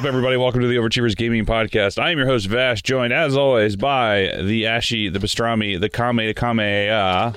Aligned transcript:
What's 0.00 0.06
up, 0.06 0.14
everybody? 0.14 0.38
Welcome 0.38 0.62
to 0.62 0.66
the 0.66 0.76
Overachievers 0.76 1.14
Gaming 1.14 1.44
Podcast. 1.44 2.02
I 2.02 2.10
am 2.10 2.16
your 2.16 2.26
host, 2.26 2.46
Vash, 2.46 2.80
joined 2.80 3.12
as 3.12 3.36
always 3.36 3.76
by 3.76 4.32
the 4.38 4.62
Ashi, 4.62 5.12
the 5.12 5.18
Pastrami, 5.18 5.78
the 5.78 5.90
Kame, 5.90 6.16
the 6.16 6.32
Kame. 6.32 6.58
Uh, 6.90 7.34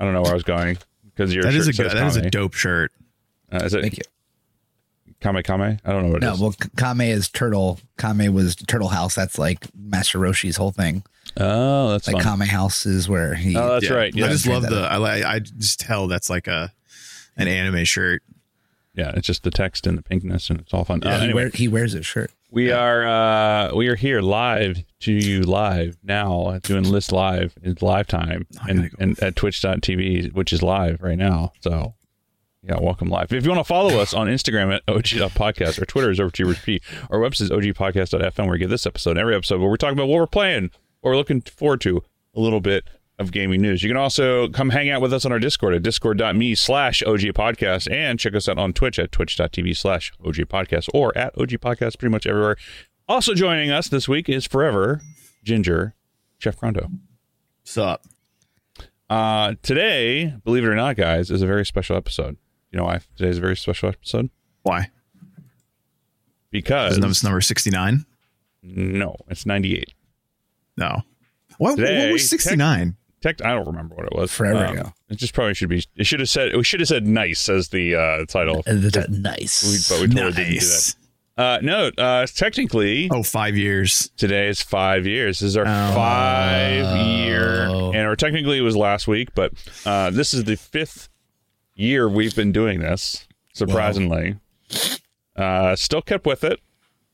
I 0.00 0.04
don't 0.04 0.12
know 0.12 0.22
where 0.22 0.32
I 0.32 0.34
was 0.34 0.42
going 0.42 0.76
because 1.04 1.32
your 1.32 1.44
That 1.44 1.54
is 1.54 1.68
a 1.68 1.72
shirt 1.72 1.84
good, 1.84 1.92
says 1.92 2.00
that 2.00 2.06
is 2.08 2.26
a 2.26 2.30
dope 2.30 2.54
shirt. 2.54 2.90
Uh, 3.52 3.58
is 3.58 3.74
it 3.74 3.82
Thank 3.82 3.98
you. 3.98 4.02
Kame 5.20 5.40
Kame? 5.44 5.78
I 5.84 5.92
don't 5.92 6.02
know 6.02 6.08
what 6.08 6.16
it 6.16 6.26
No, 6.26 6.32
is. 6.32 6.40
well, 6.40 6.54
Kame 6.76 7.00
is 7.02 7.28
turtle. 7.28 7.78
Kame 7.96 8.34
was 8.34 8.56
Turtle 8.56 8.88
House. 8.88 9.14
That's 9.14 9.38
like 9.38 9.64
Master 9.76 10.18
Roshi's 10.18 10.56
whole 10.56 10.72
thing. 10.72 11.04
oh, 11.36 11.92
that's 11.92 12.08
Like 12.08 12.20
fun. 12.24 12.40
Kame 12.40 12.48
House 12.48 12.86
is 12.86 13.08
where 13.08 13.36
he. 13.36 13.56
Oh, 13.56 13.68
that's 13.74 13.84
Yeah. 13.88 13.94
right. 13.94 14.12
I 14.16 14.28
just 14.30 14.48
love 14.48 14.64
the. 14.64 14.80
I. 14.90 15.34
I 15.34 15.38
just 15.38 15.78
tell 15.78 16.08
that's 16.08 16.28
like 16.28 16.48
a 16.48 16.72
an 17.36 17.46
anime 17.46 17.84
shirt. 17.84 18.24
Yeah. 18.94 19.12
It's 19.16 19.26
just 19.26 19.42
the 19.42 19.50
text 19.50 19.86
and 19.86 19.98
the 19.98 20.02
pinkness, 20.02 20.50
and 20.50 20.60
it's 20.60 20.72
all 20.72 20.84
fun. 20.84 21.02
Uh, 21.04 21.18
he, 21.18 21.24
anyway, 21.24 21.42
wear, 21.44 21.50
he 21.50 21.68
wears 21.68 21.92
his 21.92 22.06
shirt. 22.06 22.30
we 22.50 22.70
are 22.70 23.06
uh, 23.06 23.74
we 23.74 23.88
are 23.88 23.96
here 23.96 24.20
live 24.20 24.84
to 25.00 25.12
you 25.12 25.42
live 25.42 25.96
now 26.02 26.58
doing 26.62 26.84
list 26.84 27.12
live. 27.12 27.54
It's 27.62 27.82
live 27.82 28.06
time 28.06 28.46
I 28.62 28.70
and, 28.70 28.90
go. 28.90 28.96
and 29.00 29.22
at 29.22 29.36
Twitch.tv, 29.36 30.32
which 30.32 30.52
is 30.52 30.62
live 30.62 31.02
right 31.02 31.18
now. 31.18 31.52
So 31.60 31.94
yeah, 32.62 32.78
welcome 32.80 33.08
live. 33.08 33.32
If 33.32 33.44
you 33.44 33.50
want 33.50 33.60
to 33.60 33.68
follow 33.68 33.98
us 33.98 34.14
on 34.14 34.26
Instagram 34.26 34.74
at 34.74 34.82
OG.podcast 34.88 35.82
or 35.82 35.84
Twitter 35.84 36.10
is 36.10 36.18
OverTubersP, 36.18 36.80
our 37.10 37.18
website 37.18 37.42
is 37.42 37.50
OGPodcast.fm 37.50 38.38
where 38.38 38.52
we 38.52 38.58
get 38.58 38.70
this 38.70 38.86
episode 38.86 39.10
and 39.10 39.18
every 39.18 39.34
episode 39.34 39.60
where 39.60 39.68
we're 39.68 39.76
talking 39.76 39.98
about 39.98 40.08
what 40.08 40.16
we're 40.18 40.26
playing 40.26 40.70
or 41.02 41.10
we're 41.10 41.16
looking 41.16 41.42
forward 41.42 41.80
to 41.82 42.02
a 42.34 42.40
little 42.40 42.60
bit 42.60 42.84
of 43.18 43.30
gaming 43.30 43.60
news. 43.62 43.82
You 43.82 43.88
can 43.90 43.96
also 43.96 44.48
come 44.48 44.70
hang 44.70 44.90
out 44.90 45.00
with 45.00 45.12
us 45.12 45.24
on 45.24 45.32
our 45.32 45.38
Discord 45.38 45.74
at 45.74 45.82
discord.me 45.82 46.54
slash 46.56 47.02
OG 47.02 47.20
Podcast 47.34 47.90
and 47.92 48.18
check 48.18 48.34
us 48.34 48.48
out 48.48 48.58
on 48.58 48.72
Twitch 48.72 48.98
at 48.98 49.12
twitch.tv 49.12 49.76
slash 49.76 50.12
OG 50.24 50.34
Podcast 50.48 50.88
or 50.92 51.16
at 51.16 51.36
OG 51.38 51.50
Podcast 51.60 51.98
pretty 51.98 52.10
much 52.10 52.26
everywhere. 52.26 52.56
Also 53.08 53.34
joining 53.34 53.70
us 53.70 53.88
this 53.88 54.08
week 54.08 54.28
is 54.28 54.46
Forever 54.46 55.00
Ginger, 55.44 55.94
Chef 56.38 56.58
Crondo. 56.58 56.90
Sup? 57.62 58.04
Uh, 59.08 59.54
today, 59.62 60.34
believe 60.44 60.64
it 60.64 60.68
or 60.68 60.74
not, 60.74 60.96
guys, 60.96 61.30
is 61.30 61.42
a 61.42 61.46
very 61.46 61.64
special 61.64 61.96
episode. 61.96 62.36
You 62.72 62.78
know 62.78 62.84
why 62.86 63.00
today's 63.16 63.38
a 63.38 63.40
very 63.40 63.56
special 63.56 63.90
episode? 63.90 64.30
Why? 64.62 64.90
Because 66.50 66.98
Isn't 66.98 67.22
number 67.24 67.40
sixty 67.40 67.70
nine? 67.70 68.06
no, 68.62 69.16
it's 69.28 69.44
98. 69.44 69.92
No. 70.76 71.02
What, 71.58 71.76
Today, 71.76 72.06
what 72.06 72.12
was 72.14 72.28
sixty 72.28 72.56
nine? 72.56 72.96
Tech, 73.24 73.42
I 73.42 73.54
don't 73.54 73.66
remember 73.66 73.94
what 73.94 74.04
it 74.04 74.12
was. 74.12 74.30
Forever 74.30 74.66
Um, 74.66 74.76
ago. 74.78 74.92
It 75.08 75.14
just 75.16 75.32
probably 75.32 75.54
should 75.54 75.70
be. 75.70 75.82
It 75.96 76.04
should 76.04 76.20
have 76.20 76.28
said. 76.28 76.54
We 76.54 76.62
should 76.62 76.80
have 76.80 76.88
said 76.90 77.06
"nice" 77.06 77.48
as 77.48 77.70
the 77.70 77.94
uh, 77.94 78.26
title. 78.26 78.58
Uh, 78.66 78.74
the- 78.74 79.06
nice. 79.08 79.64
We, 79.64 79.96
but 79.96 80.02
we 80.02 80.14
totally 80.14 80.32
didn't 80.44 80.60
do 80.60 80.66
that. 80.66 80.94
Uh, 81.38 81.58
no, 81.62 81.90
uh, 81.96 82.26
technically, 82.26 83.08
Oh, 83.10 83.22
five 83.22 83.56
years. 83.56 84.10
today 84.18 84.46
is 84.48 84.60
five 84.60 85.06
years. 85.06 85.40
This 85.40 85.48
is 85.48 85.56
our 85.56 85.64
Oh. 85.66 85.94
five 85.94 86.96
year, 86.98 87.62
and 87.64 87.96
or 88.06 88.14
technically 88.14 88.58
it 88.58 88.60
was 88.60 88.76
last 88.76 89.08
week, 89.08 89.30
but 89.34 89.52
uh, 89.86 90.10
this 90.10 90.34
is 90.34 90.44
the 90.44 90.56
fifth 90.56 91.08
year 91.74 92.06
we've 92.06 92.36
been 92.36 92.52
doing 92.52 92.80
this. 92.80 93.26
Surprisingly, 93.54 94.36
uh, 95.34 95.74
still 95.76 96.02
kept 96.02 96.26
with 96.26 96.44
it 96.44 96.60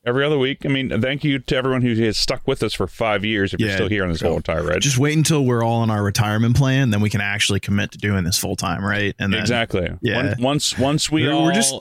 every 0.05 0.25
other 0.25 0.37
week. 0.37 0.65
I 0.65 0.69
mean, 0.69 1.01
thank 1.01 1.23
you 1.23 1.39
to 1.39 1.55
everyone 1.55 1.81
who 1.81 1.93
has 2.03 2.17
stuck 2.17 2.47
with 2.47 2.63
us 2.63 2.73
for 2.73 2.87
five 2.87 3.23
years. 3.25 3.53
If 3.53 3.59
you're 3.59 3.71
still 3.71 3.89
here 3.89 4.03
on 4.03 4.09
this 4.09 4.21
whole 4.21 4.37
entire 4.37 4.63
ride, 4.63 4.81
Just 4.81 4.97
wait 4.97 5.17
until 5.17 5.45
we're 5.45 5.63
all 5.63 5.81
on 5.81 5.89
our 5.89 6.03
retirement 6.03 6.55
plan, 6.55 6.89
then 6.89 7.01
we 7.01 7.09
can 7.09 7.21
actually 7.21 7.59
commit 7.59 7.91
to 7.91 7.97
doing 7.97 8.23
this 8.23 8.37
full 8.37 8.55
time, 8.55 8.83
right? 8.83 9.13
And 9.19 9.33
then 9.33 9.41
exactly. 9.41 9.89
Yeah. 10.01 10.35
Once 10.39 10.77
once 10.77 11.11
we 11.11 11.23
We're- 11.23 11.33
all 11.33 11.43
we're 11.45 11.53
just- 11.53 11.75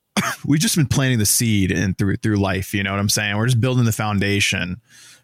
we've 0.46 0.60
just 0.60 0.76
been 0.76 0.86
planting 0.86 1.18
the 1.18 1.26
seed 1.26 1.70
and 1.70 1.96
through 1.98 2.16
through 2.16 2.36
life. 2.36 2.72
You 2.72 2.82
know 2.82 2.90
what 2.92 3.00
I'm 3.00 3.08
saying? 3.10 3.36
We're 3.36 3.46
just 3.46 3.60
building 3.60 3.84
the 3.84 3.92
foundation 3.92 4.80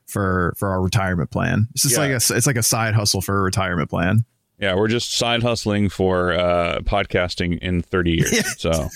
for 0.06 0.52
for 0.58 0.68
our 0.68 0.82
retirement 0.82 1.30
plan. 1.30 1.68
It's 1.72 1.82
just 1.84 1.94
Yeah. 1.94 2.00
like 2.02 2.10
a 2.10 2.16
it's 2.36 2.46
like 2.46 2.56
a 2.56 2.62
side 2.62 2.94
hustle 2.94 3.22
for 3.22 3.38
a 3.38 3.42
retirement 3.42 3.88
plan. 3.88 4.24
yeah, 4.58 4.74
we're 4.74 4.88
just 4.88 5.16
side 5.16 5.42
hustling 5.42 5.88
for 5.88 6.32
uh, 6.32 6.80
podcasting 6.80 7.58
in 7.60 7.82
30 7.82 8.10
years. 8.12 8.54
So. 8.60 8.88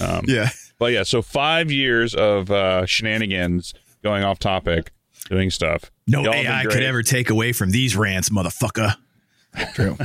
Um, 0.00 0.22
Yeah. 0.26 0.48
But 0.78 0.92
yeah, 0.92 1.02
so 1.04 1.22
five 1.22 1.70
years 1.70 2.14
of 2.14 2.50
uh, 2.50 2.86
shenanigans, 2.86 3.74
going 4.02 4.24
off 4.24 4.38
topic, 4.38 4.92
doing 5.28 5.50
stuff. 5.50 5.90
No 6.06 6.22
Y'all 6.22 6.34
AI 6.34 6.64
could 6.64 6.82
ever 6.82 7.02
take 7.02 7.30
away 7.30 7.52
from 7.52 7.70
these 7.70 7.96
rants, 7.96 8.28
motherfucker. 8.28 8.96
True. 9.74 9.96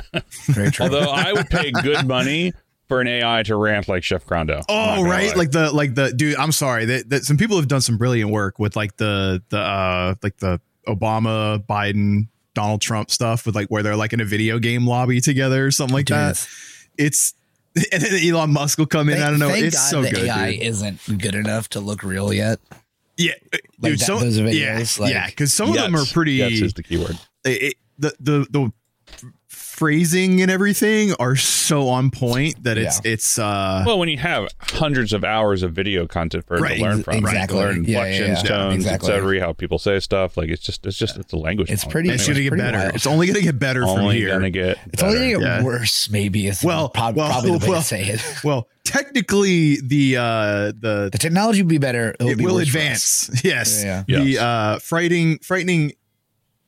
Very 0.47 0.71
true. 0.71 0.85
Although 0.85 1.11
I 1.11 1.33
would 1.33 1.49
pay 1.49 1.71
good 1.71 2.07
money 2.07 2.53
for 2.87 3.01
an 3.01 3.07
AI 3.07 3.43
to 3.43 3.55
rant 3.55 3.87
like 3.87 4.03
Chef 4.03 4.25
Crondo. 4.25 4.63
Oh, 4.67 5.03
right, 5.03 5.29
lie. 5.29 5.35
like 5.35 5.51
the 5.51 5.71
like 5.71 5.95
the 5.95 6.11
dude. 6.11 6.35
I'm 6.37 6.51
sorry 6.51 6.85
that, 6.85 7.09
that 7.09 7.23
some 7.23 7.37
people 7.37 7.57
have 7.57 7.67
done 7.67 7.81
some 7.81 7.97
brilliant 7.97 8.31
work 8.31 8.59
with 8.59 8.75
like 8.75 8.97
the 8.97 9.41
the 9.49 9.59
uh 9.59 10.15
like 10.23 10.37
the 10.37 10.59
Obama, 10.87 11.65
Biden, 11.65 12.27
Donald 12.53 12.81
Trump 12.81 13.11
stuff 13.11 13.45
with 13.45 13.55
like 13.55 13.67
where 13.67 13.83
they're 13.83 13.95
like 13.95 14.13
in 14.13 14.21
a 14.21 14.25
video 14.25 14.59
game 14.59 14.87
lobby 14.87 15.21
together 15.21 15.65
or 15.65 15.71
something 15.71 15.93
like 15.93 16.07
that. 16.07 16.47
It's 16.97 17.33
and 17.91 18.01
then 18.03 18.13
Elon 18.23 18.51
Musk 18.51 18.77
will 18.77 18.85
come 18.85 19.09
in. 19.09 19.15
Thank, 19.15 19.25
I 19.25 19.29
don't 19.29 19.39
know. 19.39 19.49
thank 19.49 19.63
It's 19.65 19.75
God 19.77 19.89
so 19.89 20.01
the 20.01 20.11
good. 20.11 20.25
AI 20.27 20.51
dude. 20.53 20.63
isn't 20.63 21.19
good 21.19 21.35
enough 21.35 21.69
to 21.69 21.79
look 21.79 22.03
real 22.03 22.33
yet. 22.33 22.59
Yeah, 23.17 23.33
uh, 23.53 23.57
Like 23.79 23.91
dude. 23.93 23.99
that- 23.99 24.05
some, 24.05 24.19
those 24.19 24.39
videos, 24.39 24.97
yeah, 24.97 25.03
like- 25.03 25.13
yeah, 25.13 25.25
because 25.27 25.53
some 25.53 25.69
of 25.69 25.75
them 25.75 25.95
are 25.95 26.05
pretty. 26.05 26.33
Yes 26.33 26.53
is 26.53 26.73
the 26.73 26.83
keyword. 26.83 27.17
it, 27.45 27.49
it- 27.61 27.75
the 27.99 28.13
the 28.19 28.47
the 28.49 28.73
phrasing 29.81 30.43
and 30.43 30.51
everything 30.51 31.11
are 31.19 31.35
so 31.35 31.89
on 31.89 32.11
point 32.11 32.63
that 32.63 32.77
it's 32.77 33.01
it's 33.03 33.39
uh 33.39 33.83
Well, 33.83 33.97
when 33.97 34.09
you 34.09 34.17
have 34.19 34.47
hundreds 34.59 35.11
of 35.11 35.23
hours 35.23 35.63
of 35.63 35.73
video 35.73 36.05
content 36.05 36.45
for 36.45 36.57
it 36.57 36.61
Right, 36.61 36.77
to 36.77 36.83
learn 36.83 37.01
from, 37.01 37.15
exactly. 37.15 37.57
to 37.57 37.65
learn 37.65 37.83
Yeah, 37.85 37.89
yeah, 37.91 38.05
inflections, 38.05 38.43
yeah. 38.43 38.49
tones, 38.49 38.75
Exactly. 38.75 39.09
etc., 39.13 39.39
how 39.39 39.53
people 39.53 39.79
say 39.79 39.99
stuff, 39.99 40.37
like 40.37 40.49
it's 40.49 40.61
just, 40.61 40.85
it's 40.85 40.97
just, 40.99 41.17
it's 41.17 41.33
a 41.33 41.35
language. 41.37 41.71
It's 41.71 41.81
model. 41.83 41.91
pretty- 41.93 42.09
it's 42.11 42.29
Anyway, 42.29 42.49
gonna 42.49 42.57
get 42.61 42.63
better. 42.71 42.77
wild. 42.77 42.95
It's 42.95 43.07
only 43.07 43.25
gonna 43.25 43.41
get 43.41 43.57
better 43.57 43.81
from 43.81 44.09
here. 44.11 44.29
gonna 44.29 44.51
get. 44.51 44.77
It's 44.93 45.01
only 45.01 45.17
going 45.17 45.33
to 45.33 45.39
get 45.39 45.45
Yeah. 45.47 45.63
worse, 45.63 46.09
maybe. 46.11 46.45
Is 46.45 46.63
Well, 46.63 46.89
prob- 46.89 47.15
well, 47.15 47.29
probably 47.31 47.57
the 47.57 47.65
way 47.65 47.69
well, 47.71 47.81
to 47.81 47.87
say 47.87 48.03
it. 48.03 48.21
Well, 48.43 48.67
technically, 48.83 49.77
the 49.81 50.17
uh, 50.17 50.71
the 50.79 51.09
The 51.11 51.17
technology 51.17 51.63
will 51.63 51.69
be 51.69 51.77
better. 51.79 52.11
It 52.19 52.23
will, 52.23 52.29
it 52.29 52.37
be 52.37 52.45
will 52.45 52.55
worse 52.55 52.69
for 52.69 52.77
us. 52.77 53.23
advance. 53.29 53.43
Yes, 53.43 53.83
Yeah, 53.83 54.03
yeah. 54.07 54.19
the 54.19 54.29
Yes. 54.29 54.41
uh, 54.41 54.79
frightening 54.83 55.39
frightening 55.39 55.93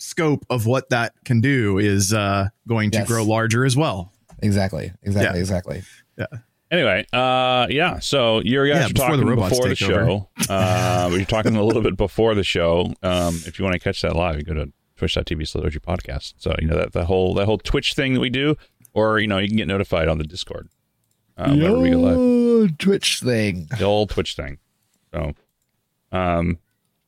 scope 0.03 0.45
of 0.49 0.65
what 0.65 0.89
that 0.89 1.13
can 1.25 1.39
do 1.41 1.77
is 1.77 2.13
uh, 2.13 2.49
going 2.67 2.91
to 2.91 2.99
Yes. 2.99 3.07
grow 3.07 3.23
larger 3.23 3.65
as 3.65 3.75
well. 3.77 4.11
Exactly. 4.41 4.91
Exactly. 5.03 5.37
Yeah. 5.37 5.41
Exactly. 5.41 5.81
Yeah. 6.17 6.25
Anyway, 6.69 7.05
uh, 7.13 7.67
yeah. 7.69 7.99
So 7.99 8.41
you 8.41 8.57
guys 8.67 8.67
Yeah, 8.67 8.85
are 8.85 8.89
before 8.89 9.07
talking 9.09 9.25
the 9.29 9.35
before 9.35 9.69
the 9.69 9.75
show. 9.75 10.29
Uh, 10.49 11.09
we 11.11 11.19
were 11.19 11.25
talking 11.25 11.55
a 11.55 11.63
little 11.63 11.81
bit 11.83 11.95
before 11.95 12.33
the 12.35 12.43
show. 12.43 12.93
Um, 13.03 13.35
if 13.45 13.57
you 13.59 13.63
want 13.65 13.73
to 13.73 13.79
catch 13.79 14.01
that 14.01 14.15
live, 14.15 14.37
you 14.37 14.43
go 14.43 14.53
to 14.55 14.71
twitch.tv 14.97 15.47
slash 15.47 15.65
OG 15.65 15.73
podcast. 15.81 16.33
So 16.37 16.55
you 16.59 16.67
know 16.67 16.75
that 16.77 16.91
the 16.93 17.05
whole 17.05 17.33
that 17.35 17.45
whole 17.45 17.57
Twitch 17.59 17.93
thing 17.93 18.15
that 18.15 18.19
we 18.19 18.29
do, 18.31 18.55
or 18.93 19.19
you 19.19 19.27
know 19.27 19.37
you 19.37 19.47
can 19.47 19.57
get 19.57 19.67
notified 19.67 20.07
on 20.07 20.17
the 20.17 20.23
Discord. 20.23 20.67
Uh, 21.37 21.49
whenever 21.51 21.79
we 21.79 21.89
go 21.91 21.97
live, 21.99 22.17
Yo, 22.17 22.67
Twitch 22.79 23.19
thing. 23.19 23.67
the 23.77 23.83
old 23.85 24.09
Twitch 24.09 24.35
thing. 24.35 24.57
So, 25.13 25.33
um, 26.11 26.57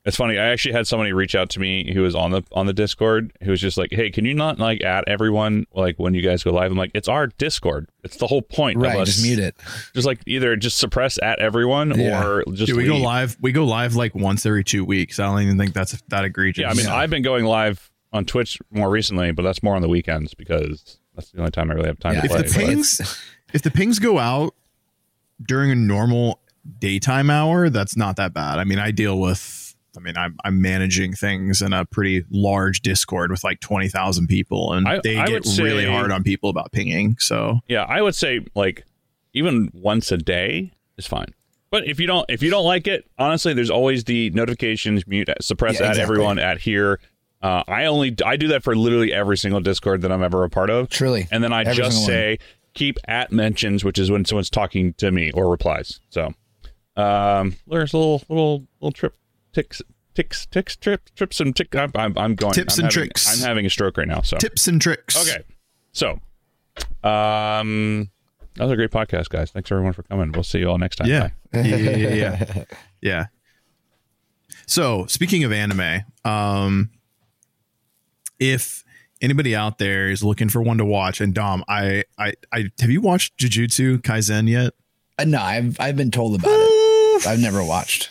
it's 0.05 0.17
funny. 0.17 0.37
I 0.37 0.45
actually 0.49 0.73
had 0.73 0.85
somebody 0.87 1.11
reach 1.13 1.33
out 1.35 1.49
to 1.51 1.59
me 1.59 1.91
who 1.93 2.01
was 2.03 2.13
on 2.15 2.31
the 2.31 2.43
on 2.51 2.65
the 2.67 2.73
Discord 2.73 3.33
who 3.41 3.51
was 3.51 3.59
just 3.59 3.77
like, 3.77 3.89
"Hey, 3.91 4.11
can 4.11 4.23
you 4.25 4.33
not 4.33 4.59
like 4.59 4.81
add 4.83 5.03
everyone 5.07 5.65
like 5.73 5.97
when 5.97 6.13
you 6.13 6.21
guys 6.21 6.43
go 6.43 6.51
live?" 6.51 6.71
I'm 6.71 6.77
like, 6.77 6.91
"It's 6.93 7.07
our 7.07 7.27
Discord. 7.27 7.89
It's 8.03 8.17
the 8.17 8.27
whole 8.27 8.41
point 8.43 8.77
Right. 8.77 8.95
of 8.95 9.01
us. 9.01 9.07
Just 9.15 9.23
mute 9.23 9.39
it. 9.39 9.55
Just 9.93 10.05
like 10.05 10.19
either 10.27 10.55
just 10.55 10.77
suppress 10.77 11.17
at 11.23 11.39
everyone 11.39 11.99
Yeah. 11.99 12.23
or 12.25 12.43
just 12.53 12.67
Dude, 12.67 12.77
we 12.77 12.85
go 12.85 12.97
live. 12.97 13.35
We 13.41 13.51
go 13.51 13.65
live 13.65 13.95
like 13.95 14.13
once 14.15 14.45
every 14.45 14.63
two 14.63 14.85
weeks. 14.85 15.19
I 15.19 15.25
don't 15.25 15.41
even 15.41 15.57
think 15.57 15.73
that's 15.73 15.99
that 16.09 16.23
egregious. 16.23 16.61
Yeah, 16.63 16.69
I 16.69 16.73
mean, 16.75 16.87
I've 16.87 17.09
been 17.09 17.23
going 17.23 17.45
live 17.45 17.89
on 18.13 18.25
Twitch 18.25 18.59
more 18.71 18.89
recently, 18.89 19.31
but 19.31 19.41
that's 19.43 19.61
more 19.63 19.75
on 19.75 19.81
the 19.81 19.89
weekends 19.89 20.33
because 20.33 20.99
that's 21.15 21.31
the 21.31 21.39
only 21.39 21.51
time 21.51 21.71
I 21.71 21.73
really 21.73 21.87
have 21.87 21.99
time 21.99 22.13
Yeah. 22.15 22.21
to 22.21 22.25
if 22.25 22.31
play. 22.31 22.41
the 22.43 22.47
but- 22.53 22.53
pings 22.67 23.21
if 23.53 23.61
the 23.61 23.71
pings 23.71 23.99
go 23.99 24.19
out 24.19 24.53
during 25.43 25.71
a 25.71 25.75
normal 25.75 26.39
daytime 26.79 27.29
hour, 27.29 27.69
that's 27.69 27.95
not 27.97 28.15
that 28.17 28.33
bad. 28.33 28.57
I 28.59 28.63
mean, 28.63 28.79
I 28.79 28.91
deal 28.91 29.19
with. 29.19 29.64
I 29.97 30.01
mean, 30.01 30.17
I'm 30.17 30.35
I'm 30.43 30.61
managing 30.61 31.13
things 31.13 31.61
in 31.61 31.73
a 31.73 31.85
pretty 31.85 32.23
large 32.29 32.81
Discord 32.81 33.31
with 33.31 33.43
like 33.43 33.59
twenty 33.59 33.87
thousand 33.89 34.27
people, 34.27 34.73
and 34.73 34.87
I- 34.87 34.99
they 35.03 35.17
I 35.17 35.27
get 35.27 35.45
would 35.45 35.57
really 35.59 35.85
hard 35.85 36.11
on 36.11 36.23
people 36.23 36.49
about 36.49 36.71
pinging. 36.71 37.17
So 37.19 37.59
yeah, 37.67 37.83
I 37.83 38.01
would 38.01 38.15
say 38.15 38.41
like 38.55 38.83
even 39.33 39.69
once 39.73 40.11
a 40.11 40.17
day 40.17 40.71
is 40.97 41.05
fine. 41.07 41.33
But 41.71 41.87
if 41.87 41.99
you 41.99 42.07
don't 42.07 42.25
if 42.29 42.41
you 42.41 42.49
don't 42.49 42.63
like 42.65 42.87
it, 42.87 43.05
honestly, 43.17 43.53
there's 43.53 43.69
always 43.71 44.03
the 44.05 44.29
notifications 44.29 45.05
mute 45.07 45.29
suppress 45.41 45.75
Yeah, 45.79 45.87
at 45.87 45.89
exactly. 45.91 46.13
everyone 46.13 46.39
at 46.39 46.59
here. 46.61 46.99
Uh, 47.41 47.63
I 47.67 47.85
only 47.85 48.15
I 48.25 48.37
do 48.37 48.47
that 48.49 48.63
for 48.63 48.75
literally 48.75 49.11
every 49.13 49.37
single 49.37 49.59
Discord 49.59 50.01
that 50.03 50.11
I'm 50.11 50.23
ever 50.23 50.43
a 50.45 50.49
part 50.49 50.69
of. 50.69 50.89
Truly. 50.89 51.27
And 51.31 51.43
then 51.43 51.51
I 51.53 51.61
Every 51.61 51.75
just 51.75 51.97
single 51.97 52.01
one. 52.03 52.07
say 52.07 52.39
keep 52.75 52.97
at 53.07 53.31
mentions, 53.31 53.83
which 53.83 53.99
is 53.99 54.09
when 54.09 54.25
someone's 54.25 54.49
talking 54.49 54.93
to 54.95 55.11
me 55.11 55.31
or 55.31 55.49
replies. 55.51 55.99
So 56.09 56.33
um 56.95 57.55
there's 57.67 57.93
a 57.93 57.97
little 57.97 58.21
little 58.29 58.65
little 58.79 58.91
trip 58.93 59.15
ticks 59.55 59.81
ticks 60.13 60.45
ticks 60.45 60.75
trip 60.75 61.09
trips 61.15 61.39
and 61.39 61.55
tick 61.55 61.75
I'm 61.75 61.91
I'm, 61.95 62.17
I'm 62.17 62.35
going 62.35 62.53
Tips 62.53 62.77
I'm 62.77 62.85
and 62.85 62.93
having- 62.93 63.07
tricks. 63.09 63.41
I'm 63.41 63.47
having 63.47 63.65
a 63.65 63.69
stroke 63.69 63.97
right 63.97 64.07
now. 64.07 64.21
So 64.21 64.37
tips 64.37 64.67
and 64.67 64.81
tricks. 64.81 65.15
Okay. 65.27 65.43
So, 65.93 66.19
um, 67.07 68.09
that 68.55 68.63
was 68.65 68.71
a 68.71 68.75
great 68.75 68.91
podcast, 68.91 69.29
guys. 69.29 69.51
Thanks 69.51 69.71
everyone 69.71 69.93
for 69.93 70.03
coming. 70.03 70.31
We'll 70.33 70.43
see 70.43 70.59
you 70.59 70.69
all 70.69 70.77
next 70.77 70.97
time. 70.97 71.07
Yeah. 71.07 71.29
Bye. 71.51 71.61
yeah, 71.61 71.75
yeah, 71.77 71.95
yeah, 71.95 72.13
yeah. 72.15 72.63
yeah. 73.01 73.25
So 74.67 75.05
speaking 75.05 75.43
of 75.43 75.51
anime, 75.51 76.01
um, 76.23 76.89
if 78.39 78.83
anybody 79.21 79.55
out 79.55 79.77
there 79.77 80.09
is 80.09 80.23
looking 80.23 80.49
for 80.49 80.59
one 80.61 80.79
to 80.79 80.85
watch, 80.85 81.21
and 81.21 81.35
Dom, 81.35 81.63
I, 81.67 82.03
I, 82.17 82.33
I 82.51 82.69
have 82.81 82.89
you 82.89 82.99
watched 82.99 83.37
Jujutsu 83.37 83.99
Kaisen 84.01 84.49
yet? 84.49 84.73
Uh, 85.19 85.25
no, 85.25 85.39
I've 85.39 85.79
I've 85.79 85.95
been 85.95 86.09
told 86.09 86.33
about 86.39 86.49
it. 86.51 87.27
I've 87.27 87.39
never 87.39 87.63
watched. 87.63 88.09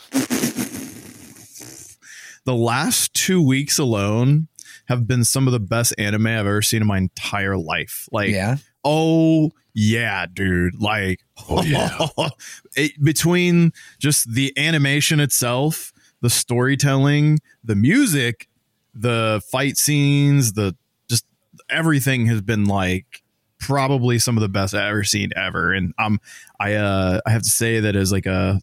The 2.45 2.55
last 2.55 3.13
two 3.13 3.41
weeks 3.41 3.77
alone 3.79 4.47
have 4.85 5.07
been 5.07 5.23
some 5.23 5.47
of 5.47 5.53
the 5.53 5.59
best 5.59 5.93
anime 5.97 6.27
I've 6.27 6.39
ever 6.39 6.61
seen 6.61 6.81
in 6.81 6.87
my 6.87 6.97
entire 6.97 7.57
life. 7.57 8.07
Like, 8.11 8.29
Yeah. 8.29 8.57
oh 8.83 9.51
yeah, 9.73 10.25
dude. 10.31 10.79
Like, 10.81 11.21
Oh, 11.49 11.63
yeah. 11.63 12.07
it, 12.75 12.91
between 13.03 13.73
just 13.99 14.31
the 14.33 14.53
animation 14.57 15.19
itself, 15.19 15.91
the 16.21 16.29
storytelling, 16.29 17.39
the 17.63 17.75
music, 17.75 18.47
the 18.93 19.41
fight 19.51 19.77
scenes, 19.77 20.53
the 20.53 20.75
just 21.09 21.25
everything 21.69 22.27
has 22.27 22.41
been 22.41 22.65
like 22.65 23.21
probably 23.59 24.19
some 24.19 24.37
of 24.37 24.41
the 24.41 24.49
best 24.49 24.73
I've 24.73 24.89
ever 24.89 25.03
seen 25.03 25.31
ever. 25.35 25.73
And 25.73 25.93
um, 25.97 26.19
I 26.59 26.75
uh, 26.75 27.19
I 27.25 27.31
have 27.31 27.41
to 27.41 27.49
say 27.49 27.79
that 27.81 27.95
as 27.95 28.11
like 28.11 28.25
a 28.25 28.59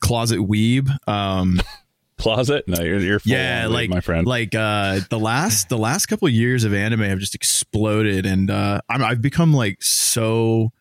closet 0.00 0.40
weeb, 0.40 0.88
um, 1.08 1.60
Closet? 2.18 2.64
No, 2.66 2.82
you're, 2.82 2.98
you're 2.98 3.18
full 3.18 3.32
yeah 3.32 3.66
on, 3.66 3.72
like 3.72 3.90
my 3.90 4.00
friend. 4.00 4.26
like 4.26 4.54
uh 4.54 5.00
the 5.10 5.18
last 5.18 5.68
the 5.68 5.76
last 5.78 6.06
couple 6.06 6.26
of 6.28 6.32
years 6.34 6.64
of 6.64 6.72
anime 6.72 7.00
have 7.00 7.18
just 7.18 7.34
exploded 7.34 8.24
and 8.26 8.50
uh 8.50 8.80
I'm, 8.88 9.04
i've 9.04 9.20
become 9.20 9.52
like 9.52 9.82
so 9.82 10.72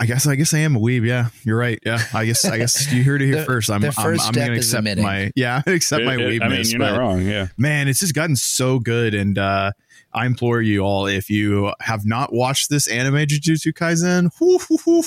i 0.00 0.06
guess 0.06 0.26
i 0.26 0.34
guess 0.34 0.54
i 0.54 0.58
am 0.58 0.74
a 0.74 0.80
weeb 0.80 1.06
yeah 1.06 1.28
you're 1.44 1.56
right 1.58 1.78
yeah 1.84 1.98
i 2.14 2.24
guess 2.24 2.44
i 2.44 2.56
guess 2.58 2.90
you 2.92 3.04
heard 3.04 3.22
it 3.22 3.26
here 3.26 3.36
The- 3.40 3.44
first 3.44 3.70
i'm 3.70 3.80
the 3.80 3.88
i'm, 3.88 3.92
first 3.92 4.26
I'm 4.26 4.32
gonna 4.32 4.54
accept 4.54 4.78
admitting. 4.80 5.04
my 5.04 5.30
yeah 5.36 5.62
accept 5.66 6.04
my 6.04 6.14
It- 6.14 6.20
it- 6.20 6.42
I 6.42 6.48
mean, 6.48 6.58
weebness 6.60 6.72
you're 6.72 6.78
but 6.80 6.90
not 6.92 6.98
wrong. 6.98 7.22
Yeah. 7.22 7.48
man 7.56 7.88
it's 7.88 8.00
just 8.00 8.14
gotten 8.14 8.34
so 8.36 8.78
good 8.78 9.14
and 9.14 9.36
uh 9.38 9.72
i 10.12 10.26
implore 10.26 10.60
you 10.62 10.80
all 10.80 11.06
if 11.06 11.30
you 11.30 11.72
have 11.80 12.04
not 12.06 12.32
watched 12.32 12.70
this 12.70 12.88
anime 12.88 13.14
jujutsu 13.26 13.72
kaisen 13.72 14.30
whoo, 14.40 14.58
whoo, 14.68 14.78
whoo, 14.86 15.02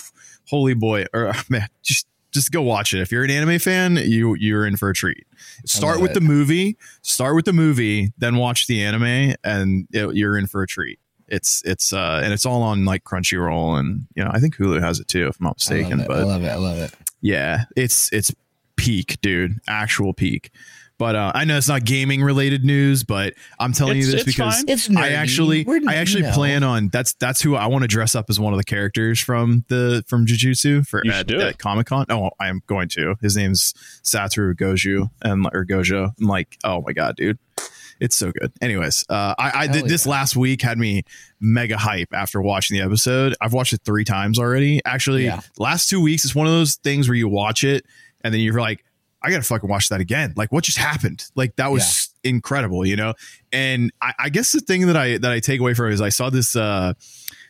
holy 0.48 0.74
boy 0.74 1.06
or 1.14 1.34
man 1.50 1.68
just 1.84 2.08
just 2.36 2.52
go 2.52 2.62
watch 2.62 2.94
it 2.94 3.02
if 3.02 3.12
you're 3.12 3.24
an 3.24 3.32
anime 3.32 3.58
fan 3.58 3.96
you 3.98 4.36
you're 4.36 4.68
in 4.68 4.78
for 4.78 4.90
a 4.90 4.94
treat 4.94 5.26
start 5.66 6.00
with 6.00 6.12
it. 6.12 6.14
the 6.14 6.22
movie 6.22 6.78
start 7.02 7.36
with 7.36 7.46
the 7.46 7.54
movie 7.54 8.14
then 8.20 8.36
watch 8.38 8.68
the 8.68 8.82
anime 8.84 9.34
and 9.44 9.88
it- 9.92 10.16
you're 10.16 10.38
in 10.38 10.46
for 10.46 10.62
a 10.62 10.68
treat 10.68 11.00
it's 11.28 11.64
it's 11.66 11.92
uh 11.92 12.22
and 12.24 12.32
it's 12.34 12.46
all 12.46 12.62
on 12.62 12.86
like 12.86 13.04
crunchyroll 13.04 13.80
and 13.80 14.06
you 14.16 14.24
know 14.24 14.30
i 14.32 14.40
think 14.40 14.56
hulu 14.56 14.80
has 14.80 15.00
it 15.00 15.08
too 15.08 15.26
if 15.28 15.40
i'm 15.40 15.46
not 15.46 15.58
mistaken. 15.58 16.02
I 16.02 16.06
but 16.08 16.28
love 16.28 16.44
it. 16.44 16.50
I 16.50 16.56
love 16.58 16.78
it. 16.78 16.94
yeah 17.22 17.64
it's 17.76 18.12
it's 18.14 18.32
peak 18.76 19.20
dude 19.22 19.58
actual 19.68 20.14
peak 20.14 20.52
but 20.98 21.16
uh, 21.16 21.32
I 21.36 21.46
know 21.46 21.58
it's 21.58 21.68
not 21.68 21.84
gaming 21.84 22.22
related 22.24 22.64
news, 22.64 23.04
but 23.04 23.34
I'm 23.60 23.74
telling 23.74 23.98
It's- 23.98 24.06
you 24.08 24.12
this 24.14 24.22
it's 24.28 24.36
because 24.38 24.56
fine. 24.56 24.66
It's 24.70 24.90
I 24.90 24.94
nerdy. 24.94 25.12
actually 25.16 25.64
We're- 25.66 25.86
I 25.88 25.96
actually 25.96 26.22
you 26.24 26.28
know. 26.30 26.34
plan 26.36 26.64
on 26.64 26.90
that's 26.90 27.14
that's 27.14 27.42
who 27.42 27.56
I 27.56 27.68
want 27.68 27.82
to 27.84 27.88
dress 27.88 28.16
up 28.16 28.26
as 28.30 28.40
one 28.40 28.54
of 28.54 28.58
the 28.58 28.64
characters 28.64 29.20
from 29.20 29.66
the 29.68 30.04
from 30.08 30.26
Jujutsu 30.26 30.88
for 30.88 31.02
You 31.04 31.12
at, 31.12 31.18
should 31.18 31.28
do 31.28 31.40
it. 31.40 31.58
Comic 31.58 31.88
Con. 31.88 32.06
Oh, 32.10 32.32
I 32.40 32.48
am 32.48 32.62
going 32.68 32.88
to. 32.90 33.16
His 33.22 33.36
name's 33.36 33.74
Satoru 34.04 34.54
Goju 34.56 35.10
and 35.22 35.46
or 35.54 35.66
Gojo. 35.66 36.12
I'm 36.20 36.28
like, 36.28 36.58
oh 36.64 36.82
my 36.86 36.94
god, 36.94 37.16
dude. 37.18 37.40
It's 38.00 38.18
so 38.18 38.32
good. 38.32 38.52
Anyways, 38.62 39.06
uh, 39.10 39.36
I, 39.38 39.52
I 39.54 39.66
Hell 39.68 39.74
did 39.74 39.86
this 39.88 40.06
yeah. 40.06 40.12
last 40.12 40.36
week 40.36 40.62
had 40.62 40.78
me 40.78 41.04
mega 41.40 41.78
hype 41.78 42.14
after 42.14 42.42
watching 42.42 42.78
the 42.78 42.84
episode. 42.84 43.36
I've 43.40 43.54
watched 43.54 43.72
it 43.74 43.82
three 43.86 44.04
times 44.04 44.38
already. 44.40 44.82
Actually, 44.86 45.26
Yeah. 45.26 45.40
last 45.58 45.90
two 45.90 46.02
weeks, 46.02 46.26
it's 46.26 46.36
one 46.36 46.46
of 46.48 46.52
those 46.54 46.76
things 46.76 47.08
where 47.08 47.16
you 47.16 47.30
watch 47.30 47.64
it 47.64 47.86
and 48.22 48.34
then 48.34 48.42
you're 48.42 48.60
like, 48.60 48.84
I 49.26 49.32
gotta 49.32 49.44
fucking 49.44 49.68
watch 49.68 49.90
that 49.90 50.02
again. 50.02 50.34
Like, 50.36 50.52
what 50.52 50.64
just 50.64 50.78
happened? 50.78 51.26
Like, 51.36 51.56
that 51.56 51.72
was 51.72 52.14
incredible, 52.24 52.86
you 52.86 52.96
know. 52.96 53.16
And 53.52 53.92
I, 54.02 54.14
I 54.20 54.30
guess 54.30 54.52
the 54.52 54.60
thing 54.60 54.86
that 54.88 54.96
I 54.96 55.18
that 55.18 55.32
I 55.32 55.40
take 55.40 55.60
away 55.60 55.74
from 55.74 55.88
it 55.88 55.94
is 55.94 56.02
I 56.02 56.10
saw 56.10 56.30
this 56.30 56.56
uh 56.56 56.94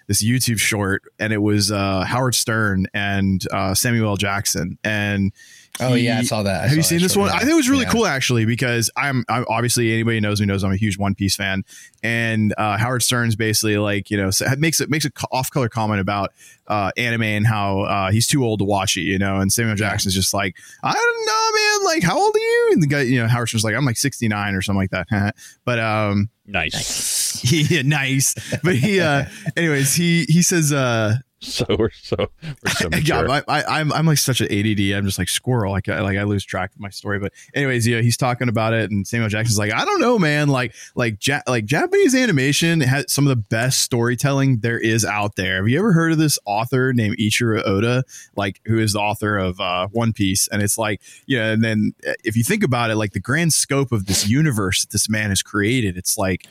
this 0.07 0.23
YouTube 0.23 0.59
short 0.59 1.03
and 1.19 1.33
it 1.33 1.39
was 1.39 1.71
uh 1.71 2.05
Howard 2.05 2.35
Stern 2.35 2.87
and 2.93 3.45
uh 3.51 3.73
Samuel 3.73 4.09
L. 4.09 4.15
Jackson 4.17 4.77
and 4.83 5.33
Oh 5.79 5.93
he- 5.93 6.05
yeah, 6.05 6.19
I 6.19 6.23
saw 6.23 6.43
that. 6.43 6.63
I 6.63 6.67
have 6.67 6.77
you 6.77 6.83
seen 6.83 6.99
this 7.01 7.17
one? 7.17 7.27
yeah. 7.29 7.35
I 7.35 7.39
think 7.39 7.51
it 7.51 7.55
was 7.55 7.69
really 7.69 7.83
Yeah. 7.83 7.91
cool 7.91 8.05
actually 8.07 8.45
because 8.45 8.89
I'm, 8.95 9.25
I'm 9.29 9.45
obviously 9.49 9.93
anybody 9.93 10.17
who 10.17 10.21
knows 10.21 10.39
me 10.39 10.45
knows 10.47 10.63
I'm 10.63 10.71
a 10.71 10.77
huge 10.77 10.97
One 10.97 11.15
Piece 11.15 11.35
fan, 11.35 11.63
and 12.03 12.53
uh, 12.57 12.77
Howard 12.77 13.03
Stern's 13.03 13.35
basically 13.35 13.77
like 13.77 14.09
you 14.09 14.17
know 14.17 14.29
makes 14.57 14.79
it 14.79 14.89
makes 14.89 15.05
a 15.05 15.11
off 15.31 15.49
color 15.51 15.67
comment 15.69 15.99
about 16.01 16.31
uh, 16.67 16.91
anime 16.97 17.23
and 17.23 17.45
how 17.47 17.81
uh, 17.81 18.11
he's 18.11 18.27
too 18.27 18.43
old 18.45 18.59
to 18.59 18.65
watch 18.65 18.97
it, 18.97 19.01
you 19.01 19.17
know, 19.19 19.37
and 19.39 19.51
Samuel 19.51 19.75
Jackson's 19.75 20.13
just 20.15 20.33
like 20.33 20.55
I 20.83 20.93
don't 20.93 21.25
know, 21.25 21.83
man, 21.89 21.93
like 21.95 22.03
how 22.03 22.17
old 22.17 22.35
are 22.35 22.39
you? 22.39 22.69
And 22.73 22.81
the 22.83 22.87
guy, 22.87 23.01
you 23.01 23.21
know, 23.21 23.27
Howard 23.27 23.49
Stern's 23.49 23.63
like 23.63 23.75
I'm 23.75 23.85
like 23.85 23.97
69 23.97 24.55
or 24.55 24.61
something 24.61 24.79
like 24.79 24.91
that, 25.09 25.35
but 25.65 25.79
um, 25.79 26.29
Nice. 26.47 27.41
he 27.43 27.81
nice, 27.83 28.33
but 28.63 28.75
he 28.75 28.99
uh, 29.01 29.25
anyways 29.57 29.93
he 29.95 30.25
he 30.29 30.41
says 30.41 30.71
uh 30.71 31.15
So 31.45 31.65
we're 31.77 31.91
so 31.91 32.15
we're 32.19 32.71
so 32.71 32.89
yeah. 33.03 33.41
I, 33.47 33.59
I, 33.59 33.79
I'm 33.79 33.93
I'm 33.93 34.05
like 34.05 34.17
such 34.17 34.41
an 34.41 34.47
ADD. 34.51 34.97
I'm 34.97 35.05
just 35.05 35.19
like 35.19 35.29
squirrel. 35.29 35.71
Like 35.71 35.87
I, 35.87 36.01
like 36.01 36.17
I 36.17 36.23
lose 36.23 36.43
track 36.43 36.73
of 36.73 36.79
my 36.79 36.89
story. 36.89 37.19
But 37.19 37.33
anyways, 37.53 37.87
yeah, 37.87 38.01
he's 38.01 38.17
talking 38.17 38.49
about 38.49 38.73
it, 38.73 38.91
and 38.91 39.07
Samuel 39.07 39.29
Jackson's 39.29 39.57
like, 39.57 39.71
I 39.71 39.85
don't 39.85 40.01
know, 40.01 40.17
man. 40.17 40.49
Like 40.49 40.73
like 40.95 41.25
ja- 41.25 41.43
like 41.47 41.65
Japanese 41.65 42.15
animation 42.15 42.81
has 42.81 43.11
some 43.11 43.25
of 43.25 43.29
the 43.29 43.35
best 43.35 43.81
storytelling 43.81 44.59
there 44.59 44.79
is 44.79 45.05
out 45.05 45.35
there. 45.35 45.57
Have 45.57 45.69
you 45.69 45.77
ever 45.77 45.93
heard 45.93 46.11
of 46.11 46.17
this 46.17 46.39
author 46.45 46.93
named 46.93 47.17
Ichiro 47.17 47.65
Oda? 47.65 48.03
Like 48.35 48.59
who 48.65 48.79
is 48.79 48.93
the 48.93 48.99
author 48.99 49.37
of 49.37 49.59
uh, 49.59 49.87
One 49.91 50.13
Piece? 50.13 50.47
And 50.47 50.61
it's 50.61 50.77
like 50.77 51.01
yeah, 51.27 51.51
and 51.51 51.63
then 51.63 51.93
uh, 52.07 52.13
if 52.23 52.35
you 52.35 52.43
think 52.43 52.63
about 52.63 52.89
it, 52.89 52.95
like 52.95 53.13
the 53.13 53.19
grand 53.19 53.53
scope 53.53 53.91
of 53.91 54.07
this 54.07 54.27
universe 54.27 54.81
that 54.81 54.91
this 54.91 55.09
man 55.09 55.29
has 55.29 55.41
created, 55.43 55.95
it's 55.97 56.17
like 56.17 56.47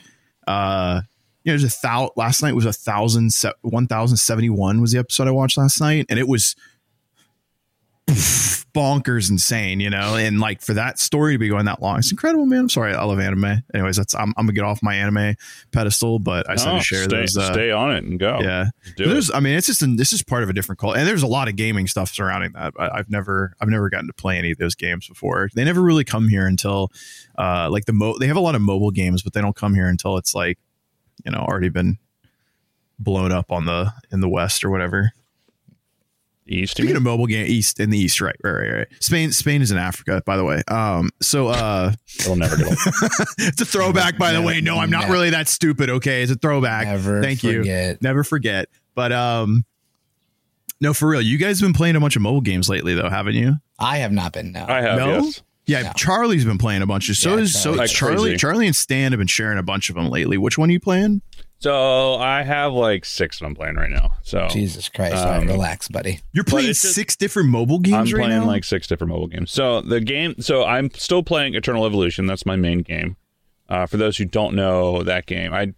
uh 0.47 1.01
you 1.45 1.51
know, 1.53 1.57
there's 1.59 1.63
a 1.63 1.69
thousand. 1.69 2.11
Last 2.17 2.41
night 2.41 2.53
was 2.55 2.65
a 2.65 2.73
thousand, 2.73 3.31
one 3.61 3.87
thousand 3.87 4.17
seventy 4.17 4.49
one 4.49 4.81
was 4.81 4.91
the 4.91 4.99
episode 4.99 5.27
I 5.27 5.31
watched 5.31 5.57
last 5.57 5.79
night, 5.79 6.07
and 6.09 6.19
it 6.19 6.27
was 6.27 6.55
bonkers 8.73 9.29
insane, 9.29 9.79
you 9.79 9.89
know. 9.89 10.15
And 10.15 10.39
like 10.39 10.61
for 10.61 10.73
that 10.73 10.99
story 10.99 11.33
to 11.33 11.39
be 11.39 11.47
going 11.47 11.65
that 11.65 11.81
long, 11.81 11.99
it's 11.99 12.11
incredible, 12.11 12.45
man. 12.45 12.59
I'm 12.61 12.69
sorry, 12.69 12.93
I 12.93 13.03
love 13.03 13.19
anime. 13.19 13.63
Anyways, 13.73 13.95
that's 13.95 14.13
I'm, 14.13 14.33
I'm 14.37 14.45
gonna 14.45 14.53
get 14.53 14.63
off 14.63 14.81
my 14.83 14.95
anime 14.95 15.35
pedestal, 15.71 16.19
but 16.19 16.49
I 16.49 16.53
just 16.55 16.65
had 16.65 16.71
No, 16.73 16.77
to 16.79 16.83
share 16.83 17.03
stay, 17.05 17.15
those. 17.21 17.37
Uh, 17.37 17.53
stay 17.53 17.71
on 17.71 17.91
it 17.95 18.03
and 18.03 18.19
go. 18.19 18.39
yeah, 18.41 18.65
Do 18.97 19.15
it. 19.15 19.29
I 19.33 19.39
mean, 19.39 19.55
it's 19.55 19.67
just 19.67 19.81
an, 19.81 19.95
this 19.95 20.13
is 20.13 20.21
part 20.23 20.43
of 20.43 20.49
a 20.49 20.53
different 20.53 20.79
culture, 20.79 20.97
and 20.99 21.07
there's 21.07 21.23
a 21.23 21.27
lot 21.27 21.47
of 21.47 21.55
gaming 21.55 21.87
stuff 21.87 22.09
surrounding 22.09 22.51
that. 22.53 22.73
I, 22.77 22.89
I've 22.99 23.09
never 23.09 23.53
I've 23.61 23.69
never 23.69 23.89
gotten 23.89 24.07
to 24.07 24.13
play 24.13 24.37
any 24.37 24.51
of 24.51 24.57
those 24.57 24.75
games 24.75 25.07
before. 25.07 25.49
They 25.55 25.63
never 25.63 25.81
really 25.81 26.03
come 26.03 26.27
here 26.27 26.47
until 26.47 26.91
uh 27.37 27.69
like 27.71 27.85
the 27.85 27.93
mo. 27.93 28.17
They 28.19 28.27
have 28.27 28.37
a 28.37 28.41
lot 28.41 28.55
of 28.55 28.61
mobile 28.61 28.91
games, 28.91 29.21
but 29.21 29.33
they 29.33 29.41
don't 29.41 29.55
come 29.55 29.73
here 29.73 29.87
until 29.87 30.17
it's 30.17 30.35
like 30.35 30.57
you 31.23 31.31
know 31.31 31.39
already 31.39 31.69
been 31.69 31.97
blown 32.99 33.31
up 33.31 33.51
on 33.51 33.65
the 33.65 33.91
in 34.11 34.19
the 34.21 34.29
west 34.29 34.63
or 34.63 34.69
whatever. 34.69 35.11
East. 36.47 36.59
you 36.59 36.67
Speaking 36.67 36.87
mean? 36.89 36.97
of 36.97 37.01
mobile 37.01 37.25
game, 37.25 37.47
east 37.47 37.79
in 37.79 37.89
the 37.89 37.97
east, 37.97 38.21
right, 38.21 38.35
right, 38.43 38.51
right, 38.51 38.71
right. 38.71 38.87
Spain, 38.99 39.31
Spain 39.31 39.63
is 39.63 39.71
in 39.71 39.79
Africa, 39.79 40.21
by 40.27 40.37
the 40.37 40.43
way. 40.43 40.61
Um, 40.67 41.09
so 41.19 41.47
uh, 41.47 41.91
It'll 42.19 42.35
never 42.35 42.55
get 42.55 42.67
old. 42.67 42.77
it's 43.39 43.61
a 43.61 43.65
throwback, 43.65 44.19
by 44.19 44.31
the 44.31 44.43
way. 44.43 44.61
No, 44.61 44.77
I'm 44.77 44.91
not 44.91 45.01
never- 45.01 45.13
really 45.13 45.31
that 45.31 45.47
stupid. 45.47 45.89
Okay, 45.89 46.21
it's 46.21 46.31
a 46.31 46.35
throwback. 46.35 46.85
Never 46.85 47.19
Thank 47.23 47.41
you. 47.43 47.61
forget. 47.61 47.99
Never 48.03 48.23
forget. 48.23 48.69
But 48.93 49.11
um, 49.11 49.65
no, 50.79 50.93
for 50.93 51.07
real, 51.09 51.21
you 51.21 51.39
guys 51.39 51.59
have 51.61 51.67
been 51.67 51.73
playing 51.73 51.95
a 51.95 51.99
bunch 51.99 52.15
of 52.15 52.21
mobile 52.21 52.41
games 52.41 52.69
lately, 52.69 52.93
though, 52.93 53.09
haven't 53.09 53.33
you? 53.33 53.55
I 53.79 53.97
have 53.97 54.11
not 54.11 54.31
been. 54.31 54.51
No. 54.51 54.65
I 54.69 54.81
have. 54.81 54.99
No? 54.99 55.21
Yes. 55.23 55.41
Yeah, 55.67 55.81
No. 55.81 55.91
Charlie's 55.95 56.45
been 56.45 56.57
playing 56.57 56.81
a 56.81 56.85
bunch 56.85 57.09
of. 57.09 57.17
So 57.17 57.35
Yeah, 57.35 57.41
is 57.41 57.53
so 57.53 57.61
Charlie. 57.71 57.77
Like 57.79 57.89
Charlie. 57.89 58.15
crazy. 58.29 58.37
Charlie 58.37 58.67
and 58.67 58.75
Stan 58.75 59.11
have 59.11 59.19
been 59.19 59.27
sharing 59.27 59.57
a 59.57 59.63
bunch 59.63 59.89
of 59.89 59.95
them 59.95 60.09
lately. 60.09 60.37
Which 60.37 60.57
one 60.57 60.69
are 60.69 60.73
you 60.73 60.79
playing? 60.79 61.21
So 61.57 62.15
I 62.15 62.43
have 62.43 62.73
like 62.73 63.05
six 63.05 63.39
that 63.39 63.45
I'm 63.45 63.55
playing 63.55 63.75
right 63.75 63.89
now. 63.89 64.11
So 64.21 64.47
Jesus 64.49 64.89
Christ! 64.89 65.15
all 65.15 65.25
right, 65.25 65.37
Um, 65.41 65.47
relax, 65.47 65.87
buddy. 65.87 66.19
You're 66.33 66.43
playing 66.43 66.67
just- 66.67 66.93
six 66.93 67.15
different 67.15 67.49
mobile 67.49 67.79
games 67.79 68.11
I'm 68.13 68.19
right 68.19 68.27
playing 68.27 68.41
now. 68.41 68.45
like 68.47 68.63
six 68.63 68.85
different 68.87 69.11
mobile 69.13 69.27
games. 69.27 69.51
So 69.51 69.81
the 69.81 70.01
game, 70.01 70.35
so 70.39 70.65
I'm 70.65 70.91
still 70.93 71.23
playing 71.23 71.55
Eternal 71.55 71.85
Evolution. 71.85 72.27
That's 72.27 72.45
my 72.45 72.55
main 72.55 72.79
game. 72.79 73.15
Uh, 73.67 73.87
for 73.87 73.97
those 73.97 74.17
who 74.17 74.25
don't 74.25 74.53
know 74.53 75.01
that 75.03 75.25
game, 75.25 75.53
I 75.53 75.73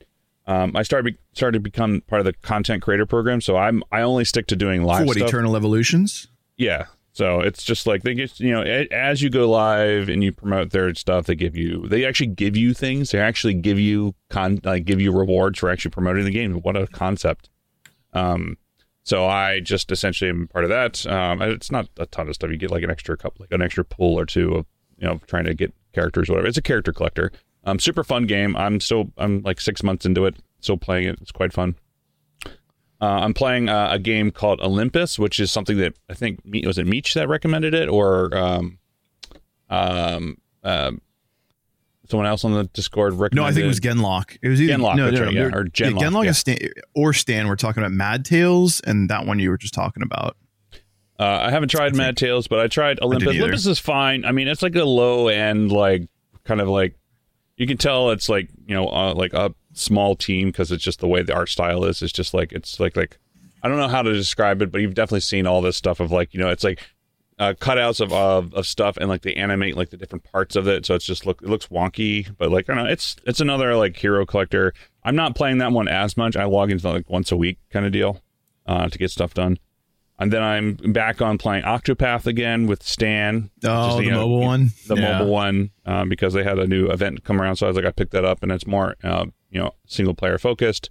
um, 0.47 0.75
I 0.75 0.83
started 0.83 1.13
be- 1.13 1.19
started 1.33 1.57
to 1.59 1.61
become 1.61 2.01
part 2.07 2.19
of 2.19 2.25
the 2.25 2.33
content 2.33 2.81
creator 2.81 3.05
program. 3.05 3.39
So 3.39 3.55
I'm 3.55 3.83
I 3.91 4.01
only 4.01 4.25
stick 4.25 4.47
to 4.47 4.55
doing 4.57 4.81
For 4.81 4.87
live 4.87 5.07
what 5.07 5.15
stuff. 5.17 5.29
Eternal 5.29 5.55
Evolutions? 5.55 6.27
Yeah. 6.57 6.85
So 7.17 7.39
it's 7.39 7.63
just 7.63 7.87
like 7.87 8.03
they 8.03 8.13
get 8.13 8.39
you 8.39 8.51
know 8.51 8.61
as 8.61 9.23
you 9.23 9.31
go 9.31 9.49
live 9.49 10.07
and 10.07 10.23
you 10.23 10.31
promote 10.31 10.69
their 10.69 10.93
stuff, 10.93 11.25
they 11.25 11.33
give 11.33 11.57
you 11.57 11.87
they 11.87 12.05
actually 12.05 12.27
give 12.27 12.55
you 12.55 12.75
things. 12.75 13.09
They 13.09 13.19
actually 13.19 13.55
give 13.55 13.79
you 13.79 14.13
con 14.29 14.59
like 14.63 14.85
give 14.85 15.01
you 15.01 15.11
rewards 15.11 15.57
for 15.57 15.71
actually 15.71 15.89
promoting 15.89 16.25
the 16.25 16.31
game. 16.31 16.53
What 16.61 16.77
a 16.77 16.85
concept. 16.85 17.49
Um, 18.13 18.59
so 19.01 19.25
I 19.25 19.61
just 19.61 19.91
essentially 19.91 20.29
am 20.29 20.47
part 20.47 20.63
of 20.63 20.69
that. 20.69 21.07
Um, 21.07 21.41
it's 21.41 21.71
not 21.71 21.89
a 21.97 22.05
ton 22.05 22.29
of 22.29 22.35
stuff. 22.35 22.51
You 22.51 22.57
get 22.57 22.69
like 22.69 22.83
an 22.83 22.91
extra 22.91 23.17
couple, 23.17 23.41
like 23.41 23.51
an 23.51 23.63
extra 23.63 23.83
pool 23.83 24.19
or 24.19 24.27
two 24.27 24.53
of 24.53 24.67
you 24.99 25.07
know 25.07 25.19
trying 25.25 25.45
to 25.45 25.55
get 25.55 25.73
characters, 25.93 26.29
whatever. 26.29 26.45
It's 26.45 26.59
a 26.59 26.61
character 26.61 26.93
collector. 26.93 27.31
Um, 27.63 27.79
super 27.79 28.03
fun 28.03 28.27
game. 28.27 28.55
I'm 28.55 28.79
still 28.79 29.11
I'm 29.17 29.41
like 29.41 29.59
six 29.59 29.81
months 29.81 30.05
into 30.05 30.27
it, 30.27 30.35
still 30.59 30.77
playing 30.77 31.07
it. 31.07 31.17
It's 31.19 31.31
quite 31.31 31.51
fun. 31.51 31.77
Uh, 32.99 33.05
I'm 33.05 33.33
playing 33.33 33.69
uh, 33.69 33.89
a 33.91 33.99
game 33.99 34.31
called 34.31 34.59
Olympus, 34.59 35.19
which 35.19 35.39
is 35.39 35.51
something 35.51 35.77
that 35.77 35.95
I 36.09 36.15
think 36.15 36.41
was 36.65 36.77
it 36.77 36.87
Meech 36.87 37.13
that 37.13 37.27
recommended 37.27 37.73
it, 37.75 37.89
or 37.89 38.35
um, 38.35 38.79
um, 39.69 40.37
um, 40.63 41.01
someone 42.09 42.25
else 42.25 42.43
on 42.43 42.53
the 42.53 42.63
Discord 42.65 43.13
No. 43.33 43.43
I 43.43 43.51
think 43.51 43.65
it 43.65 43.67
was 43.67 43.79
Genlock. 43.79 44.37
It 44.41 44.49
was 44.49 44.61
either, 44.61 44.73
Genlock, 44.73 44.95
no, 44.95 45.11
no, 45.11 45.25
right, 45.25 45.33
no, 45.33 45.41
yeah, 45.41 45.55
or 45.55 45.65
Genlock, 45.65 45.99
Genlock 45.99 46.25
yeah. 46.25 46.31
Stan, 46.31 46.57
or 46.95 47.13
Stan. 47.13 47.47
We're 47.47 47.55
talking 47.55 47.83
about 47.83 47.91
Mad 47.91 48.25
Tales, 48.25 48.79
and 48.81 49.09
that 49.09 49.27
one 49.27 49.39
you 49.39 49.51
were 49.51 49.57
just 49.57 49.73
talking 49.73 50.01
about. 50.01 50.35
Uh, 51.19 51.39
I 51.41 51.51
haven't 51.51 51.69
tried 51.69 51.95
Mad 51.95 52.15
Tales, 52.15 52.47
but 52.47 52.59
I 52.59 52.67
tried 52.67 52.99
Olympus. 53.01 53.29
either. 53.29 53.43
Olympus 53.43 53.65
is 53.65 53.79
fine. 53.79 54.23
I 54.25 54.31
mean, 54.31 54.47
it's 54.47 54.61
like 54.61 54.75
a 54.75 54.83
low 54.83 55.27
end, 55.27 55.71
like 55.71 56.07
kind 56.43 56.61
of 56.61 56.67
like 56.67 56.95
you 57.57 57.65
can 57.67 57.77
tell 57.77 58.11
it's 58.11 58.29
like 58.29 58.49
you 58.67 58.75
know 58.75 58.87
uh, 58.87 59.13
like 59.13 59.33
a 59.33 59.53
small 59.77 60.15
team 60.15 60.49
because 60.49 60.71
it's 60.71 60.83
just 60.83 60.99
the 60.99 61.07
way 61.07 61.21
the 61.21 61.33
art 61.33 61.49
style 61.49 61.83
is. 61.85 62.01
It's 62.01 62.11
just 62.13 62.33
like 62.33 62.51
it's 62.51 62.79
like 62.79 62.95
like 62.95 63.17
I 63.63 63.67
don't 63.67 63.77
know 63.77 63.87
how 63.87 64.01
to 64.01 64.13
describe 64.13 64.61
it, 64.61 64.71
but 64.71 64.81
you've 64.81 64.93
definitely 64.93 65.21
seen 65.21 65.47
all 65.47 65.61
this 65.61 65.77
stuff 65.77 65.99
of 65.99 66.11
like 66.11 66.33
you 66.33 66.39
know 66.39 66.49
it's 66.49 66.63
like 66.63 66.81
uh, 67.39 67.53
cutouts 67.53 68.01
of, 68.01 68.11
of 68.13 68.53
of 68.55 68.65
stuff 68.65 68.97
and 68.97 69.09
like 69.09 69.21
they 69.21 69.33
animate 69.35 69.77
like 69.77 69.89
the 69.91 69.97
different 69.97 70.23
parts 70.23 70.55
of 70.55 70.67
it, 70.67 70.85
so 70.85 70.95
it's 70.95 71.05
just 71.05 71.25
look 71.25 71.41
it 71.41 71.49
looks 71.49 71.67
wonky, 71.67 72.27
but 72.37 72.51
like 72.51 72.69
I 72.69 72.75
don't 72.75 72.85
know, 72.85 72.89
it's 72.91 73.15
it's 73.25 73.39
another 73.41 73.75
like 73.75 73.95
hero 73.95 74.25
collector. 74.25 74.73
I'm 75.03 75.15
not 75.15 75.35
playing 75.35 75.59
that 75.59 75.71
one 75.71 75.87
as 75.87 76.17
much. 76.17 76.35
I 76.35 76.45
log 76.45 76.71
into 76.71 76.89
like 76.89 77.09
once 77.09 77.31
a 77.31 77.37
week 77.37 77.59
kind 77.71 77.85
of 77.85 77.91
deal 77.91 78.21
uh, 78.65 78.89
to 78.89 78.97
get 78.97 79.11
stuff 79.11 79.33
done. 79.33 79.57
And 80.19 80.33
then 80.33 80.41
I'm 80.41 80.73
back 80.93 81.21
on 81.21 81.37
playing 81.37 81.63
Octopath 81.63 82.25
again 82.25 82.65
with 82.65 82.81
Stan. 82.81 83.51
Oh, 83.63 83.97
the 83.97 84.03
you 84.05 84.09
know, 84.09 84.21
mobile 84.21 84.39
one. 84.41 84.71
the 84.87 84.95
Yeah. 84.95 85.19
mobile 85.19 85.31
one 85.31 85.69
um, 85.85 86.09
because 86.09 86.33
they 86.33 86.43
had 86.43 86.57
a 86.57 86.65
new 86.65 86.87
event 86.87 87.23
come 87.23 87.39
around. 87.39 87.57
So 87.57 87.67
I 87.67 87.69
was 87.69 87.75
like, 87.75 87.85
I 87.85 87.91
picked 87.91 88.13
that 88.13 88.25
up, 88.25 88.41
and 88.41 88.51
it's 88.51 88.65
more, 88.65 88.95
uh, 89.03 89.27
you 89.49 89.59
know, 89.59 89.71
single 89.85 90.13
player 90.13 90.37
focused. 90.37 90.89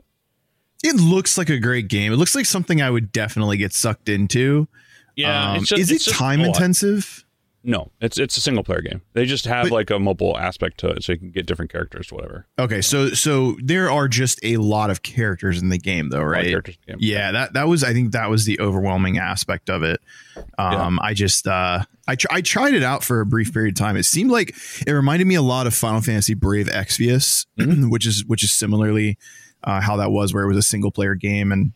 It 0.85 0.97
looks 0.97 1.37
like 1.39 1.49
a 1.51 1.59
great 1.59 1.89
game. 1.89 2.13
It 2.13 2.17
looks 2.17 2.35
like 2.35 2.47
something 2.47 2.81
I 2.81 2.91
would 2.91 3.11
definitely 3.13 3.57
get 3.57 3.73
sucked 3.73 4.09
into. 4.09 4.69
Yeah, 5.17 5.53
Um, 5.53 5.57
it's 5.59 5.69
just, 5.69 5.81
is 5.81 5.91
it's 5.91 6.03
it 6.07 6.11
just 6.11 6.19
time 6.19 6.41
a 6.41 6.45
lot. 6.47 6.57
intensive? 6.57 7.25
No, 7.69 7.91
it's 8.01 8.17
it's 8.17 8.37
a 8.37 8.41
single 8.41 8.63
player 8.63 8.81
game. 8.81 9.03
They 9.13 9.25
just 9.27 9.45
have 9.47 9.65
But- 9.65 9.73
like 9.73 9.91
a 9.91 9.99
mobile 9.99 10.39
aspect 10.39 10.79
to 10.79 10.89
it, 10.91 11.03
so 11.03 11.11
you 11.13 11.19
can 11.19 11.33
get 11.33 11.47
different 11.47 11.73
characters, 11.73 12.13
whatever. 12.13 12.47
Okay, 12.61 12.81
so 12.81 13.09
so 13.11 13.57
there 13.61 13.91
are 13.91 14.07
just 14.07 14.39
a 14.45 14.59
lot 14.59 14.89
of 14.89 15.03
characters 15.03 15.61
in 15.61 15.69
the 15.69 15.79
game, 15.79 16.11
though, 16.11 16.19
A 16.19 16.21
lot 16.21 16.27
of 16.27 16.31
right? 16.33 16.47
characters 16.47 16.77
in 16.77 16.81
the 16.87 16.93
game. 16.93 16.99
Yeah, 17.11 17.33
that 17.33 17.55
that 17.55 17.67
was 17.67 17.83
I 17.83 17.93
think 17.93 18.13
that 18.13 18.31
was 18.31 18.45
the 18.45 18.61
overwhelming 18.61 19.19
aspect 19.19 19.69
of 19.69 19.83
it. 19.83 20.01
Um, 20.59 21.01
I 21.03 21.13
just 21.13 21.49
uh, 21.49 21.83
I 22.07 22.15
tr- 22.15 22.29
I 22.31 22.41
tried 22.41 22.75
it 22.75 22.85
out 22.85 23.03
for 23.03 23.21
a 23.21 23.27
brief 23.27 23.53
period 23.53 23.75
of 23.75 23.79
time. 23.79 23.97
It 23.97 24.05
seemed 24.05 24.31
like 24.31 24.55
it 24.87 24.93
reminded 24.93 25.27
me 25.27 25.35
a 25.35 25.43
lot 25.43 25.67
of 25.67 25.75
Final 25.75 26.01
Fantasy 26.01 26.35
Brave 26.35 26.69
Exvius, 26.69 27.47
Mm-hmm. 27.59 27.89
which 27.91 28.07
is 28.07 28.25
which 28.25 28.45
is 28.45 28.53
similarly 28.53 29.19
uh, 29.65 29.81
how 29.81 29.97
that 29.97 30.13
was, 30.13 30.33
where 30.33 30.45
it 30.45 30.49
was 30.49 30.57
a 30.57 30.63
single 30.63 30.93
player 30.93 31.17
game 31.17 31.51
and 31.51 31.73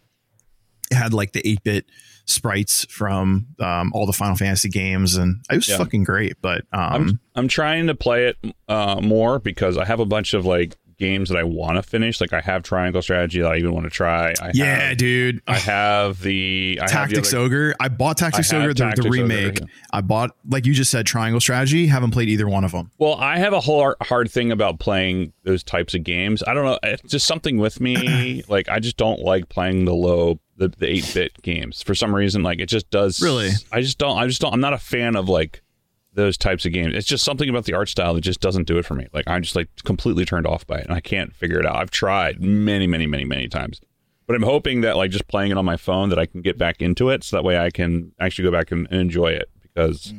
it 0.93 0.95
had 0.95 1.13
like 1.13 1.33
the 1.33 1.45
eight 1.49 1.65
bit 1.65 1.87
sprites 2.27 2.85
from 2.87 3.47
um, 3.59 3.93
all 3.95 4.07
the 4.07 4.13
Final 4.13 4.37
Fantasy 4.37 4.69
games, 4.69 5.17
and 5.17 5.45
it 5.51 5.57
was 5.57 5.69
Yeah. 5.69 5.79
fucking 5.79 6.05
great. 6.05 6.35
But 6.41 6.63
um, 6.73 6.93
I'm 6.93 7.21
I'm 7.35 7.49
trying 7.49 7.87
to 7.89 7.95
play 7.95 8.27
it 8.27 8.37
uh, 8.69 9.01
more 9.03 9.39
because 9.39 9.77
I 9.79 9.85
have 9.85 10.01
a 10.01 10.07
bunch 10.07 10.35
of 10.35 10.45
like 10.47 10.77
games 10.99 11.31
that 11.31 11.39
I 11.39 11.45
want 11.45 11.77
to 11.77 11.83
finish. 11.83 12.21
Like 12.21 12.35
I 12.35 12.43
have 12.43 12.63
Triangle 12.63 13.01
Strategy 13.01 13.41
that 13.41 13.51
I 13.51 13.57
even 13.57 13.73
want 13.73 13.85
to 13.85 13.91
try. 13.91 14.35
I 14.39 14.51
yeah, 14.53 14.89
have, 14.89 14.99
dude. 14.99 15.41
I 15.49 15.57
have 15.57 16.21
the 16.21 16.79
I 16.79 16.83
have 16.83 16.91
the 16.91 16.95
Tactics 17.17 17.33
other- 17.33 17.43
Ogre. 17.45 17.75
I 17.81 17.89
bought 17.89 18.19
Tactics 18.19 18.53
I 18.53 18.59
Ogre, 18.59 18.69
the, 18.69 18.75
Tactics 18.75 19.05
the 19.05 19.09
Ogre, 19.09 19.23
remake. 19.23 19.61
yeah. 19.61 19.67
I 19.95 20.03
bought, 20.03 20.37
like 20.47 20.67
you 20.67 20.75
just 20.75 20.91
said, 20.91 21.07
Triangle 21.07 21.41
Strategy. 21.41 21.87
Haven't 21.87 22.11
played 22.11 22.29
either 22.29 22.47
one 22.47 22.65
of 22.65 22.73
them. 22.73 22.91
Well, 22.99 23.15
I 23.15 23.39
have 23.39 23.55
a 23.55 23.61
whole 23.61 23.95
hard 24.03 24.31
thing 24.31 24.53
about 24.53 24.79
playing 24.79 25.33
those 25.45 25.63
types 25.63 25.95
of 25.95 26.05
games. 26.05 26.43
I 26.47 26.53
don't 26.53 26.67
know. 26.67 26.79
It's 26.83 27.11
just 27.11 27.27
something 27.27 27.57
with 27.57 27.81
me. 27.81 28.43
like 28.49 28.69
I 28.69 28.79
just 28.79 28.99
don't 28.99 29.21
like 29.21 29.49
playing 29.49 29.87
the 29.87 29.95
low 29.95 30.39
the 30.61 30.69
the 30.69 30.87
eight 30.87 31.11
bit 31.13 31.43
games 31.43 31.83
for 31.83 31.95
some 31.95 32.15
reason. 32.15 32.43
Like 32.43 32.61
it 32.61 32.67
just 32.67 32.89
does. 32.91 33.21
Really? 33.21 33.51
I 33.73 33.81
just 33.81 33.99
don't. 33.99 34.17
I 34.17 34.27
just 34.27 34.41
don't. 34.41 34.53
I'm 34.53 34.61
not 34.61 34.75
a 34.75 34.79
fan 34.79 35.17
of 35.17 35.29
like 35.29 35.63
those 36.13 36.37
types 36.37 36.67
of 36.67 36.73
games. 36.73 36.95
It's 36.95 37.09
just 37.09 37.25
something 37.25 37.49
about 37.49 37.65
the 37.65 37.73
art 37.73 37.89
style 37.89 38.15
that 38.15 38.21
just 38.21 38.41
doesn't 38.41 38.67
do 38.67 38.79
it 38.79 38.85
for 38.85 38.95
me. 38.95 39.09
Like 39.13 39.25
I'm 39.27 39.43
just 39.43 39.57
like 39.57 39.69
completely 39.85 40.25
turned 40.25 40.47
off 40.47 40.67
by 40.67 40.79
it, 40.79 40.85
and 40.85 40.93
I 40.93 41.01
can't 41.01 41.35
figure 41.35 41.59
it 41.59 41.67
out. 41.67 41.77
I've 41.77 41.91
tried 41.91 42.41
many, 42.41 42.87
many, 42.87 43.07
many, 43.07 43.25
many 43.25 43.49
times. 43.49 43.81
But 44.27 44.37
I'm 44.37 44.43
hoping 44.43 44.83
that 44.83 44.97
like 44.97 45.11
just 45.11 45.27
playing 45.27 45.51
it 45.51 45.57
on 45.57 45.65
my 45.65 45.77
phone 45.77 46.11
that 46.11 46.19
I 46.19 46.27
can 46.27 46.43
get 46.43 46.57
back 46.57 46.81
into 46.81 47.09
it, 47.09 47.25
so 47.25 47.37
that 47.37 47.43
way 47.43 47.59
I 47.59 47.71
can 47.71 48.13
actually 48.21 48.45
go 48.45 48.53
back 48.53 48.71
and, 48.71 48.87
and 48.91 49.01
enjoy 49.01 49.29
it. 49.29 49.51
Because 49.63 50.13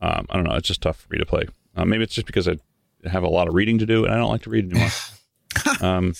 um, 0.00 0.26
I 0.30 0.36
don't 0.36 0.44
know, 0.44 0.54
it's 0.54 0.68
just 0.68 0.80
tough 0.80 1.00
for 1.00 1.12
me 1.12 1.18
to 1.18 1.26
play. 1.26 1.46
Uh, 1.76 1.84
maybe 1.84 2.04
it's 2.04 2.14
just 2.14 2.26
because 2.26 2.48
I 2.48 2.56
have 3.04 3.22
a 3.22 3.28
lot 3.28 3.48
of 3.48 3.54
reading 3.54 3.78
to 3.78 3.86
do, 3.86 4.04
and 4.04 4.14
I 4.14 4.16
don't 4.16 4.30
like 4.30 4.42
to 4.42 4.50
read 4.50 4.70
anymore. 4.70 4.90
um, 5.80 6.14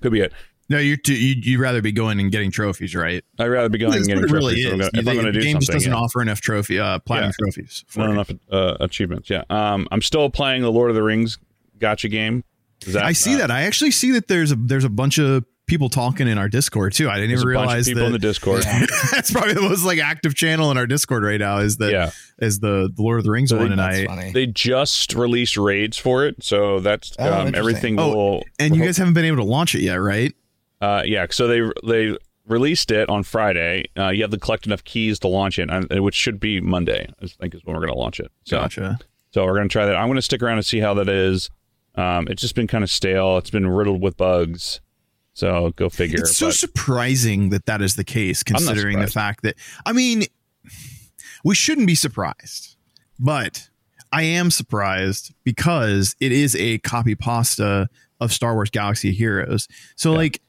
could 0.00 0.12
be 0.12 0.20
it. 0.20 0.32
No, 0.70 0.78
you're 0.78 0.96
too, 0.96 1.14
you 1.14 1.34
you'd 1.42 1.60
rather 1.60 1.82
be 1.82 1.90
going 1.92 2.20
and 2.20 2.30
getting 2.30 2.50
trophies, 2.50 2.94
right? 2.94 3.22
I'd 3.38 3.46
rather 3.48 3.68
be 3.68 3.76
going 3.78 3.94
and 3.96 4.06
getting 4.06 4.22
what 4.22 4.28
trophies. 4.30 4.48
really 4.48 4.62
so 4.62 4.70
I'm 4.70 4.78
gonna- 4.78 4.90
if 4.94 5.04
You- 5.04 5.10
I'm 5.10 5.16
going 5.16 5.26
to 5.26 5.32
the 5.32 5.38
do 5.40 5.44
game 5.44 5.58
just 5.60 5.72
doesn't 5.72 5.90
yeah. 5.92 5.98
offer 5.98 6.22
enough 6.22 6.40
trophy, 6.40 6.78
uh, 6.78 7.00
platinum 7.00 7.32
Yeah. 7.38 7.44
trophies. 7.44 7.84
For 7.88 7.98
not 7.98 8.06
you. 8.06 8.12
enough 8.12 8.30
uh, 8.50 8.76
achievements. 8.80 9.28
Yeah. 9.28 9.42
Um, 9.50 9.88
I'm 9.90 10.00
still 10.00 10.30
playing 10.30 10.62
the 10.62 10.70
Lord 10.72 10.88
of 10.90 10.94
the 10.96 11.02
Rings 11.02 11.38
gacha 11.78 12.08
game. 12.10 12.44
Is 12.86 12.94
that, 12.94 13.04
I 13.04 13.12
see 13.12 13.34
uh, 13.34 13.38
that. 13.38 13.50
I 13.50 13.62
actually 13.62 13.90
see 13.90 14.12
that 14.12 14.28
there's 14.28 14.52
a 14.52 14.56
there's 14.56 14.84
a 14.84 14.88
bunch 14.88 15.18
of 15.18 15.44
people 15.66 15.88
talking 15.88 16.26
in 16.28 16.38
our 16.38 16.48
Discord 16.48 16.92
too. 16.94 17.08
I 17.10 17.16
didn't 17.16 17.32
even 17.32 17.42
a 17.42 17.44
bunch 17.44 17.44
of 17.44 17.48
realize 17.68 17.86
people 17.88 18.02
in 18.06 18.12
the 18.12 18.18
that. 18.18 18.26
Discord. 18.26 18.62
that's 19.12 19.30
probably 19.32 19.52
the 19.54 19.60
most 19.62 19.84
like 19.84 19.98
active 19.98 20.34
channel 20.34 20.70
in 20.70 20.78
our 20.78 20.86
Discord 20.86 21.22
right 21.24 21.38
now. 21.40 21.58
Is 21.58 21.76
the 21.76 21.90
Yeah. 21.90 22.10
is 22.38 22.60
the, 22.60 22.90
the 22.94 23.02
Lord 23.02 23.18
of 23.18 23.24
the 23.24 23.30
Rings 23.32 23.52
one, 23.52 23.70
and 23.70 23.78
That's 23.78 23.98
I 23.98 24.06
funny. 24.06 24.32
They 24.32 24.46
just 24.46 25.14
released 25.14 25.56
raids 25.56 25.98
for 25.98 26.24
it, 26.26 26.42
so 26.42 26.80
that's 26.80 27.12
Oh, 27.18 27.40
um, 27.42 27.54
everything. 27.54 27.98
Oh, 28.00 28.14
will 28.14 28.44
and 28.58 28.74
you 28.76 28.84
guys 28.84 28.96
haven't 28.96 29.14
been 29.14 29.24
able 29.26 29.38
to 29.38 29.44
launch 29.44 29.74
it 29.74 29.82
yet, 29.82 29.96
right? 29.96 30.32
Uh, 30.80 31.02
yeah, 31.04 31.26
so 31.30 31.46
they 31.46 31.60
they 31.86 32.16
released 32.46 32.90
it 32.90 33.08
on 33.08 33.22
Friday. 33.22 33.84
Uh, 33.98 34.08
you 34.08 34.22
have 34.22 34.30
to 34.30 34.38
collect 34.38 34.66
enough 34.66 34.82
keys 34.84 35.18
to 35.20 35.28
launch 35.28 35.58
it, 35.58 35.68
which 36.02 36.14
should 36.14 36.40
be 36.40 36.60
Monday. 36.60 37.08
I 37.22 37.26
think 37.26 37.54
is 37.54 37.60
when 37.64 37.74
we're 37.76 37.82
going 37.82 37.92
to 37.92 37.98
launch 37.98 38.18
it. 38.18 38.32
So, 38.44 38.58
Gotcha. 38.58 38.98
so 39.32 39.44
we're 39.44 39.54
going 39.54 39.68
to 39.68 39.72
try 39.72 39.86
that. 39.86 39.94
I'm 39.96 40.08
going 40.08 40.16
to 40.16 40.22
stick 40.22 40.42
around 40.42 40.56
and 40.56 40.66
see 40.66 40.78
how 40.80 40.94
that 40.94 41.08
is. 41.08 41.50
Um, 41.96 42.26
it's 42.28 42.40
just 42.40 42.54
been 42.54 42.66
kind 42.66 42.82
of 42.82 42.90
stale. 42.90 43.36
It's 43.38 43.50
been 43.50 43.66
riddled 43.68 44.00
with 44.00 44.16
bugs. 44.16 44.80
So 45.34 45.70
go 45.76 45.88
figure. 45.88 46.20
It's 46.20 46.36
so 46.36 46.46
but- 46.46 46.54
surprising 46.54 47.50
that 47.50 47.66
that 47.66 47.82
is 47.82 47.96
the 47.96 48.04
case, 48.04 48.42
considering 48.42 49.00
the 49.00 49.06
fact 49.06 49.42
that 49.42 49.56
I 49.86 49.92
mean, 49.92 50.24
we 51.44 51.54
shouldn't 51.54 51.86
be 51.86 51.94
surprised, 51.94 52.76
but 53.18 53.68
I 54.12 54.22
am 54.22 54.50
surprised 54.50 55.32
because 55.44 56.16
it 56.20 56.32
is 56.32 56.56
a 56.56 56.78
copy 56.78 57.14
pasta 57.14 57.88
of 58.20 58.32
Star 58.32 58.54
Wars 58.54 58.70
Galaxy 58.70 59.10
of 59.10 59.14
Heroes. 59.16 59.68
So, 59.96 60.10
Yeah. 60.12 60.16
like, 60.18 60.42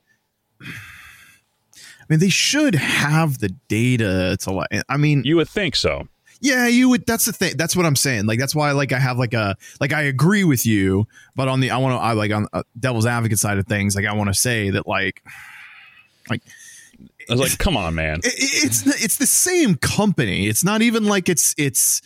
I 0.62 2.04
mean, 2.10 2.20
they 2.20 2.30
should 2.30 2.76
have 2.76 3.40
the 3.40 3.50
data 3.68 4.38
to 4.42 4.52
like. 4.52 4.70
I 4.90 4.98
mean, 4.98 5.24
you 5.26 5.38
would 5.38 5.50
think 5.50 5.76
so. 5.76 6.08
yeah, 6.42 6.68
you 6.68 6.90
would. 6.90 7.06
That's 7.06 7.26
the 7.26 7.34
thing. 7.34 7.56
That's 7.58 7.76
what 7.76 7.86
I'm 7.86 7.96
saying. 7.96 8.26
Like 8.26 8.40
that's 8.40 8.54
why, 8.56 8.72
like, 8.72 8.92
I 8.92 9.00
have 9.00 9.18
like 9.18 9.34
a 9.34 9.56
like 9.80 9.94
I 9.94 10.02
agree 10.04 10.44
with 10.44 10.66
you, 10.66 11.08
but 11.36 11.48
on 11.48 11.60
the 11.62 11.72
I 11.72 11.78
want 11.78 11.94
to 11.98 12.04
I 12.04 12.14
like 12.14 12.32
on 12.32 12.48
uh, 12.54 12.64
devil's 12.80 13.06
advocate 13.06 13.40
side 13.40 13.58
of 13.58 13.68
things, 13.68 13.96
like 13.96 14.06
I 14.06 14.14
want 14.14 14.28
to 14.30 14.34
say 14.34 14.72
that 14.72 14.88
like 14.88 15.24
like 16.30 16.42
I 17.30 17.34
was 17.34 17.40
like, 17.40 17.58
come 17.58 17.78
on, 17.78 17.96
man. 17.96 18.20
it- 18.24 18.34
it's 18.66 18.86
it's 19.04 19.18
the 19.18 19.28
same 19.28 19.76
company. 19.76 20.48
It's 20.48 20.64
not 20.64 20.82
even 20.82 21.06
like 21.06 21.30
it's 21.30 21.56
it's 21.58 22.02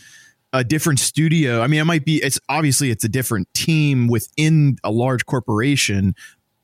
a 0.53 0.63
different 0.63 0.99
studio. 0.99 1.61
I 1.61 1.67
mean, 1.67 1.81
it 1.81 1.85
might 1.85 2.05
be. 2.05 2.17
It's 2.23 2.39
obviously 2.47 2.89
it's 2.91 3.03
a 3.03 3.09
different 3.09 3.51
team 3.53 4.07
within 4.07 4.77
a 4.83 4.91
large 4.91 5.25
corporation. 5.25 6.15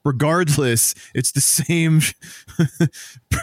Regardless, 0.04 0.96
it's 1.14 1.32
the 1.32 1.42
same. 1.42 2.02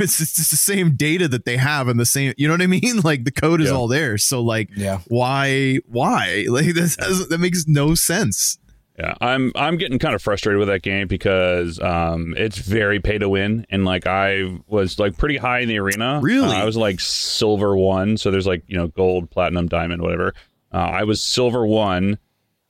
it's 0.00 0.18
just 0.18 0.50
the 0.50 0.56
same 0.56 0.96
data 0.96 1.28
that 1.28 1.44
they 1.44 1.56
have 1.56 1.88
and 1.88 1.98
the 2.00 2.06
same. 2.06 2.34
You 2.36 2.48
know 2.48 2.54
what 2.54 2.62
I 2.62 2.66
mean? 2.66 3.00
Like 3.04 3.24
the 3.24 3.30
code 3.30 3.60
is 3.60 3.68
Yeah. 3.68 3.74
all 3.74 3.88
there. 3.88 4.18
So 4.18 4.42
like, 4.42 4.68
Yeah. 4.76 5.00
why 5.08 5.78
why 5.86 6.46
like 6.50 6.74
this 6.74 6.96
has, 6.98 7.28
that 7.28 7.38
makes 7.38 7.66
no 7.66 7.94
sense. 7.94 8.58
Yeah, 8.98 9.14
I'm 9.20 9.52
I'm 9.54 9.76
getting 9.76 10.00
kind 10.00 10.16
of 10.16 10.20
frustrated 10.22 10.58
with 10.58 10.66
that 10.66 10.82
game 10.82 11.06
because 11.06 11.78
um, 11.78 12.34
it's 12.36 12.58
very 12.58 12.98
pay 12.98 13.16
to 13.18 13.28
win, 13.28 13.64
and 13.70 13.84
like 13.84 14.08
I 14.08 14.58
was 14.66 14.98
like 14.98 15.16
pretty 15.16 15.36
high 15.36 15.60
in 15.60 15.68
the 15.68 15.78
arena. 15.78 16.18
Really? 16.20 16.48
Uh, 16.56 16.62
I 16.62 16.64
was 16.64 16.76
like 16.76 16.98
silver 16.98 17.76
one, 17.76 18.16
so 18.16 18.32
there's 18.32 18.48
like 18.48 18.64
you 18.66 18.76
know 18.76 18.88
gold, 18.88 19.30
platinum, 19.30 19.68
diamond, 19.68 20.02
whatever. 20.02 20.34
Uh, 20.74 20.78
I 20.78 21.04
was 21.04 21.22
silver 21.22 21.64
one, 21.64 22.18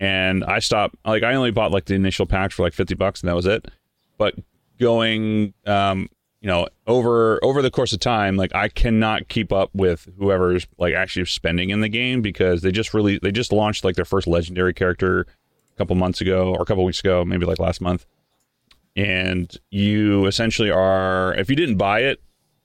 and 0.00 0.44
I 0.44 0.58
stopped. 0.58 0.96
Like 1.06 1.22
I 1.22 1.32
only 1.34 1.50
bought 1.50 1.72
like 1.72 1.86
the 1.86 1.94
initial 1.94 2.26
pack 2.26 2.52
for 2.52 2.62
like 2.62 2.74
fifty 2.74 2.94
bucks, 2.94 3.22
and 3.22 3.28
that 3.30 3.34
was 3.34 3.46
it. 3.46 3.64
But 4.18 4.34
going, 4.78 5.54
um, 5.66 6.08
you 6.40 6.46
know, 6.48 6.68
over 6.86 7.42
over 7.42 7.62
the 7.62 7.70
course 7.70 7.92
of 7.92 8.00
time, 8.00 8.36
like 8.36 8.54
I 8.54 8.68
cannot 8.68 9.28
keep 9.28 9.52
up 9.52 9.70
with 9.72 10.08
whoever's 10.18 10.66
like 10.78 10.94
actually 10.94 11.24
spending 11.24 11.70
in 11.70 11.80
the 11.80 11.88
game 11.88 12.22
because 12.22 12.62
they 12.62 12.70
just 12.70 12.94
really 12.94 13.18
they 13.18 13.32
just 13.32 13.52
launched 13.52 13.84
like 13.84 13.96
their 13.96 14.04
first 14.04 14.26
legendary 14.26 14.74
character 14.74 15.22
a 15.22 15.76
couple 15.78 15.96
months 15.96 16.20
ago 16.20 16.54
or 16.54 16.62
a 16.62 16.64
couple 16.64 16.84
weeks 16.84 17.00
ago, 17.00 17.24
maybe 17.24 17.46
like 17.46 17.58
last 17.58 17.80
month. 17.80 18.06
And 18.96 19.54
you 19.70 20.26
essentially 20.26 20.70
are, 20.70 21.32
if 21.34 21.48
you 21.48 21.54
didn't 21.54 21.76
buy 21.76 22.00
it, 22.00 22.20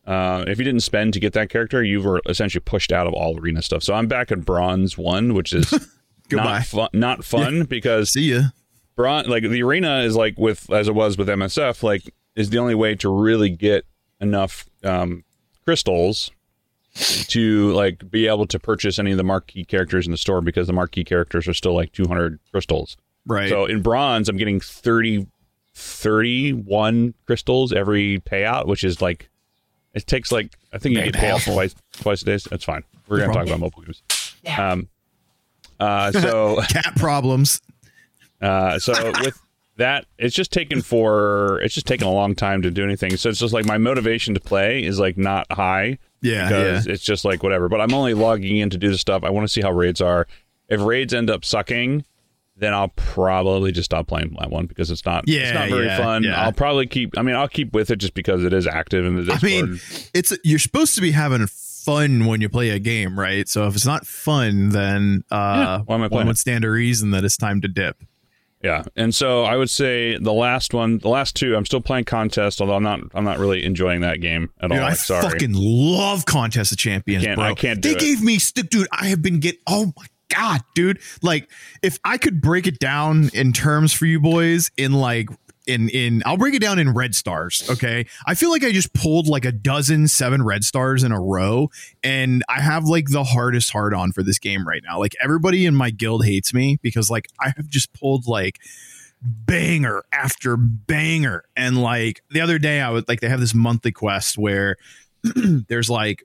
uh, 0.06 0.44
if 0.48 0.58
you 0.58 0.66
didn't 0.66 0.82
spend 0.82 1.14
to 1.14 1.20
get 1.20 1.34
that 1.34 1.50
character, 1.50 1.84
you 1.84 2.02
were 2.02 2.22
essentially 2.28 2.62
pushed 2.62 2.92
out 2.92 3.08
of 3.08 3.14
all 3.14 3.40
arena 3.40 3.62
stuff. 3.62 3.84
So 3.84 3.94
I'm 3.94 4.08
back 4.08 4.32
in 4.32 4.42
bronze 4.42 4.98
one, 4.98 5.34
which 5.34 5.54
is 5.54 5.72
not 6.32 6.66
fun. 6.66 6.90
Not 6.94 7.24
fun 7.24 7.64
because 7.70 8.12
See 8.12 8.34
ya. 8.34 8.42
Bron 8.96 9.28
like 9.28 9.44
the 9.44 9.64
arena 9.64 10.00
is 10.02 10.16
like 10.16 10.38
with 10.38 10.72
as 10.72 10.88
it 10.88 10.96
was 10.96 11.18
with 11.18 11.28
MSF, 11.28 11.84
like 11.84 12.14
is 12.36 12.50
the 12.50 12.58
only 12.60 12.76
way 12.76 12.96
to 12.96 13.10
really 13.10 13.50
get 13.50 13.86
enough 14.20 14.68
um, 14.84 15.24
crystals 15.66 16.32
to 16.94 17.72
like 17.72 18.10
be 18.10 18.28
able 18.28 18.46
to 18.48 18.60
purchase 18.60 19.00
any 19.00 19.12
of 19.12 19.18
the 19.18 19.24
marquee 19.24 19.66
characters 19.66 20.06
in 20.06 20.12
the 20.12 20.18
store 20.18 20.42
because 20.42 20.68
the 20.68 20.74
marquee 20.74 21.04
characters 21.04 21.48
are 21.48 21.54
still 21.54 21.74
like 21.74 21.92
200 21.92 22.40
crystals. 22.52 22.98
Right. 23.26 23.50
So 23.50 23.66
in 23.66 23.82
bronze, 23.82 24.30
I'm 24.30 24.38
getting 24.38 24.60
30, 24.60 25.28
31 25.74 27.14
crystals 27.26 27.74
every 27.74 28.20
payout, 28.20 28.68
which 28.68 28.84
is 28.84 29.02
like, 29.02 29.30
it 29.94 30.06
takes 30.06 30.32
like, 30.32 30.54
I 30.72 30.78
think 30.78 30.94
you 30.94 31.00
Very 31.02 31.12
get 31.12 31.22
payouts 31.22 31.30
powerful. 31.30 31.54
twice, 31.54 31.76
twice 31.94 32.22
a 32.22 32.26
day. 32.26 32.38
That's 32.50 32.64
fine. 32.64 32.84
We're 33.08 33.18
going 33.18 33.30
to 33.30 33.36
talk 33.36 33.48
about 33.48 33.60
mobile 33.60 33.82
games. 33.82 34.04
Um, 34.58 34.88
uh, 35.80 36.12
so, 36.12 36.62
Cat 36.70 36.94
problems. 36.96 37.60
Uh, 38.44 38.80
so 38.80 39.12
with 39.22 39.40
that, 39.78 40.06
it's 40.18 40.36
just 40.36 40.52
taken 40.52 40.82
for, 40.82 41.60
it's 41.62 41.74
just 41.74 41.88
taken 41.88 42.08
a 42.08 42.12
long 42.12 42.36
time 42.36 42.62
to 42.62 42.72
do 42.72 42.84
anything. 42.84 43.16
So 43.18 43.30
it's 43.30 43.40
just 43.40 43.54
like 43.54 43.66
my 43.66 43.78
motivation 43.78 44.34
to 44.34 44.40
play 44.40 44.84
is 44.84 45.00
like 45.00 45.18
not 45.18 45.52
high 45.52 45.98
Yeah, 46.22 46.48
because 46.48 46.86
yeah. 46.86 46.94
it's 46.94 47.04
just 47.04 47.26
like 47.26 47.42
whatever. 47.42 47.70
But 47.70 47.82
I'm 47.82 47.94
only 47.94 48.14
logging 48.14 48.58
in 48.58 48.70
to 48.72 48.78
do 48.78 48.90
the 48.90 48.98
stuff. 48.98 49.24
I 49.24 49.30
want 49.30 49.46
to 49.46 49.52
see 49.52 49.62
how 49.62 49.72
raids 49.72 50.02
are. 50.02 50.28
If 50.70 50.82
raids 50.82 51.14
end 51.14 51.30
up 51.30 51.46
sucking, 51.46 52.06
then 52.56 52.74
I'll 52.74 52.90
probably 52.90 53.72
just 53.72 53.86
stop 53.86 54.08
playing 54.08 54.36
that 54.40 54.50
one 54.50 54.66
because 54.66 54.92
it's 54.92 55.06
not. 55.06 55.28
yeah, 55.28 55.42
it's 55.42 55.54
not 55.54 55.70
very 55.70 55.88
yeah, 55.88 55.98
fun. 55.98 56.24
yeah. 56.24 56.44
I'll 56.44 56.54
probably 56.54 56.88
keep. 56.88 57.18
I 57.18 57.22
mean, 57.22 57.36
I'll 57.36 57.48
keep 57.48 57.74
with 57.74 57.92
it 57.92 57.98
just 57.98 58.14
because 58.14 58.44
it 58.44 58.54
is 58.54 58.68
active 58.68 59.06
in 59.06 59.16
the 59.16 59.24
Discord. 59.24 59.44
I 59.44 59.46
mean, 59.46 59.80
it's 60.14 60.34
you're 60.44 60.60
supposed 60.60 60.96
to 60.96 61.02
be 61.02 61.12
having 61.12 61.48
fun 61.84 62.26
when 62.28 62.42
you 62.42 62.50
play 62.50 62.70
a 62.70 62.80
game, 62.80 63.20
right? 63.20 63.48
So 63.50 63.68
if 63.68 63.76
it's 63.76 63.86
not 63.86 64.08
fun, 64.08 64.70
then 64.70 65.24
uh, 65.32 65.80
why 65.80 65.96
am 65.96 66.04
I 66.04 66.08
one 66.08 66.28
would 66.28 66.38
stand 66.38 66.62
to 66.62 66.70
reason 66.70 67.12
that 67.12 67.24
it's 67.24 67.38
time 67.38 67.62
to 67.62 67.68
dip. 67.68 67.98
Yeah. 68.64 68.84
And 68.96 69.14
so 69.14 69.44
I 69.44 69.56
would 69.58 69.70
say 69.70 70.18
the 70.18 70.34
last 70.34 70.74
one, 70.74 70.98
the 71.00 71.10
last 71.10 71.36
two, 71.36 71.56
I'm 71.56 71.66
still 71.66 71.82
playing 71.82 72.06
contest, 72.06 72.62
although 72.62 72.76
I'm 72.76 72.84
not. 72.84 73.02
I'm 73.14 73.24
not 73.26 73.38
really 73.38 73.64
enjoying 73.66 74.02
that 74.02 74.22
game 74.22 74.50
at 74.62 74.72
all. 74.72 74.78
Dude, 74.78 74.84
I 74.84 74.90
Like, 74.90 74.98
sorry. 74.98 75.22
fucking 75.30 75.54
love 75.54 76.26
Contest 76.26 76.72
of 76.72 76.78
Champions, 76.78 77.26
Can't- 77.26 77.36
bro. 77.38 77.46
I 77.46 77.54
can't 77.54 77.82
do 77.82 77.90
they 77.90 77.96
it. 77.96 78.00
gave 78.00 78.22
me 78.24 78.40
stick, 78.40 78.70
dude. 78.70 78.88
I 78.92 79.08
have 79.08 79.22
been 79.22 79.40
get. 79.40 79.58
Oh 79.68 79.94
my 79.98 80.06
god, 80.30 80.62
dude! 80.74 81.00
Like, 81.22 81.48
if 81.84 82.00
I 82.04 82.18
could 82.18 82.42
break 82.42 82.66
it 82.66 82.80
down 82.80 83.30
in 83.34 83.54
terms 83.54 83.94
for 83.94 84.06
you 84.06 84.20
boys, 84.20 84.72
in 84.78 84.94
like. 84.94 85.30
In 85.66 85.88
in 85.90 86.22
I'll 86.26 86.38
break 86.38 86.54
it 86.54 86.62
down 86.62 86.78
in 86.78 86.94
red 86.94 87.16
stars, 87.16 87.68
okay? 87.70 88.06
I 88.28 88.36
feel 88.36 88.52
like 88.52 88.66
I 88.66 88.72
just 88.74 88.94
pulled 88.94 89.28
like 89.28 89.46
a 89.46 89.52
dozen 89.52 90.10
seven 90.10 90.44
red 90.44 90.66
stars 90.66 91.04
in 91.04 91.14
a 91.14 91.22
row 91.22 91.70
and 92.04 92.44
I 92.50 92.60
have 92.60 92.84
like 92.84 93.10
the 93.10 93.24
hardest 93.24 93.72
hard 93.72 93.94
on 93.94 94.12
for 94.12 94.24
this 94.24 94.40
game 94.40 94.68
right 94.68 94.82
now. 94.86 95.00
Like 95.00 95.16
everybody 95.24 95.66
in 95.66 95.74
my 95.74 95.90
guild 95.90 96.26
hates 96.26 96.54
me 96.54 96.80
because 96.82 97.10
like 97.10 97.28
I 97.40 97.54
have 97.56 97.68
just 97.68 97.94
pulled 97.94 98.28
like 98.28 98.60
banger 99.24 100.04
after 100.12 100.58
banger. 100.58 101.46
And 101.56 101.82
like 101.82 102.22
the 102.32 102.42
other 102.42 102.60
day, 102.60 102.82
I 102.82 102.90
was 102.90 103.06
like, 103.08 103.22
they 103.22 103.30
have 103.30 103.40
this 103.40 103.56
monthly 103.56 103.92
quest 103.92 104.38
where 104.38 104.76
there's 105.24 105.90
like, 105.90 106.24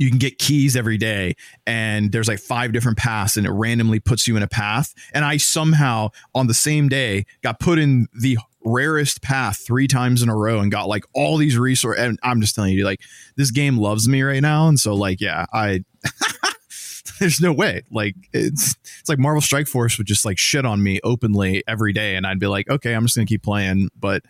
you 0.00 0.08
can 0.08 0.18
get 0.18 0.38
keys 0.38 0.76
every 0.76 0.96
day 0.96 1.34
and 1.66 2.10
there's 2.10 2.26
like 2.26 2.38
five 2.38 2.72
different 2.72 2.96
paths 2.96 3.36
and 3.36 3.46
it 3.46 3.50
randomly 3.50 4.00
puts 4.00 4.26
you 4.26 4.34
in 4.34 4.42
a 4.42 4.48
path. 4.48 4.94
And 5.12 5.26
I 5.26 5.36
somehow 5.36 6.08
on 6.34 6.46
the 6.46 6.54
same 6.54 6.88
day 6.88 7.26
got 7.42 7.60
put 7.60 7.78
in 7.78 8.08
the 8.18 8.38
rarest 8.64 9.20
path 9.20 9.58
three 9.58 9.86
times 9.86 10.22
in 10.22 10.30
a 10.30 10.36
row 10.36 10.60
and 10.60 10.72
got 10.72 10.88
like 10.88 11.04
all 11.14 11.36
these 11.36 11.58
resources. 11.58 12.02
And 12.02 12.18
I'm 12.22 12.40
just 12.40 12.54
telling 12.54 12.72
you, 12.72 12.82
like, 12.82 13.02
this 13.36 13.50
game 13.50 13.76
loves 13.76 14.08
me 14.08 14.22
right 14.22 14.40
now. 14.40 14.68
And 14.68 14.80
so, 14.80 14.94
like, 14.94 15.20
yeah, 15.20 15.44
I. 15.52 15.84
there's 17.18 17.40
no 17.42 17.52
way. 17.52 17.82
Like 17.90 18.14
it's 18.32 18.76
it's 19.00 19.08
like 19.08 19.18
Marvel 19.18 19.42
Strike 19.42 19.66
Force 19.66 19.98
would 19.98 20.06
just 20.06 20.24
like 20.24 20.38
shit 20.38 20.64
on 20.64 20.82
me 20.82 21.00
openly 21.04 21.62
every 21.68 21.92
day, 21.92 22.16
and 22.16 22.26
I'd 22.26 22.38
be 22.38 22.46
like, 22.46 22.70
okay, 22.70 22.94
I'm 22.94 23.02
just 23.02 23.16
gonna 23.16 23.26
keep 23.26 23.42
playing. 23.42 23.90
But 23.98 24.22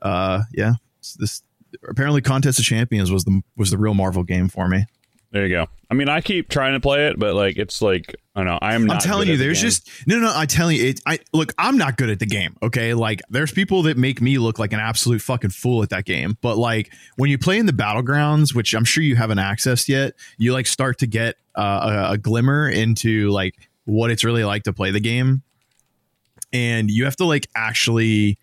uh, 0.00 0.42
yeah, 0.52 0.74
this 1.18 1.42
apparently 1.88 2.20
Contest 2.20 2.60
of 2.60 2.64
Champions 2.64 3.10
was 3.10 3.24
the 3.24 3.42
was 3.56 3.72
the 3.72 3.78
real 3.78 3.94
Marvel 3.94 4.22
game 4.22 4.48
for 4.48 4.68
me. 4.68 4.86
There 5.30 5.46
you 5.46 5.54
go. 5.54 5.66
I 5.90 5.94
mean, 5.94 6.08
I 6.08 6.20
keep 6.20 6.48
trying 6.48 6.74
to 6.74 6.80
play 6.80 7.06
it, 7.08 7.18
but 7.18 7.34
like 7.34 7.56
it's 7.56 7.82
like 7.82 8.14
I 8.34 8.40
don't 8.40 8.46
know. 8.46 8.58
I 8.60 8.74
am. 8.74 8.86
Not 8.86 8.96
I'm 8.96 9.00
telling 9.02 9.28
you, 9.28 9.36
the 9.36 9.44
there's 9.44 9.58
game. 9.60 9.70
just 9.70 10.06
no, 10.06 10.18
no. 10.18 10.32
I 10.34 10.46
tell 10.46 10.70
you, 10.70 10.86
it. 10.86 11.00
I 11.06 11.18
look. 11.32 11.52
I'm 11.58 11.76
not 11.76 11.96
good 11.96 12.08
at 12.08 12.18
the 12.18 12.26
game. 12.26 12.56
Okay, 12.62 12.94
like 12.94 13.20
there's 13.30 13.52
people 13.52 13.82
that 13.82 13.96
make 13.96 14.20
me 14.22 14.38
look 14.38 14.58
like 14.58 14.72
an 14.72 14.80
absolute 14.80 15.20
fucking 15.20 15.50
fool 15.50 15.82
at 15.82 15.90
that 15.90 16.04
game. 16.04 16.36
But 16.40 16.56
like 16.56 16.92
when 17.16 17.30
you 17.30 17.38
play 17.38 17.58
in 17.58 17.66
the 17.66 17.72
battlegrounds, 17.72 18.54
which 18.54 18.74
I'm 18.74 18.84
sure 18.84 19.02
you 19.02 19.16
haven't 19.16 19.38
accessed 19.38 19.88
yet, 19.88 20.14
you 20.38 20.52
like 20.52 20.66
start 20.66 20.98
to 20.98 21.06
get 21.06 21.36
uh, 21.54 22.06
a, 22.10 22.12
a 22.12 22.18
glimmer 22.18 22.68
into 22.68 23.30
like 23.30 23.54
what 23.84 24.10
it's 24.10 24.24
really 24.24 24.44
like 24.44 24.62
to 24.64 24.72
play 24.72 24.90
the 24.90 25.00
game, 25.00 25.42
and 26.52 26.90
you 26.90 27.04
have 27.04 27.16
to 27.16 27.24
like 27.24 27.46
actually. 27.54 28.38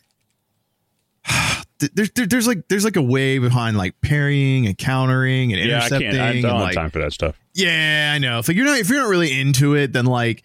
There's 1.94 2.12
there, 2.12 2.26
there's 2.26 2.48
like 2.48 2.68
there's 2.68 2.86
like 2.86 2.96
a 2.96 3.02
way 3.02 3.38
behind 3.40 3.78
like 3.78 4.00
parrying 4.02 4.66
and 4.68 4.78
countering 4.78 5.54
and 5.54 5.62
yeah. 5.64 5.84
I 5.84 5.90
can't. 5.90 6.04
I 6.20 6.42
don't 6.42 6.52
have 6.52 6.62
like 6.62 6.76
time 6.76 6.90
for 6.92 7.00
that 7.00 7.14
stuff. 7.14 7.40
yeah, 7.54 8.12
I 8.16 8.18
know. 8.20 8.40
If 8.40 8.50
you're 8.50 8.66
not 8.66 8.78
if 8.80 8.90
you're 8.90 9.00
not 9.02 9.10
really 9.10 9.40
into 9.40 9.76
it, 9.76 9.94
then 9.94 10.06
like 10.06 10.44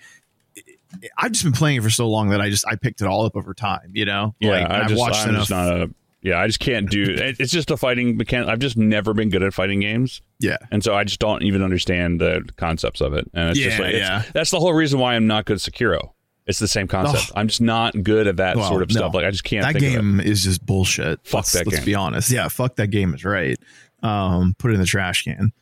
I've 1.16 1.32
just 1.32 1.44
been 1.44 1.52
playing 1.52 1.76
it 1.78 1.82
for 1.82 1.90
so 1.90 2.08
long 2.08 2.30
that 2.30 2.40
I 2.40 2.50
just 2.50 2.66
I 2.66 2.74
picked 2.76 3.00
it 3.00 3.06
all 3.06 3.24
up 3.24 3.36
over 3.36 3.54
time. 3.54 3.90
You 3.94 4.04
know, 4.04 4.34
Yeah, 4.40 4.50
like, 4.50 4.70
I 4.70 4.80
I've 4.82 4.88
just, 4.88 4.98
watched 5.00 5.22
I'm 5.22 5.30
enough. 5.30 5.42
just 5.42 5.50
not 5.50 5.68
a. 5.72 5.90
Yeah, 6.22 6.38
I 6.38 6.46
just 6.48 6.60
can't 6.60 6.90
do. 6.90 7.02
It, 7.18 7.36
it's 7.40 7.50
just 7.52 7.70
a 7.70 7.76
fighting 7.78 8.16
mechanic. 8.18 8.48
I've 8.50 8.58
just 8.58 8.76
never 8.76 9.14
been 9.14 9.30
good 9.30 9.42
at 9.42 9.54
fighting 9.54 9.80
games, 9.80 10.20
yeah, 10.38 10.58
and 10.70 10.84
so 10.84 10.94
I 10.94 11.04
just 11.04 11.18
don't 11.20 11.42
even 11.44 11.62
understand 11.62 12.20
the 12.20 12.46
concepts 12.56 13.00
of 13.00 13.14
it. 13.14 13.30
And 13.32 13.50
it's 13.50 13.58
just 13.58 13.78
Yeah, 13.78 13.82
like, 13.84 13.94
it's- 13.94 14.08
yeah. 14.26 14.30
that's 14.34 14.50
the 14.50 14.60
whole 14.60 14.74
reason 14.74 14.98
why 15.00 15.14
I'm 15.14 15.26
not 15.26 15.46
good 15.46 15.54
at 15.54 15.60
Sekiro. 15.60 16.10
It's 16.46 16.58
the 16.58 16.66
same 16.68 16.88
concept. 16.88 17.30
I'm 17.36 17.46
just 17.48 17.60
not 17.60 18.02
good 18.02 18.26
at 18.26 18.36
that 18.38 18.56
Well, 18.56 18.68
sort 18.68 18.82
of 18.82 18.88
no. 18.90 18.96
stuff. 18.96 19.14
Like 19.14 19.24
I 19.24 19.30
just 19.30 19.44
can't. 19.44 19.64
that 19.64 19.74
think 19.74 19.84
Of 19.84 19.92
it. 19.92 19.96
game 19.96 20.20
is 20.20 20.44
just 20.44 20.64
bullshit. 20.66 21.20
Fuck 21.24 21.38
let's, 21.38 21.52
that 21.52 21.66
let's 21.66 21.78
game. 21.80 21.86
be 21.86 21.94
honest. 21.94 22.30
Yeah, 22.30 22.48
fuck 22.48 22.76
that 22.76 22.88
game 22.88 23.14
is 23.14 23.24
right. 23.24 23.58
Um, 24.02 24.54
put 24.58 24.70
it 24.70 24.74
in 24.74 24.80
the 24.80 24.86
trash 24.86 25.24
can. 25.24 25.52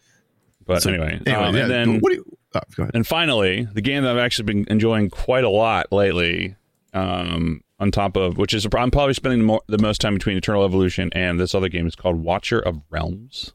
But 0.64 0.82
So, 0.82 0.90
anyway, 0.90 1.20
anyway, 1.26 1.42
um, 1.44 1.56
yeah, 1.56 1.62
and 1.62 1.70
then 1.70 1.98
what 2.00 2.10
do 2.10 2.16
you? 2.16 2.38
Oh, 2.54 2.60
go 2.76 2.82
ahead. 2.84 2.94
And 2.94 3.06
finally, 3.06 3.66
the 3.72 3.80
game 3.82 4.04
that 4.04 4.12
I've 4.12 4.24
actually 4.24 4.44
been 4.46 4.66
enjoying 4.70 5.10
quite 5.10 5.44
a 5.44 5.48
lot 5.50 5.92
lately, 5.92 6.56
um, 6.94 7.60
on 7.80 7.90
top 7.90 8.16
of 8.16 8.38
which 8.38 8.54
is 8.54 8.66
I'm 8.74 8.90
probably 8.90 9.14
spending 9.14 9.42
more, 9.42 9.60
the 9.66 9.78
most 9.78 10.00
time 10.00 10.14
between 10.14 10.36
Eternal 10.36 10.64
Evolution 10.64 11.10
and 11.14 11.38
this 11.38 11.54
other 11.54 11.68
game 11.68 11.86
is 11.86 11.94
called 11.94 12.16
Watcher 12.22 12.58
of 12.60 12.80
Realms. 12.90 13.52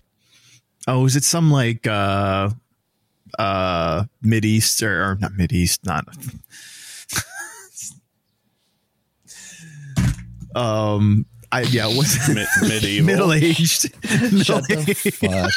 Oh, 0.88 1.06
is 1.06 1.16
it 1.16 1.24
some 1.24 1.50
like 1.50 1.88
uh 1.88 2.50
uh 3.40 4.04
mid 4.22 4.46
east 4.46 4.84
or, 4.84 5.04
or 5.12 5.16
not 5.16 5.34
mid 5.34 5.52
east? 5.54 5.86
Not. 5.86 6.06
Um. 10.56 11.26
I 11.52 11.62
yeah. 11.62 11.86
What's 11.86 12.28
Mid- 12.34 12.48
medieval. 12.64 13.06
middle 13.06 13.34
aged? 13.34 13.94
Shut. 14.44 14.66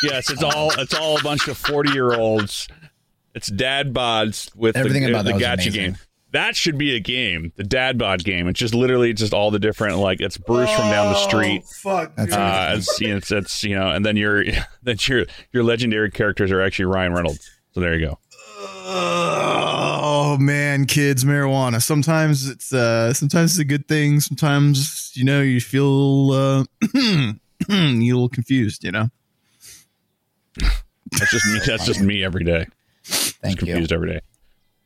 Yes, 0.03 0.29
it's 0.31 0.43
all 0.43 0.71
it's 0.79 0.93
all 0.95 1.19
a 1.19 1.23
bunch 1.23 1.49
of 1.49 1.57
forty 1.57 1.91
year 1.93 2.13
olds. 2.15 2.69
It's 3.35 3.49
dad 3.49 3.95
bods 3.95 4.55
with 4.55 4.77
Everything 4.77 5.05
the, 5.05 5.11
about 5.11 5.25
the 5.25 5.33
that 5.33 5.57
was 5.59 5.67
gacha 5.67 5.73
game. 5.73 5.97
That 6.33 6.55
should 6.55 6.77
be 6.77 6.95
a 6.97 7.01
game, 7.01 7.53
the 7.57 7.65
dad 7.65 7.97
bod 7.97 8.25
game. 8.25 8.47
It's 8.47 8.59
just 8.59 8.75
literally 8.75 9.15
just 9.15 9.33
all 9.33 9.51
the 9.51 9.59
different 9.59 9.97
like 9.99 10.21
it's 10.21 10.37
Bruce 10.37 10.71
from 10.71 10.91
down 10.91 11.13
the 11.13 11.19
street. 11.19 11.65
Fuck. 11.65 12.15
That's 12.17 12.33
Uh, 12.35 12.75
it's, 12.77 13.01
it's, 13.01 13.33
it's 13.33 13.65
you 13.65 13.75
know, 13.75 13.89
and 13.89 14.05
then 14.05 14.17
your 14.19 14.45
then 14.83 14.97
your 15.01 15.25
your 15.53 15.65
legendary 15.65 16.11
characters 16.11 16.51
are 16.51 16.61
actually 16.61 16.87
Ryan 16.87 17.15
Reynolds. 17.15 17.51
So 17.73 17.81
there 17.81 17.95
you 17.95 18.07
go. 18.07 18.19
Oh 20.37 20.38
man, 20.38 20.85
kids, 20.85 21.25
marijuana. 21.25 21.83
Sometimes 21.83 22.46
it's 22.46 22.70
uh 22.70 23.14
sometimes 23.14 23.53
it's 23.53 23.59
a 23.59 23.64
good 23.64 23.88
thing. 23.88 24.20
Sometimes 24.20 25.11
you 25.14 25.25
know 25.25 25.40
you 25.40 25.62
feel 25.62 26.31
uh 26.31 26.64
you 26.94 27.38
a 27.70 28.14
little 28.14 28.29
confused. 28.29 28.85
You 28.85 28.92
know. 28.92 29.09
That's 30.61 31.31
just 31.31 31.46
me. 31.46 31.61
That's 31.64 31.87
just 31.87 32.03
me 32.03 32.22
every 32.22 32.44
day. 32.44 32.66
Thank 33.05 33.62
you. 33.62 33.68
confused 33.68 33.92
every 33.92 34.11
day. 34.11 34.20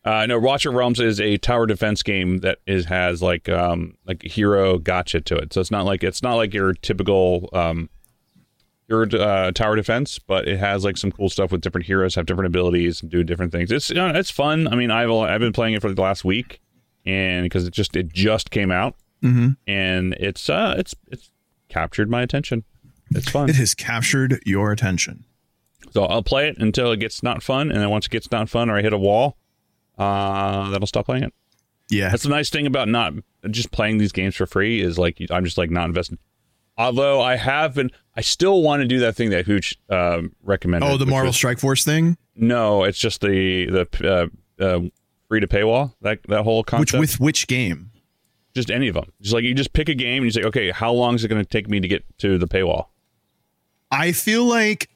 Uh, 0.04 0.24
no, 0.26 0.38
Watcher 0.38 0.70
Realms 0.70 1.00
is 1.00 1.20
a 1.20 1.36
tower 1.36 1.66
defense 1.66 2.04
game 2.04 2.38
that 2.38 2.58
is 2.68 2.84
has 2.84 3.20
like 3.20 3.48
um 3.48 3.96
like 4.06 4.22
hero 4.22 4.78
gacha 4.78 5.24
to 5.24 5.36
it. 5.36 5.52
So 5.52 5.60
it's 5.60 5.72
not 5.72 5.84
like 5.84 6.04
it's 6.04 6.22
not 6.22 6.34
like 6.34 6.54
your 6.54 6.74
typical 6.74 7.48
um 7.52 7.90
your 8.90 9.06
uh, 9.14 9.52
tower 9.52 9.76
defense, 9.76 10.18
but 10.18 10.46
it 10.48 10.58
has 10.58 10.84
like 10.84 10.96
some 10.98 11.12
cool 11.12 11.30
stuff 11.30 11.52
with 11.52 11.60
different 11.60 11.86
heroes 11.86 12.14
have 12.16 12.26
different 12.26 12.48
abilities 12.48 13.00
and 13.00 13.10
do 13.10 13.22
different 13.24 13.52
things. 13.52 13.70
It's 13.70 13.88
you 13.88 13.94
know, 13.96 14.08
it's 14.08 14.30
fun. 14.30 14.66
I 14.68 14.74
mean, 14.74 14.90
I've 14.90 15.10
I've 15.10 15.40
been 15.40 15.52
playing 15.52 15.74
it 15.74 15.80
for 15.80 15.92
the 15.92 16.02
last 16.02 16.24
week, 16.24 16.60
and 17.06 17.44
because 17.44 17.66
it 17.66 17.72
just 17.72 17.96
it 17.96 18.12
just 18.12 18.50
came 18.50 18.70
out, 18.70 18.96
Mm-hmm. 19.22 19.48
and 19.66 20.14
it's 20.14 20.48
uh 20.48 20.74
it's 20.78 20.94
it's 21.08 21.30
captured 21.68 22.10
my 22.10 22.22
attention. 22.22 22.64
It's 23.12 23.28
fun. 23.30 23.48
It 23.50 23.56
has 23.56 23.74
captured 23.74 24.40
your 24.46 24.72
attention. 24.72 25.24
So 25.92 26.04
I'll 26.04 26.22
play 26.22 26.48
it 26.48 26.56
until 26.58 26.90
it 26.92 26.98
gets 26.98 27.22
not 27.22 27.42
fun, 27.42 27.70
and 27.70 27.80
then 27.80 27.90
once 27.90 28.06
it 28.06 28.10
gets 28.10 28.30
not 28.30 28.48
fun 28.48 28.70
or 28.70 28.76
I 28.78 28.82
hit 28.82 28.92
a 28.92 28.98
wall, 28.98 29.36
uh, 29.98 30.70
then 30.70 30.82
I'll 30.82 30.86
stop 30.86 31.06
playing 31.06 31.24
it. 31.24 31.34
Yeah. 31.90 32.08
That's 32.10 32.22
the 32.22 32.28
nice 32.28 32.48
thing 32.50 32.66
about 32.66 32.88
not 32.88 33.12
just 33.50 33.72
playing 33.72 33.98
these 33.98 34.12
games 34.12 34.36
for 34.36 34.46
free 34.46 34.80
is 34.80 34.98
like 34.98 35.18
I'm 35.30 35.44
just 35.44 35.58
like 35.58 35.70
not 35.70 35.86
invested. 35.86 36.18
Although 36.80 37.20
I 37.20 37.36
have 37.36 37.74
been, 37.74 37.90
I 38.16 38.20
still 38.22 38.62
want 38.62 38.80
to 38.82 38.88
do 38.88 39.00
that 39.00 39.14
thing 39.16 39.30
that 39.30 39.44
Hooch 39.46 39.76
um, 39.90 40.34
recommended. 40.42 40.86
Oh, 40.88 40.96
the 40.96 41.06
Marvel 41.06 41.28
was- 41.28 41.36
Strike 41.36 41.58
Force 41.58 41.84
thing, 41.84 42.16
no, 42.34 42.84
it's 42.84 42.98
just 42.98 43.20
the 43.20 43.66
the 43.66 44.30
uh, 44.60 44.62
uh, 44.64 44.80
free 45.28 45.40
to 45.40 45.46
paywall 45.46 45.94
that 46.00 46.20
that 46.28 46.42
whole 46.42 46.64
concept. 46.64 46.98
which 46.98 47.12
with 47.12 47.20
which 47.20 47.46
game? 47.46 47.90
just 48.52 48.68
any 48.70 48.88
of 48.88 48.94
them. 48.94 49.04
Just 49.20 49.32
like 49.32 49.44
you 49.44 49.54
just 49.54 49.72
pick 49.72 49.88
a 49.88 49.94
game 49.94 50.16
and 50.16 50.24
you 50.24 50.30
say, 50.32 50.42
okay, 50.42 50.70
how 50.72 50.92
long 50.92 51.14
is 51.14 51.22
it 51.22 51.28
going 51.28 51.40
to 51.40 51.48
take 51.48 51.68
me 51.68 51.78
to 51.78 51.86
get 51.86 52.04
to 52.18 52.36
the 52.36 52.48
paywall? 52.48 52.86
I 53.92 54.10
feel 54.10 54.44
like 54.44 54.88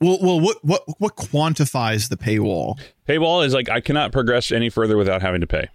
Well, 0.00 0.18
well, 0.20 0.40
what 0.40 0.58
what 0.62 0.82
what 0.98 1.16
quantifies 1.16 2.10
the 2.10 2.16
paywall? 2.18 2.78
Paywall 3.08 3.46
is 3.46 3.54
like 3.54 3.70
I 3.70 3.80
cannot 3.80 4.12
progress 4.12 4.52
any 4.52 4.68
further 4.68 4.96
without 4.98 5.22
having 5.22 5.40
to 5.40 5.46
pay. 5.46 5.68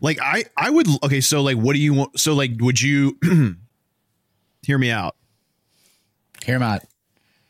Like 0.00 0.18
I 0.20 0.44
I 0.56 0.70
would 0.70 0.86
okay, 1.04 1.20
so 1.20 1.42
like 1.42 1.56
what 1.56 1.74
do 1.74 1.80
you 1.80 1.94
want 1.94 2.18
so 2.18 2.34
like 2.34 2.52
would 2.60 2.80
you 2.80 3.18
hear 4.62 4.78
me 4.78 4.90
out? 4.90 5.16
Hear 6.44 6.56
him 6.56 6.62
out. 6.62 6.82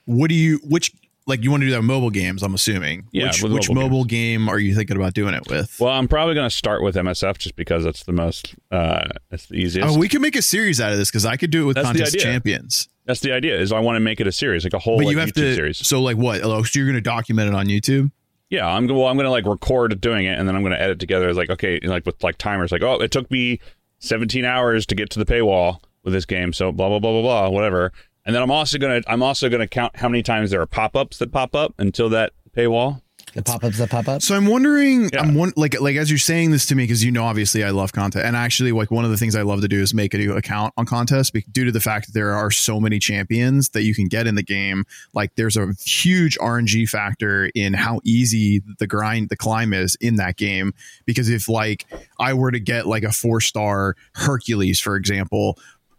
What 0.04 0.28
do 0.28 0.34
you 0.34 0.58
which 0.64 0.92
like 1.26 1.42
you 1.42 1.50
want 1.50 1.60
to 1.62 1.66
do 1.66 1.70
that 1.72 1.78
with 1.78 1.86
mobile 1.86 2.10
games, 2.10 2.42
I'm 2.42 2.54
assuming. 2.54 3.06
Yeah, 3.12 3.26
which 3.26 3.42
with 3.42 3.52
which 3.52 3.68
mobile 3.68 3.82
mobile 3.82 4.04
game 4.04 4.48
are 4.48 4.58
you 4.58 4.74
thinking 4.74 4.96
about 4.96 5.14
doing 5.14 5.34
it 5.34 5.48
with? 5.48 5.78
Well, 5.78 5.90
I'm 5.92 6.08
probably 6.08 6.34
going 6.34 6.48
to 6.48 6.54
start 6.54 6.82
with 6.82 6.96
MSF 6.96 7.38
just 7.38 7.56
because 7.56 7.86
it's 7.86 8.04
the 8.04 8.12
most, 8.12 8.54
uh, 8.70 9.08
it's 9.30 9.46
the 9.46 9.56
easiest. 9.56 9.88
Oh, 9.88 9.98
we 9.98 10.08
can 10.08 10.20
make 10.20 10.36
a 10.36 10.42
series 10.42 10.80
out 10.80 10.92
of 10.92 10.98
this 10.98 11.10
because 11.10 11.24
I 11.24 11.36
could 11.36 11.50
do 11.50 11.62
it 11.62 11.66
with 11.66 11.76
That's 11.76 11.86
Contest. 11.86 12.18
Champions. 12.18 12.88
That's 13.06 13.20
the 13.20 13.32
idea. 13.32 13.58
Is 13.58 13.72
I 13.72 13.80
want 13.80 13.96
to 13.96 14.00
make 14.00 14.20
it 14.20 14.26
a 14.26 14.32
series, 14.32 14.64
like 14.64 14.74
a 14.74 14.78
whole 14.78 14.98
But 14.98 15.06
like, 15.06 15.12
you 15.12 15.18
have 15.20 15.28
YouTube 15.30 15.34
to 15.34 15.54
series. 15.54 15.86
so 15.86 16.00
like 16.02 16.16
what? 16.16 16.42
Oh, 16.42 16.62
so 16.62 16.78
you're 16.78 16.88
gonna 16.88 17.00
document 17.00 17.48
it 17.48 17.54
on 17.54 17.66
YouTube? 17.66 18.10
Yeah, 18.52 18.68
I'm 18.68 18.86
well. 18.86 19.06
I'm 19.06 19.16
to 19.16 19.30
like 19.30 19.46
record 19.46 19.98
doing 20.02 20.26
it, 20.26 20.38
and 20.38 20.46
then 20.46 20.54
I'm 20.54 20.62
to 20.62 20.80
edit 20.80 20.98
together. 20.98 21.26
It's 21.26 21.38
like 21.38 21.48
okay, 21.48 21.80
like 21.84 22.04
with 22.04 22.22
like 22.22 22.36
timers. 22.36 22.70
Like 22.70 22.82
oh, 22.82 23.00
it 23.00 23.10
took 23.10 23.30
me 23.30 23.58
17 24.00 24.44
hours 24.44 24.84
to 24.86 24.94
get 24.94 25.08
to 25.12 25.18
the 25.18 25.24
paywall 25.24 25.78
with 26.04 26.12
this 26.12 26.26
game. 26.26 26.52
So 26.52 26.70
blah 26.70 26.90
blah 26.90 26.98
blah 26.98 27.12
blah 27.12 27.22
blah 27.22 27.48
whatever. 27.48 27.92
And 28.26 28.34
then 28.34 28.42
I'm 28.42 28.50
also 28.50 28.76
gonna 28.76 29.00
I'm 29.06 29.22
also 29.22 29.48
gonna 29.48 29.66
count 29.66 29.96
how 29.96 30.06
many 30.06 30.22
times 30.22 30.50
there 30.50 30.60
are 30.60 30.66
pop 30.66 30.94
ups 30.94 31.16
that 31.16 31.32
pop 31.32 31.54
up 31.54 31.72
until 31.78 32.10
that 32.10 32.34
paywall. 32.54 33.00
The 33.34 33.42
pop 33.42 33.64
ups 33.64 33.78
that 33.78 33.88
pop 33.88 34.08
up. 34.08 34.20
So 34.20 34.36
I'm 34.36 34.46
wondering, 34.46 35.08
Yeah. 35.12 35.20
I'm 35.20 35.34
one 35.34 35.52
like 35.56 35.80
like 35.80 35.96
as 35.96 36.10
you're 36.10 36.18
saying 36.18 36.50
this 36.50 36.66
to 36.66 36.74
me 36.74 36.84
because 36.84 37.02
you 37.02 37.10
know 37.10 37.24
obviously 37.24 37.64
I 37.64 37.70
love 37.70 37.92
content, 37.92 38.26
and 38.26 38.36
actually 38.36 38.72
like 38.72 38.90
one 38.90 39.04
of 39.04 39.10
the 39.10 39.16
things 39.16 39.34
I 39.34 39.42
love 39.42 39.62
to 39.62 39.68
do 39.68 39.80
is 39.80 39.94
make 39.94 40.12
a 40.12 40.18
new 40.18 40.34
account 40.36 40.74
on 40.76 40.84
contest 40.84 41.34
due 41.50 41.64
to 41.64 41.72
the 41.72 41.80
fact 41.80 42.06
that 42.06 42.12
there 42.12 42.32
are 42.32 42.50
so 42.50 42.78
many 42.78 42.98
champions 42.98 43.70
that 43.70 43.84
you 43.84 43.94
can 43.94 44.06
get 44.06 44.26
in 44.26 44.34
the 44.34 44.42
game. 44.42 44.84
Like 45.14 45.34
there's 45.36 45.56
a 45.56 45.72
huge 45.82 46.36
RNG 46.38 46.88
factor 46.88 47.50
in 47.54 47.72
how 47.72 48.00
easy 48.04 48.62
the 48.78 48.86
grind, 48.86 49.30
the 49.30 49.36
climb 49.36 49.72
is 49.72 49.96
in 50.00 50.16
that 50.16 50.36
game. 50.36 50.74
Because 51.06 51.30
if 51.30 51.48
like 51.48 51.86
I 52.18 52.34
were 52.34 52.50
to 52.50 52.60
get 52.60 52.86
like 52.86 53.02
a 53.02 53.12
four 53.12 53.40
star 53.40 53.96
Hercules, 54.14 54.80
for 54.80 54.96
example. 54.96 55.58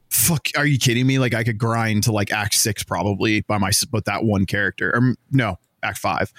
Fuck, 0.10 0.50
are 0.56 0.65
you 0.67 0.78
kidding 0.78 1.08
me? 1.08 1.17
Like 1.17 1.34
I 1.34 1.43
could 1.43 1.58
grind 1.58 2.04
to 2.04 2.12
like 2.12 2.32
Act 2.32 2.54
Six 2.54 2.84
probably 2.84 3.41
by 3.41 3.58
my 3.58 3.72
but 3.89 4.06
that 4.06 4.24
one 4.24 4.46
character. 4.46 4.96
Or 4.96 5.15
no, 5.32 5.58
Act 5.84 5.98
Five, 5.98 6.32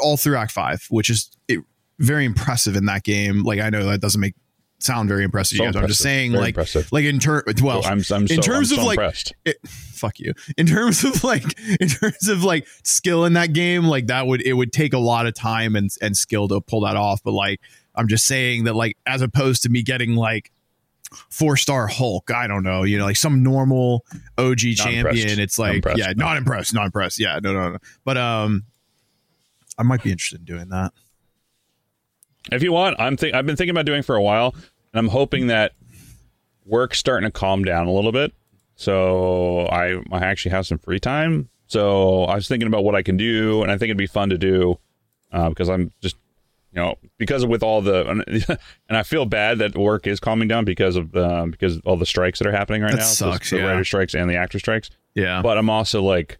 all 0.00 0.16
through 0.16 0.36
Act 0.36 0.52
Five, 0.52 0.86
which 0.90 1.10
is 1.10 1.30
it, 1.48 1.60
very 1.98 2.24
impressive 2.24 2.76
in 2.76 2.86
that 2.86 3.04
game. 3.04 3.42
Like 3.42 3.60
I 3.60 3.70
know 3.70 3.84
that 3.86 4.00
doesn't 4.00 4.20
make 4.20 4.34
sound 4.78 5.08
very 5.08 5.24
impressive. 5.24 5.58
So 5.58 5.64
you 5.64 5.72
guys. 5.72 5.82
I'm 5.82 5.88
just 5.88 6.02
saying, 6.02 6.32
Very 6.32 6.42
like, 6.44 6.50
impressive. 6.50 6.92
like 6.92 7.04
in 7.04 7.18
terms, 7.18 7.62
well, 7.62 7.84
I'm, 7.84 7.92
I'm 7.92 8.02
so, 8.02 8.16
in 8.16 8.26
terms 8.26 8.72
I'm 8.72 8.78
of 8.78 8.82
so 8.82 8.86
like, 8.86 8.98
impressed. 8.98 9.34
it, 9.44 9.56
fuck 9.66 10.18
you. 10.18 10.34
In 10.56 10.66
terms 10.66 11.04
of 11.04 11.24
like, 11.24 11.44
in 11.80 11.88
terms 11.88 12.28
of 12.28 12.44
like 12.44 12.66
skill 12.84 13.24
in 13.24 13.34
that 13.34 13.52
game, 13.52 13.84
like 13.84 14.06
that 14.08 14.26
would 14.26 14.42
it 14.42 14.52
would 14.52 14.72
take 14.72 14.92
a 14.92 14.98
lot 14.98 15.26
of 15.26 15.34
time 15.34 15.76
and 15.76 15.90
and 16.00 16.16
skill 16.16 16.48
to 16.48 16.60
pull 16.60 16.82
that 16.82 16.96
off. 16.96 17.22
But 17.22 17.32
like, 17.32 17.60
I'm 17.94 18.08
just 18.08 18.26
saying 18.26 18.64
that 18.64 18.74
like, 18.74 18.96
as 19.06 19.22
opposed 19.22 19.62
to 19.62 19.68
me 19.68 19.82
getting 19.82 20.14
like 20.14 20.52
four 21.30 21.56
star 21.56 21.86
Hulk, 21.86 22.30
I 22.30 22.46
don't 22.46 22.62
know, 22.62 22.82
you 22.82 22.98
know, 22.98 23.04
like 23.04 23.16
some 23.16 23.42
normal 23.42 24.04
OG 24.38 24.58
champion, 24.76 25.06
impressed. 25.06 25.38
it's 25.38 25.58
like, 25.58 25.76
impressed. 25.76 25.98
yeah, 25.98 26.12
not 26.16 26.36
impressed, 26.36 26.74
not 26.74 26.86
impressed. 26.86 27.18
Yeah, 27.18 27.38
no, 27.42 27.52
no, 27.52 27.70
no. 27.72 27.78
But 28.04 28.16
um, 28.18 28.64
I 29.78 29.82
might 29.82 30.02
be 30.02 30.10
interested 30.10 30.40
in 30.40 30.44
doing 30.44 30.68
that. 30.70 30.92
If 32.50 32.62
you 32.62 32.72
want, 32.72 32.96
I'm 32.98 33.16
think 33.16 33.34
I've 33.34 33.46
been 33.46 33.56
thinking 33.56 33.72
about 33.72 33.86
doing 33.86 34.02
for 34.02 34.14
a 34.16 34.22
while, 34.22 34.54
and 34.92 34.98
I'm 34.98 35.08
hoping 35.08 35.48
that 35.48 35.72
work's 36.64 36.98
starting 36.98 37.26
to 37.26 37.32
calm 37.32 37.64
down 37.64 37.86
a 37.86 37.92
little 37.92 38.12
bit. 38.12 38.32
So 38.76 39.66
I 39.66 40.00
I 40.12 40.20
actually 40.24 40.52
have 40.52 40.66
some 40.66 40.78
free 40.78 41.00
time. 41.00 41.48
So 41.66 42.24
I 42.24 42.36
was 42.36 42.46
thinking 42.46 42.68
about 42.68 42.84
what 42.84 42.94
I 42.94 43.02
can 43.02 43.16
do, 43.16 43.62
and 43.62 43.70
I 43.72 43.74
think 43.78 43.88
it'd 43.88 43.96
be 43.96 44.06
fun 44.06 44.30
to 44.30 44.38
do 44.38 44.78
uh, 45.32 45.48
because 45.48 45.68
I'm 45.68 45.90
just 46.00 46.16
you 46.72 46.80
know 46.80 46.94
because 47.18 47.42
of 47.42 47.48
with 47.48 47.62
all 47.64 47.82
the 47.82 48.06
and 48.08 48.58
I 48.96 49.02
feel 49.02 49.24
bad 49.26 49.58
that 49.58 49.76
work 49.76 50.06
is 50.06 50.20
calming 50.20 50.46
down 50.46 50.64
because 50.64 50.94
of 50.94 51.16
uh, 51.16 51.46
because 51.50 51.76
of 51.76 51.82
all 51.86 51.96
the 51.96 52.06
strikes 52.06 52.38
that 52.38 52.46
are 52.46 52.52
happening 52.52 52.82
right 52.82 52.92
That 52.92 52.98
now. 52.98 53.04
sucks, 53.04 53.50
the 53.50 53.56
yeah. 53.58 53.64
writer 53.64 53.84
strikes 53.84 54.14
and 54.14 54.30
the 54.30 54.36
actor 54.36 54.58
strikes. 54.60 54.90
Yeah. 55.14 55.42
But 55.42 55.58
I'm 55.58 55.68
also 55.70 56.02
like. 56.02 56.38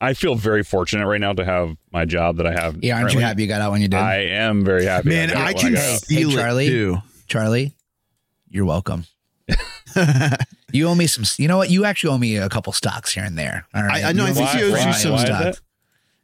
I 0.00 0.14
feel 0.14 0.34
very 0.34 0.62
fortunate 0.64 1.06
right 1.06 1.20
now 1.20 1.32
to 1.34 1.44
have 1.44 1.76
my 1.92 2.04
job 2.06 2.36
that 2.38 2.46
I 2.46 2.52
have. 2.52 2.82
Yeah, 2.82 2.98
aren't 2.98 3.12
you 3.12 3.20
happy 3.20 3.42
you 3.42 3.48
got 3.48 3.60
out 3.60 3.72
when 3.72 3.82
you 3.82 3.88
did? 3.88 3.98
I 4.00 4.16
am 4.28 4.64
very 4.64 4.86
happy. 4.86 5.10
Man, 5.10 5.28
got 5.28 5.36
it 5.42 5.44
I 5.46 5.52
can 5.52 5.74
got 5.74 5.82
out. 5.82 6.00
feel 6.02 6.30
Hey, 6.30 6.36
Charlie. 6.36 6.66
it 6.66 6.70
too. 6.70 6.96
Charlie, 7.26 7.74
you're 8.48 8.64
welcome. 8.64 9.04
you 10.72 10.86
owe 10.88 10.94
me 10.94 11.06
some. 11.06 11.24
You 11.38 11.48
know 11.48 11.56
what? 11.56 11.70
You 11.70 11.84
actually 11.84 12.14
owe 12.14 12.18
me 12.18 12.36
a 12.36 12.48
couple 12.48 12.72
stocks 12.72 13.12
here 13.12 13.24
and 13.24 13.36
there. 13.38 13.66
All 13.74 13.82
right. 13.82 14.04
I- 14.04 14.08
I 14.10 14.12
know, 14.12 14.24
I 14.26 14.32
think 14.32 14.48
he 14.50 14.62
owes 14.62 14.84
you 14.84 14.92
some 14.92 15.18
stuff. 15.18 15.60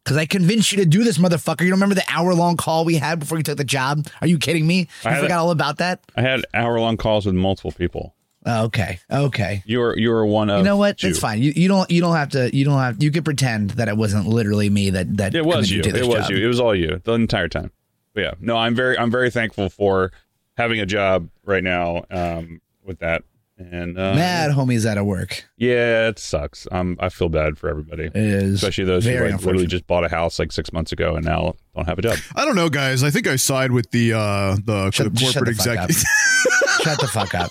Because 0.05 0.17
I 0.19 0.25
convinced 0.27 0.71
you 0.71 0.79
to 0.79 0.87
do 0.87 1.03
this, 1.03 1.19
motherfucker. 1.19 1.63
You 1.63 1.71
don't 1.71 1.81
remember 1.81 1.97
the 1.97 2.05
hour 2.09 2.33
long 2.33 2.57
call 2.57 2.85
we 2.85 2.95
had 2.95 3.19
before 3.19 3.39
you 3.39 3.43
took 3.45 3.57
the 3.59 3.65
job? 3.65 4.07
Are 4.21 4.29
you 4.29 4.39
kidding 4.39 4.65
me? 4.65 4.87
I 5.05 5.09
You 5.11 5.15
had 5.17 5.23
forgot 5.23 5.37
a- 5.39 5.41
all 5.41 5.51
about 5.51 5.79
that? 5.79 6.01
I 6.17 6.23
had 6.23 6.45
hour 6.55 6.79
long 6.79 6.97
calls 6.97 7.27
with 7.27 7.35
multiple 7.35 7.73
people. 7.73 8.15
Oh, 8.47 8.65
okay. 8.67 9.01
Okay. 9.11 9.63
You're 9.67 9.99
you're 9.99 10.25
one 10.25 10.49
of 10.51 10.59
You 10.59 10.65
know 10.65 10.77
what? 10.77 10.99
two. 10.99 11.09
That's 11.09 11.19
fine. 11.19 11.43
You, 11.43 11.53
you 11.57 11.67
don't 11.67 11.91
you 11.91 12.01
don't 12.01 12.15
have 12.15 12.31
to 12.31 12.55
you 12.57 12.65
don't 12.65 12.79
have 12.79 13.03
you 13.03 13.11
could 13.11 13.25
pretend 13.25 13.71
that 13.71 13.89
it 13.89 13.97
wasn't 13.97 14.29
literally 14.29 14.71
me 14.71 14.91
that 14.91 15.17
that 15.17 15.35
It 15.35 15.45
was 15.45 15.71
you. 15.71 15.83
It 15.83 16.07
was 16.07 16.21
job. 16.27 16.31
you. 16.31 16.45
It 16.45 16.47
was 16.47 16.61
all 16.61 16.75
you 16.75 17.01
the 17.03 17.13
entire 17.13 17.49
time. 17.49 17.73
But 18.15 18.21
yeah, 18.21 18.35
no, 18.41 18.57
I'm 18.57 18.75
very 18.77 18.97
I'm 18.97 19.11
very 19.11 19.31
thankful 19.31 19.69
for 19.69 20.13
having 20.57 20.81
a 20.81 20.87
job 20.87 21.29
right 21.45 21.63
now 21.63 22.05
um, 22.11 22.61
with 22.85 23.01
that. 23.01 23.25
And 23.59 23.97
uh, 23.99 24.13
Mad 24.15 24.51
homies 24.51 24.85
out 24.85 24.99
of 24.99 25.07
work. 25.07 25.47
yeah, 25.57 26.09
it 26.09 26.19
sucks. 26.19 26.69
Um, 26.71 26.97
I 27.01 27.09
feel 27.09 27.31
bad 27.31 27.57
for 27.57 27.71
everybody, 27.71 28.09
especially 28.15 28.85
those 28.85 29.07
who 29.07 29.13
very 29.13 29.33
like 29.33 29.41
literally 29.41 29.67
just 29.67 29.87
bought 29.87 30.05
a 30.05 30.11
house 30.11 30.39
like 30.39 30.53
six 30.53 30.75
months 30.75 30.93
ago 30.93 31.17
and 31.17 31.25
now 31.25 31.55
don't 31.75 31.87
have 31.89 31.99
a 31.99 32.03
job. 32.03 32.19
I 32.35 32.45
don't 32.45 32.55
know, 32.55 32.69
guys. 32.69 33.03
I 33.03 33.09
think 33.11 33.27
I 33.27 33.37
side 33.37 33.73
with 33.73 33.91
the 33.93 34.13
uh 34.13 34.57
the, 34.63 34.91
Shut- 34.91 35.15
the 35.15 35.21
shut 35.21 35.35
corporate 35.37 35.57
the 35.57 35.71
executive. 35.73 35.97
Shut 36.83 37.01
the 37.01 37.09
fuck 37.09 37.35
up. 37.35 37.51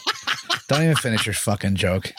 Don't 0.68 0.84
even 0.84 0.96
finish 0.96 1.26
your 1.26 1.34
fucking 1.34 1.76
joke. 1.76 2.12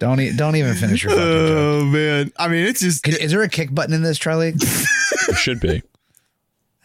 Don't 0.00 0.20
e- 0.20 0.32
don't 0.34 0.56
even 0.56 0.74
finish 0.74 1.04
your 1.04 1.12
fucking 1.12 1.46
joke. 1.46 1.56
oh 1.58 1.84
man. 1.84 2.32
I 2.38 2.48
mean, 2.48 2.66
it's 2.66 2.80
just. 2.80 3.06
Is 3.06 3.30
there 3.30 3.42
a 3.42 3.48
kick 3.48 3.72
button 3.74 3.94
in 3.94 4.02
this, 4.02 4.18
Charlie? 4.18 4.54
It 4.56 4.62
should 5.36 5.60
be. 5.60 5.82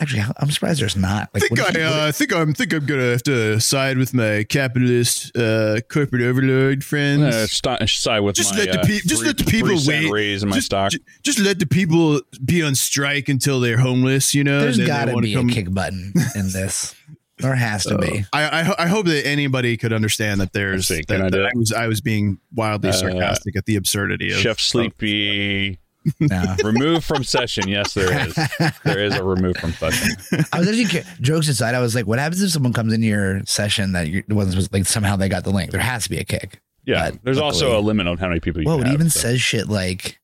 Actually, 0.02 0.24
I'm 0.38 0.50
surprised 0.50 0.80
there's 0.82 0.96
not. 0.96 1.30
I 1.36 1.40
Like, 1.40 1.44
think 1.50 1.60
what 1.60 1.76
I 1.76 1.80
you- 1.80 1.86
what 1.86 1.94
uh, 1.94 2.12
think 2.14 2.34
I'm 2.34 2.54
think 2.54 2.74
I'm 2.74 2.86
gonna 2.86 3.12
have 3.12 3.24
to 3.24 3.60
side 3.60 3.98
with 3.98 4.14
my 4.14 4.46
capitalist 4.48 5.36
uh 5.36 5.82
corporate 5.90 6.22
overlord 6.22 6.84
friends. 6.86 7.24
Uh, 7.36 7.48
st- 7.48 7.90
side 7.90 8.22
with 8.22 8.36
just 8.36 8.54
my, 8.54 8.60
let 8.60 8.72
the 8.72 8.80
uh, 8.80 8.84
just 8.86 9.08
three- 9.20 9.28
let 9.28 9.38
the 9.38 9.44
people 9.44 9.68
three 9.70 9.78
cent 9.80 10.06
wait. 10.06 10.12
raise 10.12 10.46
my 10.46 10.56
just, 10.56 10.68
stock. 10.68 10.92
ju- 10.92 11.00
Just, 11.24 11.40
let 11.40 11.60
the 11.60 11.66
people 11.68 12.22
be 12.46 12.64
on 12.64 12.76
strike 12.76 13.28
until 13.28 13.60
they're 13.60 13.78
homeless. 13.78 14.34
You 14.34 14.46
know, 14.46 14.62
there's 14.62 14.78
and 14.80 14.88
then 14.88 15.06
they 15.08 15.12
got 15.12 15.16
to 15.18 15.22
be 15.22 15.34
come- 15.34 15.50
a 15.50 15.54
kick 15.54 15.74
button 15.74 16.14
in 16.36 16.46
this. 16.52 16.96
There 17.40 17.56
has 17.56 17.84
to 17.86 17.98
be. 17.98 18.26
I, 18.34 18.60
I 18.60 18.64
ho- 18.64 18.76
I 18.78 18.88
hope 18.88 19.06
that 19.06 19.26
anybody 19.26 19.78
could 19.78 19.94
understand 19.94 20.42
that 20.42 20.52
there's 20.52 20.88
that, 20.90 21.10
I 21.10 21.30
that 21.30 21.46
I 21.46 21.52
was 21.58 21.72
I 21.72 21.88
was 21.88 22.02
being 22.02 22.38
wildly 22.54 22.90
Uh, 22.90 22.94
sarcastic 22.94 23.56
at 23.58 23.66
the 23.66 23.76
absurdity 23.78 24.32
of 24.32 24.40
Chef 24.40 24.60
Sleepy 24.60 25.80
No. 26.20 26.56
remove 26.64 27.04
from 27.04 27.24
session. 27.24 27.68
Yes, 27.68 27.94
there 27.94 28.28
is. 28.28 28.36
There 28.84 29.04
is 29.04 29.16
a 29.16 29.24
remove 29.24 29.58
from 29.58 29.74
session. 29.74 30.16
I 30.52 30.60
was 30.60 30.68
actually 30.68 31.04
jokes 31.22 31.48
aside. 31.48 31.76
I 31.76 31.80
was 31.80 31.96
like, 31.96 32.08
what 32.08 32.20
happens 32.20 32.42
if 32.42 32.52
someone 32.52 32.74
comes 32.74 32.94
into 32.94 33.08
your 33.08 33.44
session 33.46 33.94
that 33.94 34.08
you 34.08 34.24
wasn't 34.30 34.54
supposed 34.54 34.74
like 34.74 34.86
somehow 34.86 35.16
they 35.16 35.30
got 35.30 35.44
the 35.44 35.52
link? 35.52 35.72
There 35.72 35.80
has 35.82 36.04
to 36.04 36.10
be 36.10 36.18
a 36.18 36.24
kick. 36.24 36.62
Yeah, 36.86 37.12
But 37.12 37.24
there's 37.24 37.38
also 37.38 37.78
a 37.78 37.82
limit 37.82 38.08
on 38.08 38.18
how 38.18 38.28
many 38.28 38.40
people 38.40 38.62
you 38.62 38.68
Whoa, 38.68 38.80
can 38.80 38.88
it 38.88 38.94
even 38.94 39.10
so. 39.10 39.20
says 39.20 39.42
shit 39.42 39.68
like 39.68 40.20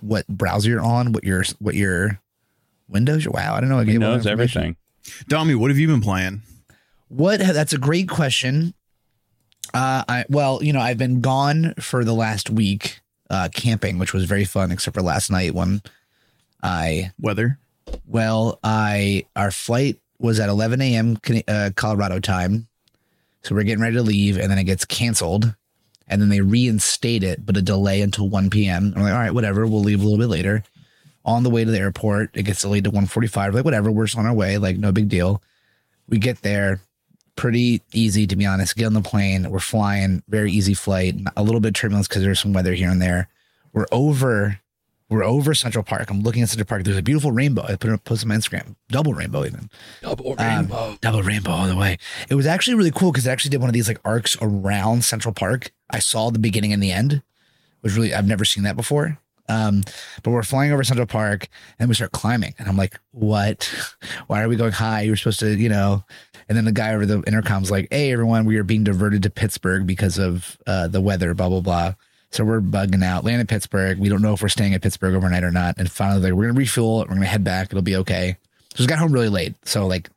what 0.00 0.26
browser 0.26 0.70
you're 0.70 0.80
on, 0.80 1.12
what 1.12 1.24
your 1.24 1.44
what 1.58 1.74
your 1.74 2.20
Windows. 2.88 3.26
Wow, 3.28 3.54
I 3.54 3.60
don't 3.60 3.68
know. 3.68 3.78
I 3.80 3.84
He 3.84 3.98
knows 3.98 4.26
everything. 4.26 4.76
Domi, 5.28 5.54
what 5.54 5.70
have 5.70 5.78
you 5.78 5.86
been 5.86 6.00
playing? 6.00 6.42
What? 7.08 7.40
That's 7.40 7.72
a 7.72 7.78
great 7.78 8.08
question. 8.08 8.74
Uh, 9.74 10.04
I 10.08 10.24
well, 10.28 10.62
you 10.62 10.72
know, 10.72 10.80
I've 10.80 10.98
been 10.98 11.20
gone 11.20 11.74
for 11.80 12.04
the 12.04 12.14
last 12.14 12.50
week 12.50 13.00
uh, 13.30 13.48
camping, 13.52 13.98
which 13.98 14.12
was 14.12 14.24
very 14.24 14.44
fun, 14.44 14.70
except 14.70 14.94
for 14.94 15.02
last 15.02 15.30
night 15.30 15.54
when 15.54 15.82
I 16.62 17.12
Weather? 17.20 17.58
well, 18.06 18.58
I 18.62 19.24
our 19.34 19.50
flight 19.50 20.00
was 20.18 20.40
at 20.40 20.48
11 20.48 20.80
a.m. 20.80 21.18
Uh, 21.46 21.70
Colorado 21.76 22.20
time, 22.20 22.68
so 23.42 23.54
we're 23.54 23.64
getting 23.64 23.82
ready 23.82 23.96
to 23.96 24.02
leave, 24.02 24.38
and 24.38 24.50
then 24.50 24.58
it 24.58 24.64
gets 24.64 24.84
canceled, 24.84 25.54
and 26.08 26.20
then 26.20 26.28
they 26.28 26.40
reinstate 26.40 27.22
it, 27.22 27.44
but 27.44 27.56
a 27.56 27.62
delay 27.62 28.00
until 28.00 28.28
1 28.28 28.50
p.m. 28.50 28.92
I'm 28.96 29.02
like, 29.02 29.12
all 29.12 29.18
right, 29.18 29.34
whatever, 29.34 29.66
we'll 29.66 29.80
leave 29.80 30.00
a 30.00 30.04
little 30.04 30.18
bit 30.18 30.30
later. 30.30 30.64
On 31.24 31.42
the 31.42 31.50
way 31.50 31.64
to 31.64 31.70
the 31.70 31.78
airport, 31.78 32.30
it 32.34 32.44
gets 32.44 32.62
delayed 32.62 32.84
to 32.84 32.90
1:45. 32.90 33.54
Like 33.54 33.64
whatever, 33.64 33.90
we're 33.90 34.06
just 34.06 34.16
on 34.16 34.26
our 34.26 34.34
way, 34.34 34.58
like 34.58 34.76
no 34.76 34.92
big 34.92 35.08
deal. 35.08 35.42
We 36.08 36.18
get 36.18 36.42
there, 36.42 36.80
pretty 37.36 37.82
easy 37.92 38.26
to 38.26 38.36
be 38.36 38.46
honest. 38.46 38.76
Get 38.76 38.86
on 38.86 38.94
the 38.94 39.02
plane, 39.02 39.48
we're 39.50 39.60
flying, 39.60 40.22
very 40.28 40.50
easy 40.52 40.74
flight. 40.74 41.14
A 41.36 41.42
little 41.42 41.60
bit 41.60 41.68
of 41.68 41.74
turbulence 41.74 42.08
because 42.08 42.22
there's 42.22 42.40
some 42.40 42.52
weather 42.52 42.74
here 42.74 42.90
and 42.90 43.00
there. 43.00 43.28
We're 43.72 43.86
over 43.92 44.60
we're 45.08 45.22
over 45.22 45.54
Central 45.54 45.84
Park. 45.84 46.10
I'm 46.10 46.22
looking 46.22 46.42
at 46.42 46.48
Central 46.48 46.66
Park. 46.66 46.82
There's 46.82 46.96
a 46.96 47.02
beautiful 47.02 47.30
rainbow. 47.30 47.62
I 47.62 47.76
put 47.76 47.90
it 47.90 48.02
post 48.04 48.24
on 48.24 48.28
my 48.28 48.34
Instagram. 48.34 48.74
Double 48.88 49.14
rainbow 49.14 49.44
even. 49.44 49.70
Double 50.02 50.34
Um, 50.38 50.98
double 51.00 51.22
rainbow 51.22 51.52
all 51.52 51.68
the 51.68 51.76
way. 51.76 51.98
It 52.28 52.34
was 52.34 52.46
actually 52.46 52.74
really 52.74 52.90
cool 52.90 53.12
because 53.12 53.26
it 53.26 53.30
actually 53.30 53.50
did 53.50 53.60
one 53.60 53.70
of 53.70 53.74
these 53.74 53.86
like 53.86 54.00
arcs 54.04 54.36
around 54.42 55.04
Central 55.04 55.32
Park. 55.32 55.70
I 55.90 56.00
saw 56.00 56.30
the 56.30 56.40
beginning 56.40 56.72
and 56.72 56.82
the 56.82 56.90
end. 56.90 57.22
Was 57.82 57.94
really 57.96 58.12
I've 58.14 58.26
never 58.26 58.44
seen 58.44 58.64
that 58.64 58.76
before. 58.76 59.18
Um, 59.48 59.82
but 60.24 60.32
we're 60.32 60.42
flying 60.42 60.72
over 60.72 60.82
Central 60.82 61.06
Park 61.06 61.46
and 61.78 61.88
we 61.88 61.94
start 61.94 62.10
climbing, 62.10 62.54
and 62.58 62.66
I'm 62.66 62.76
like, 62.76 62.98
"What? 63.12 63.70
Why 64.26 64.42
are 64.42 64.48
we 64.48 64.56
going 64.56 64.72
high? 64.72 65.02
You're 65.02 65.14
supposed 65.16 65.38
to, 65.38 65.54
you 65.56 65.68
know." 65.68 66.04
And 66.48 66.56
then 66.56 66.64
the 66.64 66.72
guy 66.72 66.94
over 66.94 67.06
the 67.06 67.22
intercom's 67.22 67.70
like, 67.70 67.88
"Hey, 67.90 68.12
everyone, 68.12 68.44
we 68.44 68.56
are 68.56 68.64
being 68.64 68.84
diverted 68.84 69.22
to 69.24 69.30
Pittsburgh 69.30 69.86
because 69.86 70.18
of 70.18 70.56
uh, 70.66 70.88
the 70.88 71.00
weather." 71.00 71.34
Blah 71.34 71.48
blah 71.48 71.60
blah. 71.60 71.94
So 72.30 72.44
we're 72.44 72.60
bugging 72.60 73.04
out. 73.04 73.24
Land 73.24 73.40
in 73.40 73.46
Pittsburgh. 73.46 73.98
We 73.98 74.08
don't 74.08 74.22
know 74.22 74.34
if 74.34 74.42
we're 74.42 74.48
staying 74.48 74.74
at 74.74 74.82
Pittsburgh 74.82 75.14
overnight 75.14 75.44
or 75.44 75.50
not. 75.50 75.76
And 75.78 75.90
finally, 75.90 76.20
like, 76.20 76.32
we're 76.32 76.46
gonna 76.46 76.58
refuel. 76.58 76.98
We're 76.98 77.14
gonna 77.14 77.26
head 77.26 77.44
back. 77.44 77.68
It'll 77.68 77.82
be 77.82 77.96
okay. 77.96 78.36
So 78.74 78.84
we 78.84 78.88
got 78.88 78.98
home 78.98 79.12
really 79.12 79.28
late. 79.28 79.54
So 79.64 79.86
like 79.86 80.10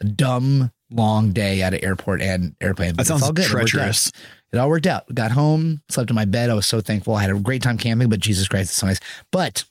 a 0.00 0.04
dumb 0.04 0.70
long 0.90 1.32
day 1.32 1.62
at 1.62 1.74
an 1.74 1.84
airport 1.84 2.22
and 2.22 2.54
airplane. 2.60 2.90
That 2.90 2.96
but 2.96 3.00
it's 3.02 3.08
sounds 3.08 3.22
all 3.22 3.32
good. 3.32 3.46
It 3.46 3.48
treacherous. 3.48 4.12
It 4.52 4.58
all 4.58 4.68
worked 4.68 4.86
out. 4.86 5.12
Got 5.14 5.30
home, 5.30 5.82
slept 5.88 6.10
in 6.10 6.16
my 6.16 6.24
bed. 6.24 6.50
I 6.50 6.54
was 6.54 6.66
so 6.66 6.80
thankful. 6.80 7.14
I 7.14 7.22
had 7.22 7.30
a 7.30 7.38
great 7.38 7.62
time 7.62 7.78
camping, 7.78 8.08
but 8.08 8.20
Jesus 8.20 8.48
Christ, 8.48 8.70
it's 8.70 8.78
so 8.78 8.86
nice. 8.86 9.00
But 9.30 9.64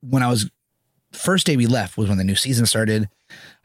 when 0.00 0.22
I 0.22 0.28
was 0.28 0.50
first 1.12 1.46
day 1.46 1.56
we 1.56 1.66
left 1.66 1.96
was 1.96 2.08
when 2.08 2.18
the 2.18 2.24
new 2.24 2.34
season 2.34 2.66
started. 2.66 3.08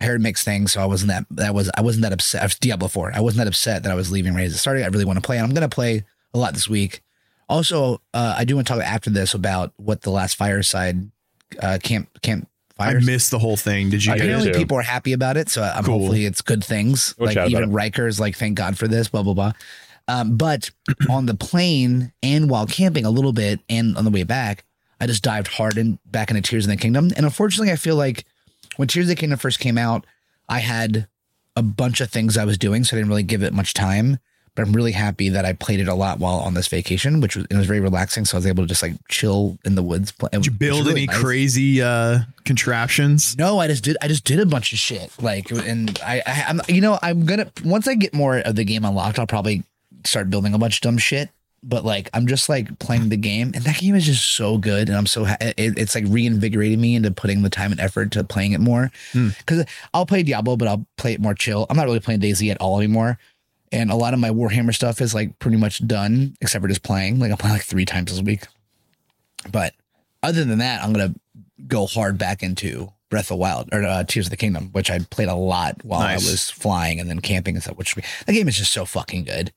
I 0.01 0.05
heard 0.05 0.21
mixed 0.21 0.43
things, 0.43 0.71
so 0.73 0.81
I 0.81 0.85
wasn't 0.85 1.09
that 1.09 1.25
that 1.31 1.53
was 1.53 1.69
I 1.77 1.81
wasn't 1.81 2.03
that 2.03 2.13
upset. 2.13 2.41
I 2.41 2.45
was 2.45 2.55
Diablo 2.59 2.87
4. 2.87 3.13
I 3.15 3.21
wasn't 3.21 3.39
that 3.39 3.47
upset 3.47 3.83
that 3.83 3.91
I 3.91 3.95
was 3.95 4.11
leaving 4.11 4.33
right 4.33 4.45
as 4.45 4.53
it 4.53 4.57
started. 4.57 4.83
I 4.83 4.87
really 4.87 5.05
want 5.05 5.17
to 5.17 5.25
play, 5.25 5.37
and 5.37 5.45
I'm 5.45 5.53
gonna 5.53 5.69
play 5.69 6.03
a 6.33 6.37
lot 6.37 6.53
this 6.53 6.67
week. 6.67 7.01
Also, 7.49 8.01
uh, 8.13 8.35
I 8.37 8.45
do 8.45 8.55
want 8.55 8.67
to 8.67 8.73
talk 8.73 8.83
after 8.83 9.09
this 9.09 9.33
about 9.33 9.73
what 9.77 10.01
the 10.01 10.09
last 10.09 10.35
fireside 10.35 11.11
uh, 11.61 11.77
camp 11.81 12.09
camp 12.21 12.47
I 12.79 12.93
missed 12.95 13.31
the 13.31 13.39
whole 13.39 13.55
thing. 13.57 13.89
Did 13.89 14.03
you 14.03 14.13
I 14.13 14.17
get? 14.17 14.25
Apparently, 14.25 14.53
people 14.53 14.77
are 14.77 14.81
happy 14.81 15.13
about 15.13 15.37
it, 15.37 15.49
so 15.49 15.61
I'm 15.61 15.83
Cool. 15.83 15.99
hopefully 15.99 16.25
it's 16.25 16.41
good 16.41 16.63
things. 16.63 17.13
We'll 17.17 17.33
like 17.33 17.49
even. 17.49 17.71
Riker's 17.71 18.19
like, 18.19 18.35
thank 18.35 18.57
God 18.57 18.77
for 18.77 18.87
this, 18.87 19.07
blah 19.09 19.23
blah 19.23 19.33
blah. 19.33 19.51
Um, 20.07 20.35
but 20.37 20.69
on 21.09 21.27
the 21.27 21.35
plane 21.35 22.11
and 22.21 22.49
while 22.49 22.65
camping 22.65 23.05
a 23.05 23.09
little 23.11 23.33
bit, 23.33 23.59
and 23.69 23.95
on 23.95 24.03
the 24.03 24.11
way 24.11 24.23
back, 24.23 24.65
I 24.99 25.07
just 25.07 25.23
dived 25.23 25.47
hard 25.47 25.77
in 25.77 25.99
back 26.05 26.29
into 26.29 26.41
Tears 26.41 26.65
in 26.65 26.71
the 26.71 26.77
Kingdom. 26.77 27.11
And 27.15 27.25
unfortunately, 27.25 27.71
I 27.71 27.75
feel 27.75 27.95
like 27.95 28.25
when 28.77 28.87
Tears 28.87 29.05
of 29.05 29.09
the 29.09 29.15
Kingdom 29.15 29.39
first 29.39 29.59
came 29.59 29.77
out, 29.77 30.05
I 30.49 30.59
had 30.59 31.07
a 31.55 31.61
bunch 31.61 32.01
of 32.01 32.09
things 32.09 32.37
I 32.37 32.45
was 32.45 32.57
doing, 32.57 32.83
so 32.83 32.95
I 32.95 32.99
didn't 32.99 33.09
really 33.09 33.23
give 33.23 33.43
it 33.43 33.53
much 33.53 33.73
time. 33.73 34.19
But 34.55 34.67
I'm 34.67 34.73
really 34.73 34.91
happy 34.91 35.29
that 35.29 35.45
I 35.45 35.53
played 35.53 35.79
it 35.79 35.87
a 35.87 35.95
lot 35.95 36.19
while 36.19 36.35
on 36.35 36.53
this 36.53 36.67
vacation, 36.67 37.21
which 37.21 37.35
was 37.35 37.47
it 37.49 37.55
was 37.55 37.65
very 37.65 37.79
relaxing. 37.79 38.23
So 38.23 38.35
I 38.35 38.39
was 38.39 38.45
able 38.45 38.63
to 38.63 38.67
just 38.67 38.83
like 38.83 38.93
chill 39.09 39.57
in 39.65 39.73
the 39.73 39.81
woods. 39.81 40.11
Play, 40.11 40.29
Did 40.31 40.45
you 40.45 40.51
build 40.51 40.87
any 40.87 41.07
crazy 41.07 41.81
uh, 41.81 42.19
contraptions? 42.45 43.35
no, 43.35 43.57
I 43.59 43.67
just 43.67 43.83
did. 43.83 43.97
I 44.01 44.07
just 44.07 44.25
did 44.25 44.39
a 44.39 44.45
bunch 44.45 44.71
of 44.71 44.77
shit. 44.77 45.11
Like, 45.19 45.49
and 45.49 45.99
I, 46.05 46.21
I, 46.25 46.45
I'm, 46.49 46.61
you 46.67 46.81
know, 46.81 46.99
I'm 47.01 47.25
gonna 47.25 47.51
once 47.65 47.87
I 47.87 47.95
get 47.95 48.13
more 48.13 48.37
of 48.37 48.55
the 48.55 48.63
game 48.63 48.85
unlocked, 48.85 49.17
I'll 49.17 49.25
probably 49.25 49.63
start 50.05 50.29
building 50.29 50.53
a 50.53 50.59
bunch 50.59 50.77
of 50.77 50.81
dumb 50.81 50.99
shit. 50.99 51.29
But 51.65 51.85
like, 51.85 52.09
I'm 52.13 52.27
just 52.27 52.49
like 52.49 52.77
playing 52.79 53.07
the 53.09 53.17
game, 53.17 53.51
and 53.55 53.63
that 53.63 53.77
game 53.77 53.95
is 53.95 54.05
just 54.05 54.35
so 54.35 54.57
good, 54.57 54.89
and 54.89 54.97
I'm 54.97 55.05
so 55.05 55.23
ha- 55.23 55.37
it, 55.39 55.77
it's 55.77 55.95
like 55.95 56.03
reinvigorating 56.07 56.81
me 56.81 56.95
into 56.95 57.09
putting 57.09 57.41
the 57.41 57.49
time 57.49 57.71
and 57.71 57.79
effort 57.79 58.11
to 58.11 58.23
playing 58.25 58.51
it 58.51 58.59
more. 58.59 58.91
Hmm. 59.13 59.29
Because 59.37 59.65
I'll 59.93 60.05
play 60.05 60.23
Diablo, 60.23 60.57
but 60.57 60.67
I'll 60.67 60.85
play 60.97 61.13
it 61.13 61.21
more 61.21 61.33
chill. 61.33 61.65
I'm 61.69 61.77
not 61.77 61.85
really 61.85 62.01
playing 62.01 62.19
Daisy 62.19 62.51
at 62.51 62.59
all 62.59 62.77
anymore. 62.79 63.17
And 63.71 63.89
a 63.89 63.95
lot 63.95 64.13
of 64.13 64.19
my 64.19 64.29
Warhammer 64.29 64.75
stuff 64.75 65.01
is 65.01 65.15
like 65.15 65.39
pretty 65.39 65.57
much 65.57 65.85
done, 65.87 66.35
except 66.41 66.61
for 66.61 66.67
just 66.67 66.83
playing. 66.83 67.19
Like 67.19 67.31
I'm 67.31 67.37
playing 67.37 67.55
like 67.55 67.63
three 67.63 67.85
times 67.85 68.17
a 68.19 68.21
week. 68.21 68.43
But 69.51 69.73
other 70.21 70.43
than 70.43 70.59
that, 70.59 70.83
I'm 70.83 70.93
gonna 70.93 71.15
go 71.65 71.85
hard 71.87 72.17
back 72.17 72.43
into 72.43 72.91
Breath 73.09 73.31
of 73.31 73.37
Wild 73.37 73.69
or 73.71 73.83
uh, 73.83 74.03
Tears 74.03 74.27
of 74.27 74.31
the 74.31 74.37
Kingdom, 74.37 74.69
which 74.73 74.91
I 74.91 74.99
played 74.99 75.27
a 75.29 75.35
lot 75.35 75.83
while 75.83 76.01
Nice. 76.01 76.27
I 76.27 76.31
was 76.31 76.49
flying 76.49 76.99
and 76.99 77.09
then 77.09 77.19
camping 77.19 77.55
and 77.55 77.63
stuff. 77.63 77.77
Which 77.77 77.95
that 77.95 78.33
game 78.33 78.47
is 78.47 78.57
just 78.57 78.73
so 78.73 78.85
fucking 78.85 79.23
good. 79.23 79.53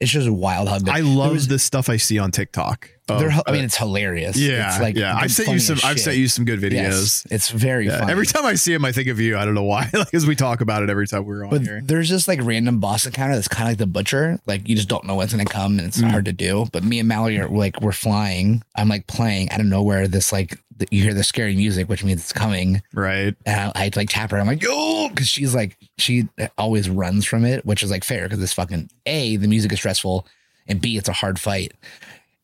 It's 0.00 0.10
just 0.10 0.28
wild 0.30 0.68
how 0.68 0.78
good. 0.78 0.88
I 0.88 1.00
love 1.00 1.32
was- 1.32 1.48
the 1.48 1.58
stuff 1.58 1.88
I 1.88 1.96
see 1.98 2.18
on 2.18 2.30
TikTok. 2.30 2.90
Of, 3.12 3.20
they're- 3.20 3.42
I 3.46 3.52
mean, 3.52 3.64
it's 3.64 3.76
hilarious. 3.76 4.36
yeah, 4.36 4.70
it's 4.72 4.80
like 4.80 4.96
yeah. 4.96 5.14
I've 5.16 5.30
sent 5.32 5.48
you 5.48 5.58
some. 5.58 5.78
I've 5.84 5.96
shit. 5.96 6.04
sent 6.04 6.16
you 6.16 6.28
some 6.28 6.44
good 6.44 6.60
videos. 6.60 6.72
Yes, 6.72 7.26
it's 7.30 7.48
very 7.50 7.86
Yeah, 7.86 7.98
funny. 8.00 8.12
every 8.12 8.26
time 8.26 8.44
I 8.46 8.54
see 8.54 8.72
him, 8.72 8.84
I 8.84 8.92
think 8.92 9.08
of 9.08 9.20
you. 9.20 9.36
I 9.36 9.44
don't 9.44 9.54
know 9.54 9.64
why. 9.64 9.88
Like 9.94 10.14
as 10.14 10.26
we 10.26 10.34
talk 10.36 10.60
about 10.60 10.82
it 10.82 10.90
every 10.90 11.06
time 11.06 11.24
we're 11.26 11.44
on 11.44 11.50
But 11.50 11.62
here. 11.62 11.80
there's 11.84 12.08
just 12.08 12.26
like 12.28 12.40
random 12.42 12.80
boss 12.80 13.04
encounter 13.06 13.34
that's 13.34 13.48
kind 13.48 13.68
of 13.68 13.72
like 13.72 13.78
the 13.78 13.86
butcher. 13.86 14.40
Like 14.46 14.68
you 14.68 14.76
just 14.76 14.88
don't 14.88 15.04
know 15.04 15.14
what's 15.16 15.32
gonna 15.32 15.44
come 15.44 15.78
and 15.78 15.86
it's 15.88 16.00
Mm. 16.00 16.10
hard 16.10 16.24
to 16.26 16.32
do. 16.32 16.66
But 16.72 16.84
me 16.84 16.98
and 16.98 17.08
Mallory 17.08 17.38
are 17.38 17.48
like 17.48 17.80
we're 17.80 17.92
flying. 17.92 18.62
I'm 18.76 18.88
like 18.88 19.06
playing 19.06 19.50
out 19.50 19.60
of 19.60 19.66
nowhere. 19.66 20.08
This 20.08 20.32
like 20.32 20.58
you 20.90 21.02
hear 21.02 21.12
the 21.12 21.22
scary 21.24 21.54
music, 21.56 21.90
which 21.90 22.02
means 22.02 22.22
it's 22.22 22.32
coming. 22.32 22.80
Right. 22.94 23.34
And 23.44 23.72
I, 23.74 23.84
I 23.86 23.90
like 23.96 24.08
tap 24.08 24.30
her. 24.30 24.38
I'm 24.38 24.46
like 24.46 24.62
yo, 24.62 25.08
because 25.10 25.28
she's 25.28 25.54
like 25.54 25.76
she 25.98 26.28
always 26.56 26.88
runs 26.88 27.26
from 27.26 27.44
it, 27.44 27.66
which 27.66 27.82
is 27.82 27.90
like 27.90 28.04
fair 28.04 28.22
because 28.22 28.42
it's 28.42 28.54
fucking 28.54 28.90
a 29.04 29.36
the 29.36 29.48
music 29.48 29.72
is 29.72 29.78
stressful, 29.78 30.26
and 30.66 30.80
b 30.80 30.96
it's 30.96 31.08
a 31.08 31.12
hard 31.12 31.38
fight. 31.38 31.72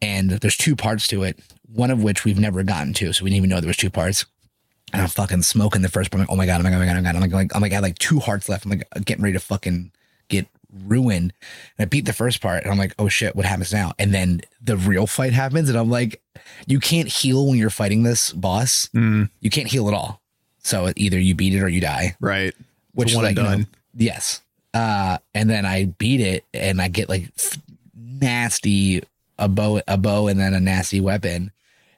And 0.03 0.31
there's 0.31 0.57
two 0.57 0.77
parts 0.77 1.07
to 1.09 1.23
it. 1.23 1.39
One 1.73 1.91
of 1.91 2.03
which 2.03 2.25
we've 2.25 2.39
never 2.39 2.63
gotten 2.63 2.93
to, 2.95 3.13
so 3.13 3.25
we 3.25 3.31
didn't 3.31 3.39
even 3.39 3.51
know 3.51 3.61
there 3.61 3.69
was 3.69 3.77
two 3.77 3.91
parts. 3.91 4.25
And 4.93 5.03
I'm 5.03 5.09
fucking 5.09 5.43
smoking 5.43 5.83
the 5.83 5.89
first 5.89 6.11
part. 6.11 6.21
I'm 6.21 6.27
like, 6.27 6.31
oh 6.33 6.37
my 6.37 6.47
god, 6.47 6.61
oh 6.61 6.65
my 6.65 6.71
god, 6.71 6.77
oh 6.77 6.81
my 6.81 6.87
god, 6.87 6.97
oh 6.97 7.01
my 7.01 7.03
god. 7.03 7.15
I'm 7.17 7.21
like, 7.23 7.33
like, 7.33 7.61
like, 7.61 7.73
I 7.73 7.75
had 7.77 7.83
like 7.83 7.99
two 7.99 8.21
hearts 8.21 8.49
left. 8.49 8.65
I'm 8.65 8.71
like 8.71 8.87
getting 9.05 9.23
ready 9.25 9.33
to 9.33 9.41
fucking 9.41 9.91
get 10.29 10.47
ruined. 10.87 11.33
And 11.79 11.85
I 11.87 11.89
beat 11.89 12.05
the 12.05 12.13
first 12.13 12.41
part, 12.41 12.63
and 12.63 12.71
I'm 12.71 12.79
like, 12.79 12.95
oh 12.99 13.09
shit, 13.09 13.35
what 13.35 13.47
happens 13.47 13.73
now? 13.73 13.93
And 13.99 14.15
then 14.15 14.43
the 14.63 14.77
real 14.77 15.07
fight 15.09 15.33
happens, 15.33 15.69
and 15.69 15.77
I'm 15.79 15.91
like, 15.91 16.23
you 16.67 16.79
can't 16.79 17.09
heal 17.09 17.47
when 17.49 17.59
you're 17.59 17.71
fighting 17.71 18.05
this 18.05 18.33
boss. 18.33 18.89
Mm, 18.95 19.29
You 19.41 19.51
can't 19.51 19.69
heal 19.69 19.89
at 19.89 19.95
all. 19.95 20.21
So 20.61 20.93
either 20.97 21.19
you 21.19 21.35
beat 21.35 21.55
it 21.55 21.63
or 21.63 21.69
you 21.69 21.81
die. 21.81 22.17
right. 22.21 22.55
Which 22.93 23.15
one 23.15 23.25
like 23.25 23.37
and 23.37 23.39
you 23.39 23.43
know, 23.43 23.57
done. 23.59 23.67
yes. 23.97 24.41
Uh, 24.73 25.19
and 25.35 25.51
then 25.51 25.67
I 25.67 25.87
beat 25.87 26.21
it, 26.21 26.45
and 26.55 26.81
I 26.81 26.89
get 26.89 27.09
like 27.09 27.31
f- 27.39 27.59
nasty 27.95 29.03
a 29.39 29.49
bow, 29.49 29.81
a 29.87 29.97
bow, 29.99 30.29
and 30.29 30.39
then 30.41 30.55
a 30.55 30.61
nasty 30.61 31.01
weapon. 31.01 31.53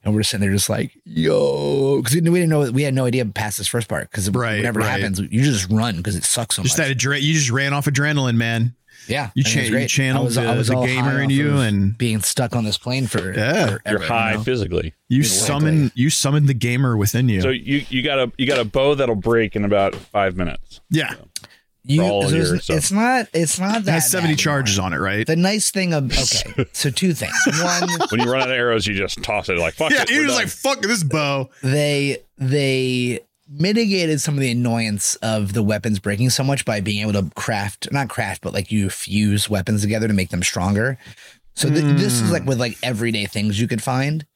And 0.05 0.15
we're 0.15 0.23
sitting 0.23 0.41
there 0.43 0.53
just 0.53 0.71
like, 0.71 0.97
yo, 1.05 1.97
because 1.99 2.15
we 2.15 2.21
didn't 2.21 2.49
know 2.49 2.71
we 2.71 2.83
had 2.83 2.95
no 2.95 3.05
idea 3.05 3.25
past 3.27 3.59
this 3.59 3.69
first 3.69 3.89
part. 3.89 4.11
Because 4.11 4.31
Right, 4.31 4.57
whenever 4.59 4.81
right. 4.81 5.01
happens, 5.01 5.19
you 5.21 5.43
just 5.43 5.69
run 5.71 5.97
because 5.97 6.17
it 6.17 6.25
sucks 6.25 6.57
so 6.57 6.63
Just 6.63 6.79
much. 6.79 6.87
that 6.89 6.97
adre- 6.97 7.21
you 7.21 7.35
just 7.35 7.51
ran 7.51 7.73
off 7.73 7.87
adrenaline, 7.87 8.37
man. 8.37 8.75
yeah, 9.09 9.31
You, 9.35 9.43
and 9.45 9.47
it 9.47 9.51
cha- 9.51 9.59
was 9.61 9.69
you 9.69 9.75
great. 9.75 9.89
channeled 9.91 10.23
I 10.23 10.25
was, 10.27 10.39
I 10.39 10.55
was 10.57 10.69
the 10.69 10.75
gamer 10.87 11.03
high 11.19 11.23
in 11.25 11.31
you, 11.31 11.59
and 11.59 11.99
being 11.99 12.21
stuck 12.21 12.55
on 12.55 12.65
this 12.65 12.79
plane 12.79 13.07
for 13.07 13.35
Yeah. 13.35 13.67
forever, 13.67 13.81
You're 13.87 14.01
you 14.03 14.07
high 14.07 14.33
know? 14.35 14.43
physically. 14.45 14.95
you 15.09 15.19
Exactly. 15.21 15.47
summoned 15.47 15.93
you 15.95 16.11
summoned 16.11 16.49
the 16.49 16.55
gamer 16.55 16.97
within 16.97 17.29
you. 17.29 17.41
So 17.41 17.49
you 17.51 17.85
you 17.91 18.03
got 18.03 18.19
a 18.19 18.31
you 18.39 18.47
got 18.47 18.59
a 18.61 18.65
bow 18.65 18.95
that'll 18.95 19.15
break 19.17 19.57
in 19.57 19.65
about 19.65 19.95
five 19.97 20.37
minutes. 20.37 20.81
yeah, 20.91 21.15
You, 21.89 22.03
all 22.03 22.23
so 22.29 22.37
it's, 22.37 22.69
your 22.69 22.77
it's 22.77 22.93
not. 22.93 23.29
It's 23.33 23.59
not 23.59 23.79
it 23.79 23.85
that 23.87 23.93
has 23.93 24.11
seventy 24.11 24.35
bad 24.35 24.39
charges 24.39 24.79
anymore. 24.79 24.87
on 24.87 24.93
it, 24.93 25.03
right? 25.03 25.27
The 25.27 25.37
nice 25.37 25.71
thing 25.71 25.95
of 25.95 26.13
okay, 26.13 26.67
so 26.73 26.91
two 26.91 27.15
things. 27.15 27.35
One, 27.63 27.89
When 28.11 28.21
you 28.21 28.31
run 28.31 28.43
out 28.43 28.51
of 28.51 28.55
arrows, 28.55 28.87
you 28.87 28.95
just 28.95 29.23
toss 29.23 29.49
it 29.49 29.57
like 29.57 29.75
fuck. 29.75 29.91
yeah, 29.91 30.03
it, 30.03 30.11
you're 30.11 30.25
just 30.25 30.37
done. 30.37 30.45
like 30.45 30.49
fuck 30.49 30.81
this 30.83 31.03
bow. 31.03 31.49
they 31.63 32.19
they 32.37 33.21
mitigated 33.51 34.21
some 34.21 34.35
of 34.35 34.41
the 34.41 34.51
annoyance 34.51 35.15
of 35.17 35.55
the 35.55 35.63
weapons 35.63 35.99
breaking 35.99 36.29
so 36.29 36.45
much 36.45 36.67
by 36.67 36.81
being 36.81 37.01
able 37.01 37.15
to 37.15 37.31
craft 37.35 37.89
not 37.91 38.11
craft 38.11 38.43
but 38.43 38.53
like 38.53 38.71
you 38.71 38.91
fuse 38.91 39.49
weapons 39.49 39.81
together 39.81 40.07
to 40.07 40.13
make 40.13 40.29
them 40.29 40.43
stronger 40.43 40.99
so 41.55 41.71
th- 41.71 41.81
this 41.97 42.21
is 42.21 42.31
like 42.31 42.45
with 42.45 42.61
like 42.61 42.77
everyday 42.83 43.25
things 43.25 43.59
you 43.59 43.67
could 43.67 43.83
find 43.83 44.27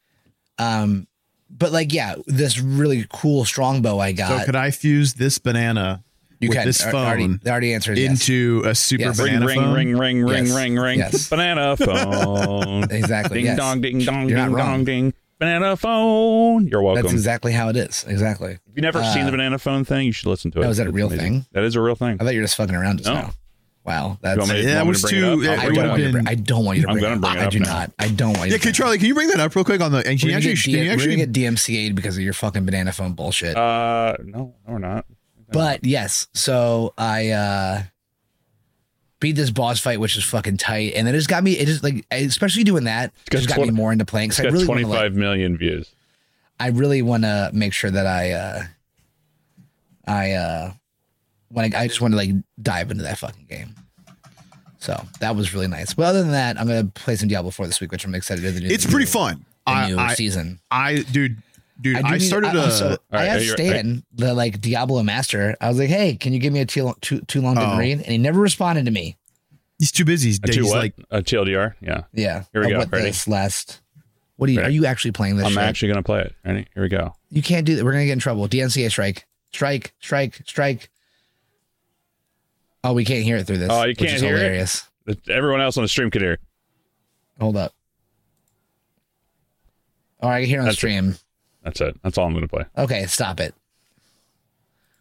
um 0.59 1.07
but 1.51 1.73
like 1.73 1.93
yeah 1.93 2.15
this 2.27 2.59
really 2.59 3.05
cool 3.13 3.45
strongbow 3.45 3.99
i 3.99 4.13
got 4.13 4.41
So 4.41 4.47
could 4.47 4.57
I 4.57 4.71
fuse 4.71 5.13
this 5.13 5.37
banana 5.39 6.03
you 6.43 6.49
with 6.51 6.59
can 6.59 6.67
this 6.67 6.83
I- 6.85 6.89
I 6.89 6.93
phone 6.93 7.07
already, 7.07 7.27
they 7.43 7.51
already 7.51 7.75
answered 7.75 7.99
yes. 7.99 8.11
into 8.29 8.63
a 8.67 8.75
super 8.75 9.03
Yes. 9.05 9.19
ring 9.19 9.27
banana 9.35 9.47
ring, 9.47 9.61
phone? 9.61 9.75
ring 9.75 9.97
ring 9.97 10.25
ring 10.25 10.47
Yes. 10.47 10.55
ring 10.57 10.77
ring 10.77 10.99
Yes. 10.99 11.29
banana 11.29 11.77
phone. 12.17 12.85
exactly 12.91 13.39
ding 13.39 13.47
yes. 13.47 13.57
dong 13.57 13.81
ding 13.81 13.99
dong 14.01 14.29
You're 14.29 14.39
ding 14.45 14.55
dong 14.57 14.85
ding 14.85 15.15
banana 15.39 15.77
phone. 15.77 16.67
You're 16.69 16.83
welcome. 16.83 17.03
that's 17.03 17.13
exactly 17.13 17.53
how 17.53 17.69
it 17.69 17.77
is 17.77 18.05
exactly 18.09 18.53
If 18.53 18.61
you've 18.77 18.83
never 18.83 19.03
seen 19.03 19.23
uh, 19.23 19.27
the 19.27 19.31
banana 19.33 19.59
phone 19.59 19.85
thing, 19.85 20.07
you 20.07 20.13
should 20.13 20.29
listen 20.29 20.51
to 20.53 20.61
it. 20.61 20.67
Oh, 20.67 20.71
is 20.71 20.77
that 20.77 20.87
a 20.87 20.91
It's 20.91 20.95
real 20.97 21.09
amazing. 21.09 21.33
thing? 21.41 21.47
That 21.53 21.65
is 21.65 21.75
a 21.77 21.81
real 21.81 21.95
thing. 21.97 22.17
i 22.21 22.25
thought 22.25 22.35
you 22.35 22.41
were 22.41 22.45
just 22.45 22.57
fucking 22.57 22.75
around 22.75 22.99
just 22.99 23.09
No. 23.09 23.15
now 23.15 23.31
wow 23.85 24.11
You 24.11 24.19
that's 24.23 24.49
to- 24.49 24.63
Yeah, 24.63 24.75
want 24.77 24.81
it 24.81 24.85
me 24.85 24.89
was 24.91 25.03
to 25.03 25.09
too- 25.09 25.43
It 25.43 25.49
up? 25.49 25.59
I'll 25.59 25.61
I 25.61 25.65
it 25.65 25.67
bring 25.67 25.75
don't, 25.75 25.85
it 25.85 25.89
want 25.89 25.99
you 26.01 26.07
to 26.07 26.13
bring, 26.13 26.29
I 26.29 26.35
don't 26.37 26.65
want 26.65 26.77
you 26.79 26.83
to 26.85 26.91
I'm 26.91 27.01
gonna 27.01 27.15
it 27.17 27.25
up. 27.25 27.37
it 27.37 27.41
I 27.41 27.49
do 27.51 27.59
now. 27.59 27.73
not. 27.73 27.91
I 27.99 28.09
don't 28.09 28.27
want 28.37 28.39
you 28.39 28.45
Yeah, 28.45 28.51
to 28.53 28.59
can 28.59 28.63
bring 28.67 28.75
Charlie, 28.75 28.99
can 28.99 29.07
you 29.09 29.15
bring 29.15 29.29
that 29.31 29.41
up 29.41 29.57
real 29.57 29.65
quick 29.65 29.81
on 29.81 29.91
the? 29.91 29.99
And 29.99 30.21
can 30.21 30.29
We're 30.29 30.35
you 30.37 30.41
gonna, 30.41 30.53
actually, 30.53 30.73
get, 30.73 30.79
can 30.79 30.87
you 30.87 30.93
actually 30.93 31.17
get 31.17 31.33
DMCA'd 31.33 31.95
because 31.97 32.17
of 32.17 32.23
your 32.23 32.33
fucking 32.33 32.65
banana 32.65 32.93
phone 32.93 33.15
bullshit. 33.15 33.57
Uh, 33.57 34.15
no, 34.25 34.39
no, 34.39 34.55
we're 34.69 34.79
not. 34.79 35.05
But 35.53 35.85
yes, 35.85 36.29
so 36.35 36.95
I 36.97 37.31
uh 37.31 37.83
beat 39.21 39.37
this 39.37 39.51
boss 39.51 39.79
fight, 39.79 40.01
which 40.01 40.17
is 40.17 40.25
fucking 40.25 40.57
tight, 40.57 40.95
and 40.95 41.09
it 41.09 41.13
just 41.13 41.29
got 41.29 41.45
me. 41.45 41.53
It 41.53 41.67
just 41.67 41.83
like, 41.83 42.05
especially 42.11 42.65
doing 42.65 42.85
that, 42.85 43.13
got 43.31 43.39
just 43.39 43.49
got 43.49 43.61
me 43.61 43.71
more 43.71 43.93
into 43.93 44.05
playing. 44.05 44.31
It's 44.31 44.39
Because 44.39 44.47
I 44.47 44.51
got 44.51 44.69
really 44.69 44.69
want 44.69 44.81
to, 44.81 44.85
25 44.87 45.13
like, 45.13 45.19
million 45.19 45.57
views. 45.57 45.91
I 46.59 46.69
really 46.69 47.03
want 47.03 47.23
to 47.23 47.51
make 47.53 47.73
sure 47.73 47.91
that 47.91 48.07
I, 48.07 48.33
uh 48.33 48.63
I, 50.07 50.33
uh 50.33 50.73
when 51.49 51.73
I, 51.73 51.83
I 51.83 51.87
just 51.87 52.01
want 52.01 52.13
to 52.13 52.19
like 52.19 52.31
dive 52.61 52.91
into 52.91 53.05
that 53.05 53.19
fucking 53.19 53.47
game. 53.47 53.75
So 54.79 55.01
that 55.21 55.37
was 55.37 55.55
really 55.55 55.69
nice. 55.69 55.95
But 55.95 56.07
other 56.07 56.23
than 56.23 56.33
that, 56.33 56.61
I'm 56.61 56.67
gonna 56.67 56.85
play 56.85 57.15
some 57.15 57.29
Diablo 57.29 57.53
4 57.53 57.67
this 57.67 57.81
week, 57.81 57.93
which 57.93 58.05
I'm 58.05 58.15
excited 58.17 58.43
to 58.43 58.61
do. 58.61 58.67
It's 58.67 58.85
pretty 58.85 59.07
fun. 59.07 59.45
The 59.67 59.73
I, 59.73 59.89
new 59.89 59.99
I, 59.99 60.15
season. 60.15 60.59
I, 60.73 61.05
dude, 61.13 61.41
dude, 61.83 61.97
do 61.99 62.03
I, 62.07 62.13
need- 62.13 62.21
started 62.21 62.49
I, 62.51 62.55
a. 62.55 62.65
also, 62.65 62.97
I 63.11 63.17
right, 63.17 63.27
asked 63.29 63.45
you're- 63.45 63.57
Stan, 63.69 64.05
the 64.15 64.33
like 64.35 64.61
Diablo 64.61 65.03
master. 65.03 65.57
I 65.61 65.69
was 65.69 65.79
like, 65.79 65.89
"Hey, 65.91 66.17
can 66.17 66.33
you 66.33 66.39
give 66.39 66.53
me 66.53 66.61
a 66.61 66.67
too 66.67 66.95
too, 67.01 67.21
too 67.23 67.41
long 67.43 67.55
didn't 67.57 67.71
Oh. 67.71 67.79
read?" 67.79 67.99
And 67.99 68.07
he 68.07 68.19
never 68.19 68.41
responded 68.41 68.85
to 68.87 68.91
me. 68.91 69.17
He's 69.79 69.91
too 69.93 70.05
busy. 70.05 70.29
He's, 70.29 70.39
A 70.43 70.47
two 70.47 70.63
he's 70.63 70.71
what? 70.71 70.79
like, 70.79 70.95
a 71.11 71.23
TLDR. 71.23 71.75
Yeah. 71.81 72.03
Yeah. 72.13 72.45
Here 72.53 72.63
we 72.65 72.71
go. 72.71 72.79
What 72.79 72.93
Ready? 72.93 73.07
this 73.07 73.27
last? 73.27 73.81
What 74.37 74.47
do 74.47 74.53
you? 74.53 74.61
Ready? 74.61 74.69
Are 74.71 74.73
you 74.73 74.87
actually 74.87 75.11
playing 75.13 75.37
this? 75.37 75.47
I'm 75.47 75.53
shit? 75.53 75.63
actually 75.63 75.89
gonna 75.89 76.03
play 76.03 76.21
it. 76.21 76.35
Ready? 76.45 76.67
Here 76.75 76.83
we 76.85 76.89
go. 76.89 77.15
You 77.31 77.43
can't 77.43 77.67
do 77.67 77.77
that. 77.77 77.85
We're 77.85 77.93
gonna 77.93 78.07
get 78.07 78.13
in 78.13 78.19
trouble. 78.21 78.47
DMCA 78.49 78.91
strike, 78.91 79.27
strike, 79.53 79.93
strike, 80.01 80.41
strike. 80.47 80.89
Oh, 82.85 82.93
we 82.93 83.05
can't 83.05 83.25
hear 83.25 83.37
it 83.37 83.47
through 83.47 83.59
this. 83.59 83.69
Oh, 83.71 83.85
you 83.85 83.95
can't 83.95 84.13
is 84.13 84.21
hear 84.21 84.37
it? 84.37 85.29
Everyone 85.29 85.61
else 85.61 85.77
on 85.77 85.83
the 85.85 85.89
stream 85.89 86.11
can 86.11 86.23
hear. 86.23 86.39
Hold 87.41 87.57
up. 87.57 87.73
Oh, 90.21 90.29
I 90.29 90.41
can 90.41 90.49
hear 90.49 90.59
on 90.61 90.65
the 90.67 90.71
That's 90.71 90.79
it. 90.79 90.81
Stream. 91.63 91.73
That's 91.73 91.81
it. 91.81 92.01
That's 92.03 92.19
all 92.19 92.27
I'm 92.27 92.35
gonna 92.35 92.49
play. 92.49 92.65
Okay, 92.77 93.07
stop 93.07 93.41
it. 93.41 93.55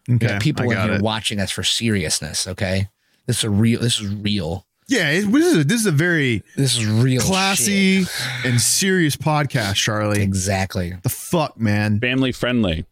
We 0.07 0.15
okay, 0.15 0.27
got 0.27 0.41
people 0.41 0.71
are 0.71 0.83
here 0.83 0.93
it. 0.93 1.01
watching 1.01 1.39
us 1.39 1.51
for 1.51 1.63
seriousness. 1.63 2.47
Okay, 2.47 2.89
this 3.27 3.39
is 3.39 3.43
a 3.45 3.49
real. 3.49 3.79
This 3.81 3.99
is 3.99 4.07
real. 4.07 4.65
Yeah, 4.87 5.09
it, 5.11 5.31
this, 5.31 5.45
is 5.45 5.57
a, 5.57 5.63
this 5.63 5.79
is 5.79 5.85
a 5.85 5.91
very 5.91 6.43
This 6.57 6.75
is 6.75 6.85
real. 6.85 7.21
classy 7.21 8.03
shit. 8.03 8.45
and 8.45 8.59
serious 8.59 9.15
podcast, 9.15 9.75
Charlie. 9.75 10.21
Exactly. 10.21 10.93
The 11.03 11.07
fuck, 11.07 11.57
man. 11.57 11.99
Family 12.01 12.33
friendly. 12.33 12.85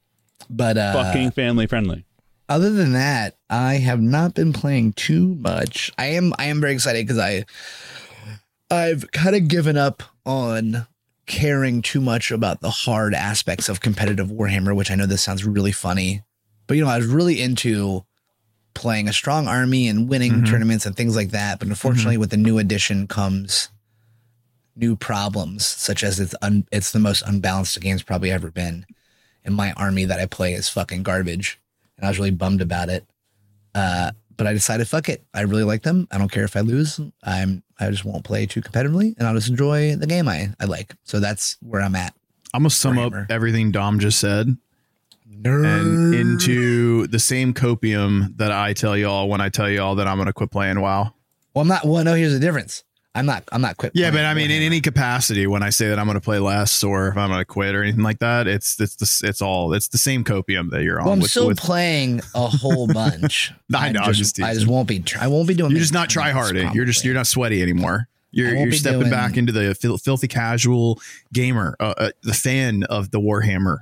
But 0.49 0.77
uh, 0.77 0.93
Fucking 0.93 1.31
family 1.31 1.67
friendly. 1.67 2.05
other 2.47 2.69
than 2.71 2.93
that, 2.93 3.35
I 3.49 3.75
have 3.75 3.99
not 3.99 4.33
been 4.33 4.53
playing 4.53 4.93
too 4.93 5.35
much. 5.35 5.91
I 5.97 6.05
am 6.07 6.31
I 6.39 6.45
am 6.45 6.61
very 6.61 6.73
excited 6.73 7.05
because 7.05 7.17
I 7.19 7.43
I've 8.71 9.11
kind 9.11 9.35
of 9.35 9.47
given 9.49 9.75
up 9.77 10.01
on 10.25 10.87
caring 11.29 11.81
too 11.81 12.01
much 12.01 12.31
about 12.31 12.59
the 12.59 12.71
hard 12.71 13.13
aspects 13.13 13.69
of 13.69 13.79
competitive 13.79 14.27
Warhammer, 14.29 14.75
which 14.75 14.89
I 14.91 14.95
know 14.95 15.05
this 15.05 15.21
sounds 15.21 15.45
really 15.45 15.71
funny. 15.71 16.23
But 16.67 16.75
you 16.75 16.83
know, 16.83 16.89
I 16.89 16.97
was 16.97 17.05
really 17.05 17.39
into 17.41 18.03
playing 18.73 19.07
a 19.07 19.13
strong 19.13 19.47
army 19.47 19.87
and 19.87 20.09
winning 20.09 20.31
Mhm. 20.41 20.49
tournaments 20.49 20.85
and 20.85 20.95
things 20.95 21.15
like 21.15 21.29
that. 21.31 21.59
But 21.59 21.67
unfortunately, 21.67 22.17
with 22.17 22.31
the 22.31 22.37
new 22.37 22.57
edition 22.57 23.07
comes 23.07 23.69
new 24.75 24.95
problems, 24.95 25.65
such 25.65 26.03
as 26.03 26.19
it's 26.19 26.33
un- 26.41 26.65
it's 26.71 26.91
the 26.91 26.99
most 26.99 27.21
unbalanced 27.25 27.75
the 27.75 27.79
game's 27.81 28.03
probably 28.03 28.31
ever 28.31 28.49
been. 28.49 28.85
And 29.45 29.55
my 29.55 29.71
army 29.73 30.05
that 30.05 30.19
I 30.19 30.25
play 30.25 30.53
is 30.53 30.67
fucking 30.69 31.03
garbage. 31.03 31.59
And 31.97 32.05
I 32.05 32.09
was 32.09 32.17
really 32.17 32.31
bummed 32.31 32.61
about 32.61 32.89
it. 32.89 33.05
Uh, 33.75 34.11
but 34.35 34.47
I 34.47 34.53
decided, 34.53 34.87
fuck 34.87 35.09
it. 35.09 35.23
I 35.33 35.41
really 35.41 35.63
like 35.63 35.83
them. 35.83 36.07
I 36.11 36.17
don't 36.17 36.31
care 36.31 36.45
if 36.45 36.55
I 36.55 36.61
lose. 36.61 36.99
I'm 37.23 37.61
I 37.79 37.89
just 37.89 38.05
won't 38.05 38.23
play 38.23 38.45
too 38.45 38.61
competitively 38.61 39.15
and 39.17 39.27
I'll 39.27 39.35
just 39.35 39.49
enjoy 39.49 39.95
the 39.95 40.07
game 40.07 40.27
I, 40.27 40.49
I 40.59 40.65
like. 40.65 40.95
So 41.03 41.19
that's 41.19 41.57
where 41.61 41.81
I'm 41.81 41.95
at. 41.95 42.13
I'm 42.53 42.61
gonna 42.61 42.71
sum 42.71 42.97
up 42.97 43.13
everything 43.29 43.71
Dom 43.71 43.99
just 43.99 44.19
said 44.19 44.57
and 45.45 46.13
into 46.13 47.07
the 47.07 47.19
same 47.19 47.53
copium 47.53 48.35
that 48.37 48.51
I 48.51 48.73
tell 48.73 48.97
y'all 48.97 49.29
when 49.29 49.41
I 49.41 49.49
tell 49.49 49.69
y'all 49.69 49.95
that 49.95 50.07
I'm 50.07 50.17
gonna 50.17 50.33
quit 50.33 50.51
playing 50.51 50.79
WoW. 50.81 51.13
Well, 51.53 51.61
I'm 51.61 51.67
not. 51.67 51.85
Well, 51.85 52.03
no. 52.03 52.13
Here's 52.13 52.33
the 52.33 52.39
difference. 52.39 52.83
I'm 53.19 53.25
not. 53.25 53.43
I'm 53.51 53.61
not 53.61 53.77
quit. 53.77 53.91
Yeah, 53.95 54.11
but 54.11 54.25
I 54.25 54.33
mean, 54.33 54.49
in 54.49 54.61
any 54.61 54.81
capacity, 54.81 55.45
when 55.45 55.61
I 55.61 55.69
say 55.69 55.89
that 55.89 55.99
I'm 55.99 56.05
going 56.05 56.15
to 56.15 56.21
play 56.21 56.39
less 56.39 56.83
or 56.83 57.09
if 57.09 57.17
I'm 57.17 57.29
going 57.29 57.39
to 57.41 57.45
quit 57.45 57.75
or 57.75 57.83
anything 57.83 58.03
like 58.03 58.19
that, 58.19 58.47
it's 58.47 58.79
it's 58.79 58.95
the, 58.95 59.27
it's 59.27 59.41
all 59.41 59.73
it's 59.73 59.89
the 59.89 59.97
same 59.97 60.23
copium 60.23 60.69
that 60.71 60.83
you're 60.83 60.99
on. 60.99 61.05
Well, 61.05 61.13
I'm 61.13 61.19
with, 61.19 61.31
still 61.31 61.47
with- 61.47 61.59
playing 61.59 62.21
a 62.33 62.47
whole 62.47 62.87
bunch. 62.93 63.51
I 63.75 63.91
know, 63.91 63.99
I'm 63.99 64.13
Just, 64.13 64.35
just 64.37 64.47
I 64.47 64.53
just 64.53 64.67
won't 64.67 64.87
be. 64.87 65.03
I 65.19 65.27
won't 65.27 65.47
be 65.47 65.53
doing. 65.53 65.71
you're 65.71 65.79
just 65.79 65.93
not 65.93 66.09
try 66.09 66.31
harding. 66.31 66.71
You're 66.73 66.85
just 66.85 67.03
you're 67.05 67.13
not 67.13 67.27
sweaty 67.27 67.61
anymore. 67.61 68.07
You're 68.31 68.55
you're 68.55 68.71
stepping 68.73 68.99
doing- 69.01 69.11
back 69.11 69.37
into 69.37 69.51
the 69.51 69.75
fil- 69.75 69.97
filthy 69.97 70.27
casual 70.27 70.99
gamer, 71.33 71.75
uh, 71.79 71.93
uh, 71.97 72.09
the 72.23 72.33
fan 72.33 72.83
of 72.83 73.11
the 73.11 73.19
Warhammer. 73.19 73.79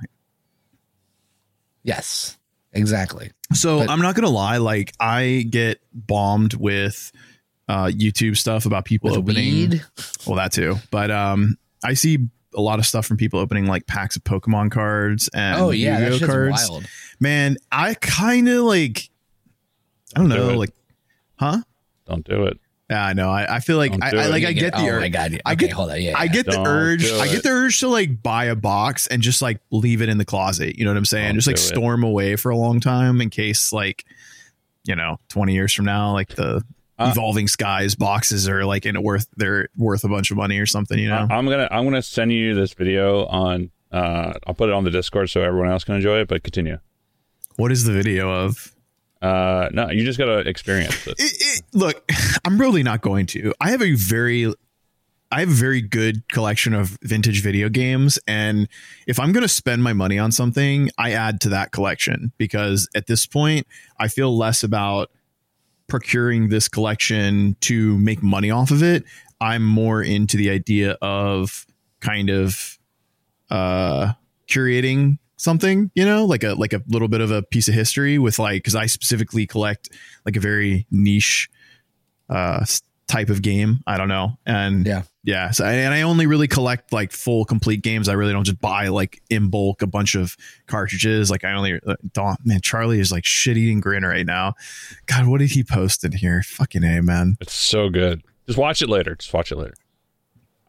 Yes, 1.82 2.36
exactly. 2.72 3.30
So 3.54 3.78
But- 3.80 3.90
I'm 3.90 4.00
not 4.00 4.14
gonna 4.14 4.28
lie, 4.28 4.58
like 4.58 4.92
I 5.00 5.46
get 5.48 5.80
bombed 5.92 6.54
with 6.54 7.12
uh, 7.68 7.86
YouTube 7.86 8.36
stuff 8.36 8.66
about 8.66 8.84
people 8.84 9.10
With 9.10 9.18
opening. 9.18 9.44
weed, 9.70 9.84
Well, 10.26 10.36
that 10.36 10.52
too, 10.52 10.76
but 10.90 11.10
um, 11.10 11.56
I 11.84 11.94
see 11.94 12.18
a 12.54 12.60
lot 12.62 12.78
of 12.78 12.86
stuff 12.86 13.04
from 13.06 13.16
people 13.18 13.38
opening 13.40 13.66
like 13.66 13.86
packs 13.86 14.16
of 14.16 14.24
Pokemon 14.24 14.70
cards 14.70 15.28
and 15.34 15.60
oh 15.60 15.70
yeah, 15.70 16.00
that 16.00 16.12
Yu-Gi-Oh 16.12 16.18
shit's 16.18 16.30
cards. 16.30 16.68
wild. 16.70 16.86
Man, 17.20 17.56
I 17.70 17.94
kind 17.94 18.48
of 18.48 18.64
like. 18.64 19.10
I 20.16 20.20
don't 20.20 20.30
Do 20.30 20.36
know, 20.36 20.50
it. 20.50 20.56
like, 20.56 20.70
huh? 21.38 21.58
Don't 22.06 22.26
do 22.26 22.44
it. 22.46 22.58
Yeah, 22.88 23.04
I 23.04 23.12
know. 23.12 23.28
I, 23.30 23.56
I 23.56 23.60
feel 23.60 23.76
like 23.76 23.92
I, 24.02 24.16
I 24.16 24.26
like 24.28 24.40
You 24.40 24.48
I 24.48 24.52
get 24.54 24.72
the 24.72 24.80
Oh 24.80 24.86
urge. 24.88 25.02
my 25.02 25.08
god. 25.10 25.38
I 25.44 25.54
get- 25.54 25.72
hold 25.72 25.90
on. 25.90 26.00
Yeah, 26.00 26.14
I 26.16 26.26
get 26.26 26.46
the 26.46 26.58
urge. 26.66 27.04
I 27.12 27.28
get 27.28 27.42
the 27.42 27.50
urge 27.50 27.80
to 27.80 27.88
like 27.88 28.22
buy 28.22 28.46
a 28.46 28.56
box 28.56 29.06
and 29.08 29.20
just 29.20 29.42
like 29.42 29.60
leave 29.70 30.00
it 30.00 30.08
in 30.08 30.16
the 30.16 30.24
closet. 30.24 30.78
You 30.78 30.86
know 30.86 30.90
what 30.92 30.96
I'm 30.96 31.04
saying? 31.04 31.26
Don't 31.26 31.34
just 31.34 31.46
like 31.46 31.56
do 31.56 31.62
it. 31.62 31.66
storm 31.66 32.02
away 32.02 32.36
for 32.36 32.48
a 32.48 32.56
long 32.56 32.80
time 32.80 33.20
in 33.20 33.28
case 33.28 33.74
like, 33.74 34.06
you 34.84 34.96
know, 34.96 35.20
20 35.28 35.52
years 35.52 35.74
from 35.74 35.84
now, 35.84 36.12
like 36.14 36.28
the 36.30 36.64
Uh, 36.98 37.10
evolving 37.12 37.46
skies 37.46 37.94
boxes 37.94 38.48
are 38.48 38.64
like 38.64 38.84
in 38.84 38.96
a 38.96 39.00
worth 39.00 39.28
they're 39.36 39.68
worth 39.76 40.02
a 40.02 40.08
bunch 40.08 40.32
of 40.32 40.36
money 40.36 40.58
or 40.58 40.66
something. 40.66 40.98
You 40.98 41.08
know? 41.08 41.28
I'm 41.30 41.46
gonna 41.46 41.68
I'm 41.70 41.84
gonna 41.84 42.02
send 42.02 42.32
you 42.32 42.54
this 42.54 42.74
video 42.74 43.26
on. 43.26 43.70
Uh, 43.92 44.34
I'll 44.46 44.54
put 44.54 44.68
it 44.68 44.74
on 44.74 44.84
the 44.84 44.90
Discord 44.90 45.30
so 45.30 45.40
everyone 45.40 45.70
else 45.70 45.84
can 45.84 45.94
enjoy 45.94 46.18
it. 46.18 46.28
But 46.28 46.42
continue. 46.42 46.78
what 47.56 47.70
is 47.70 47.84
the 47.84 47.92
video 47.92 48.30
of? 48.30 48.74
Uh, 49.22 49.68
no, 49.72 49.90
you 49.90 50.04
just 50.04 50.18
gotta 50.18 50.38
experience 50.38 51.06
it. 51.06 51.14
it, 51.18 51.36
it, 51.38 51.62
look, 51.72 52.04
I'm 52.44 52.58
really 52.58 52.82
not 52.82 53.00
going 53.00 53.26
to. 53.26 53.52
I 53.60 53.70
have 53.70 53.82
a 53.82 53.94
very, 53.94 54.52
I 55.30 55.40
have 55.40 55.48
a 55.48 55.54
very 55.54 55.80
good 55.80 56.28
collection 56.28 56.74
of 56.74 56.98
vintage 57.02 57.42
video 57.42 57.68
games, 57.68 58.18
and 58.26 58.68
if 59.06 59.18
I'm 59.18 59.32
going 59.32 59.42
to 59.42 59.48
spend 59.48 59.82
my 59.82 59.92
money 59.92 60.18
on 60.18 60.32
something, 60.32 60.90
I 60.98 61.12
add 61.12 61.40
to 61.42 61.48
that 61.50 61.72
collection 61.72 62.32
because 62.38 62.88
at 62.94 63.06
this 63.06 63.26
point, 63.26 63.66
I 63.98 64.08
feel 64.08 64.36
less 64.36 64.62
about 64.62 65.10
procuring 65.88 66.48
this 66.48 66.68
collection 66.68 67.56
to 67.60 67.98
make 67.98 68.22
money 68.22 68.50
off 68.50 68.70
of 68.70 68.82
it. 68.82 69.04
I'm 69.40 69.64
more 69.64 70.02
into 70.02 70.36
the 70.36 70.50
idea 70.50 70.96
of 71.00 71.66
kind 72.00 72.30
of 72.30 72.78
uh 73.50 74.12
curating 74.48 75.18
something 75.36 75.90
you 75.94 76.04
know 76.04 76.24
like 76.24 76.44
a 76.44 76.54
like 76.54 76.72
a 76.72 76.82
little 76.88 77.08
bit 77.08 77.20
of 77.20 77.30
a 77.30 77.42
piece 77.42 77.68
of 77.68 77.74
history 77.74 78.18
with 78.18 78.38
like 78.38 78.58
because 78.58 78.74
i 78.74 78.86
specifically 78.86 79.46
collect 79.46 79.88
like 80.26 80.36
a 80.36 80.40
very 80.40 80.86
niche 80.90 81.48
uh 82.28 82.64
type 83.08 83.30
of 83.30 83.42
game 83.42 83.80
i 83.86 83.96
don't 83.96 84.08
know 84.08 84.38
and 84.46 84.86
Yeah. 84.86 85.02
yeah 85.24 85.50
so, 85.50 85.64
and 85.64 85.94
i 85.94 86.02
only 86.02 86.26
really 86.26 86.46
collect 86.46 86.92
like 86.92 87.10
full 87.10 87.44
complete 87.44 87.82
games 87.82 88.08
i 88.08 88.12
really 88.12 88.32
don't 88.32 88.44
just 88.44 88.60
buy 88.60 88.88
like 88.88 89.20
in 89.30 89.48
bulk 89.50 89.82
a 89.82 89.86
bunch 89.86 90.14
of 90.14 90.36
cartridges 90.66 91.30
like 91.30 91.42
i 91.42 91.52
only 91.52 91.80
uh, 91.86 91.94
don't 92.12 92.38
man 92.44 92.60
charlie 92.60 93.00
is 93.00 93.10
like 93.10 93.24
shit 93.24 93.56
eating 93.56 93.80
grin 93.80 94.04
right 94.04 94.26
now 94.26 94.52
god 95.06 95.26
what 95.26 95.38
did 95.38 95.50
he 95.50 95.64
post 95.64 96.04
in 96.04 96.12
here 96.12 96.42
fucking 96.42 96.84
a 96.84 97.00
man 97.02 97.36
It's 97.40 97.54
so 97.54 97.88
good. 97.88 98.22
Just 98.46 98.58
watch 98.58 98.80
it 98.82 98.88
later. 98.88 99.14
Just 99.14 99.32
watch 99.34 99.52
it 99.52 99.56
later. 99.56 99.74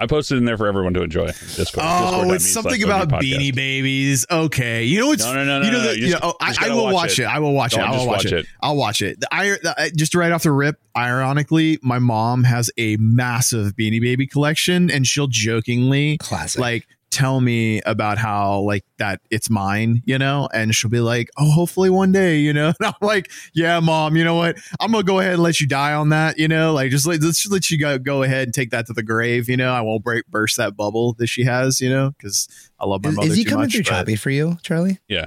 I 0.01 0.07
posted 0.07 0.37
in 0.37 0.45
there 0.45 0.57
for 0.57 0.65
everyone 0.67 0.93
to 0.93 1.01
enjoy. 1.01 1.27
Discord. 1.27 1.83
Oh, 1.85 2.05
Discord.me 2.11 2.35
it's 2.35 2.49
something 2.51 2.83
about 2.83 3.09
Beanie 3.09 3.53
Babies. 3.53 4.25
Okay, 4.31 4.83
you 4.85 4.99
know 4.99 5.07
what's 5.07 5.23
No, 5.25 5.33
no, 5.33 5.43
no, 5.43 5.59
no, 5.59 5.65
you 5.65 5.71
know, 5.71 5.77
no, 5.77 5.83
the- 5.83 5.87
no. 5.87 5.91
You 5.93 6.01
you 6.05 6.11
just- 6.11 6.23
know, 6.23 6.29
oh, 6.31 6.37
I, 6.39 6.55
I 6.61 6.69
will 6.69 6.83
watch 6.85 6.93
watch 6.93 7.19
it. 7.19 7.23
it. 7.23 7.25
I 7.25 7.39
will 7.39 7.53
watch 7.53 7.73
it. 7.73 7.77
Don't 7.77 7.87
I 7.89 7.91
will 7.97 8.07
watch, 8.07 8.23
watch 8.23 8.25
it. 8.27 8.33
it. 8.33 8.45
I'll 8.61 8.75
watch 8.77 9.01
it. 9.01 9.19
The, 9.19 9.27
I, 9.33 9.43
the, 9.61 9.75
uh, 9.77 9.89
just 9.95 10.15
right 10.15 10.31
off 10.31 10.43
the 10.43 10.51
rip, 10.51 10.79
ironically, 10.95 11.79
my 11.81 11.99
mom 11.99 12.43
has 12.45 12.71
a 12.77 12.95
massive 12.97 13.75
Beanie 13.75 13.99
Baby 14.01 14.25
collection, 14.27 14.89
and 14.89 15.05
she'll 15.05 15.27
jokingly 15.27 16.17
Classic. 16.17 16.59
like 16.61 16.87
tell 17.11 17.41
me 17.41 17.81
about 17.87 18.17
how 18.17 18.59
like 18.59 18.85
that 18.97 19.19
it's 19.31 19.49
mine, 19.49 20.01
you 20.05 20.17
know, 20.17 20.47
and 20.53 20.73
she'll 20.75 20.91
be 20.91 20.99
like, 20.99 21.29
"Oh, 21.37 21.49
hopefully 21.51 21.89
one 21.89 22.11
day," 22.11 22.39
you 22.39 22.53
know. 22.53 22.67
And 22.79 22.87
I'm 22.87 22.93
like, 23.01 23.31
"Yeah, 23.53 23.79
mom, 23.79 24.15
you 24.15 24.23
know 24.23 24.35
what? 24.35 24.57
I'm 24.79 24.91
gonna 24.91 25.03
go 25.03 25.19
ahead 25.19 25.33
and 25.33 25.43
let 25.43 25.59
you 25.59 25.67
die 25.67 25.93
on 25.93 26.09
that, 26.09 26.37
you 26.37 26.47
know. 26.47 26.73
Like 26.73 26.91
just 26.91 27.05
let 27.05 27.21
let's 27.21 27.41
just 27.41 27.51
let 27.51 27.69
you 27.71 27.77
go 27.79 27.97
go 27.97 28.23
ahead 28.23 28.43
and 28.43 28.53
take 28.53 28.69
that 28.71 28.85
to 28.87 28.93
the 28.93 29.03
grave, 29.03 29.49
you 29.49 29.57
know. 29.57 29.71
I 29.73 29.81
won't 29.81 30.03
break 30.03 30.27
burst 30.27 30.57
that 30.57 30.75
bubble 30.77 31.13
that 31.13 31.27
she 31.27 31.43
has, 31.45 31.81
you 31.81 31.89
know, 31.89 32.11
because 32.11 32.47
I 32.79 32.85
love 32.85 33.03
my 33.03 33.09
is, 33.09 33.15
mother 33.15 33.29
is 33.31 33.35
he 33.37 33.43
too 33.43 33.49
coming 33.51 33.63
much. 33.65 33.71
through 33.73 33.83
but 33.83 33.89
choppy 33.89 34.15
for 34.15 34.29
you, 34.29 34.57
Charlie? 34.61 34.99
Yeah, 35.07 35.25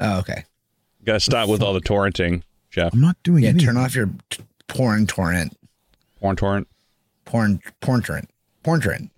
Oh, 0.00 0.18
okay. 0.18 0.44
gotta 1.04 1.20
stop 1.20 1.48
with 1.48 1.62
all 1.62 1.72
the 1.72 1.80
torrenting, 1.80 2.42
Jeff. 2.70 2.92
I'm 2.92 3.00
not 3.00 3.16
doing 3.22 3.42
Yeah, 3.44 3.50
anything. 3.50 3.66
turn 3.68 3.76
off 3.76 3.94
your 3.94 4.10
t- 4.30 4.42
porn 4.68 5.06
torrent, 5.06 5.56
Porn 6.20 6.36
torrent, 6.36 6.68
porn, 7.24 7.60
porn 7.80 8.02
torrent, 8.02 8.28
porn 8.62 8.80
torrent. 8.80 9.10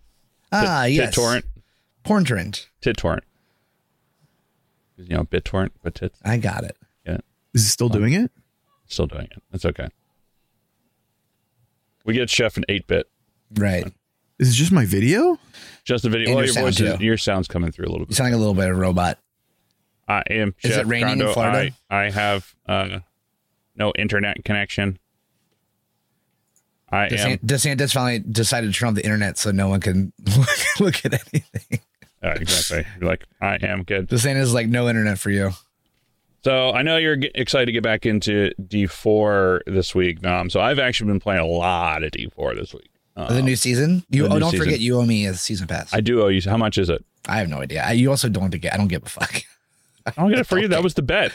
Ah, 0.53 0.85
tit 0.85 0.95
yes, 0.95 1.15
torrent, 1.15 1.45
porn 2.05 2.25
torrent. 2.25 2.69
tit 2.81 2.97
torrent. 2.97 3.25
You 4.97 5.17
know, 5.17 5.25
bit 5.25 5.45
torrent, 5.45 5.73
but 5.83 5.95
tits. 5.97 6.21
I 6.25 6.37
got 6.37 6.63
it. 6.65 6.77
Yeah. 7.05 7.19
Is 7.53 7.67
it 7.67 7.71
still 7.71 7.89
doing 7.89 8.13
it? 8.13 8.31
Still 8.87 9.07
doing 9.07 9.25
it. 9.25 9.43
That's 9.51 9.65
okay. 9.65 9.89
We 12.05 12.15
get 12.15 12.31
Chef 12.31 12.57
an 12.57 12.65
eight 12.69 12.87
bit. 12.87 13.09
Right. 13.57 13.93
Is 14.39 14.51
it 14.51 14.55
just 14.55 14.73
my 14.73 14.85
video? 14.85 15.39
Just 15.85 16.05
a 16.05 16.09
video. 16.09 16.29
And 16.29 16.37
Well, 16.37 16.45
your 16.45 16.55
your 16.55 16.65
voice, 16.65 16.81
is, 16.81 17.01
your 17.01 17.17
sound's 17.17 17.49
coming 17.49 17.71
through 17.73 17.87
a 17.87 17.91
little 17.91 18.07
bit. 18.07 18.11
You 18.11 18.17
sound 18.17 18.31
like 18.31 18.37
a 18.37 18.39
little 18.39 18.55
bit 18.55 18.69
of 18.71 18.77
a 18.77 18.81
robot. 18.81 19.19
I 20.07 20.23
am. 20.31 20.55
Is 20.63 20.73
it 20.73 20.75
Chef 20.75 20.87
raining 20.87 21.21
in 21.21 21.33
Florida? 21.33 21.71
I, 21.91 21.97
I 22.05 22.11
have 22.11 22.55
uh, 22.67 22.99
no 23.75 23.93
internet 23.97 24.45
connection. 24.45 24.99
I 26.91 27.07
am. 27.07 27.11
DeSant- 27.11 27.45
DeSantis 27.45 27.93
finally 27.93 28.19
decided 28.21 28.73
to 28.73 28.79
turn 28.79 28.91
off 28.91 28.95
the 28.95 29.05
internet 29.05 29.39
so 29.39 29.51
no 29.51 29.69
one 29.69 29.81
can 29.81 30.13
look 30.81 31.05
at 31.05 31.15
anything. 31.15 31.81
Uh, 32.25 32.37
exactly. 32.41 32.85
You're 33.01 33.09
like 33.11 33.25
I 33.41 33.57
am 33.63 33.83
good. 33.83 34.09
DeSantis 34.09 34.41
is 34.41 34.55
like, 34.55 34.67
no 34.69 34.89
internet 34.89 35.19
for 35.19 35.31
you. 35.31 35.51
So 36.43 36.73
I 36.73 36.83
know 36.83 36.97
you're 36.99 37.17
excited 37.35 37.67
to 37.67 37.73
get 37.73 37.83
back 37.83 38.05
into 38.07 38.51
D4 38.61 39.61
this 39.67 39.95
week, 39.95 40.23
Nom. 40.23 40.51
So 40.51 40.61
I've 40.61 40.79
actually 40.79 41.09
been 41.09 41.21
playing 41.21 41.41
a 41.41 41.47
lot 41.47 42.03
of 42.03 42.11
D4 42.13 42.55
this 42.57 42.75
week. 42.75 42.91
Uh, 43.17 43.33
the 43.33 43.43
new 43.43 43.57
season. 43.57 44.05
You 44.11 44.27
oh, 44.27 44.39
don't 44.39 44.51
season. 44.51 44.65
forget 44.67 44.81
you 44.81 44.99
owe 44.99 45.05
me 45.07 45.27
a 45.27 45.35
season 45.35 45.69
pass. 45.69 45.93
I 45.95 45.99
I, 45.99 46.01
do 46.01 46.23
owe 46.23 46.29
you. 46.29 46.41
How 46.45 46.57
much 46.57 46.79
is 46.79 46.91
it? 46.91 47.05
I 47.29 47.39
have 47.39 47.49
no 47.49 47.59
idea. 47.61 47.83
I, 47.83 47.93
you 47.93 48.11
also 48.11 48.29
don't 48.29 48.51
get. 48.51 48.75
I 48.75 48.77
don't 48.77 48.89
give 48.89 49.05
a 49.05 49.09
fuck. 49.09 49.43
I 50.07 50.11
don't 50.11 50.31
get 50.31 50.41
it 50.41 50.47
for 50.47 50.59
you. 50.61 50.69
That 50.69 50.83
was 50.83 50.95
the 50.95 51.03
bet. 51.03 51.33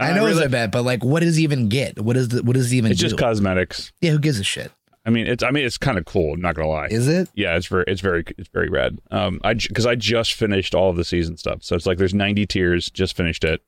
I 0.00 0.12
know 0.12 0.24
really- 0.24 0.38
it's 0.38 0.46
a 0.46 0.48
bet, 0.48 0.72
but 0.72 0.82
like, 0.84 1.04
what 1.04 1.20
does 1.20 1.36
he 1.36 1.44
even 1.44 1.68
get? 1.68 2.00
What 2.00 2.16
is 2.16 2.28
the? 2.28 2.42
What 2.42 2.54
does 2.54 2.70
he 2.70 2.78
even 2.78 2.90
It's 2.90 3.00
do? 3.00 3.06
just 3.08 3.18
cosmetics. 3.18 3.92
yeah, 4.00 4.12
who 4.12 4.18
gives 4.18 4.40
a 4.40 4.44
shit? 4.44 4.72
I 5.08 5.10
mean, 5.10 5.26
it's. 5.26 5.42
I 5.42 5.50
mean, 5.50 5.64
it's 5.64 5.78
kind 5.78 5.96
of 5.96 6.04
cool. 6.04 6.34
I'm 6.34 6.42
not 6.42 6.54
gonna 6.54 6.68
lie. 6.68 6.88
Is 6.90 7.08
it? 7.08 7.30
yeah, 7.34 7.56
it's 7.56 7.66
very, 7.66 7.84
it's 7.86 8.02
very, 8.02 8.24
it's 8.36 8.50
very 8.50 8.68
rad. 8.68 8.98
Um, 9.10 9.40
I 9.42 9.54
because 9.54 9.86
I 9.86 9.94
just 9.94 10.34
finished 10.34 10.74
all 10.74 10.90
of 10.90 10.96
the 10.96 11.04
season 11.04 11.38
stuff, 11.38 11.62
so 11.62 11.74
it's 11.74 11.86
like 11.86 11.96
there's 11.96 12.12
90 12.12 12.44
tiers. 12.44 12.90
Just 12.90 13.16
finished 13.16 13.42
it. 13.42 13.62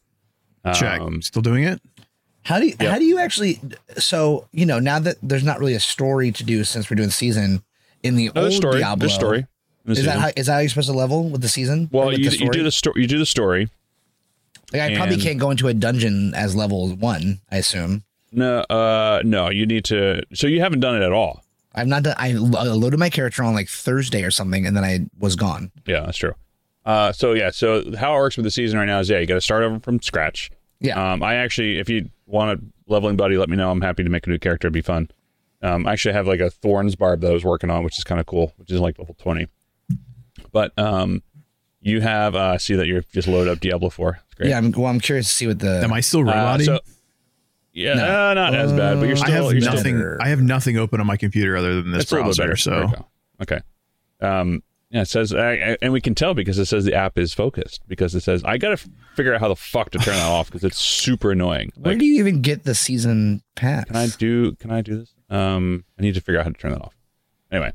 Check. 0.75 1.01
Um, 1.01 1.23
Still 1.23 1.41
doing 1.41 1.65
it? 1.65 1.81
How 2.43 2.61
do 2.61 2.67
you, 2.67 2.75
Yeah. 2.79 2.91
how 2.91 2.99
do 2.99 3.07
you 3.07 3.19
actually? 3.19 3.59
So 3.97 4.49
you 4.53 4.67
know, 4.67 4.81
now 4.81 4.99
that 4.99 5.17
there's 5.23 5.43
not 5.43 5.61
really 5.61 5.73
a 5.73 5.81
story 5.81 6.31
to 6.31 6.45
do 6.45 6.63
since 6.63 6.91
we're 6.91 6.97
doing 6.97 7.09
season 7.09 7.63
in 8.03 8.17
the 8.17 8.31
no, 8.35 8.43
old 8.43 8.53
story. 8.53 8.81
Diablo. 8.81 9.01
There's 9.01 9.15
story. 9.15 9.39
in 9.39 9.47
the 9.87 9.93
Is 9.93 10.05
that 10.05 10.19
how 10.19 10.31
is 10.37 10.45
that 10.45 10.53
how 10.53 10.59
you're 10.59 10.69
supposed 10.69 10.91
to 10.91 10.95
level 10.95 11.31
with 11.31 11.41
the 11.41 11.49
season? 11.49 11.89
Well, 11.91 12.13
you, 12.13 12.29
the 12.29 12.37
you 12.37 12.51
do 12.51 12.63
the 12.63 12.71
story. 12.71 13.01
You 13.01 13.09
do 13.09 13.17
the 13.19 13.25
story. 13.25 13.71
Like, 14.75 14.83
I 14.93 14.95
probably 14.95 15.17
can't 15.17 15.39
go 15.39 15.51
into 15.51 15.69
a 15.69 15.75
dungeon 15.75 16.35
as 16.35 16.55
level 16.55 16.95
one. 16.97 17.41
I 17.51 17.57
assume 17.57 18.05
No, 18.33 18.61
uh, 18.61 19.23
no, 19.25 19.51
you 19.51 19.67
need 19.67 19.85
to. 19.87 20.23
So 20.35 20.47
you 20.47 20.61
haven't 20.61 20.81
done 20.81 20.97
it 20.97 21.05
at 21.05 21.13
all. 21.13 21.43
I've 21.75 21.87
not 21.87 22.03
done. 22.03 22.15
I 22.19 22.33
loaded 22.33 22.99
my 22.99 23.11
character 23.11 23.43
on 23.43 23.55
like 23.55 23.69
Thursday 23.69 24.23
or 24.25 24.31
something, 24.31 24.67
and 24.67 24.77
then 24.77 24.85
I 24.85 25.01
was 25.19 25.37
gone. 25.37 25.71
Yeah, 25.87 26.01
that's 26.01 26.19
true. 26.19 26.35
Uh, 26.85 27.13
so 27.13 27.33
yeah, 27.35 27.51
so 27.51 27.95
how 27.97 28.15
it 28.15 28.19
works 28.19 28.37
with 28.37 28.45
the 28.45 28.51
season 28.51 28.79
right 28.79 28.87
now 28.87 28.99
is 29.01 29.09
yeah, 29.09 29.19
you 29.19 29.27
got 29.27 29.35
to 29.35 29.41
start 29.41 29.63
over 29.63 29.79
from 29.81 30.01
scratch. 30.01 30.51
Yeah. 30.81 31.13
Um, 31.13 31.23
I 31.23 31.35
actually, 31.37 31.79
if 31.79 31.89
you 31.89 32.09
want 32.27 32.59
a 32.59 32.65
leveling 32.91 33.17
buddy, 33.17 33.37
let 33.37 33.49
me 33.49 33.57
know. 33.57 33.71
I'm 33.71 33.83
happy 33.83 34.03
to 34.03 34.11
make 34.11 34.27
a 34.27 34.31
new 34.31 34.39
character. 34.39 34.67
It'd 34.67 34.73
be 34.73 34.81
fun. 34.81 35.11
Um, 35.63 35.87
I 35.87 35.93
actually 35.93 36.15
have 36.15 36.27
like 36.27 36.41
a 36.41 36.51
thorns 36.51 36.97
barb 36.97 37.21
that 37.21 37.31
I 37.31 37.35
was 37.35 37.45
working 37.45 37.71
on, 37.71 37.85
which 37.85 37.99
is 37.99 38.05
kind 38.05 38.19
of 38.19 38.27
cool, 38.27 38.53
which 38.57 38.71
is 38.71 38.81
like 38.81 38.99
level 38.99 39.15
20. 39.19 39.47
But 40.53 40.77
um, 40.79 41.23
you 41.83 42.01
have 42.01 42.35
uh, 42.35 42.57
see 42.59 42.75
that 42.75 42.87
you're 42.87 43.03
just 43.13 43.29
loaded 43.29 43.51
up 43.53 43.61
Diablo 43.61 43.91
4. 43.91 44.21
It's 44.25 44.35
great. 44.35 44.49
Yeah. 44.51 44.59
I'm, 44.59 44.73
well, 44.73 44.87
I'm 44.87 45.01
curious 45.01 45.29
to 45.29 45.35
see 45.35 45.47
what 45.47 45.59
the. 45.59 45.83
Am 45.85 45.93
I 45.93 46.01
still 46.01 46.29
Uh, 46.29 46.59
so 46.59 46.81
yeah, 47.73 47.95
No. 47.95 48.31
uh, 48.31 48.35
not 48.35 48.55
as 48.55 48.73
bad, 48.73 48.99
but 48.99 49.07
you're 49.09 49.17
I 49.17 49.21
still 49.21 49.45
have 49.45 49.53
you're 49.53 49.61
still 49.63 49.75
nothing. 49.75 50.17
I 50.21 50.29
have 50.29 50.41
nothing 50.43 50.77
open 50.79 51.01
on 51.01 51.07
my 51.07 51.17
computer 51.17 51.57
other 51.57 51.83
than 51.83 51.93
this 51.93 52.03
It's 52.05 52.13
a 52.13 52.17
little 52.17 52.31
bit 52.31 52.37
browser. 52.37 52.71
better. 52.71 52.87
There 52.87 52.87
we 52.87 52.93
So 52.95 53.07
okay. 53.43 53.61
Um, 54.21 54.63
yeah, 54.91 55.03
it 55.03 55.09
says, 55.09 55.33
I, 55.33 55.53
I- 55.53 55.77
and 55.83 55.93
we 55.93 56.01
can 56.01 56.15
tell 56.17 56.35
because 56.35 56.59
it 56.59 56.65
says 56.67 56.85
the 56.85 56.95
app 56.95 57.17
is 57.17 57.33
focused 57.33 57.83
because 57.87 58.15
it 58.15 58.23
says 58.23 58.43
I 58.45 58.59
got 58.59 58.69
to 58.69 58.73
f- 58.75 58.89
figure 59.15 59.33
out 59.33 59.41
how 59.41 59.47
the 59.49 59.55
fuck 59.57 59.91
to 59.91 59.99
turn 59.99 60.15
that 60.17 60.29
off 60.29 60.49
because 60.49 60.65
it's 60.65 60.79
super 60.79 61.31
annoying. 61.31 61.71
where 61.77 61.95
do 61.95 62.05
you 62.05 62.19
even 62.19 62.43
get 62.43 62.65
the 62.65 62.75
season 62.75 63.43
pass? 63.55 63.85
can 63.85 63.95
I 63.97 64.09
do? 64.09 64.57
Can 64.57 64.73
I 64.73 64.81
do 64.83 64.99
this? 64.99 65.15
Um, 65.31 65.85
I 65.99 66.03
need 66.03 66.15
to 66.15 66.21
figure 66.21 66.41
out 66.41 66.45
how 66.47 66.51
to 66.51 66.59
turn 66.59 66.73
that 66.73 66.83
off. 66.83 66.97
Anyway, 67.53 67.73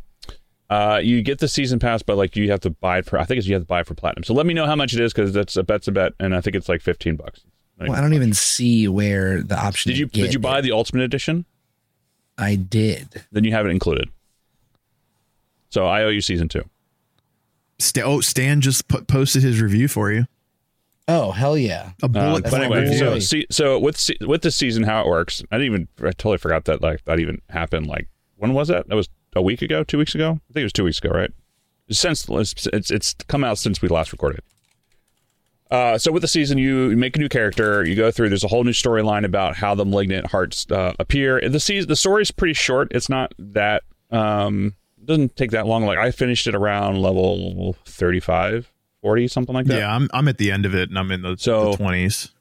uh, 0.69 0.99
you 1.01 1.21
get 1.21 1.39
the 1.39 1.47
season 1.47 1.79
pass, 1.79 2.01
but 2.03 2.17
like 2.17 2.35
you 2.35 2.51
have 2.51 2.59
to 2.61 2.69
buy 2.69 2.97
it 2.97 3.05
for. 3.05 3.17
I 3.17 3.23
think 3.23 3.37
it's 3.37 3.47
you 3.47 3.53
have 3.53 3.63
to 3.63 3.67
buy 3.67 3.79
it 3.79 3.87
for 3.87 3.93
platinum. 3.95 4.23
So 4.25 4.33
let 4.33 4.45
me 4.45 4.53
know 4.53 4.65
how 4.65 4.75
much 4.75 4.93
it 4.93 4.99
is 4.99 5.13
because 5.13 5.31
that's 5.31 5.55
a 5.55 5.63
bet's 5.63 5.87
a 5.87 5.93
bet, 5.93 6.11
and 6.19 6.35
I 6.35 6.41
think 6.41 6.55
it's 6.57 6.67
like 6.67 6.81
fifteen 6.81 7.15
bucks. 7.15 7.45
Not 7.77 7.89
Well, 7.89 7.97
I 7.97 8.01
don't 8.01 8.13
even 8.13 8.33
see 8.33 8.87
where 8.87 9.41
the 9.43 9.57
option. 9.59 9.89
did 9.91 9.97
you 9.97 10.05
did 10.07 10.33
you 10.33 10.39
buy 10.39 10.59
it. 10.59 10.61
the 10.61 10.71
ultimate 10.71 11.03
edition? 11.03 11.45
I 12.37 12.55
did. 12.55 13.23
Then 13.31 13.43
you 13.43 13.51
have 13.51 13.65
it 13.65 13.69
included. 13.69 14.09
So 15.69 15.85
I 15.85 16.03
owe 16.03 16.09
you 16.09 16.21
season 16.21 16.47
two. 16.47 16.63
Sta- 17.79 18.03
oh, 18.03 18.21
Stan 18.21 18.61
just 18.61 18.87
put, 18.87 19.07
posted 19.07 19.43
his 19.43 19.59
review 19.61 19.87
for 19.87 20.11
you. 20.11 20.25
Oh 21.07 21.31
hell 21.31 21.57
yeah! 21.57 21.91
A 22.01 22.05
Um, 22.05 22.11
bullet 22.13 22.43
but 22.43 22.51
point 22.51 22.63
anyway, 22.63 22.81
review. 22.83 22.97
so 22.97 23.19
see, 23.19 23.45
so 23.51 23.77
with 23.77 23.97
se- 23.97 24.17
with 24.21 24.41
the 24.41 24.49
season, 24.51 24.83
how 24.83 25.01
it 25.01 25.07
works, 25.07 25.43
I 25.51 25.57
didn't 25.57 25.73
even 25.73 25.87
I 25.99 26.11
totally 26.11 26.37
forgot 26.39 26.65
that 26.65 26.81
like 26.81 27.03
that 27.05 27.19
even 27.19 27.41
happened. 27.49 27.85
Like 27.87 28.07
when 28.37 28.53
was 28.53 28.69
that? 28.69 28.87
That 28.87 28.95
was 28.95 29.07
a 29.35 29.41
week 29.41 29.61
ago, 29.61 29.83
two 29.83 29.97
weeks 29.99 30.15
ago. 30.15 30.39
I 30.49 30.53
think 30.53 30.61
it 30.61 30.63
was 30.63 30.73
two 30.73 30.85
weeks 30.85 30.97
ago, 30.97 31.09
right? 31.09 31.29
Since 31.91 32.27
it's 32.29 32.67
it's, 32.73 32.89
it's 32.89 33.13
come 33.27 33.43
out 33.43 33.57
since 33.59 33.81
we 33.83 33.87
last 33.89 34.11
recorded. 34.13 34.41
Uh, 35.71 35.97
so 35.97 36.11
with 36.11 36.21
the 36.21 36.27
season, 36.27 36.57
you 36.57 36.95
make 36.95 37.15
a 37.15 37.19
new 37.19 37.29
character. 37.29 37.83
You 37.83 37.95
go 37.95 38.11
through. 38.11 38.29
There's 38.29 38.43
a 38.43 38.47
whole 38.47 38.63
new 38.63 38.71
storyline 38.71 39.25
about 39.25 39.55
how 39.55 39.73
the 39.75 39.85
malignant 39.85 40.27
hearts 40.27 40.65
uh, 40.71 40.93
appear. 40.99 41.41
The 41.49 41.59
season, 41.59 41.87
the 41.89 41.95
story 41.95 42.21
is 42.21 42.31
pretty 42.31 42.53
short. 42.53 42.89
It's 42.91 43.09
not 43.09 43.33
that 43.39 43.83
um, 44.11 44.75
it 45.01 45.05
doesn't 45.07 45.35
take 45.35 45.51
that 45.51 45.65
long. 45.65 45.83
Like 45.85 45.97
I 45.97 46.11
finished 46.11 46.45
it 46.47 46.53
around 46.55 47.01
level 47.01 47.75
35, 47.85 48.71
40, 49.01 49.27
something 49.27 49.55
like 49.55 49.65
that. 49.65 49.77
yeah, 49.79 49.93
I'm 49.95 50.07
I'm 50.13 50.27
at 50.27 50.37
the 50.37 50.51
end 50.51 50.65
of 50.65 50.75
it, 50.75 50.89
and 50.89 50.99
I'm 50.99 51.11
in 51.11 51.21
the 51.23 51.35
So- 51.37 51.75
twenties. 51.75 52.31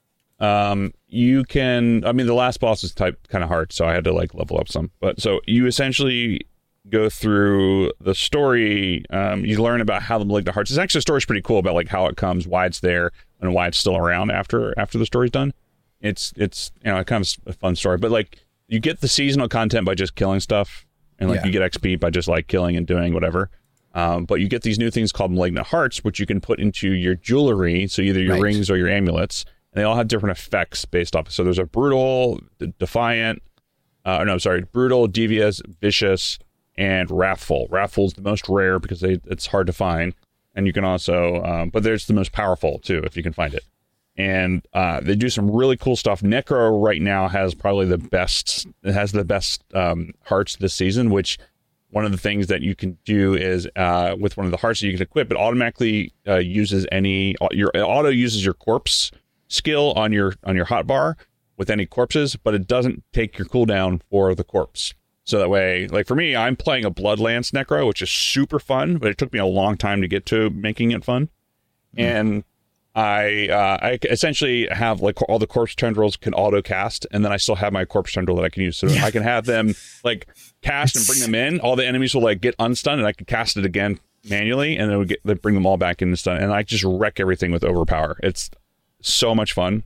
um 0.40 0.92
you 1.06 1.44
can 1.44 2.04
i 2.04 2.10
mean 2.10 2.26
the 2.26 2.34
last 2.34 2.58
boss 2.58 2.82
is 2.82 2.92
type 2.92 3.28
kind 3.28 3.44
of 3.44 3.48
hard 3.48 3.72
so 3.72 3.86
i 3.86 3.92
had 3.92 4.02
to 4.02 4.12
like 4.12 4.34
level 4.34 4.58
up 4.58 4.68
some 4.68 4.90
but 4.98 5.20
so 5.20 5.40
you 5.46 5.64
essentially 5.64 6.40
go 6.90 7.08
through 7.08 7.90
the 8.00 8.14
story 8.14 9.04
um 9.10 9.44
you 9.44 9.62
learn 9.62 9.80
about 9.80 10.02
how 10.02 10.18
the 10.18 10.24
malignant 10.24 10.52
hearts 10.54 10.70
is 10.70 10.78
actually 10.78 10.98
the 10.98 11.02
story's 11.02 11.24
pretty 11.24 11.40
cool 11.40 11.58
about 11.58 11.74
like 11.74 11.88
how 11.88 12.06
it 12.06 12.16
comes 12.16 12.46
why 12.46 12.66
it's 12.66 12.80
there 12.80 13.10
and 13.40 13.54
why 13.54 13.66
it's 13.66 13.78
still 13.78 13.96
around 13.96 14.30
after 14.30 14.78
after 14.78 14.98
the 14.98 15.06
story's 15.06 15.30
done 15.30 15.52
it's 16.00 16.32
it's 16.36 16.70
you 16.84 16.90
know 16.90 16.98
it 16.98 17.06
kind 17.06 17.24
of 17.24 17.36
a 17.46 17.52
fun 17.54 17.74
story 17.74 17.96
but 17.96 18.10
like 18.10 18.38
you 18.68 18.78
get 18.80 19.00
the 19.00 19.08
seasonal 19.08 19.48
content 19.48 19.86
by 19.86 19.94
just 19.94 20.14
killing 20.14 20.40
stuff 20.40 20.84
and 21.18 21.30
like 21.30 21.40
Yeah. 21.40 21.46
you 21.46 21.52
get 21.52 21.72
xp 21.72 21.98
by 21.98 22.10
just 22.10 22.28
like 22.28 22.48
killing 22.48 22.76
and 22.76 22.86
doing 22.86 23.14
whatever 23.14 23.50
um, 23.94 24.24
but 24.24 24.40
you 24.40 24.48
get 24.48 24.62
these 24.62 24.78
new 24.78 24.90
things 24.90 25.12
called 25.12 25.30
malignant 25.30 25.68
hearts, 25.68 26.02
which 26.02 26.18
you 26.18 26.26
can 26.26 26.40
put 26.40 26.58
into 26.58 26.90
your 26.94 27.14
jewelry. 27.14 27.86
So 27.86 28.02
either 28.02 28.18
your 28.20 28.32
Right. 28.34 28.42
rings 28.42 28.68
or 28.68 28.76
your 28.76 28.88
amulets, 28.88 29.44
and 29.72 29.78
they 29.80 29.84
all 29.84 29.94
have 29.94 30.08
different 30.08 30.36
effects 30.36 30.84
based 30.84 31.14
off. 31.14 31.30
So 31.30 31.44
there's 31.44 31.60
a 31.60 31.64
brutal, 31.64 32.40
defiant, 32.80 33.40
uh, 34.04 34.24
no, 34.24 34.36
sorry, 34.38 34.62
brutal, 34.62 35.06
devious, 35.06 35.62
vicious, 35.80 36.40
and 36.76 37.10
wrathful. 37.10 37.68
Wrathful 37.70 38.06
is 38.06 38.14
the 38.14 38.22
most 38.22 38.48
rare 38.48 38.78
because 38.78 39.00
they, 39.00 39.20
it's 39.26 39.46
hard 39.46 39.66
to 39.66 39.72
find, 39.72 40.14
and 40.54 40.66
you 40.66 40.72
can 40.72 40.84
also, 40.84 41.42
um, 41.42 41.70
but 41.70 41.82
there's 41.82 42.06
the 42.06 42.14
most 42.14 42.32
powerful 42.32 42.78
too 42.78 42.98
if 43.04 43.16
you 43.16 43.22
can 43.22 43.32
find 43.32 43.54
it. 43.54 43.64
And 44.16 44.64
uh, 44.72 45.00
they 45.00 45.16
do 45.16 45.28
some 45.28 45.50
really 45.50 45.76
cool 45.76 45.96
stuff. 45.96 46.20
Necro 46.20 46.80
right 46.80 47.02
now 47.02 47.26
has 47.26 47.52
probably 47.52 47.86
the 47.86 47.98
best. 47.98 48.66
It 48.84 48.92
has 48.92 49.10
the 49.10 49.24
best 49.24 49.64
um, 49.74 50.12
hearts 50.24 50.56
this 50.56 50.72
season, 50.72 51.10
which 51.10 51.38
one 51.90 52.04
of 52.04 52.12
the 52.12 52.18
things 52.18 52.48
that 52.48 52.60
you 52.60 52.74
can 52.74 52.98
do 53.04 53.34
is 53.34 53.68
uh, 53.76 54.16
with 54.18 54.36
one 54.36 54.46
of 54.46 54.52
the 54.52 54.58
hearts 54.58 54.80
that 54.80 54.86
you 54.86 54.92
can 54.92 55.02
equip, 55.02 55.30
it 55.30 55.36
automatically 55.36 56.12
uh, 56.26 56.36
uses 56.36 56.86
any 56.90 57.36
your 57.52 57.70
auto 57.74 58.08
uses 58.08 58.44
your 58.44 58.54
corpse 58.54 59.12
skill 59.48 59.92
on 59.92 60.12
your 60.12 60.34
on 60.44 60.56
your 60.56 60.66
hotbar 60.66 61.14
with 61.56 61.70
any 61.70 61.86
corpses, 61.86 62.36
but 62.36 62.54
it 62.54 62.66
doesn't 62.66 63.04
take 63.12 63.38
your 63.38 63.46
cooldown 63.46 64.00
for 64.10 64.34
the 64.34 64.42
corpse. 64.44 64.92
So 65.24 65.38
that 65.38 65.48
way, 65.48 65.88
like 65.88 66.06
for 66.06 66.14
me, 66.14 66.36
I'm 66.36 66.54
playing 66.54 66.84
a 66.84 66.90
Bloodlance 66.90 67.50
Necro, 67.50 67.86
which 67.86 68.02
is 68.02 68.10
super 68.10 68.58
fun, 68.58 68.98
but 68.98 69.10
it 69.10 69.16
took 69.16 69.32
me 69.32 69.38
a 69.38 69.46
long 69.46 69.76
time 69.76 70.02
to 70.02 70.08
get 70.08 70.26
to 70.26 70.50
making 70.50 70.90
it 70.90 71.02
fun. 71.02 71.30
And 71.96 72.44
I 72.94 73.48
uh, 73.48 73.78
I 73.80 73.98
essentially 74.04 74.68
have 74.70 75.00
like 75.00 75.20
all 75.28 75.38
the 75.38 75.46
corpse 75.46 75.74
tendrils 75.74 76.16
can 76.16 76.34
auto 76.34 76.60
cast, 76.60 77.06
and 77.10 77.24
then 77.24 77.32
I 77.32 77.38
still 77.38 77.54
have 77.56 77.72
my 77.72 77.84
corpse 77.84 78.12
tendril 78.12 78.36
that 78.36 78.44
I 78.44 78.48
can 78.50 78.62
use. 78.62 78.76
So 78.76 78.88
I 78.88 79.10
can 79.10 79.22
have 79.22 79.46
them 79.46 79.74
like 80.04 80.28
cast 80.62 80.96
and 80.96 81.06
bring 81.06 81.20
them 81.20 81.34
in. 81.34 81.60
All 81.60 81.74
the 81.74 81.86
enemies 81.86 82.14
will 82.14 82.22
like 82.22 82.40
get 82.40 82.54
unstunned, 82.58 83.00
and 83.00 83.06
I 83.06 83.12
can 83.12 83.26
cast 83.26 83.56
it 83.56 83.64
again 83.64 83.98
manually, 84.28 84.76
and 84.76 84.90
then 84.90 84.98
we 84.98 85.06
get 85.06 85.20
they 85.24 85.34
bring 85.34 85.54
them 85.54 85.64
all 85.64 85.76
back 85.76 86.02
in 86.02 86.10
the 86.10 86.16
stun, 86.16 86.36
and 86.36 86.52
I 86.52 86.62
just 86.62 86.84
wreck 86.84 87.18
everything 87.18 87.50
with 87.50 87.64
overpower. 87.64 88.18
It's 88.22 88.50
so 89.00 89.34
much 89.34 89.54
fun. 89.54 89.84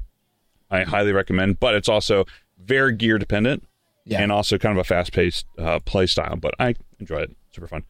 I 0.70 0.82
highly 0.82 1.12
recommend, 1.12 1.61
but 1.61 1.74
it's 1.74 1.89
also 1.89 2.24
very 2.59 2.95
gear 2.95 3.18
dependent 3.18 3.64
Yeah. 4.09 4.23
and 4.23 4.33
also 4.33 4.57
kind 4.57 4.77
of 4.77 4.81
a 4.81 4.85
fast 4.85 5.13
paced 5.13 5.45
uh, 5.59 5.81
play 5.81 6.07
style. 6.07 6.37
But 6.37 6.55
I 6.59 6.75
enjoy 6.99 7.19
it, 7.19 7.37
super 7.53 7.67
fun. 7.69 7.85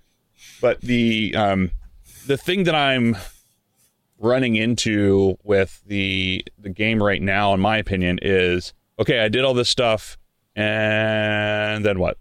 But 0.61 0.81
the 0.81 1.35
um, 1.37 1.71
the 2.27 2.37
thing 2.37 2.65
that 2.65 2.75
I'm 2.75 3.17
running 4.19 4.57
into 4.57 5.39
with 5.45 5.81
the 5.87 6.45
the 6.59 6.71
game 6.71 7.03
right 7.03 7.23
now, 7.23 7.55
in 7.55 7.61
my 7.61 7.77
opinion, 7.79 8.19
is 8.21 8.75
okay. 8.99 9.21
I 9.21 9.29
did 9.29 9.45
all 9.45 9.55
this 9.55 9.69
stuff, 9.69 10.19
and 10.57 11.85
then 11.85 11.99
what? 12.01 12.19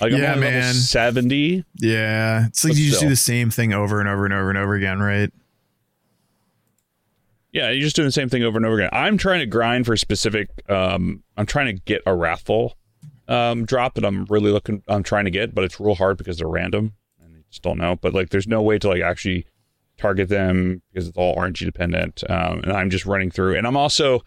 Like 0.00 0.12
I'm 0.12 0.18
Yeah, 0.20 0.34
man. 0.34 0.72
seventy. 0.74 1.64
Yeah, 1.76 2.46
it's 2.46 2.64
like 2.64 2.76
you 2.76 2.88
just 2.88 3.00
do 3.00 3.08
the 3.10 3.14
same 3.16 3.50
thing 3.50 3.72
over 3.74 4.00
and 4.00 4.08
over 4.08 4.24
and 4.24 4.32
over 4.32 4.48
and 4.48 4.58
over 4.58 4.74
again, 4.74 5.00
right? 5.00 5.30
Yeah, 7.52 7.70
you're 7.70 7.82
just 7.82 7.96
doing 7.96 8.08
the 8.08 8.12
same 8.12 8.28
thing 8.28 8.42
over 8.42 8.56
and 8.56 8.64
over 8.66 8.76
again. 8.76 8.90
I'm 8.92 9.16
trying 9.18 9.40
to 9.40 9.46
grind 9.46 9.86
for 9.86 9.96
specific. 9.96 10.48
Um, 10.70 11.22
I'm 11.36 11.46
trying 11.46 11.66
to 11.74 11.82
get 11.84 12.02
a 12.06 12.14
wrathful 12.14 12.76
um, 13.28 13.64
drop 13.64 13.94
that 13.94 14.04
I'm 14.04 14.24
really 14.26 14.50
looking. 14.50 14.82
I'm 14.88 15.02
trying 15.02 15.26
to 15.26 15.30
get, 15.30 15.54
but 15.54 15.64
it's 15.64 15.78
real 15.78 15.94
hard 15.94 16.16
because 16.16 16.38
they're 16.38 16.48
random 16.48 16.94
and 17.22 17.34
you 17.34 17.42
just 17.50 17.62
don't 17.62 17.78
know. 17.78 17.96
But 17.96 18.14
like, 18.14 18.30
there's 18.30 18.48
no 18.48 18.62
way 18.62 18.78
to 18.78 18.88
like 18.88 19.02
actually 19.02 19.46
target 19.98 20.28
them 20.28 20.82
because 20.92 21.08
it's 21.08 21.16
all 21.18 21.36
RNG 21.36 21.64
dependent. 21.64 22.24
Um, 22.28 22.60
and 22.60 22.72
I'm 22.72 22.90
just 22.90 23.06
running 23.06 23.30
through. 23.30 23.56
And 23.56 23.66
I'm 23.66 23.76
also, 23.76 24.20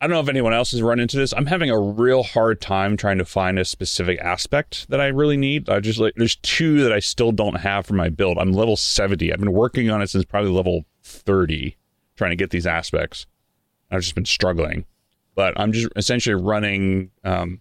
I 0.00 0.06
don't 0.06 0.14
know 0.14 0.20
if 0.20 0.28
anyone 0.28 0.54
else 0.54 0.70
has 0.70 0.80
run 0.80 1.00
into 1.00 1.16
this. 1.16 1.34
I'm 1.34 1.46
having 1.46 1.70
a 1.70 1.78
real 1.78 2.22
hard 2.22 2.60
time 2.60 2.96
trying 2.96 3.18
to 3.18 3.24
find 3.24 3.58
a 3.58 3.64
specific 3.64 4.20
aspect 4.20 4.88
that 4.90 5.00
I 5.00 5.06
really 5.08 5.36
need. 5.36 5.68
I 5.68 5.80
just 5.80 5.98
like 5.98 6.14
there's 6.16 6.36
two 6.36 6.82
that 6.84 6.92
I 6.92 7.00
still 7.00 7.32
don't 7.32 7.56
have 7.60 7.84
for 7.86 7.94
my 7.94 8.08
build. 8.08 8.38
I'm 8.38 8.52
level 8.52 8.76
70. 8.76 9.32
I've 9.32 9.40
been 9.40 9.52
working 9.52 9.90
on 9.90 10.00
it 10.00 10.08
since 10.08 10.24
probably 10.24 10.50
level 10.50 10.84
30 11.02 11.76
trying 12.16 12.30
to 12.30 12.36
get 12.36 12.50
these 12.50 12.66
aspects. 12.66 13.26
I've 13.90 14.02
just 14.02 14.14
been 14.14 14.24
struggling. 14.24 14.84
but 15.34 15.58
I'm 15.58 15.72
just 15.72 15.88
essentially 15.96 16.34
running 16.34 17.10
um, 17.24 17.60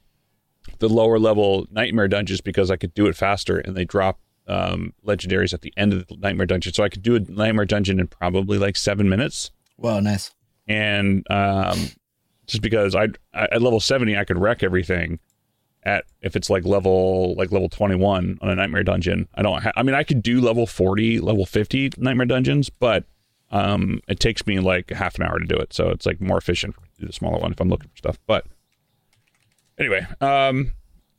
the 0.79 0.89
lower 0.89 1.19
level 1.19 1.67
nightmare 1.71 2.07
dungeons 2.07 2.41
because 2.41 2.71
I 2.71 2.75
could 2.75 2.93
do 2.93 3.07
it 3.07 3.15
faster, 3.15 3.59
and 3.59 3.75
they 3.75 3.85
drop 3.85 4.19
um, 4.47 4.93
legendaries 5.05 5.53
at 5.53 5.61
the 5.61 5.73
end 5.75 5.93
of 5.93 6.07
the 6.07 6.15
nightmare 6.17 6.45
dungeon, 6.45 6.73
so 6.73 6.83
I 6.83 6.89
could 6.89 7.03
do 7.03 7.15
a 7.15 7.19
nightmare 7.19 7.65
dungeon 7.65 7.99
in 7.99 8.07
probably 8.07 8.57
like 8.57 8.75
seven 8.75 9.09
minutes. 9.09 9.51
Wow, 9.77 9.99
nice. 9.99 10.33
And 10.67 11.25
um, 11.29 11.77
just 12.45 12.61
because 12.61 12.95
I 12.95 13.09
at 13.33 13.61
level 13.61 13.79
seventy 13.79 14.17
I 14.17 14.23
could 14.23 14.37
wreck 14.37 14.63
everything. 14.63 15.19
At 15.83 16.03
if 16.21 16.35
it's 16.35 16.49
like 16.49 16.65
level 16.65 17.33
like 17.35 17.51
level 17.51 17.69
twenty 17.69 17.95
one 17.95 18.37
on 18.41 18.49
a 18.49 18.55
nightmare 18.55 18.83
dungeon, 18.83 19.27
I 19.35 19.41
don't. 19.41 19.61
Ha- 19.61 19.71
I 19.77 19.83
mean, 19.83 19.95
I 19.95 20.03
could 20.03 20.21
do 20.21 20.41
level 20.41 20.67
forty, 20.67 21.19
level 21.19 21.45
fifty 21.45 21.91
nightmare 21.97 22.25
dungeons, 22.25 22.69
but 22.69 23.05
um, 23.51 24.01
it 24.09 24.19
takes 24.19 24.45
me 24.45 24.59
like 24.59 24.89
half 24.89 25.15
an 25.15 25.23
hour 25.23 25.39
to 25.39 25.45
do 25.45 25.55
it. 25.55 25.71
So 25.71 25.89
it's 25.89 26.05
like 26.05 26.19
more 26.19 26.37
efficient 26.37 26.75
to 26.75 27.01
do 27.01 27.07
the 27.07 27.13
smaller 27.13 27.39
one 27.39 27.53
if 27.53 27.61
I'm 27.61 27.69
looking 27.69 27.89
for 27.89 27.97
stuff. 27.97 28.19
But 28.27 28.45
anyway, 29.77 30.05
um, 30.21 30.71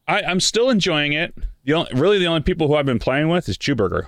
I, 0.06 0.22
I'm 0.22 0.40
still 0.40 0.70
enjoying 0.70 1.12
it. 1.12 1.34
The 1.64 1.74
only, 1.74 1.90
really 1.94 2.18
the 2.18 2.26
only 2.26 2.40
people 2.42 2.66
who 2.68 2.74
I've 2.76 2.86
been 2.86 2.98
playing 2.98 3.28
with 3.28 3.48
is 3.48 3.58
Chewburger. 3.58 4.06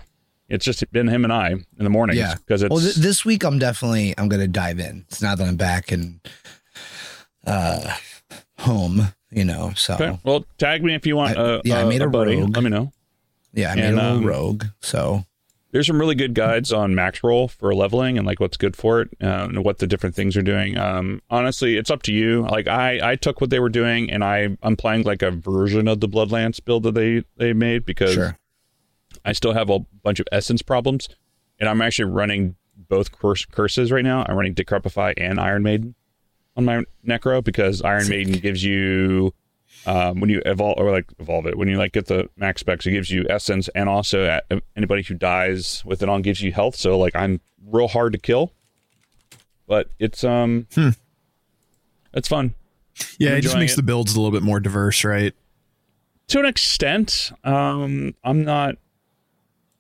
It's 0.49 0.65
just 0.65 0.91
been 0.93 1.07
him 1.09 1.23
and 1.25 1.33
I 1.33 1.51
in 1.51 1.65
the 1.79 1.91
mornings 1.91 2.19
Yeah. 2.19 2.35
because 2.35 2.63
it's 2.63 2.71
Well, 2.71 2.81
th- 2.81 2.97
this 2.97 3.25
week 3.25 3.45
I'm 3.45 3.59
definitely 3.59 4.15
I'm 4.19 4.29
gonna 4.29 4.49
dive 4.49 4.81
in. 4.81 5.05
It's 5.09 5.23
now 5.23 5.35
that 5.35 5.47
I'm 5.47 5.57
back 5.57 5.93
and 5.93 6.21
uh 7.47 7.97
home, 8.59 9.15
you 9.31 9.45
know. 9.45 9.73
So 9.77 9.95
okay. 9.95 10.19
Well, 10.25 10.45
tag 10.59 10.83
me 10.83 10.95
if 10.95 11.07
you 11.07 11.17
want. 11.17 11.37
I- 11.39 11.41
uh, 11.41 11.61
yeah, 11.65 11.81
I 11.81 11.85
made 11.85 12.03
a 12.03 12.09
buddy. 12.09 12.37
rogue. 12.37 12.55
Let 12.57 12.65
me 12.65 12.71
know. 12.71 12.93
yeah, 13.53 13.71
I 13.73 13.75
made 13.77 13.85
And, 13.85 13.99
a 14.01 14.05
um, 14.05 14.25
rogue. 14.27 14.65
So 14.81 15.25
there's 15.73 15.87
some 15.87 16.01
really 16.01 16.15
good 16.15 16.35
guides 16.35 16.73
on 16.73 16.93
Maxroll 16.93 17.51
for 17.51 17.75
leveling 17.75 18.19
and 18.19 18.27
like 18.27 18.41
what's 18.41 18.57
good 18.57 18.77
for 18.77 19.03
it 19.03 19.09
uh, 19.23 19.47
and 19.49 19.65
what 19.65 19.79
the 19.79 19.87
different 19.87 20.15
things 20.15 20.37
are 20.37 20.43
doing. 20.43 20.77
Um 20.77 21.23
honestly 21.31 21.77
it's 21.77 21.91
up 21.91 22.03
to 22.05 22.13
you. 22.13 22.43
Like 22.43 22.69
i 22.69 23.13
i 23.13 23.17
took 23.17 23.41
what 23.41 23.51
they 23.51 23.61
were 23.61 23.69
doing 23.69 24.11
and 24.11 24.25
i 24.25 24.57
i'm 24.63 24.77
playing 24.77 25.05
like 25.05 25.23
a 25.23 25.31
version 25.31 25.89
of 25.89 26.01
the 26.01 26.09
bloodlance 26.09 26.65
build 26.65 26.83
that 26.85 26.95
they 26.95 27.25
they 27.37 27.53
made 27.53 27.85
because 27.85 28.15
sure. 28.15 28.39
i 29.25 29.33
still 29.33 29.53
have 29.53 29.71
a 29.71 29.81
bunch 30.03 30.21
of 30.21 30.27
essence 30.33 30.63
problems 30.63 31.09
and 31.59 31.69
i'm 31.69 31.81
actually 31.83 32.11
running 32.11 32.57
both 32.89 33.13
curse, 33.13 33.45
curses 33.47 33.91
right 33.91 34.05
now. 34.05 34.25
I'm 34.29 34.37
running 34.37 34.55
decrepify 34.55 35.15
and 35.17 35.41
iron 35.41 35.63
maiden 35.63 35.95
on 36.57 36.65
my 36.65 36.85
necro 37.07 37.43
because 37.43 37.83
iron 37.83 38.09
maiden 38.09 38.35
gives 38.35 38.63
you 38.63 39.33
um, 39.87 40.21
when 40.21 40.29
you 40.31 40.43
evolve 40.45 40.75
or 40.79 40.91
like 40.91 41.07
evolve 41.19 41.47
it, 41.47 41.57
when 41.57 41.69
you 41.69 41.77
like 41.79 41.93
get 41.93 42.07
the 42.07 42.29
max 42.37 42.61
specs, 42.61 42.87
it 42.87 42.91
gives 42.93 43.11
you 43.11 43.27
essence, 43.31 43.69
and 43.75 43.89
also 43.89 44.25
uh, 44.25 44.61
anybody 44.77 45.03
who 45.03 45.15
dies 45.15 45.83
with 45.85 46.03
it 46.03 46.09
on 46.09 46.23
gives 46.23 46.41
you 46.41 46.53
health. 46.53 46.77
So 46.77 46.99
like 46.99 47.15
I'm 47.17 47.41
real 47.67 47.89
hard 47.89 48.13
to 48.13 48.19
kill, 48.19 48.53
but 49.67 49.89
it's 49.99 50.23
um, 50.25 50.67
Hmm. 50.75 50.91
it's 52.13 52.29
fun 52.29 52.55
Yeah, 53.19 53.31
I'm 53.33 53.37
it 53.39 53.41
just 53.43 53.57
makes 53.57 53.73
it. 53.73 53.77
the 53.77 53.83
builds 53.83 54.15
a 54.15 54.21
little 54.21 54.33
bit 54.37 54.43
more 54.45 54.61
diverse, 54.61 55.05
right? 55.05 55.35
to 56.29 56.39
an 56.39 56.47
extent. 56.47 57.33
Um, 57.43 58.15
I'm 58.23 58.45
not. 58.45 58.77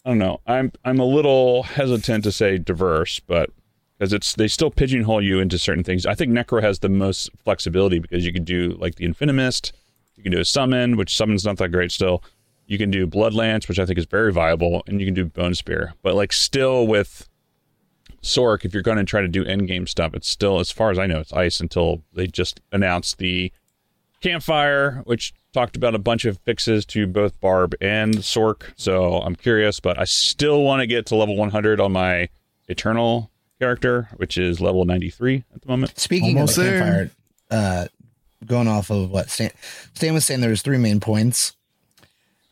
I 0.05 0.09
don't 0.11 0.19
know. 0.19 0.41
I'm 0.49 0.73
I'm 0.85 0.99
a 0.99 1.05
little 1.05 1.63
hesitant 1.63 2.25
to 2.25 2.33
say 2.33 2.59
diverse, 2.59 3.21
but 3.21 3.51
because 3.99 4.13
it's 4.13 4.35
they 4.35 4.49
still 4.49 4.71
pigeonhole 4.71 5.23
you 5.23 5.39
into 5.39 5.59
certain 5.59 5.85
things. 5.85 6.07
I 6.07 6.15
think 6.17 6.33
Necro 6.33 6.61
has 6.63 6.79
the 6.81 6.89
most 6.89 7.31
flexibility 7.45 7.99
because 8.01 8.25
you 8.27 8.33
can 8.33 8.43
do 8.45 8.77
like 8.81 8.97
the 8.97 9.07
Infinimist, 9.07 9.71
you 10.21 10.25
can 10.25 10.33
do 10.33 10.41
a 10.41 10.45
summon, 10.45 10.97
which 10.97 11.17
summon's 11.17 11.45
not 11.47 11.57
that 11.57 11.71
great 11.71 11.91
still. 11.91 12.23
You 12.67 12.79
can 12.79 12.91
do 12.91 13.07
Blood 13.07 13.35
Lance, 13.35 13.69
which 13.69 13.79
I 13.79 13.87
think 13.87 13.99
is 13.99 14.05
very 14.05 14.33
viable, 14.33 14.83
and 14.87 15.01
you 15.01 15.07
can 15.07 15.15
do 15.15 15.25
Bone 15.25 15.55
Spear. 15.55 15.95
But 16.03 16.15
like 16.15 16.33
still 16.33 16.87
with 16.87 17.29
Sork, 18.23 18.65
if 18.65 18.75
you're 18.75 18.83
going 18.83 18.99
to 18.99 19.05
try 19.05 19.23
to 19.23 19.29
do 19.29 19.45
end 19.45 19.67
game 19.67 19.87
stuff, 19.87 20.15
it's 20.15 20.29
still, 20.29 20.61
as 20.61 20.71
far 20.71 20.91
as 20.91 20.99
I 20.99 21.07
know, 21.07 21.21
it's 21.21 21.33
ice 21.33 21.59
until 21.59 22.03
they 22.13 22.27
just 22.27 22.61
announced 22.71 23.19
the 23.19 23.51
Campfire, 24.21 25.03
which 25.07 25.33
talked 25.55 25.75
about 25.75 25.95
a 25.95 25.99
bunch 25.99 26.27
of 26.27 26.39
fixes 26.41 26.85
to 26.85 27.07
both 27.07 27.41
Barb 27.41 27.75
and 27.81 28.17
Sork. 28.19 28.65
So 28.77 29.15
I'm 29.15 29.35
curious, 29.35 29.81
but 29.81 29.99
I 29.99 30.05
still 30.05 30.63
want 30.63 30.81
to 30.81 30.87
get 30.87 31.07
to 31.07 31.17
level 31.17 31.37
100 31.37 31.81
on 31.81 31.93
my 31.93 32.29
Eternal 32.69 33.31
character, 33.59 34.11
which 34.17 34.37
is 34.37 34.61
level 34.61 34.85
93 34.85 35.45
at 35.55 35.63
the 35.63 35.69
moment. 35.69 35.99
Speaking 35.99 36.37
Almost 36.37 36.59
of 36.59 36.65
the 36.65 36.71
campfire, 36.71 37.11
uh, 37.51 37.87
going 38.51 38.69
off 38.69 38.91
of 38.91 39.11
what 39.11 39.31
Stan, 39.31 39.51
Stan 39.95 40.13
was 40.13 40.27
saying, 40.27 40.43
there 40.43 40.51
was 40.51 40.61
three 40.61 40.77
main 40.77 41.01
points. 41.01 41.55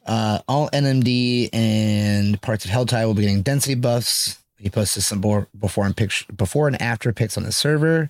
Uh, 0.06 0.38
all 0.48 0.70
NMD 0.70 1.50
and 1.52 2.40
parts 2.40 2.64
of 2.64 2.70
Helltide 2.70 3.04
will 3.04 3.14
be 3.14 3.22
getting 3.22 3.42
density 3.42 3.74
buffs. 3.74 4.38
He 4.56 4.70
posted 4.70 5.02
some 5.02 5.20
more 5.20 5.48
before 5.58 5.84
and 5.84 5.94
picture, 5.94 6.24
before 6.32 6.66
and 6.66 6.80
after 6.80 7.12
pics 7.12 7.36
on 7.36 7.42
the 7.42 7.52
server. 7.52 8.08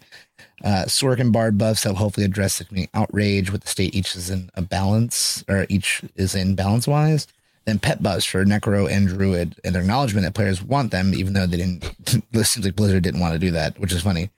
Uh, 0.62 0.84
Sork 0.86 1.18
and 1.18 1.32
Barb 1.32 1.58
buffs 1.58 1.82
that 1.82 1.90
will 1.90 1.96
hopefully 1.96 2.24
address 2.26 2.58
the 2.58 2.64
community 2.64 2.90
outrage 2.94 3.50
with 3.50 3.62
the 3.62 3.68
state 3.68 3.94
each 3.94 4.14
is 4.14 4.30
in 4.30 4.50
a 4.54 4.62
balance 4.62 5.44
or 5.48 5.66
each 5.68 6.02
is 6.14 6.34
in 6.34 6.54
balance 6.54 6.86
wise. 6.86 7.26
Then 7.64 7.78
pet 7.78 8.02
buffs 8.02 8.24
for 8.24 8.44
Necro 8.44 8.90
and 8.90 9.08
Druid 9.08 9.56
and 9.64 9.74
their 9.74 9.82
acknowledgement 9.82 10.24
that 10.24 10.34
players 10.34 10.62
want 10.62 10.90
them, 10.90 11.12
even 11.14 11.34
though 11.34 11.46
they 11.46 11.58
didn't. 11.58 11.84
it 12.32 12.44
seems 12.44 12.64
like 12.64 12.76
Blizzard 12.76 13.02
didn't 13.02 13.20
want 13.20 13.34
to 13.34 13.38
do 13.38 13.50
that, 13.50 13.78
which 13.78 13.92
is 13.92 14.02
funny. 14.02 14.30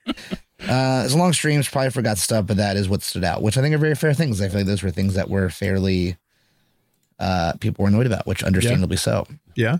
Uh, 0.67 1.03
it's 1.05 1.15
long 1.15 1.33
streams, 1.33 1.67
probably 1.67 1.89
forgot 1.89 2.17
stuff, 2.17 2.45
but 2.47 2.57
that 2.57 2.77
is 2.77 2.87
what 2.87 3.01
stood 3.01 3.23
out, 3.23 3.41
which 3.41 3.57
I 3.57 3.61
think 3.61 3.73
are 3.75 3.79
very 3.79 3.95
fair 3.95 4.13
things. 4.13 4.41
I 4.41 4.47
feel 4.47 4.59
like 4.59 4.67
those 4.67 4.83
were 4.83 4.91
things 4.91 5.15
that 5.15 5.29
were 5.29 5.49
fairly 5.49 6.17
uh, 7.19 7.53
people 7.59 7.83
were 7.83 7.89
annoyed 7.89 8.07
about, 8.07 8.25
which 8.27 8.43
understandably 8.43 8.97
so. 8.97 9.25
Yeah. 9.55 9.77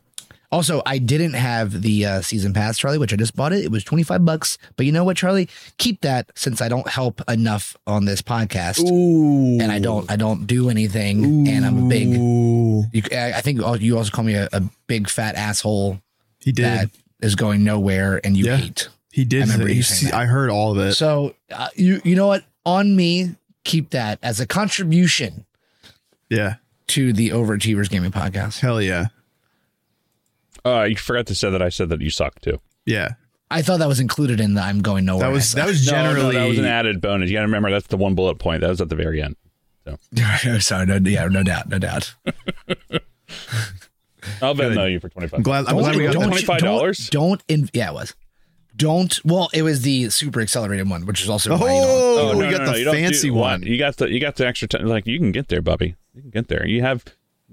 Also, 0.51 0.82
I 0.86 0.97
didn't 0.97 1.34
have 1.34 1.82
the 1.82 2.05
uh, 2.05 2.21
season 2.21 2.53
pass, 2.53 2.77
Charlie, 2.77 2.97
which 2.97 3.13
I 3.13 3.15
just 3.15 3.38
bought 3.38 3.53
it. 3.53 3.63
It 3.63 3.71
was 3.71 3.86
25 3.86 4.25
bucks. 4.25 4.57
But 4.75 4.86
you 4.86 4.91
know 4.91 5.05
what, 5.05 5.15
Charlie? 5.15 5.47
Keep 5.77 6.01
that 6.01 6.29
since 6.36 6.61
I 6.61 6.67
don't 6.67 6.88
help 6.89 7.21
enough 7.29 7.77
on 7.88 8.03
this 8.03 8.21
podcast 8.21 8.82
Ooh. 8.82 9.61
and 9.61 9.71
I 9.71 9.79
don't 9.79 10.11
I 10.11 10.17
don't 10.17 10.45
do 10.47 10.69
anything 10.69 11.47
and 11.47 11.65
I'm 11.65 11.86
a 11.86 11.88
big 11.88 12.09
you, 12.09 13.01
I 13.13 13.34
I 13.38 13.41
think 13.41 13.61
you 13.82 13.97
also 13.97 14.11
call 14.11 14.25
me 14.25 14.34
a, 14.34 14.49
a 14.51 14.61
big 14.88 15.07
fat 15.09 15.36
asshole 15.36 16.01
He 16.39 16.51
did. 16.51 16.65
that 16.65 16.89
is 17.21 17.36
going 17.36 17.63
nowhere 17.63 18.19
and 18.21 18.36
you 18.36 18.45
Yeah. 18.45 18.57
hate. 18.57 18.89
He 19.12 19.26
did. 19.26 19.41
I 19.41 19.45
remember 19.45 19.66
say- 19.66 19.72
you 19.72 19.78
you 19.78 19.84
saying 19.84 19.99
see- 19.99 20.05
that. 20.07 20.16
I 20.16 20.26
heard 20.26 20.49
all 20.49 20.72
of 20.72 20.78
it. 20.80 20.93
So 20.93 21.36
uh, 21.51 21.68
you 21.76 22.01
you 22.03 22.16
know 22.16 22.28
what? 22.28 22.43
On 22.66 22.95
me, 22.95 23.36
keep 23.64 23.89
that 23.91 24.20
as 24.22 24.39
a 24.39 24.45
contribution 24.47 25.45
yeah. 26.30 26.55
to 26.88 27.12
the 27.14 27.30
Overachievers 27.30 27.89
Gaming 27.89 28.12
Podcast. 28.12 28.59
Hell 28.59 28.82
yeah. 28.82 29.07
Uh, 30.64 30.84
you 30.84 30.95
forgot 30.95 31.26
to 31.28 31.36
say 31.36 31.49
that 31.49 31.62
I 31.62 31.70
said 31.70 31.89
that 31.89 32.01
you 32.01 32.09
suck 32.12 32.39
too. 32.39 32.59
Yeah. 32.86 33.09
I 33.49 33.64
thought 33.64 33.80
that 33.80 33.88
was 33.88 33.99
included 33.99 34.39
in 34.39 34.53
the 34.53 34.62
I'm 34.62 34.82
going 34.82 35.05
nowhere. 35.05 35.28
That 35.28 35.34
was 35.34 35.51
that 35.53 35.68
was 35.68 35.86
No, 35.91 35.91
no, 35.91 36.03
generally 36.14 36.36
that 36.36 36.47
was 36.47 36.59
an 36.59 36.66
added 36.66 37.01
bonus. 37.01 37.30
You 37.30 37.36
got 37.36 37.41
to 37.41 37.47
remember 37.47 37.72
that's 37.72 37.88
the 37.88 37.97
one 37.97 38.16
bullet 38.16 38.36
point. 38.39 38.62
That 38.62 38.70
was 38.70 38.80
at 38.80 38.89
the 38.89 38.95
very 38.95 39.22
end. 39.22 39.36
said. 39.86 40.59
Sorry, 40.62 40.86
no, 40.86 40.97
yeah, 40.97 41.26
no 41.26 41.43
doubt, 41.43 41.68
no 41.68 41.80
doubt. 41.80 42.14
I'll 44.41 44.53
Good. 44.53 44.78
Venmo 44.78 44.91
you 44.91 44.99
for 44.99 45.09
25 45.09 45.38
I'm 45.38 45.43
glad 45.43 45.66
I'm 45.68 45.78
glad 45.78 45.95
we 45.95 46.03
got 46.03 46.14
don't, 46.14 46.30
that. 46.30 46.41
you- 46.41 46.47
$25? 46.47 46.59
Don't, 46.59 47.09
don't 47.12 47.43
in, 47.47 47.70
yeah, 47.74 47.89
it 47.89 47.93
was. 47.93 48.16
Don't. 48.82 49.19
Well, 49.25 49.49
it 49.53 49.61
was 49.61 49.82
the 49.82 50.09
super 50.09 50.41
accelerated 50.41 50.89
one, 50.89 51.05
which 51.05 51.21
is 51.21 51.29
also 51.29 51.51
why 51.57 51.73
you 51.73 51.82
don't. 51.82 51.88
Oh, 51.89 52.32
no, 52.34 52.38
we 52.38 52.45
no, 52.45 52.51
got 52.51 52.65
no, 52.65 52.71
the 52.73 52.79
you 52.79 52.86
don't 52.86 52.95
fancy 52.95 53.27
do- 53.29 53.34
one. 53.34 53.63
You 53.63 53.77
got 53.77 53.97
the 53.97 54.11
you 54.11 54.19
got 54.19 54.36
the 54.36 54.45
extra 54.47 54.67
time. 54.67 54.86
Like 54.86 55.05
you 55.07 55.17
can 55.19 55.32
get 55.32 55.47
there, 55.47 55.61
Bubby. 55.61 55.95
You 56.13 56.21
can 56.21 56.32
get 56.32 56.47
there. 56.47 56.65
You 56.67 56.82
have 56.82 57.03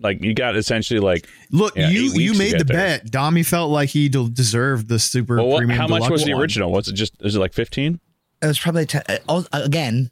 like 0.01 0.23
you 0.23 0.35
got 0.35 0.57
essentially 0.57 1.01
like 1.01 1.29
Look, 1.51 1.77
Yeah, 1.77 1.89
you 1.91 2.13
you 2.13 2.35
made 2.35 2.59
the 2.59 2.65
there. 2.65 2.99
bet. 3.01 3.07
Dommy 3.11 3.45
felt 3.45 3.71
like 3.71 3.89
he 3.91 4.09
de- 4.09 4.29
deserved 4.31 4.89
the 4.89 4.99
super 4.99 5.37
well, 5.37 5.49
what, 5.49 5.59
premium. 5.59 5.79
how 5.79 5.87
much 5.89 6.09
was 6.09 6.23
deluxe 6.23 6.25
the 6.25 6.33
one. 6.33 6.41
original? 6.43 6.73
Was 6.73 6.89
it 6.89 6.95
just 6.95 7.15
is 7.21 7.37
it 7.37 7.39
like 7.41 7.53
15? 7.53 8.01
It 8.41 8.47
was 8.47 8.59
probably 8.59 8.87
ten, 8.87 9.03
uh, 9.09 9.19
oh, 9.29 9.45
again. 9.53 10.11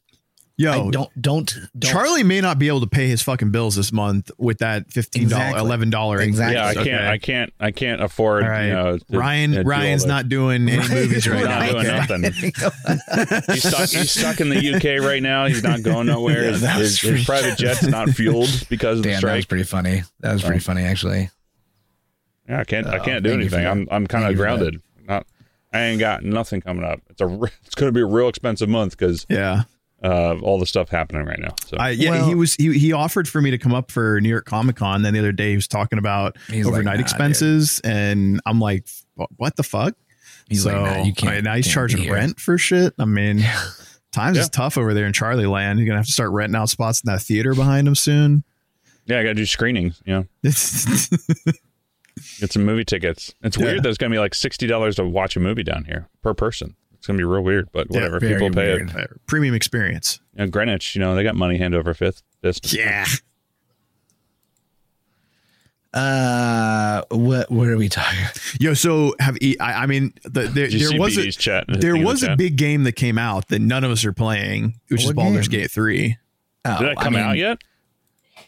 Yo, 0.59 0.70
I 0.72 0.90
don't 0.90 0.90
don't 1.20 1.54
don't. 1.78 1.82
Charlie 1.82 2.22
may 2.22 2.40
not 2.40 2.59
be 2.59 2.68
able 2.68 2.80
to 2.80 2.86
pay 2.86 3.09
his 3.09 3.20
fucking 3.20 3.50
bills 3.50 3.76
this 3.76 3.92
month 3.92 4.30
with 4.38 4.59
that 4.59 4.90
fifteen 4.90 5.28
dollar, 5.28 5.42
Exactly. 5.44 5.61
eleven 5.66 5.90
dollar. 5.90 6.20
Exactly. 6.22 6.54
Yeah, 6.57 6.66
I 6.66 6.74
can't 6.74 6.86
Okay. 6.88 7.09
I 7.09 7.18
can't 7.18 7.52
I 7.61 7.70
can't 7.72 8.02
afford 8.02 8.42
All 8.42 8.48
right, 8.48 8.66
you 8.68 8.72
know 8.72 8.96
to- 8.98 9.04
Ryan. 9.18 9.50
to 9.52 9.62
Ryan's 9.64 10.02
this. 10.04 10.09
not 10.09 10.30
doing 10.30 10.66
any 10.68 10.88
movies 10.88 11.28
right 11.28 11.40
He's 11.40 11.46
now. 11.46 12.07
doing 12.07 12.22
nothing. 12.22 12.32
He's 13.54 13.62
stuck, 13.68 13.88
he's 13.90 14.11
stuck 14.11 14.40
in 14.40 14.48
the 14.48 14.74
UK 14.76 15.04
right 15.04 15.22
now. 15.22 15.44
He's 15.46 15.62
not 15.62 15.82
going 15.82 16.07
nowhere. 16.14 16.44
Yeah, 16.50 16.52
his, 16.78 17.00
his, 17.00 17.00
his 17.00 17.24
private 17.26 17.59
jet's 17.59 17.86
not 17.86 18.09
fueled 18.11 18.48
because 18.70 18.98
of 19.00 19.02
the 19.04 19.11
Damn, 19.11 19.20
that 19.20 19.36
was 19.36 19.44
pretty 19.46 19.64
funny. 19.64 20.04
That 20.20 20.32
was 20.32 20.42
pretty 20.42 20.61
funny, 20.61 20.84
actually. 20.84 21.28
Yeah, 22.48 22.61
I 22.61 22.64
can't. 22.64 22.86
I 22.86 22.96
Oh, 22.98 23.04
can't 23.04 23.22
do 23.22 23.30
thank 23.30 23.42
you 23.42 23.50
for 23.50 23.57
anything. 23.57 23.70
I'm 23.70 23.88
I'm 23.90 24.07
kind 24.07 24.24
of 24.24 24.30
you 24.30 24.36
for 24.38 24.42
that. 24.44 24.57
grounded. 24.57 24.82
Not. 25.07 25.26
I 25.72 25.80
ain't 25.80 26.00
got 26.00 26.22
nothing 26.22 26.62
coming 26.62 26.84
up. 26.84 27.00
It's 27.11 27.20
a. 27.20 27.26
re- 27.26 27.50
It's 27.66 27.74
going 27.74 27.88
to 27.88 27.92
be 27.92 28.00
a 28.00 28.07
real 28.07 28.28
expensive 28.28 28.68
month 28.70 28.96
because 28.96 29.26
Yeah, 29.28 29.64
uh, 30.07 30.36
all 30.42 30.59
the 30.59 30.66
stuff 30.66 30.88
happening 30.90 31.24
right 31.26 31.38
now. 31.40 31.54
So 31.66 31.76
I, 31.78 31.90
yeah. 31.90 32.11
Well- 32.11 32.28
he 32.28 32.34
was 32.34 32.54
he 32.54 32.78
he 32.78 32.92
offered 32.92 33.28
for 33.28 33.40
me 33.42 33.50
to 33.50 33.59
come 33.59 33.74
up 33.74 33.90
for 33.90 34.20
New 34.20 34.28
York 34.28 34.44
Comic 34.46 34.76
Con. 34.76 35.02
Then 35.02 35.12
the 35.14 35.18
other 35.18 35.32
day 35.32 35.50
he 35.50 35.57
was 35.57 35.66
talking 35.68 35.98
about 35.98 36.36
He's 36.48 36.64
like, 36.64 36.72
overnight 36.74 36.96
"Nah, 36.98 37.02
expenses, 37.02 37.80
and 37.84 38.40
I'm 38.46 38.61
like, 38.61 38.86
"What- 39.14 39.30
what 39.36 39.57
the 39.57 39.62
fuck? 39.62 39.94
He's 40.48 40.62
so 40.62 40.70
like, 40.72 40.96
nah, 40.98 41.02
you 41.02 41.12
can't. 41.12 41.34
I- 41.34 41.40
now 41.40 41.54
he's 41.57 41.64
can't 41.66 41.72
be 41.72 41.74
charging 41.74 42.00
here. 42.02 42.14
rent 42.14 42.38
for 42.40 42.57
shit. 42.57 42.94
I 42.98 43.04
mean, 43.04 43.42
times 44.12 44.36
Yeah. 44.36 44.42
is 44.42 44.48
tough 44.48 44.78
over 44.78 44.94
there 44.94 45.07
in 45.07 45.12
Charlie 45.12 45.46
Land. 45.46 45.78
You're 45.80 45.86
gonna 45.86 45.98
have 45.98 46.07
to 46.07 46.12
start 46.12 46.30
renting 46.30 46.57
out 46.57 46.68
spots 46.70 47.02
in 47.04 47.11
that 47.12 47.20
theater 47.22 47.54
behind 47.54 47.88
him 47.88 47.94
soon. 47.96 48.44
yeah, 49.07 49.18
I 49.18 49.22
got 49.22 49.30
to 49.30 49.34
do 49.34 49.46
screenings. 49.46 50.00
Yeah. 50.07 50.20
know, 50.20 50.26
It's- 50.44 51.09
get 52.40 52.52
some 52.52 52.64
movie 52.64 52.84
tickets. 52.84 53.34
It's 53.42 53.57
Yeah. 53.59 53.64
weird. 53.64 53.82
that 53.82 53.88
it's 53.88 53.98
going 53.98 54.11
to 54.11 54.14
be 54.14 54.18
like 54.20 54.34
sixty 54.34 54.66
dollars 54.66 54.96
to 54.96 55.04
watch 55.04 55.36
a 55.36 55.40
movie 55.40 55.62
down 55.64 55.84
here 55.84 56.09
per 56.22 56.32
person. 56.34 56.76
It's 57.07 57.11
It's 57.11 57.12
gonna 57.12 57.18
be 57.18 57.24
real 57.24 57.44
weird, 57.44 57.68
but 57.72 57.88
whatever. 57.88 58.18
very 58.18 58.34
People 58.34 58.50
pay 58.50 58.74
weird. 58.74 58.90
it. 58.96 59.11
Premium 59.26 59.54
experience. 59.54 60.18
And 60.36 60.50
Greenwich, 60.52 60.96
you 60.96 61.00
know, 61.00 61.14
they 61.14 61.22
got 61.22 61.36
money 61.36 61.57
hand 61.57 61.72
over 61.74 61.94
fist. 61.94 62.24
fist. 62.42 62.72
Yeah. 62.72 63.04
Uh, 65.94 67.02
what 67.11 67.50
what 67.50 67.68
are 67.68 67.76
we 67.76 67.88
talking? 67.88 68.18
Yo, 68.61 68.74
so 68.74 69.14
have 69.18 69.38
I? 69.61 69.72
I 69.72 69.86
mean, 69.86 70.12
the, 70.24 70.42
there, 70.42 70.68
there 70.68 70.70
see 70.70 70.98
was 70.98 71.16
a, 71.16 71.30
chat? 71.30 71.64
there 71.68 71.92
Thing 71.92 72.02
the 72.02 72.07
was 72.07 72.22
a 72.22 72.26
chat? 72.28 72.38
big 72.38 72.57
game 72.57 72.82
that 72.84 72.92
came 72.92 73.16
out 73.18 73.48
that 73.48 73.61
none 73.61 73.82
of 73.84 73.90
us 73.90 74.04
are 74.04 74.12
playing, 74.12 74.74
which 74.88 75.02
is 75.02 75.07
What 75.07 75.16
Baldur's 75.16 75.48
game? 75.48 75.61
Gate 75.62 75.70
three. 75.70 76.18
Oh, 76.64 76.78
Did 76.78 76.88
that 76.88 76.98
I 76.98 77.02
come 77.02 77.14
mean, 77.14 77.22
out 77.22 77.36
yet? 77.38 77.59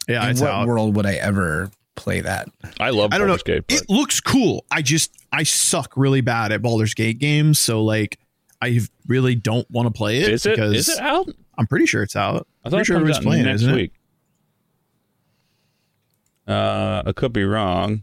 Yeah, 0.09 0.25
In 0.25 0.31
it's 0.33 0.41
what 0.41 0.51
out. 0.51 0.67
world 0.67 0.97
would 0.97 1.07
I 1.07 1.15
ever 1.15 1.71
play 1.95 2.21
that? 2.21 2.49
I 2.81 2.91
love 2.91 3.13
I 3.15 3.19
don't 3.19 3.29
know. 3.29 3.35
Baldur's 3.35 3.43
Gate, 3.45 3.65
but 3.69 3.77
It 3.77 3.89
looks 3.89 4.21
cool. 4.21 4.65
I 4.71 4.83
just 4.83 5.17
I 5.33 5.45
suck 5.45 5.93
really 5.97 6.21
bad 6.21 6.53
at 6.53 6.61
Baldur's 6.61 6.93
Gate 6.95 7.19
games, 7.19 7.59
so 7.59 7.83
like 7.85 8.19
I 8.61 8.81
really 9.07 9.35
don't 9.37 9.69
want 9.71 9.87
to 9.87 9.93
play 9.97 10.19
it 10.21 10.29
is 10.33 10.45
it 10.47 10.51
because 10.57 10.75
is 10.75 10.89
it 10.89 11.01
out? 11.01 11.29
I'm 11.57 11.67
pretty 11.67 11.87
sure 11.87 12.03
it's 12.03 12.17
out. 12.17 12.47
I 12.65 12.69
I'm 12.69 12.71
thought 12.71 12.71
pretty 12.71 12.81
it 12.81 12.85
sure 12.87 13.01
comes 13.01 13.19
playing 13.21 13.43
it, 13.43 13.47
next 13.47 13.63
isn't 13.63 13.75
it? 13.75 13.77
week. 13.77 13.93
Uh, 16.47 17.03
I 17.07 17.13
could 17.13 17.33
be 17.33 17.45
wrong. 17.45 18.03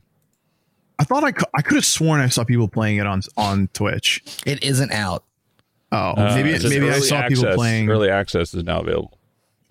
I 1.00 1.04
thought 1.04 1.24
I, 1.24 1.32
cou- 1.32 1.46
I 1.58 1.62
could 1.62 1.76
have 1.76 1.86
sworn 1.86 2.22
I 2.22 2.28
saw 2.30 2.44
people 2.44 2.68
playing 2.68 2.98
it 2.98 3.08
on 3.08 3.22
on 3.38 3.68
Twitch. 3.74 4.22
It 4.46 4.64
isn't 4.64 4.92
out. 4.92 5.24
Oh, 5.92 6.14
Uh, 6.16 6.36
maybe 6.36 6.52
it 6.52 6.64
maybe 6.64 6.88
I 6.90 6.94
early 6.94 7.02
saw 7.02 7.28
people 7.28 7.44
access- 7.46 7.56
playing. 7.56 7.90
Early 7.90 8.10
access 8.10 8.54
is 8.54 8.64
now 8.64 8.80
available. 8.80 9.18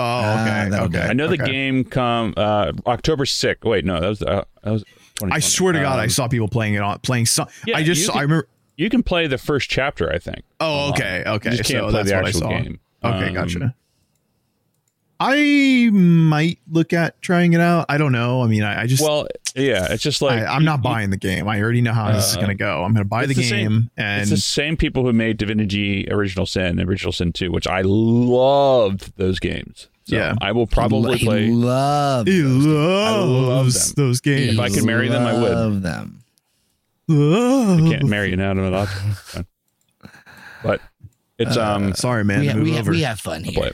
oh, 0.00 0.04
Ah, 0.04 0.42
okay, 0.60 0.70
that'll 0.70 0.86
okay. 0.86 1.00
I 1.02 1.12
know 1.12 1.28
the 1.28 1.38
game 1.38 1.84
come 1.84 2.34
uh 2.36 2.72
October 2.86 3.24
6th. 3.24 3.64
Wait, 3.64 3.84
no, 3.84 4.00
that 4.00 4.08
was 4.08 4.22
uh, 4.22 4.44
that 4.62 4.70
was. 4.72 4.84
I 5.22 5.38
swear 5.38 5.72
to 5.72 5.80
God, 5.80 5.98
I 6.00 6.04
Um, 6.04 6.10
saw 6.10 6.26
people 6.28 6.48
playing 6.48 6.74
it 6.74 6.82
on 6.82 6.98
playing 6.98 7.26
some. 7.26 7.46
Yeah, 7.66 7.76
I 7.78 7.84
just 7.84 8.04
saw, 8.04 8.12
can- 8.12 8.18
I 8.18 8.22
remember. 8.22 8.48
You 8.76 8.90
can 8.90 9.02
play 9.02 9.26
the 9.26 9.38
first 9.38 9.70
chapter, 9.70 10.10
I 10.12 10.18
think. 10.18 10.42
Oh, 10.60 10.90
okay, 10.90 11.22
okay. 11.26 11.50
You 11.52 11.56
just 11.56 11.70
can't 11.70 11.84
so 11.86 11.90
play 11.90 12.02
that's 12.02 12.10
the 12.10 12.16
actual 12.16 12.48
game. 12.48 12.80
Okay, 13.04 13.28
Um, 13.28 13.34
gotcha. 13.34 13.74
I 15.20 15.90
might 15.92 16.58
look 16.70 16.92
at 16.92 17.20
trying 17.22 17.52
it 17.52 17.60
out. 17.60 17.86
I 17.88 17.98
don't 17.98 18.10
know. 18.12 18.42
I 18.42 18.46
mean, 18.48 18.62
I, 18.64 18.82
I 18.82 18.86
just 18.86 19.00
Well, 19.02 19.28
yeah, 19.54 19.86
it's 19.92 20.02
just 20.02 20.20
like 20.20 20.40
I, 20.40 20.46
I'm 20.46 20.64
not 20.64 20.80
you- 20.80 20.82
buying 20.82 21.10
the 21.10 21.16
game. 21.16 21.46
I 21.48 21.60
already 21.62 21.80
know 21.82 21.92
how 21.92 22.10
this 22.12 22.30
is 22.30 22.36
Uh, 22.36 22.40
going 22.40 22.48
to 22.48 22.54
go. 22.56 22.82
I'm 22.82 22.92
going 22.92 23.04
to 23.04 23.08
buy 23.08 23.24
the 23.24 23.30
it's 23.30 23.38
the 23.40 23.48
same- 23.48 23.68
game, 23.70 23.90
It's 23.96 23.98
and 23.98 24.30
the 24.30 24.36
same 24.38 24.76
people 24.76 25.04
who 25.04 25.12
made 25.12 25.36
Divinity 25.36 26.08
Original 26.10 26.46
Sin, 26.46 26.80
Original 26.80 27.12
Sin 27.12 27.32
2, 27.32 27.52
which 27.52 27.66
I 27.68 27.82
loved 27.82 29.16
those 29.16 29.38
games. 29.38 29.88
So 30.06 30.16
Yeah. 30.16 30.34
I 30.40 30.50
will 30.52 30.66
probably 30.66 31.16
he 31.16 31.24
play. 31.24 31.46
Love. 31.48 32.26
he 32.26 32.42
love 32.42 33.28
loves 33.30 33.94
them. 33.94 34.04
those 34.04 34.20
games. 34.20 34.54
If 34.54 34.58
I 34.58 34.68
could 34.68 34.84
marry 34.84 35.08
them, 35.08 35.24
I 35.26 35.32
would. 35.40 35.52
Love 35.52 35.82
them. 35.82 36.23
Love. 37.08 37.78
Can't 37.90 38.04
marry 38.04 38.32
an 38.32 38.40
inanimate 38.40 38.74
object. 38.74 39.48
But 40.62 40.80
it's 41.38 41.58
um 41.58 41.92
Sorry, 41.94 42.24
man. 42.24 42.40
We, 42.40 42.46
ha- 42.48 42.58
we, 42.58 42.72
ha- 42.72 42.82
we 42.90 43.02
have 43.02 43.20
fun 43.20 43.44
here. 43.44 43.72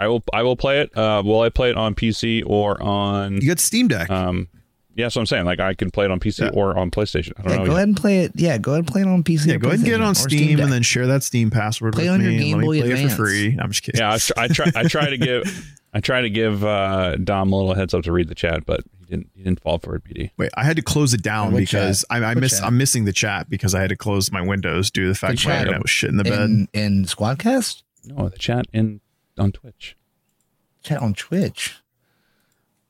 I 0.00 0.08
will 0.08 0.24
I 0.32 0.42
will 0.42 0.56
play 0.56 0.80
it. 0.80 0.96
Uh 0.96 1.22
will 1.24 1.40
I 1.42 1.48
play 1.48 1.70
it 1.70 1.76
on 1.76 1.94
PC 1.94 2.42
or 2.44 2.82
on 2.82 3.40
you 3.40 3.46
got 3.46 3.60
Steam 3.60 3.86
Deck. 3.86 4.10
um 4.10 4.48
yeah, 4.94 5.08
so 5.08 5.20
I'm 5.20 5.26
saying 5.26 5.44
like 5.44 5.60
I 5.60 5.74
can 5.74 5.90
play 5.90 6.04
it 6.04 6.10
on 6.10 6.20
PC 6.20 6.40
Yeah. 6.44 6.50
or 6.52 6.76
on 6.78 6.90
PlayStation. 6.90 7.32
I 7.38 7.42
don't 7.42 7.50
Yeah, 7.52 7.56
know. 7.58 7.64
go 7.64 7.70
yet. 7.72 7.76
ahead 7.76 7.88
and 7.88 7.96
play 7.96 8.18
it. 8.20 8.32
Yeah, 8.34 8.58
go 8.58 8.72
ahead 8.72 8.80
and 8.80 8.88
play 8.88 9.00
it 9.02 9.06
on 9.08 9.22
PC. 9.22 9.46
yeah, 9.46 9.54
or 9.54 9.58
go 9.58 9.68
ahead 9.68 9.78
and 9.80 9.84
get 9.86 9.94
it 9.94 10.00
on 10.02 10.10
or 10.12 10.14
Steam, 10.14 10.60
and 10.60 10.72
then 10.72 10.82
share 10.82 11.06
that 11.08 11.22
Steam 11.22 11.50
password 11.50 11.94
Play 11.94 12.04
with 12.04 12.12
on 12.12 12.20
your. 12.22 12.32
Game 12.32 12.54
and 12.54 12.62
let 12.62 12.66
Boy 12.66 12.72
me 12.74 12.82
play 12.82 13.04
it 13.04 13.08
for 13.10 13.16
free. 13.16 13.56
I'm 13.60 13.70
just 13.70 13.82
kidding. 13.82 14.00
Yeah, 14.00 14.12
I, 14.12 14.18
tr- 14.18 14.32
I 14.36 14.48
try 14.48 14.66
I 14.74 14.82
try 14.84 15.10
to 15.10 15.18
give 15.18 15.74
I 15.94 16.00
try 16.00 16.20
to 16.22 16.30
give 16.30 16.64
uh 16.64 17.16
Dom 17.16 17.52
a 17.52 17.56
little 17.56 17.74
heads 17.74 17.94
up 17.94 18.02
to 18.04 18.12
read 18.12 18.28
the 18.28 18.34
chat, 18.34 18.64
but 18.66 18.80
he 18.98 19.04
didn't 19.06 19.30
he 19.34 19.42
didn't 19.42 19.60
fall 19.60 19.78
for 19.78 19.94
it, 19.96 20.04
PD. 20.04 20.30
Wait, 20.38 20.50
I 20.56 20.64
had 20.64 20.76
to 20.76 20.82
close 20.82 21.12
it 21.14 21.22
down 21.22 21.52
What 21.52 21.58
because 21.60 22.04
I, 22.10 22.22
I 22.22 22.34
miss. 22.34 22.58
Chat? 22.58 22.66
I'm 22.66 22.76
missing 22.78 23.04
the 23.04 23.12
chat 23.12 23.48
because 23.50 23.74
I 23.74 23.80
had 23.80 23.90
to 23.90 23.96
close 23.96 24.30
my 24.32 24.40
windows 24.42 24.90
due 24.90 25.02
to 25.04 25.08
the 25.08 25.14
fact 25.14 25.38
The 25.40 25.44
that 25.44 25.48
my 25.48 25.52
chat. 25.54 25.60
internet 25.62 25.82
was 25.82 25.90
shit 25.90 26.10
in 26.10 26.16
the 26.16 26.24
bed. 26.24 26.40
in, 26.40 26.68
in 26.74 27.04
Squadcast? 27.04 27.82
No, 28.04 28.28
the 28.28 28.38
chat 28.38 28.66
in 28.72 29.00
on 29.38 29.52
Twitch. 29.52 29.96
Chat 30.82 31.00
on 31.00 31.14
Twitch. 31.14 31.76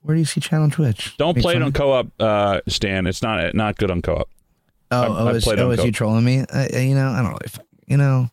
Where 0.02 0.14
do 0.14 0.18
you 0.20 0.24
see 0.24 0.40
chat 0.40 0.60
on 0.60 0.70
Twitch? 0.70 1.16
Don't 1.16 1.36
Make 1.36 1.42
play 1.42 1.54
it 1.56 1.62
on 1.62 1.72
co-op, 1.72 2.08
uh, 2.20 2.60
Stan. 2.68 3.06
It's 3.06 3.22
not 3.22 3.54
not 3.54 3.76
good 3.76 3.90
on 3.90 4.02
co-op. 4.02 4.28
Oh, 4.90 5.02
I've- 5.02 5.12
oh, 5.12 5.26
I've 5.28 5.36
is, 5.36 5.44
played 5.44 5.58
on 5.60 5.66
oh, 5.66 5.70
is 5.70 5.84
you 5.84 5.92
trolling 5.92 6.24
me? 6.24 6.40
Uh, 6.40 6.66
uh, 6.74 6.78
you 6.78 6.94
know, 6.94 7.08
I 7.08 7.22
don't 7.22 7.28
really, 7.28 7.46
f- 7.46 7.60
you 7.86 7.96
know. 7.96 8.28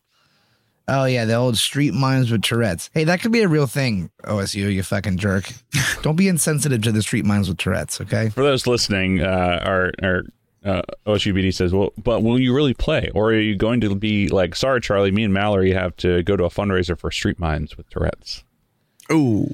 Oh 0.88 1.04
yeah, 1.04 1.24
the 1.24 1.34
old 1.34 1.56
street 1.56 1.94
minds 1.94 2.32
with 2.32 2.42
Tourette's. 2.42 2.90
Hey, 2.92 3.04
that 3.04 3.20
could 3.20 3.30
be 3.30 3.42
a 3.42 3.48
real 3.48 3.68
thing. 3.68 4.10
OSU, 4.24 4.72
you 4.74 4.82
fucking 4.82 5.18
jerk. 5.18 5.52
don't 6.02 6.16
be 6.16 6.26
insensitive 6.26 6.82
to 6.82 6.90
the 6.90 7.02
street 7.02 7.24
minds 7.24 7.48
with 7.48 7.58
Tourette's. 7.58 8.00
Okay. 8.00 8.28
For 8.30 8.42
those 8.42 8.66
listening, 8.66 9.20
uh, 9.20 9.60
our 9.64 9.92
our 10.02 10.22
uh, 10.64 10.82
OSUBD 11.06 11.54
says, 11.54 11.72
"Well, 11.72 11.92
but 12.02 12.24
will 12.24 12.40
you 12.40 12.52
really 12.52 12.74
play, 12.74 13.08
or 13.14 13.28
are 13.28 13.38
you 13.38 13.54
going 13.54 13.80
to 13.82 13.94
be 13.94 14.28
like, 14.28 14.56
sorry, 14.56 14.80
Charlie, 14.80 15.12
me 15.12 15.22
and 15.22 15.32
Mallory 15.32 15.72
have 15.72 15.96
to 15.98 16.24
go 16.24 16.36
to 16.36 16.44
a 16.44 16.50
fundraiser 16.50 16.98
for 16.98 17.12
Street 17.12 17.38
Minds 17.38 17.76
with 17.76 17.88
Tourette's." 17.88 18.42
Oh. 19.08 19.46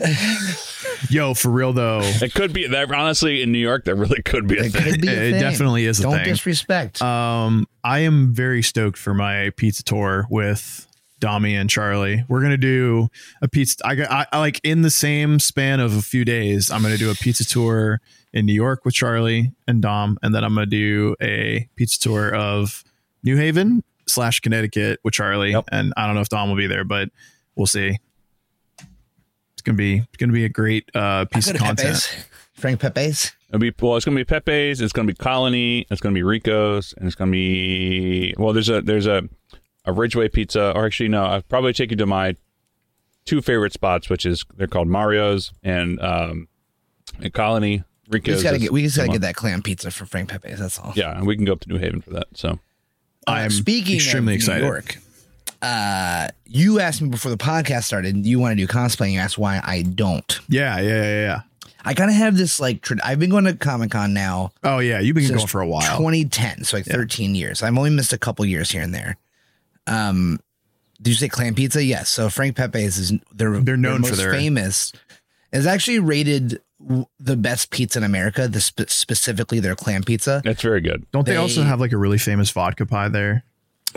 Yo, 1.10 1.34
for 1.34 1.50
real 1.50 1.72
though. 1.72 2.00
It 2.02 2.34
could 2.34 2.52
be 2.52 2.66
that. 2.66 2.92
Honestly, 2.92 3.42
in 3.42 3.52
New 3.52 3.58
York, 3.58 3.84
that 3.84 3.94
really 3.96 4.22
could 4.22 4.46
be 4.46 4.58
a 4.58 4.64
It 4.64 4.72
thing. 4.72 4.82
could 4.92 5.00
be. 5.00 5.08
A 5.08 5.12
It 5.12 5.30
thing. 5.32 5.40
definitely 5.40 5.86
is 5.86 5.98
Don't 5.98 6.14
thing. 6.16 6.24
disrespect. 6.24 7.00
Um, 7.02 7.66
I 7.84 8.00
am 8.00 8.32
very 8.34 8.62
stoked 8.62 8.98
for 8.98 9.14
my 9.14 9.50
pizza 9.56 9.82
tour 9.82 10.26
with 10.30 10.86
Dami 11.20 11.52
and 11.60 11.68
Charlie. 11.68 12.24
We're 12.28 12.42
gonna 12.42 12.56
do 12.56 13.08
a 13.42 13.48
pizza. 13.48 13.76
I, 13.86 13.94
got- 13.94 14.10
I, 14.10 14.26
I 14.32 14.38
like 14.38 14.60
in 14.64 14.82
the 14.82 14.90
same 14.90 15.38
span 15.38 15.80
of 15.80 15.96
a 15.96 16.02
few 16.02 16.24
days. 16.24 16.70
I'm 16.70 16.82
gonna 16.82 16.96
do 16.96 17.10
a 17.10 17.14
pizza 17.14 17.44
tour 17.44 18.00
in 18.32 18.46
New 18.46 18.54
York 18.54 18.84
with 18.84 18.94
Charlie 18.94 19.52
and 19.66 19.82
Dom, 19.82 20.18
and 20.22 20.34
then 20.34 20.44
I'm 20.44 20.54
gonna 20.54 20.66
do 20.66 21.16
a 21.20 21.68
pizza 21.76 21.98
tour 21.98 22.34
of 22.34 22.84
New 23.22 23.36
Haven 23.36 23.82
slash 24.06 24.40
Connecticut 24.40 25.00
with 25.04 25.14
Charlie. 25.14 25.50
Yep. 25.52 25.64
And 25.72 25.92
I 25.96 26.06
don't 26.06 26.14
know 26.14 26.20
if 26.22 26.28
Dom 26.28 26.48
will 26.48 26.56
be 26.56 26.66
there, 26.66 26.84
but 26.84 27.10
we'll 27.56 27.66
see. 27.66 27.98
It's 29.60 29.66
gonna 29.66 29.76
be 29.76 29.98
it's 29.98 30.16
gonna 30.16 30.32
be 30.32 30.46
a 30.46 30.48
great 30.48 30.90
uh, 30.94 31.26
piece 31.26 31.50
of 31.50 31.56
content. 31.58 31.90
Pepe's. 31.90 32.24
Frank 32.54 32.80
Pepe's. 32.80 33.32
It'll 33.50 33.58
be 33.58 33.74
well. 33.78 33.96
It's 33.96 34.06
going 34.06 34.16
to 34.16 34.20
be 34.20 34.24
Pepe's. 34.24 34.80
It's 34.80 34.92
going 34.92 35.06
to 35.06 35.12
be 35.12 35.16
Colony. 35.16 35.86
It's 35.90 36.00
going 36.00 36.14
to 36.14 36.18
be 36.18 36.22
Rico's, 36.22 36.94
and 36.96 37.06
it's 37.06 37.16
going 37.16 37.30
to 37.30 37.32
be 37.32 38.34
well. 38.38 38.52
There's 38.54 38.68
a 38.68 38.80
there's 38.80 39.06
a 39.06 39.28
a 39.84 39.92
Ridgeway 39.92 40.28
Pizza, 40.28 40.72
or 40.74 40.86
actually 40.86 41.08
no, 41.08 41.24
I'll 41.24 41.42
probably 41.42 41.72
take 41.72 41.90
you 41.90 41.96
to 41.98 42.06
my 42.06 42.36
two 43.24 43.42
favorite 43.42 43.72
spots, 43.72 44.08
which 44.08 44.24
is 44.24 44.44
they're 44.56 44.66
called 44.66 44.88
Mario's 44.88 45.52
and 45.62 46.00
um 46.00 46.48
and 47.20 47.32
Colony. 47.34 47.82
We 48.08 48.18
Rico's. 48.18 48.36
just 48.36 48.44
gotta 48.44 48.58
get. 48.58 48.72
We 48.72 48.82
just 48.82 48.96
gotta 48.96 49.08
get 49.10 49.20
that 49.22 49.34
clam 49.36 49.62
pizza 49.62 49.90
for 49.90 50.06
Frank 50.06 50.30
Pepe's. 50.30 50.58
That's 50.58 50.78
all. 50.78 50.92
Yeah, 50.96 51.16
and 51.16 51.26
we 51.26 51.36
can 51.36 51.44
go 51.44 51.52
up 51.52 51.60
to 51.60 51.68
New 51.68 51.78
Haven 51.78 52.00
for 52.00 52.10
that. 52.10 52.28
So 52.34 52.58
I 53.26 53.42
am 53.42 53.50
Speaking 53.50 53.96
extremely 53.96 54.34
of 54.34 54.36
excited. 54.36 54.62
New 54.62 54.68
York, 54.68 54.98
uh, 55.62 56.28
you 56.46 56.80
asked 56.80 57.02
me 57.02 57.08
before 57.08 57.30
the 57.30 57.36
podcast 57.36 57.84
started. 57.84 58.24
You 58.26 58.38
want 58.38 58.52
to 58.58 58.66
do 58.66 58.70
cosplay? 58.70 59.12
You 59.12 59.18
asked 59.20 59.38
why 59.38 59.60
I 59.62 59.82
don't. 59.82 60.40
Yeah, 60.48 60.78
yeah, 60.80 60.88
yeah, 61.02 61.20
yeah. 61.22 61.40
I 61.84 61.94
kind 61.94 62.10
of 62.10 62.16
have 62.16 62.36
this 62.36 62.60
like. 62.60 62.82
Tra- 62.82 62.98
I've 63.04 63.18
been 63.18 63.30
going 63.30 63.44
to 63.44 63.54
Comic 63.54 63.90
Con 63.90 64.12
now 64.12 64.52
Oh 64.62 64.78
yeah, 64.80 65.00
you've 65.00 65.14
been 65.14 65.24
since 65.24 65.36
going 65.38 65.46
for 65.48 65.60
a 65.62 65.66
while. 65.66 65.96
2010, 65.98 66.64
so 66.64 66.76
like 66.76 66.86
13 66.86 67.34
years. 67.34 67.62
I've 67.62 67.76
only 67.76 67.90
missed 67.90 68.12
a 68.12 68.18
couple 68.18 68.44
years 68.44 68.70
here 68.70 68.82
and 68.82 68.94
there. 68.94 69.16
Um, 69.86 70.40
did 71.00 71.10
you 71.12 71.16
say 71.16 71.28
clam 71.28 71.54
pizza? 71.54 71.82
Yes. 71.82 72.10
So 72.10 72.28
Frank 72.28 72.56
Pepe's 72.56 72.98
is 72.98 73.10
is 73.12 73.18
they're 73.32 73.58
They're 73.60 73.76
known 73.78 74.02
for 74.02 74.10
most 74.10 74.18
their- 74.18 74.32
famous. 74.32 74.92
Is 75.52 75.66
actually 75.66 75.98
rated 75.98 76.60
w- 76.80 77.06
the 77.18 77.36
best 77.36 77.70
pizza 77.70 77.98
in 77.98 78.04
America. 78.04 78.46
The 78.46 78.60
spe- 78.60 78.88
specifically 78.88 79.58
their 79.58 79.74
clam 79.74 80.02
pizza. 80.04 80.42
that's 80.44 80.62
very 80.62 80.80
good. 80.80 81.06
Don't 81.12 81.24
they, 81.26 81.32
They- 81.32 81.38
also 81.38 81.62
have 81.62 81.80
like 81.80 81.92
a 81.92 81.96
really 81.96 82.18
famous 82.18 82.50
vodka 82.50 82.86
pie 82.86 83.08
there? 83.08 83.42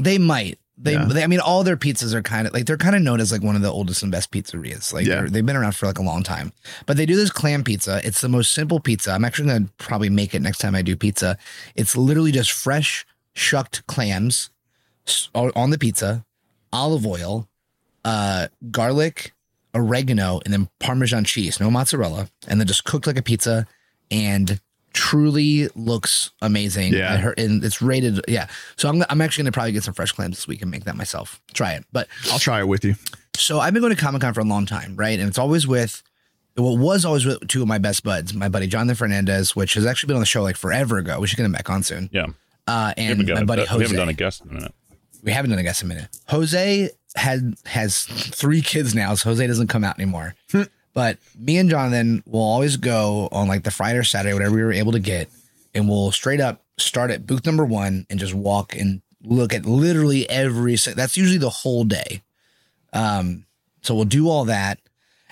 They 0.02 0.18
might. 0.18 0.58
They, 0.78 0.94
Yeah. 0.94 1.06
they 1.06 1.24
I 1.24 1.28
mean, 1.28 1.40
all 1.40 1.64
their 1.64 1.78
pizzas 1.78 2.14
are 2.14 2.22
kind 2.24 2.48
of 2.48 2.54
like 2.54 2.66
they're 2.66 2.78
kind 2.78 2.96
of 2.96 3.02
known 3.02 3.20
as 3.22 3.32
like 3.32 3.44
one 3.44 3.56
of 3.56 3.62
the 3.62 3.72
oldest 3.72 4.02
and 4.02 4.12
best 4.12 4.32
pizzerias. 4.32 4.92
Like 4.92 5.06
Yeah. 5.06 5.26
they've 5.30 5.46
been 5.46 5.56
around 5.56 5.76
for 5.76 5.86
like 5.86 6.00
a 6.00 6.04
long 6.04 6.24
time. 6.24 6.52
But 6.88 6.98
they 6.98 7.06
do 7.06 7.16
this 7.16 7.30
clam 7.30 7.64
pizza. 7.64 8.02
It's 8.04 8.22
the 8.22 8.30
most 8.30 8.54
simple 8.54 8.80
pizza. 8.80 9.12
I'm 9.12 9.24
actually 9.24 9.50
gonna 9.50 9.70
probably 9.78 10.10
make 10.10 10.34
it 10.34 10.42
next 10.42 10.58
time 10.58 10.74
I 10.76 10.82
do 10.82 10.96
pizza. 10.96 11.38
It's 11.76 11.96
literally 11.96 12.32
just 12.32 12.52
fresh 12.52 13.06
shucked 13.36 13.86
clams 13.88 14.50
on 15.36 15.52
on 15.56 15.70
the 15.70 15.78
pizza, 15.78 16.26
olive 16.72 17.06
oil, 17.06 17.48
uh, 18.04 18.48
garlic, 18.72 19.34
oregano, 19.76 20.40
and 20.46 20.54
then 20.54 20.70
Parmesan 20.80 21.24
cheese. 21.24 21.60
No 21.60 21.70
mozzarella, 21.70 22.30
and 22.48 22.60
then 22.60 22.68
just 22.68 22.84
cooked 22.84 23.06
like 23.08 23.18
a 23.18 23.22
pizza, 23.24 23.68
and 24.10 24.60
truly 24.94 25.68
looks 25.76 26.32
amazing. 26.42 26.94
Yeah. 26.94 27.14
I 27.14 27.18
heard, 27.18 27.40
and 27.40 27.64
it's 27.64 27.82
rated. 27.82 28.22
Yeah, 28.28 28.48
so 28.78 28.90
I'm 28.90 29.04
I'm 29.10 29.22
actually 29.22 29.44
gonna 29.44 29.52
probably 29.52 29.72
get 29.74 29.84
some 29.84 29.94
fresh 29.94 30.12
clams 30.12 30.38
this 30.38 30.48
week 30.48 30.62
and 30.62 30.72
make 30.72 30.86
that 30.86 30.96
myself. 30.96 31.42
Try 31.54 31.74
it, 31.74 31.86
but 31.92 32.08
I'll 32.32 32.40
try 32.40 32.60
it 32.60 32.68
with 32.68 32.86
you. 32.86 32.96
so 33.36 33.60
I've 33.60 33.74
been 33.74 33.82
going 33.82 33.96
to 33.96 34.02
Comic 34.02 34.22
Con 34.22 34.34
for 34.34 34.42
a 34.42 34.46
long 34.46 34.66
time, 34.66 34.96
right? 34.96 35.20
And 35.20 35.28
it's 35.28 35.38
always 35.40 35.68
with 35.68 36.02
what 36.56 36.78
was 36.78 37.04
always 37.04 37.26
with 37.26 37.48
two 37.48 37.62
of 37.64 37.68
my 37.68 37.80
best 37.80 38.04
buds, 38.04 38.34
my 38.34 38.48
buddy 38.48 38.68
Jonathan 38.68 38.96
Fernandez, 38.96 39.56
which 39.56 39.74
has 39.74 39.86
actually 39.86 40.08
been 40.08 40.16
on 40.18 40.22
the 40.22 40.26
show 40.28 40.44
like 40.44 40.56
forever 40.56 40.98
ago. 41.00 41.20
We 41.20 41.28
should 41.28 41.38
get 41.38 41.46
him 41.46 41.52
back 41.52 41.70
on 41.70 41.82
soon. 41.84 42.10
Yeah, 42.14 42.28
Uh, 42.68 42.94
and 42.96 43.28
my 43.28 43.40
a- 43.42 43.46
buddy 43.46 43.64
we 43.64 43.82
haven't 43.84 43.98
done 43.98 44.10
a 44.10 44.14
guest 44.14 44.42
in 44.44 44.52
a 44.52 44.54
minute. 44.54 44.74
we 45.24 45.32
haven't 45.32 45.50
done 45.50 45.60
a 45.60 45.64
guest 45.64 45.82
in 45.82 45.92
a 45.92 45.96
minute. 45.96 46.10
Jose 46.30 46.90
had 47.16 47.56
has 47.66 48.04
three 48.06 48.62
kids 48.62 48.94
now, 48.94 49.16
so 49.16 49.30
Jose 49.30 49.46
doesn't 49.48 49.68
come 49.68 49.84
out 49.84 49.98
anymore. 50.00 50.36
But 50.94 51.18
me 51.38 51.58
and 51.58 51.70
Jonathan 51.70 52.24
will 52.26 52.42
always 52.42 52.78
go 52.78 53.30
on 53.32 53.48
like 53.48 53.64
the 53.64 53.72
Friday 53.72 53.98
or 54.00 54.04
Saturday, 54.04 54.34
whatever 54.34 54.56
we 54.56 54.64
were 54.64 54.74
able 54.74 54.92
to 54.94 55.00
get, 55.00 55.30
and 55.74 55.88
we'll 55.90 56.12
straight 56.12 56.40
up 56.42 56.62
start 56.78 57.12
at 57.12 57.26
booth 57.28 57.46
number 57.46 57.66
one 57.66 58.06
and 58.10 58.20
just 58.20 58.34
walk 58.34 58.76
and 58.76 59.02
look 59.24 59.54
at 59.54 59.66
literally 59.66 60.30
every. 60.30 60.76
That's 60.76 61.18
usually 61.18 61.38
the 61.40 61.50
whole 61.50 61.84
day. 61.84 62.22
Um, 62.94 63.46
so 63.82 63.96
we'll 63.96 64.06
do 64.06 64.30
all 64.30 64.46
that, 64.46 64.80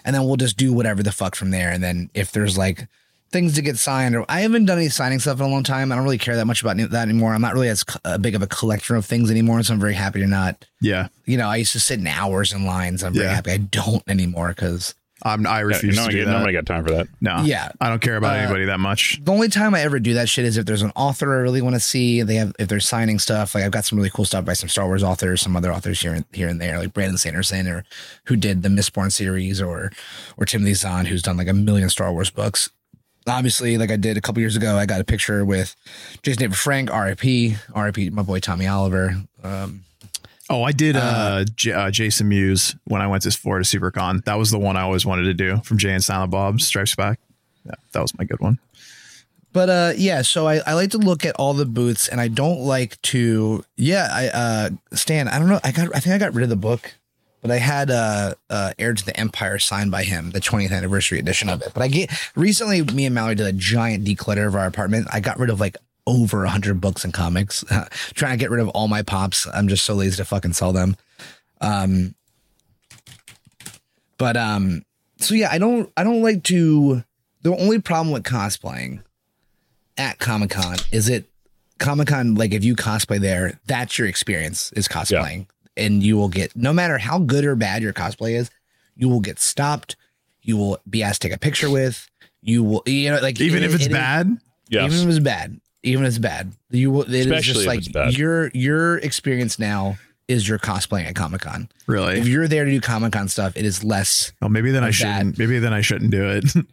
and 0.03 0.15
then 0.15 0.25
we'll 0.25 0.35
just 0.35 0.57
do 0.57 0.73
whatever 0.73 1.03
the 1.03 1.11
fuck 1.11 1.35
from 1.35 1.51
there. 1.51 1.69
And 1.69 1.83
then 1.83 2.09
if 2.13 2.31
there's 2.31 2.57
like 2.57 2.87
things 3.31 3.53
to 3.55 3.61
get 3.61 3.77
signed, 3.77 4.13
or 4.15 4.25
I 4.27 4.41
haven't 4.41 4.65
done 4.65 4.77
any 4.77 4.89
signing 4.89 5.19
stuff 5.19 5.39
in 5.39 5.45
a 5.45 5.49
long 5.49 5.63
time. 5.63 5.89
I 5.91 5.95
don't 5.95 6.03
really 6.03 6.17
care 6.17 6.35
that 6.35 6.45
much 6.45 6.61
about 6.61 6.75
that 6.77 7.07
anymore. 7.07 7.33
I'm 7.33 7.39
not 7.41 7.53
really 7.53 7.69
as 7.69 7.85
big 8.19 8.35
of 8.35 8.41
a 8.41 8.47
collector 8.47 8.95
of 8.95 9.05
things 9.05 9.31
anymore, 9.31 9.63
so 9.63 9.73
I'm 9.73 9.79
very 9.79 9.93
happy 9.93 10.19
to 10.19 10.27
not. 10.27 10.65
Yeah, 10.81 11.07
You 11.25 11.37
know, 11.37 11.47
I 11.47 11.55
used 11.57 11.71
to 11.71 11.79
sit 11.79 11.99
in 11.99 12.07
hours 12.07 12.51
in 12.51 12.65
lines. 12.65 13.03
I'm 13.03 13.13
very 13.13 13.27
Yeah. 13.27 13.35
happy 13.35 13.51
I 13.51 13.57
don't 13.57 14.03
anymore 14.09 14.49
because 14.49 14.95
I'm, 15.23 15.45
I 15.45 15.59
Yeah, 15.59 15.65
refuse 15.65 15.95
no, 15.95 16.05
to 16.05 16.11
do 16.11 16.17
you- 16.17 16.25
that. 16.25 16.31
nobody 16.31 16.53
got 16.53 16.65
time 16.65 16.83
for 16.83 16.91
that. 16.91 17.07
no, 17.21 17.41
Yeah. 17.43 17.69
I 17.79 17.89
don't 17.89 18.01
care 18.01 18.15
about 18.17 18.35
Uh, 18.35 18.41
anybody 18.41 18.65
that 18.65 18.79
much. 18.79 19.19
the 19.23 19.31
only 19.31 19.49
time 19.49 19.75
I 19.75 19.81
ever 19.81 19.99
do 19.99 20.13
that 20.15 20.27
shit 20.29 20.45
is 20.45 20.57
if 20.57 20.65
there's 20.65 20.81
an 20.81 20.91
author 20.95 21.35
I 21.35 21.39
really 21.41 21.61
want 21.61 21.75
to 21.75 21.79
see. 21.79 22.21
They 22.23 22.35
have 22.35 22.53
if 22.59 22.67
they're 22.67 22.79
signing 22.79 23.19
stuff. 23.19 23.53
Like 23.55 23.63
I've 23.63 23.71
got 23.71 23.85
some 23.85 23.97
really 23.97 24.09
cool 24.09 24.25
stuff 24.25 24.45
by 24.45 24.53
some 24.53 24.69
Star 24.69 24.85
Wars 24.87 25.03
authors, 25.03 25.41
some 25.41 25.55
other 25.55 25.71
authors 25.71 26.01
here 26.01 26.13
and 26.13 26.25
here 26.33 26.47
and 26.47 26.59
there, 26.61 26.79
like 26.79 26.93
Brandon 26.93 27.17
Sanderson 27.17 27.67
or 27.67 27.83
who 28.25 28.35
did 28.35 28.63
the 28.63 28.69
Mistborn 28.69 29.11
series, 29.11 29.61
or 29.61 29.91
or 30.37 30.45
Timothy 30.45 30.73
Zahn, 30.73 31.05
who's 31.05 31.21
done 31.21 31.37
like 31.37 31.47
a 31.47 31.53
million 31.53 31.89
Star 31.89 32.11
Wars 32.11 32.29
books. 32.29 32.69
Obviously, 33.27 33.77
like 33.77 33.91
I 33.91 33.97
did 33.97 34.17
a 34.17 34.21
couple 34.21 34.39
years 34.41 34.55
ago, 34.55 34.77
I 34.77 34.87
got 34.87 34.99
a 34.99 35.03
picture 35.03 35.45
with 35.45 35.75
Jason 36.23 36.39
David 36.39 36.57
Frank, 36.57 36.91
R.I.P. 36.91 37.55
R.I.P. 37.75 38.09
My 38.09 38.23
boy 38.23 38.39
Tommy 38.39 38.65
Oliver. 38.65 39.15
Um, 39.43 39.83
Oh, 40.51 40.63
I 40.63 40.73
did 40.73 40.97
uh, 40.97 41.45
J- 41.55 41.71
uh, 41.71 41.91
Jason 41.91 42.27
Mewes 42.27 42.75
when 42.83 43.01
I 43.01 43.07
went 43.07 43.23
to 43.23 43.31
Florida 43.31 43.63
SuperCon. 43.65 44.25
That 44.25 44.35
was 44.35 44.51
the 44.51 44.59
one 44.59 44.75
I 44.75 44.81
always 44.81 45.05
wanted 45.05 45.23
to 45.23 45.33
do 45.33 45.61
from 45.63 45.77
Jay 45.77 45.93
and 45.93 46.03
Silent 46.03 46.29
Bob 46.29 46.59
Strikes 46.59 46.93
Back. 46.93 47.19
Yeah, 47.65 47.75
that 47.93 48.01
was 48.01 48.17
my 48.19 48.25
good 48.25 48.41
one. 48.41 48.59
But 49.53 49.69
uh 49.69 49.93
yeah, 49.95 50.23
so 50.23 50.47
I, 50.47 50.57
I 50.67 50.73
like 50.73 50.91
to 50.91 50.97
look 50.97 51.25
at 51.25 51.35
all 51.35 51.53
the 51.53 51.65
booths 51.65 52.09
and 52.09 52.19
I 52.19 52.27
don't 52.27 52.59
like 52.59 53.01
to 53.03 53.63
yeah, 53.77 54.09
I 54.11 54.27
uh 54.27 54.69
Stan, 54.93 55.29
I 55.29 55.39
don't 55.39 55.47
know, 55.47 55.59
I 55.63 55.71
got 55.71 55.95
I 55.95 55.99
think 55.99 56.15
I 56.15 56.17
got 56.17 56.33
rid 56.33 56.43
of 56.43 56.49
the 56.49 56.55
book, 56.57 56.95
but 57.41 57.49
I 57.51 57.57
had 57.57 57.89
uh 57.89 58.33
uh 58.49 58.73
Heir 58.77 58.93
to 58.93 59.05
the 59.05 59.17
Empire 59.17 59.57
signed 59.57 59.91
by 59.91 60.03
him, 60.03 60.31
the 60.31 60.39
20th 60.41 60.71
anniversary 60.71 61.19
edition 61.19 61.47
of 61.47 61.61
it. 61.61 61.71
But 61.73 61.83
I 61.83 61.87
get 61.87 62.11
recently 62.35 62.81
me 62.81 63.05
and 63.05 63.15
Mallory 63.15 63.35
did 63.35 63.47
a 63.47 63.53
giant 63.53 64.05
declutter 64.05 64.47
of 64.47 64.55
our 64.55 64.65
apartment. 64.65 65.07
I 65.11 65.21
got 65.21 65.39
rid 65.39 65.49
of 65.49 65.59
like 65.61 65.77
over 66.11 66.39
100 66.39 66.81
books 66.81 67.03
and 67.05 67.13
comics, 67.13 67.63
trying 68.13 68.33
to 68.33 68.37
get 68.37 68.51
rid 68.51 68.59
of 68.59 68.67
all 68.69 68.87
my 68.87 69.01
pops. 69.01 69.47
I'm 69.53 69.67
just 69.67 69.85
so 69.85 69.93
lazy 69.93 70.17
to 70.17 70.25
fucking 70.25 70.53
sell 70.53 70.73
them. 70.73 70.97
Um 71.61 72.15
but 74.17 74.37
um 74.37 74.83
so 75.17 75.35
yeah, 75.35 75.49
I 75.51 75.57
don't 75.57 75.91
I 75.97 76.03
don't 76.03 76.21
like 76.21 76.43
to 76.45 77.03
the 77.43 77.55
only 77.55 77.79
problem 77.79 78.11
with 78.11 78.23
cosplaying 78.23 79.01
at 79.97 80.19
Comic 80.19 80.51
Con 80.51 80.77
is 80.91 81.09
it 81.09 81.25
Comic 81.79 82.07
Con 82.09 82.35
like 82.35 82.51
if 82.53 82.63
you 82.63 82.75
cosplay 82.75 83.19
there, 83.19 83.59
that's 83.67 83.97
your 83.97 84.07
experience 84.07 84.71
is 84.73 84.87
cosplaying. 84.87 85.47
And 85.77 86.03
you 86.03 86.17
will 86.17 86.27
get 86.29 86.55
no 86.55 86.73
matter 86.73 86.97
how 86.97 87.17
good 87.19 87.45
or 87.45 87.55
bad 87.55 87.81
your 87.81 87.93
cosplay 87.93 88.31
is, 88.35 88.51
you 88.95 89.07
will 89.07 89.21
get 89.21 89.39
stopped, 89.39 89.95
you 90.41 90.57
will 90.57 90.79
be 90.89 91.01
asked 91.01 91.21
to 91.21 91.29
take 91.29 91.35
a 91.35 91.39
picture 91.39 91.69
with, 91.69 92.09
you 92.41 92.61
will 92.63 92.83
you 92.85 93.09
know 93.09 93.19
like 93.21 93.39
Even 93.39 93.63
it- 93.63 93.67
if 93.67 93.75
it's 93.75 93.85
it 93.85 93.91
is- 93.91 93.97
bad, 93.97 94.37
Yes. 94.69 94.91
even 94.91 95.07
if 95.09 95.15
it's 95.15 95.23
bad, 95.23 95.59
even 95.83 96.05
if 96.05 96.09
it's 96.09 96.17
bad, 96.17 96.53
you 96.69 96.91
will. 96.91 97.03
It 97.03 97.11
is 97.11 97.25
Especially 97.25 97.65
just 97.65 97.95
like 97.95 98.17
your 98.17 98.49
your 98.53 98.97
experience 98.99 99.57
now 99.59 99.97
is 100.27 100.47
your 100.47 100.59
cosplaying 100.59 101.05
at 101.05 101.15
Comic 101.15 101.41
Con. 101.41 101.69
Really? 101.87 102.19
If 102.19 102.27
you're 102.27 102.47
there 102.47 102.65
to 102.65 102.71
do 102.71 102.79
Comic 102.79 103.13
Con 103.13 103.27
stuff, 103.27 103.57
it 103.57 103.65
is 103.65 103.83
less. 103.83 104.31
Oh, 104.41 104.49
maybe 104.49 104.71
then 104.71 104.83
I 104.83 104.87
Like 104.87 104.95
shouldn't. 104.95 105.37
Maybe 105.37 105.59
then 105.59 105.73
I 105.73 105.81
shouldn't 105.81 106.11
do 106.11 106.29
it. 106.29 106.45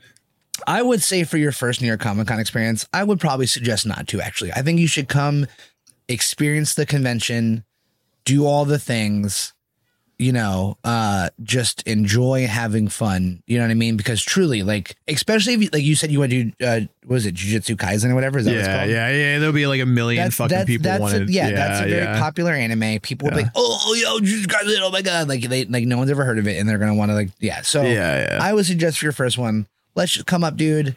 I 0.67 0.83
would 0.83 1.03
say 1.03 1.25
for 1.25 1.39
your 1.39 1.53
first 1.53 1.81
New 1.81 1.87
York 1.87 2.01
Comic 2.01 2.29
Con 2.29 2.41
experience, 2.41 2.87
I 2.93 3.05
would 3.05 3.21
probably 3.21 3.47
suggest 3.47 3.87
not 3.87 4.09
to. 4.09 4.21
Actually, 4.21 4.53
I 4.53 4.63
think 4.63 4.79
you 4.81 4.89
should 4.89 5.09
come 5.09 5.47
experience 6.09 6.75
the 6.75 6.87
convention, 6.87 7.65
do 8.25 8.47
all 8.47 8.65
the 8.65 8.79
things. 8.79 9.53
You 10.19 10.33
know, 10.33 10.77
uh, 10.83 11.31
just 11.45 11.83
enjoy 11.87 12.49
having 12.49 12.89
fun. 12.89 13.41
You 13.47 13.59
know 13.59 13.65
what 13.65 13.71
I 13.71 13.75
mean? 13.75 13.97
Because 13.97 14.21
truly, 14.21 14.65
like, 14.65 14.97
especially 15.07 15.55
if 15.55 15.63
you, 15.63 15.69
like 15.73 15.85
you 15.85 15.95
said, 15.95 16.11
you 16.11 16.19
want 16.19 16.33
to 16.33 16.45
do, 16.45 16.67
uh, 16.67 16.81
was 17.07 17.25
it, 17.25 17.37
Jujutsu 17.37 17.77
Kaisen 17.77 18.11
or 18.11 18.17
whatever? 18.17 18.41
Is 18.41 18.47
that 18.47 18.51
what 18.51 18.59
it's 18.59 18.67
yeah, 18.67 18.79
called? 18.79 18.91
yeah, 18.91 19.11
yeah. 19.11 19.39
There'll 19.39 19.55
be 19.55 19.69
like 19.69 19.81
a 19.81 19.87
million 19.87 20.31
fucking 20.33 20.67
people 20.67 20.83
that's 20.83 21.01
wanted. 21.01 21.29
A, 21.29 21.33
yeah, 21.33 21.51
that's 21.51 21.81
a 21.87 21.89
very 21.89 22.03
yeah. 22.03 22.19
popular 22.19 22.53
anime. 22.53 22.99
People 22.99 23.29
will 23.29 23.37
be 23.37 23.43
like, 23.43 23.53
"Oh, 23.55 23.95
yo, 23.95 24.19
Jesus 24.19 24.47
Christ, 24.47 24.77
oh 24.83 24.91
my 24.91 25.03
god!" 25.03 25.29
Like 25.29 25.43
they, 25.43 25.65
like 25.67 25.85
no 25.85 25.99
one's 25.99 26.11
ever 26.11 26.25
heard 26.25 26.39
of 26.39 26.49
it, 26.49 26.59
and 26.59 26.69
they're 26.69 26.79
gonna 26.79 26.97
want 26.97 27.11
to 27.11 27.15
like, 27.15 27.31
yeah. 27.39 27.63
So 27.63 27.83
Yeah, 27.83 28.33
yeah. 28.33 28.39
I 28.41 28.53
would 28.53 28.67
suggest 28.67 28.99
for 28.99 29.05
your 29.05 29.13
first 29.13 29.39
one, 29.39 29.69
let's 29.95 30.13
just 30.13 30.27
come 30.27 30.43
up, 30.43 30.57
dude. 30.57 30.97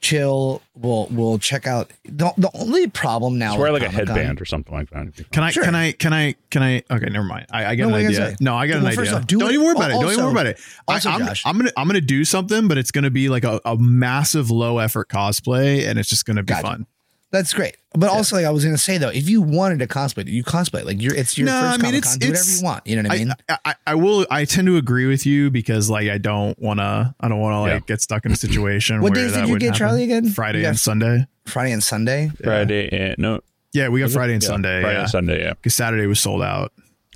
Chill. 0.00 0.62
We'll 0.74 1.08
we'll 1.10 1.38
check 1.38 1.66
out. 1.66 1.90
The, 2.04 2.32
the 2.36 2.50
only 2.54 2.86
problem 2.88 3.38
now, 3.38 3.52
Just 3.52 3.58
wear 3.60 3.72
like 3.72 3.82
a 3.82 3.86
Comic-Con- 3.86 4.16
headband 4.16 4.40
or 4.40 4.44
something 4.44 4.72
like 4.74 4.90
that. 4.90 5.02
It'd 5.02 5.16
be 5.16 5.22
fun. 5.24 5.30
Can 5.32 5.42
I? 5.42 5.50
Sure. 5.50 5.64
Can 5.64 5.74
I? 5.74 5.92
Can 5.92 6.12
I? 6.12 6.34
Can 6.50 6.62
I? 6.62 6.82
Okay, 6.90 7.06
never 7.06 7.24
mind. 7.24 7.46
I, 7.50 7.64
I 7.66 7.74
got 7.76 7.84
No, 7.84 7.86
an 7.88 7.92
what 7.92 7.98
are 7.98 8.02
you 8.02 8.08
idea. 8.08 8.18
gonna 8.20 8.30
say? 8.32 8.36
No, 8.40 8.54
I 8.56 8.66
got 8.66 8.74
Well, 8.76 8.86
an 8.86 8.94
first 8.94 9.08
idea. 9.08 9.18
off, 9.20 9.26
do 9.26 9.38
not 9.38 9.50
it- 9.50 9.54
even 9.54 9.66
worry 9.66 9.74
about 9.76 9.90
it. 9.90 9.94
Don't 9.94 10.04
also- 10.04 10.12
even 10.12 10.24
worry 10.24 10.32
about 10.32 10.46
it. 10.46 10.60
also, 10.86 11.10
I, 11.10 11.14
am 11.14 11.20
Josh. 11.26 11.42
I'm 11.46 11.56
gonna 11.56 11.70
I'm 11.76 11.86
gonna 11.88 12.00
do 12.00 12.24
something, 12.24 12.68
but 12.68 12.78
it's 12.78 12.90
gonna 12.90 13.10
be 13.10 13.28
like 13.28 13.44
a, 13.44 13.60
a 13.64 13.76
massive 13.76 14.50
low 14.50 14.78
effort 14.78 15.08
cosplay, 15.08 15.88
and 15.88 15.98
it's 15.98 16.08
just 16.08 16.24
gonna 16.26 16.42
be 16.42 16.52
Gotcha. 16.52 16.62
fun. 16.62 16.86
That's 17.32 17.52
great. 17.52 17.76
But 17.94 18.08
also, 18.10 18.36
like 18.36 18.44
I 18.46 18.50
was 18.50 18.64
gonna 18.64 18.78
say 18.78 18.98
though, 18.98 19.08
if 19.08 19.28
you 19.28 19.42
wanted 19.42 19.80
to 19.80 19.86
cosplay, 19.86 20.26
you 20.28 20.44
cosplay. 20.44 20.84
Like 20.84 21.02
you're, 21.02 21.14
it's 21.14 21.36
your 21.36 21.46
No, 21.46 21.52
first 21.60 21.64
I 21.64 21.70
mean, 21.72 21.80
Comic 21.82 21.94
it's- 21.98 22.12
Con. 22.12 22.18
Do 22.20 22.28
whatever 22.28 22.50
you 22.50 22.62
want. 22.62 22.86
You 22.86 22.96
know 22.96 23.08
what 23.08 23.12
I 23.12 23.18
mean? 23.18 23.32
I, 23.48 23.58
I, 23.64 23.74
I 23.88 23.94
will. 23.96 24.26
I 24.30 24.44
tend 24.44 24.66
to 24.68 24.76
agree 24.76 25.06
with 25.06 25.26
you 25.26 25.50
because 25.50 25.90
like 25.90 26.08
I 26.08 26.18
don't 26.18 26.58
want 26.60 26.78
to. 26.80 27.14
I 27.20 27.28
don't 27.28 27.40
want 27.40 27.54
to 27.54 27.60
like 27.60 27.72
Yeah. 27.72 27.78
get 27.86 28.00
stuck 28.00 28.24
in 28.26 28.32
a 28.32 28.36
situation. 28.36 29.00
What 29.02 29.12
where 29.14 29.24
days 29.24 29.32
that 29.34 29.40
did 29.42 29.48
you 29.48 29.58
get, 29.58 29.66
happen. 29.66 29.78
Charlie, 29.78 30.04
again? 30.04 30.28
Friday 30.30 30.60
You 30.60 30.68
and 30.68 30.78
Sunday. 30.78 31.26
Friday 31.46 31.72
and 31.72 31.82
Sunday. 31.82 32.30
Friday 32.42 32.88
and 32.90 33.14
no 33.18 33.40
Yeah, 33.72 33.88
we 33.88 34.00
got? 34.00 34.10
Friday 34.10 34.34
and 34.34 34.42
Yeah, 34.42 34.48
Sunday. 34.48 34.80
Friday 34.82 34.94
yeah, 34.96 35.00
and 35.02 35.10
Sunday. 35.10 35.42
Yeah, 35.42 35.50
because 35.54 35.74
Saturday 35.74 36.06
was 36.06 36.20
sold 36.20 36.42
out. 36.42 36.72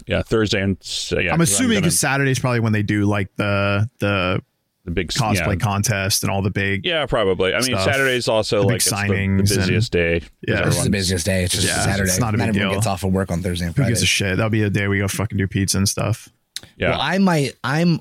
yeah. 0.06 0.22
Thursday 0.22 0.60
and 0.60 0.76
s- 0.80 1.12
yeah. 1.16 1.32
I'm 1.32 1.40
assuming 1.40 1.70
gonna- 1.76 1.80
because 1.82 2.00
Saturday's 2.00 2.38
probably 2.38 2.60
when 2.60 2.72
they 2.72 2.82
do 2.82 3.04
like 3.04 3.28
the 3.36 3.88
the 4.00 4.42
the 4.84 4.90
big 4.90 5.08
cosplay 5.08 5.48
Yeah, 5.48 5.54
contest 5.56 6.22
and 6.22 6.30
all 6.30 6.40
the 6.42 6.50
big. 6.50 6.86
yeah, 6.86 7.04
probably. 7.06 7.52
I 7.52 7.56
mean, 7.60 7.64
stuff. 7.76 7.84
Saturday's 7.84 8.28
also 8.28 8.60
The 8.62 8.66
like 8.66 8.76
it's 8.76 8.86
the- 8.86 8.96
the, 8.96 9.02
signings 9.02 9.38
busiest 9.54 9.92
day 9.92 10.22
Yeah. 10.46 10.66
it's 10.66 10.82
the 10.82 10.90
busiest 10.90 11.26
day. 11.26 11.44
It's 11.44 11.54
just 11.54 11.66
Yeah, 11.66 11.84
Saturday. 11.84 12.08
it's 12.10 12.18
not 12.18 12.34
a 12.34 12.38
big 12.38 12.48
everyone 12.48 12.68
deal. 12.70 12.78
gets 12.78 12.86
off 12.86 13.04
of 13.04 13.12
work 13.12 13.30
on 13.30 13.42
Thursday 13.42 13.66
and 13.66 13.74
friday 13.76 13.88
Who 13.88 13.90
gives 13.92 14.02
a 14.02 14.06
shit? 14.06 14.36
That'll 14.38 14.48
be 14.50 14.62
a 14.62 14.70
day 14.70 14.88
we 14.88 14.98
go 14.98 15.08
fucking 15.08 15.36
do 15.38 15.46
pizza 15.46 15.76
and 15.78 15.88
stuff. 15.88 16.28
Yeah, 16.76 16.90
Well, 16.90 17.00
I 17.00 17.18
might. 17.18 17.56
I'm. 17.62 18.00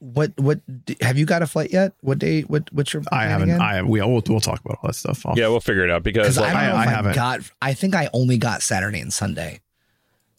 What? 0.00 0.32
What? 0.38 0.60
Have 1.00 1.16
you 1.16 1.24
got 1.24 1.40
a 1.40 1.46
flight 1.46 1.72
yet? 1.72 1.92
What 2.02 2.18
day? 2.18 2.42
What? 2.42 2.70
What's 2.72 2.92
your? 2.92 3.02
I 3.10 3.24
haven't. 3.24 3.48
again? 3.48 3.62
I 3.62 3.76
have 3.76 3.86
we 3.86 4.00
we'll, 4.02 4.22
we'll 4.28 4.40
talk 4.40 4.60
about 4.62 4.78
all 4.82 4.88
that 4.88 4.94
stuff. 4.94 5.24
Off. 5.24 5.38
yeah. 5.38 5.48
We'll 5.48 5.60
figure 5.60 5.84
it 5.84 5.90
out 5.90 6.02
because 6.02 6.36
Because 6.36 6.38
I 6.38 6.42
like, 6.42 6.52
don't 6.52 6.60
I- 6.62 6.66
know 6.68 6.74
I 6.76 6.82
if 6.82 6.88
I, 6.88 6.90
haven't. 6.90 7.14
got. 7.14 7.40
I 7.62 7.72
think 7.74 7.94
I 7.94 8.10
only 8.12 8.36
got 8.36 8.60
Saturday 8.62 9.00
and 9.00 9.10
Sunday, 9.12 9.60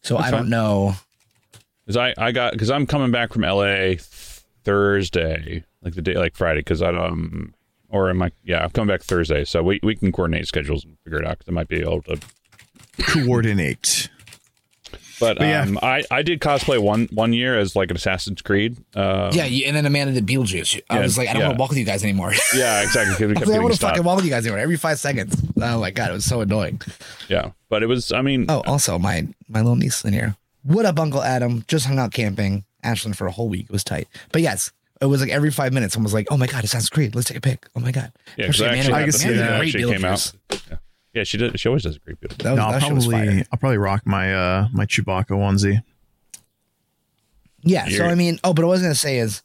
so 0.04 0.16
That's 0.16 0.28
I 0.28 0.32
don't 0.32 0.42
fine. 0.42 0.50
know. 0.52 0.96
Because 1.86 1.98
I, 1.98 2.14
I 2.18 2.32
got 2.32 2.54
because 2.54 2.70
I'm 2.70 2.86
coming 2.86 3.10
back 3.12 3.34
from 3.34 3.42
LA 3.44 3.96
Thursday, 4.66 5.64
like 5.82 5.94
the 5.94 6.02
day 6.02 6.16
like 6.16 6.36
Friday, 6.36 6.60
because 6.60 6.82
I 6.82 6.90
um 6.90 7.54
or 7.90 8.10
am 8.10 8.22
I? 8.22 8.32
Yeah, 8.44 8.64
I'm 8.64 8.72
coming 8.72 8.94
back 8.94 9.04
Thursday, 9.04 9.46
so 9.46 9.64
we, 9.64 9.80
we 9.84 9.96
can 9.96 10.12
coordinate 10.12 10.48
schedules 10.48 10.84
and 10.84 10.98
figure 11.06 11.20
it 11.20 11.26
out. 11.26 11.38
Because 11.38 11.52
I 11.52 11.54
might 11.54 11.68
be 11.70 11.80
able 11.82 12.02
to. 12.04 12.20
Coordinate. 13.02 14.10
But, 15.20 15.38
But 15.38 15.46
yeah. 15.48 15.62
um, 15.62 15.80
I 15.82 16.04
I 16.12 16.24
did 16.24 16.42
cosplay 16.42 16.78
one 16.82 17.08
one 17.14 17.32
year 17.32 17.58
as 17.58 17.74
like 17.74 17.90
an 17.90 17.96
Assassin's 17.96 18.42
Creed. 18.42 18.78
Uh, 18.94 19.32
Yeah, 19.34 19.46
you, 19.46 19.66
and 19.66 19.74
then 19.76 19.86
Amanda 19.86 20.14
did 20.14 20.26
Beetlejuice. 20.28 20.82
I 20.90 20.96
Yeah, 20.98 21.02
was 21.04 21.18
like, 21.18 21.30
I 21.30 21.34
don't 21.34 21.42
yeah. 21.42 21.48
want 21.48 21.58
to 21.58 21.62
walk 21.62 21.70
with 21.70 21.78
you 21.80 21.86
guys 21.86 22.04
anymore. 22.04 22.34
yeah, 22.54 22.82
exactly. 22.84 23.14
'cause 23.16 23.20
we 23.22 23.26
I 23.28 23.28
like, 23.28 23.38
I 23.38 23.46
getting 23.46 23.62
want 23.64 23.74
to 23.76 23.80
fucking 23.80 24.04
walk 24.04 24.16
with 24.18 24.26
you 24.26 24.32
guys 24.32 24.46
anymore 24.46 24.60
every 24.60 24.76
five 24.76 25.00
seconds. 25.00 25.42
Oh 25.62 25.80
my 25.80 25.92
god, 25.92 26.10
it 26.10 26.14
was 26.14 26.26
so 26.26 26.42
annoying. 26.42 26.82
Yeah, 27.30 27.52
but 27.70 27.82
it 27.82 27.86
was. 27.86 28.12
I 28.12 28.22
mean, 28.22 28.46
Oh, 28.50 28.62
also 28.66 29.00
my 29.00 29.26
my 29.48 29.60
little 29.62 29.78
niece 29.78 30.04
in 30.04 30.12
here. 30.12 30.36
What 30.64 30.86
up, 30.86 31.00
Uncle 31.00 31.22
Adam? 31.24 31.64
Just 31.70 31.86
hung 31.86 31.98
out 32.00 32.12
camping, 32.12 32.66
Ashland 32.86 33.18
for 33.18 33.28
a 33.28 33.32
whole 33.32 33.50
week. 33.50 33.66
It 33.66 33.72
was 33.72 33.84
tight. 33.84 34.08
But 34.32 34.42
yes, 34.42 34.72
it 35.02 35.06
was 35.08 35.20
like 35.22 35.30
every 35.30 35.52
five 35.52 35.74
minutes, 35.74 35.94
someone 35.94 36.06
was 36.06 36.14
like, 36.14 36.28
"Oh 36.32 36.38
my 36.38 36.48
god, 36.48 36.64
it 36.64 36.68
sounds 36.68 36.90
Creed. 36.90 37.16
Let's 37.16 37.28
take 37.28 37.38
a 37.38 37.42
pic." 37.42 37.68
Oh 37.76 37.80
my 37.80 37.92
god. 37.92 38.12
yeah, 38.38 38.46
Especially 38.46 38.78
actually, 38.80 38.94
Amanda- 38.94 38.96
I 38.96 39.02
can 39.04 39.12
the- 39.12 39.18
see 39.18 39.28
Amanda 39.28 39.42
that. 39.44 39.48
did 39.48 39.56
a 39.56 39.60
great 39.60 39.68
actually 39.76 39.94
came 39.94 40.06
out. 40.06 40.34
Yeah. 40.72 40.78
yeah, 41.14 41.24
she 41.24 41.38
did. 41.38 41.60
She 41.60 41.68
always 41.68 41.84
does 41.84 41.96
a 41.98 42.00
great 42.00 42.20
Beetlejuice. 42.22 42.38
That, 42.44 42.52
was, 42.52 42.58
No, 42.58 42.64
I'll 42.66 42.72
that 42.72 42.84
shit 42.84 42.94
was 42.94 43.08
probably. 43.08 43.46
I'll 43.52 43.60
probably 43.60 43.78
rock 43.78 44.04
my 44.06 44.34
uh 44.34 44.68
my 44.72 44.86
Chewbacca 44.86 45.30
onesie. 45.32 45.82
Yeah. 47.64 47.86
So 47.86 47.92
You're- 47.92 48.10
I 48.10 48.16
mean, 48.16 48.40
oh, 48.44 48.54
but 48.54 48.64
what 48.66 48.72
I 48.72 48.74
was 48.74 48.82
gonna 48.82 48.96
say 48.96 49.18
is, 49.20 49.42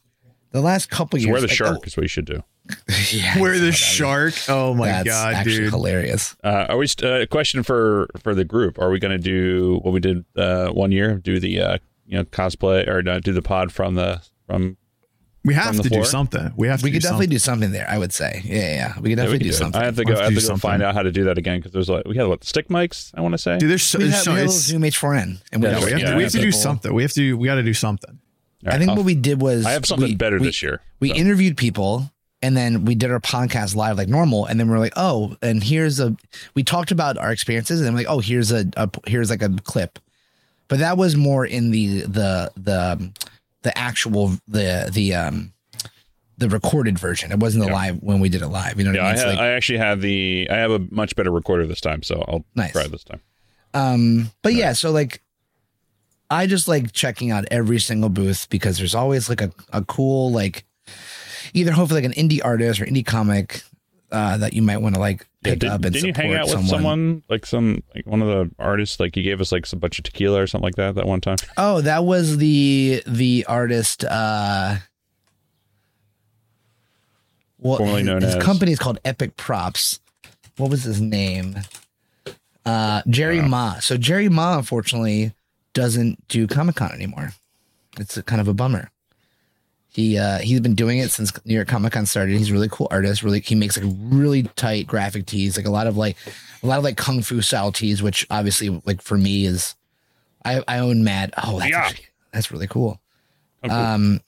the 0.51 0.61
last 0.61 0.89
couple 0.89 1.17
So 1.19 1.25
years, 1.25 1.31
wear 1.31 1.41
the 1.41 1.47
like, 1.47 1.55
shark 1.55 1.87
is 1.87 1.95
what 1.97 2.03
you 2.03 2.07
should 2.09 2.25
do. 2.25 2.43
oh, 2.69 2.75
yeah, 3.11 3.37
Where 3.39 3.57
the 3.57 3.71
saw 3.71 3.77
that. 4.25 4.33
shark? 4.33 4.33
Oh 4.49 4.73
my 4.73 4.87
That's 4.87 5.07
god, 5.07 5.33
actually 5.33 5.55
dude! 5.57 5.69
hilarious. 5.71 6.35
Uh, 6.43 6.65
are 6.69 6.77
we 6.77 6.87
st- 6.87 7.09
uh, 7.11 7.15
a 7.21 7.27
question 7.27 7.63
for 7.63 8.07
for 8.23 8.35
the 8.35 8.43
group? 8.45 8.77
Are 8.79 8.89
we 8.91 8.99
going 8.99 9.11
to 9.11 9.17
do 9.17 9.79
what 9.81 9.91
we 9.93 9.99
did 9.99 10.23
uh, 10.35 10.69
one 10.69 10.91
year? 10.91 11.15
Do 11.15 11.39
the 11.39 11.61
uh, 11.61 11.77
you 12.11 12.17
know 12.19 12.23
cosplay 12.25 12.87
or 12.87 13.07
uh, 13.09 13.19
do 13.19 13.33
the 13.33 13.41
pod 13.41 13.71
from 13.71 13.95
the 13.95 14.21
from? 14.45 14.77
We 15.43 15.55
From 15.55 15.63
have 15.63 15.77
the 15.77 15.83
to 15.83 15.89
floor? 15.89 16.03
do 16.03 16.07
something. 16.07 16.53
We 16.55 16.67
have 16.67 16.81
to. 16.81 16.83
We 16.83 16.91
do 16.91 16.97
could 16.97 17.01
definitely 17.01 17.25
something. 17.25 17.29
do 17.31 17.39
something 17.39 17.71
there. 17.71 17.87
I 17.89 17.97
would 17.97 18.13
say, 18.13 18.43
yeah, 18.45 18.55
yeah, 18.55 18.61
yeah. 18.61 18.87
we 18.87 18.93
could 18.93 18.93
Yeah, 18.93 19.01
we 19.01 19.15
definitely 19.15 19.37
can 19.39 19.39
do 19.39 19.43
do 19.45 19.49
it. 19.49 19.53
something. 19.57 19.81
I 19.81 19.85
have 19.85 19.95
to 19.95 20.03
We'll 20.05 20.13
go. 20.13 20.21
have 20.21 20.29
I 20.29 20.33
have 20.35 20.43
to 20.43 20.47
go 20.49 20.57
find 20.57 20.83
out 20.83 20.93
how 20.93 21.01
to 21.01 21.11
do 21.11 21.23
that 21.23 21.39
again 21.39 21.57
because 21.57 21.71
there's 21.71 21.89
like 21.89 22.05
we 22.05 22.15
had 22.15 22.27
what 22.27 22.43
stick 22.43 22.67
mics. 22.67 23.09
I 23.15 23.21
want 23.21 23.31
to 23.33 23.39
say. 23.39 23.57
Dude, 23.57 23.71
there's 23.71 23.81
so, 23.81 23.97
we 23.97 24.03
there's 24.03 24.17
have, 24.17 24.23
so 24.23 24.31
we 24.33 24.37
have 24.37 24.45
it's- 24.49 24.59
Zoom 24.61 24.83
H4n, 24.83 25.41
and 25.51 25.63
we 25.63 25.67
Yeah, 25.69 25.73
just- 25.73 25.85
we 25.85 25.91
have 25.93 25.99
yeah, 25.99 26.09
to, 26.11 26.15
we 26.17 26.23
have 26.23 26.31
to 26.33 26.37
do 26.37 26.45
people- 26.45 26.59
something. 26.59 26.93
We 26.93 27.01
have 27.01 27.13
to. 27.13 27.33
We 27.37 27.47
got 27.47 27.55
to 27.55 27.63
do 27.63 27.73
something. 27.73 28.11
All 28.11 28.17
right, 28.67 28.75
I 28.75 28.77
think 28.77 28.91
I'll- 28.91 28.97
what 28.97 29.05
we 29.05 29.15
did 29.15 29.41
was 29.41 29.65
I 29.65 29.71
have 29.71 29.87
something 29.87 30.09
we- 30.09 30.15
better 30.15 30.37
we- 30.37 30.45
this 30.45 30.61
year. 30.61 30.81
We 30.99 31.09
so. 31.09 31.15
interviewed 31.15 31.57
people 31.57 32.11
and 32.43 32.55
then 32.55 32.85
we 32.85 32.93
did 32.93 33.09
our 33.09 33.19
podcast 33.19 33.75
live 33.75 33.97
like 33.97 34.09
normal 34.09 34.45
and 34.45 34.59
then 34.59 34.69
we're 34.69 34.77
like 34.79 34.93
oh 34.95 35.35
and 35.41 35.63
here's 35.63 35.99
a 35.99 36.15
we 36.55 36.61
talked 36.63 36.91
about 36.91 37.17
our 37.17 37.31
experiences 37.31 37.79
and 37.81 37.89
I'm 37.89 37.95
like 37.95 38.07
oh 38.09 38.19
here's 38.19 38.51
a, 38.51 38.65
a 38.77 38.89
here's 39.07 39.29
like 39.31 39.41
a 39.43 39.49
clip 39.63 39.97
but 40.71 40.79
that 40.79 40.95
was 40.97 41.15
more 41.17 41.45
in 41.45 41.69
the 41.71 42.01
the 42.01 42.49
the 42.55 43.11
the 43.63 43.77
actual 43.77 44.29
the 44.47 44.89
the 44.91 45.13
um 45.13 45.51
the 46.37 46.47
recorded 46.49 46.97
version 46.97 47.31
it 47.31 47.39
wasn't 47.39 47.61
the 47.63 47.69
Yeah. 47.69 47.75
live 47.75 47.97
when 48.01 48.19
we 48.21 48.29
did 48.29 48.41
it 48.41 48.47
live 48.47 48.79
you 48.79 48.85
know 48.85 48.91
what 48.91 48.95
Yeah, 48.95 49.03
i 49.03 49.09
I, 49.09 49.11
mean 49.11 49.13
It's 49.15 49.23
ha- 49.23 49.29
like, 49.29 49.39
I 49.39 49.47
actually 49.49 49.77
have 49.79 50.01
the. 50.01 50.47
I 50.49 50.55
have 50.55 50.71
a 50.71 50.79
much 50.89 51.15
better 51.15 51.29
recorder 51.29 51.67
this 51.67 51.81
time, 51.81 52.01
so 52.01 52.23
I'll 52.27 52.45
Nice. 52.55 52.71
try 52.71 52.87
this 52.87 53.03
time. 53.03 53.19
Um, 53.73 54.31
but 54.41 54.53
yeah, 54.55 54.73
so 54.73 54.89
like 54.91 55.21
I 56.29 56.47
just 56.47 56.67
like 56.67 56.93
checking 56.93 57.29
out 57.31 57.45
every 57.51 57.79
single 57.79 58.09
booth 58.09 58.47
because 58.49 58.77
there's 58.77 58.95
always 58.95 59.27
like 59.29 59.41
a, 59.41 59.51
a 59.73 59.83
cool 59.83 60.31
like 60.31 60.63
either 61.53 61.73
hopefully 61.73 62.01
like 62.01 62.15
an 62.17 62.29
indie 62.29 62.39
artist 62.43 62.79
or 62.81 62.85
indie 62.85 63.05
comic 63.05 63.61
uh 64.11 64.37
that 64.37 64.53
you 64.53 64.61
might 64.61 64.77
want 64.77 64.95
to 64.95 65.01
like 65.01 65.27
pick 65.43 65.59
did, 65.59 65.69
up 65.69 65.83
and 65.83 65.93
didn't 65.93 66.07
you 66.07 66.13
hang 66.13 66.33
out 66.33 66.45
with 66.45 66.51
someone. 66.51 66.69
someone 66.69 67.23
like 67.29 67.45
some 67.45 67.83
like 67.95 68.05
one 68.05 68.21
of 68.21 68.27
the 68.27 68.53
artists? 68.59 68.99
Like 68.99 69.15
he 69.15 69.21
gave 69.23 69.41
us 69.41 69.51
like 69.51 69.71
a 69.71 69.75
bunch 69.75 69.99
of 69.99 70.03
tequila 70.03 70.41
or 70.41 70.47
something 70.47 70.65
like 70.65 70.75
that 70.75 70.95
that 70.95 71.05
one 71.07 71.21
time. 71.21 71.37
Oh, 71.57 71.81
that 71.81 72.03
was 72.03 72.37
the 72.37 73.03
the 73.07 73.45
artist 73.47 74.03
uh 74.03 74.77
well, 77.59 77.77
Formerly 77.77 77.99
his, 77.99 78.07
known 78.07 78.21
his 78.21 78.35
as- 78.35 78.43
company 78.43 78.71
is 78.71 78.79
called 78.79 78.99
Epic 79.05 79.35
Props. 79.35 79.99
What 80.57 80.69
was 80.69 80.83
his 80.83 80.99
name? 81.01 81.57
Uh 82.65 83.01
Jerry 83.07 83.41
Wow. 83.41 83.47
Ma. 83.47 83.79
So 83.79 83.97
Jerry 83.97 84.29
Ma 84.29 84.57
unfortunately 84.57 85.33
doesn't 85.73 86.27
do 86.27 86.47
Comic 86.47 86.75
Con 86.75 86.91
anymore. 86.91 87.33
It's 87.99 88.17
a, 88.17 88.23
kind 88.23 88.39
of 88.41 88.47
a 88.47 88.53
bummer. 88.53 88.89
He 89.93 90.17
uh 90.17 90.39
he's 90.39 90.61
been 90.61 90.75
doing 90.75 90.99
it 90.99 91.11
since 91.11 91.33
New 91.45 91.53
York 91.53 91.67
Comic 91.67 91.93
Con 91.93 92.05
started. 92.05 92.37
He's 92.37 92.49
a 92.49 92.53
really 92.53 92.69
cool 92.71 92.87
artist. 92.89 93.23
Really 93.23 93.41
he 93.41 93.55
makes 93.55 93.77
like 93.77 93.93
really 93.99 94.43
tight 94.55 94.87
graphic 94.87 95.25
tees, 95.25 95.57
like 95.57 95.65
a 95.65 95.69
lot 95.71 95.85
of 95.87 95.97
like 95.97 96.15
a 96.63 96.67
lot 96.67 96.77
of 96.77 96.83
like 96.83 96.95
kung 96.97 97.21
fu 97.21 97.41
style 97.41 97.71
tees, 97.73 98.01
which 98.01 98.25
obviously 98.31 98.69
like 98.85 99.01
for 99.01 99.17
me 99.17 99.45
is 99.45 99.75
I 100.45 100.63
I 100.67 100.79
own 100.79 101.03
Mad. 101.03 101.33
Oh, 101.43 101.59
that's 101.59 101.71
Yeah. 101.71 101.79
actually, 101.81 102.05
that's 102.31 102.51
really 102.51 102.67
cool. 102.67 103.01
Oh, 103.63 103.67
cool. 103.67 103.77
Um, 103.77 104.21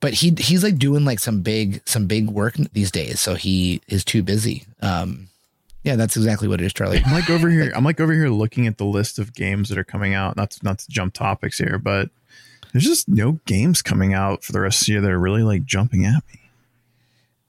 but 0.00 0.14
he 0.14 0.34
he's 0.36 0.64
like 0.64 0.78
doing 0.78 1.04
like 1.04 1.20
some 1.20 1.42
big 1.42 1.80
some 1.86 2.06
big 2.06 2.28
work 2.28 2.56
these 2.72 2.90
days, 2.90 3.20
so 3.20 3.34
he 3.36 3.80
is 3.86 4.04
too 4.04 4.22
busy. 4.22 4.64
Um, 4.82 5.28
yeah, 5.84 5.94
that's 5.96 6.16
exactly 6.16 6.48
what 6.48 6.60
it 6.60 6.64
is, 6.64 6.72
Charlie. 6.72 7.02
I'm 7.06 7.12
like 7.12 7.30
over 7.30 7.48
here. 7.56 7.72
I'm 7.74 7.84
like 7.84 8.00
over 8.00 8.12
here 8.12 8.28
looking 8.30 8.66
at 8.66 8.78
the 8.78 8.84
list 8.84 9.18
of 9.20 9.32
games 9.32 9.68
that 9.68 9.78
are 9.78 9.84
coming 9.84 10.12
out. 10.12 10.36
Not 10.36 10.50
to, 10.52 10.64
not 10.64 10.80
to 10.80 10.90
jump 10.90 11.14
topics 11.14 11.56
here, 11.56 11.78
but 11.78 12.10
there's 12.74 12.84
just 12.84 13.08
no 13.08 13.40
games 13.46 13.80
coming 13.80 14.12
out 14.12 14.44
for 14.44 14.52
the 14.52 14.60
rest 14.60 14.82
of 14.82 14.86
the 14.86 14.92
year 14.92 15.00
that 15.00 15.10
are 15.10 15.18
really 15.18 15.42
like 15.42 15.64
jumping 15.64 16.04
at 16.04 16.22
me. 16.34 16.40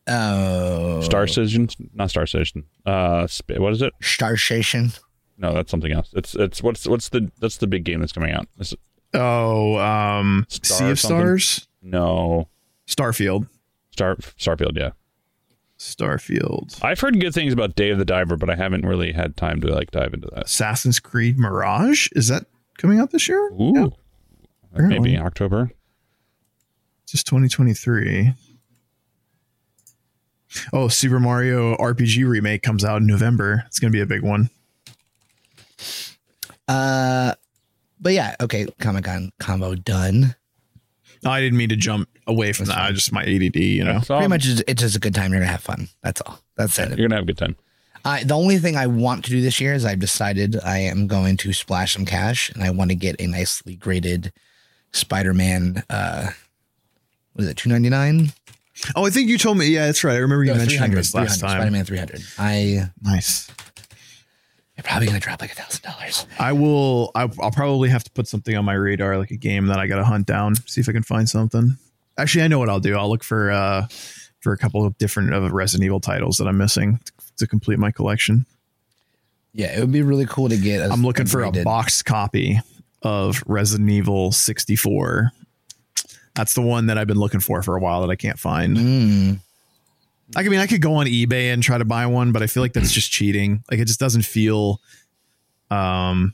Oh, 0.07 1.01
Star 1.01 1.25
Citizen, 1.27 1.67
not 1.93 2.11
Star 2.11 2.25
Citizen. 2.27 2.65
Uh, 2.85 3.27
what 3.57 3.73
is 3.73 3.81
it? 3.81 3.91
Star 4.01 4.37
Station. 4.37 4.91
No, 5.37 5.53
that's 5.53 5.71
something 5.71 5.91
else. 5.91 6.11
It's 6.13 6.35
it's 6.35 6.61
what's 6.63 6.87
what's 6.87 7.09
the 7.09 7.29
that's 7.41 7.57
the 7.57 7.67
big 7.67 7.83
game 7.83 7.99
that's 7.99 8.13
coming 8.13 8.31
out. 8.31 8.47
Is 8.59 8.73
it- 8.73 8.79
Oh, 9.13 9.77
um, 9.77 10.45
Star 10.49 10.77
Sea 10.77 10.89
of? 10.91 10.99
Stars, 10.99 11.67
no, 11.81 12.49
Starfield, 12.87 13.47
Star 13.91 14.15
Starfield. 14.17 14.77
Yeah, 14.77 14.91
Starfield, 15.79 16.77
I've 16.83 16.99
heard 16.99 17.19
good 17.19 17.33
things 17.33 17.53
about 17.53 17.75
Dave 17.75 17.97
the 17.97 18.03
Diver, 18.05 18.35
but 18.37 18.49
I 18.49 18.55
haven't 18.55 18.85
really 18.85 19.11
had 19.13 19.37
time 19.37 19.61
to 19.61 19.67
like 19.73 19.91
dive 19.91 20.13
into 20.13 20.27
that. 20.33 20.45
Assassin's 20.45 20.99
Creed 20.99 21.39
Mirage. 21.39 22.09
Is 22.13 22.27
that 22.27 22.45
coming 22.77 22.99
out 22.99 23.11
this 23.11 23.27
year? 23.29 23.39
Ooh, 23.53 23.93
Yeah, 24.75 24.81
maybe 24.81 24.95
apparently. 24.95 25.17
October. 25.17 25.71
just 27.07 27.27
2023. 27.27 28.33
Oh, 30.73 30.87
Super 30.87 31.19
Mario 31.19 31.75
RPG 31.75 32.27
remake 32.27 32.61
comes 32.61 32.85
out 32.85 33.01
in 33.01 33.07
November. 33.07 33.63
It's 33.67 33.79
gonna 33.79 33.91
be 33.91 34.01
a 34.01 34.05
big 34.05 34.21
one. 34.21 34.49
Uh, 36.67 37.33
but 37.99 38.13
yeah, 38.13 38.35
okay, 38.41 38.67
Comic 38.79 39.05
Con 39.05 39.31
combo 39.39 39.75
done. 39.75 40.35
I 41.25 41.41
didn't 41.41 41.57
mean 41.57 41.69
to 41.69 41.75
jump 41.75 42.07
away 42.27 42.53
from 42.53 42.67
That's 42.67 42.77
that. 42.77 42.85
I 42.85 42.91
just 42.91 43.11
my 43.11 43.23
ADD, 43.23 43.55
you 43.55 43.83
know. 43.83 43.93
That's 43.93 44.09
all. 44.09 44.19
Pretty 44.19 44.29
much, 44.29 44.47
it's, 44.47 44.63
it's 44.67 44.81
just 44.81 44.95
a 44.95 44.99
good 44.99 45.15
time. 45.15 45.31
You're 45.31 45.41
gonna 45.41 45.51
have 45.51 45.61
fun. 45.61 45.89
That's 46.03 46.21
all. 46.21 46.39
That's 46.55 46.77
it. 46.79 46.89
You're 46.97 47.07
gonna 47.07 47.15
have 47.15 47.23
a 47.23 47.27
good 47.27 47.37
time. 47.37 47.55
I, 48.03 48.23
the 48.23 48.35
only 48.35 48.59
thing 48.59 48.77
I 48.77 48.85
want 48.85 49.25
to 49.25 49.31
do 49.31 49.41
this 49.41 49.59
year 49.59 49.73
is 49.73 49.83
I've 49.83 49.99
decided 49.99 50.59
I 50.63 50.77
am 50.77 51.07
going 51.07 51.37
to 51.37 51.53
splash 51.53 51.95
some 51.95 52.05
cash 52.05 52.51
and 52.51 52.63
I 52.63 52.69
want 52.69 52.91
to 52.91 52.95
get 52.95 53.19
a 53.19 53.25
nicely 53.25 53.75
graded 53.75 54.31
Spider-Man. 54.95 55.83
Uh, 55.89 56.29
what 57.33 57.43
is 57.43 57.49
it? 57.49 57.57
Two 57.57 57.69
ninety 57.69 57.89
nine. 57.89 58.31
Oh, 58.95 59.05
I 59.05 59.09
think 59.09 59.29
you 59.29 59.37
told 59.37 59.57
me. 59.57 59.67
Yeah, 59.67 59.85
that's 59.85 60.03
right. 60.03 60.15
I 60.15 60.19
remember 60.19 60.43
you 60.43 60.53
mentioning 60.53 60.91
this 60.91 61.13
last 61.13 61.39
time. 61.39 61.51
Spider-Man 61.51 61.85
three 61.85 61.97
hundred. 61.97 62.21
I 62.37 62.89
Nice. 63.01 63.49
you're 64.75 64.83
probably 64.83 65.07
gonna 65.07 65.19
drop 65.19 65.41
like 65.41 65.51
a 65.51 65.55
thousand 65.55 65.83
dollars. 65.83 66.25
I 66.39 66.53
will. 66.53 67.11
I'll, 67.15 67.31
I'll 67.41 67.51
probably 67.51 67.89
have 67.89 68.03
to 68.03 68.11
put 68.11 68.27
something 68.27 68.55
on 68.55 68.65
my 68.65 68.73
radar, 68.73 69.17
like 69.17 69.31
a 69.31 69.37
game 69.37 69.67
that 69.67 69.79
I 69.79 69.87
got 69.87 69.97
to 69.97 70.05
hunt 70.05 70.27
down, 70.27 70.55
see 70.65 70.81
if 70.81 70.89
I 70.89 70.91
can 70.91 71.03
find 71.03 71.29
something. 71.29 71.77
Actually, 72.17 72.45
I 72.45 72.47
know 72.47 72.59
what 72.59 72.69
I'll 72.69 72.79
do. 72.79 72.97
I'll 72.97 73.09
look 73.09 73.23
for 73.23 73.51
uh 73.51 73.87
for 74.39 74.53
a 74.53 74.57
couple 74.57 74.85
of 74.85 74.97
different 74.97 75.33
of 75.33 75.51
Resident 75.51 75.85
Evil 75.85 75.99
titles 75.99 76.37
that 76.37 76.47
I'm 76.47 76.57
missing 76.57 76.99
to, 77.03 77.13
to 77.37 77.47
complete 77.47 77.79
my 77.79 77.91
collection. 77.91 78.45
Yeah, 79.53 79.75
it 79.75 79.79
would 79.79 79.91
be 79.91 80.01
really 80.01 80.25
cool 80.25 80.49
to 80.49 80.57
get. 80.57 80.81
i 80.81 80.93
I'm 80.93 81.01
looking 81.01 81.25
for 81.25 81.43
a 81.43 81.51
box 81.51 82.03
copy 82.03 82.59
of 83.05 83.41
Resident 83.47 83.89
Evil 83.89 84.33
64. 84.33 85.31
That's 86.35 86.53
the 86.53 86.61
one 86.61 86.87
that 86.87 86.97
I've 86.97 87.07
been 87.07 87.19
looking 87.19 87.39
for 87.39 87.61
for 87.61 87.77
a 87.77 87.79
while 87.79 88.01
that 88.01 88.09
I 88.09 88.15
can't 88.17 88.37
find. 88.37 88.75
Mm, 88.75 89.39
I 90.35 90.43
mean, 90.43 90.59
I 90.59 90.67
could 90.67 90.81
go 90.81 90.95
on 90.95 91.05
eBay 91.05 91.53
and 91.53 91.63
try 91.63 91.77
to 91.77 91.85
buy 91.85 92.05
one, 92.07 92.31
but 92.33 92.41
I 92.43 92.47
feel 92.47 92.61
like 92.63 92.73
that's 92.73 92.91
just 92.91 93.09
cheating. 93.11 93.63
Like 93.71 93.79
it 93.79 93.85
just 93.85 93.99
doesn't 94.01 94.23
feel. 94.23 94.81
Um, 95.71 96.33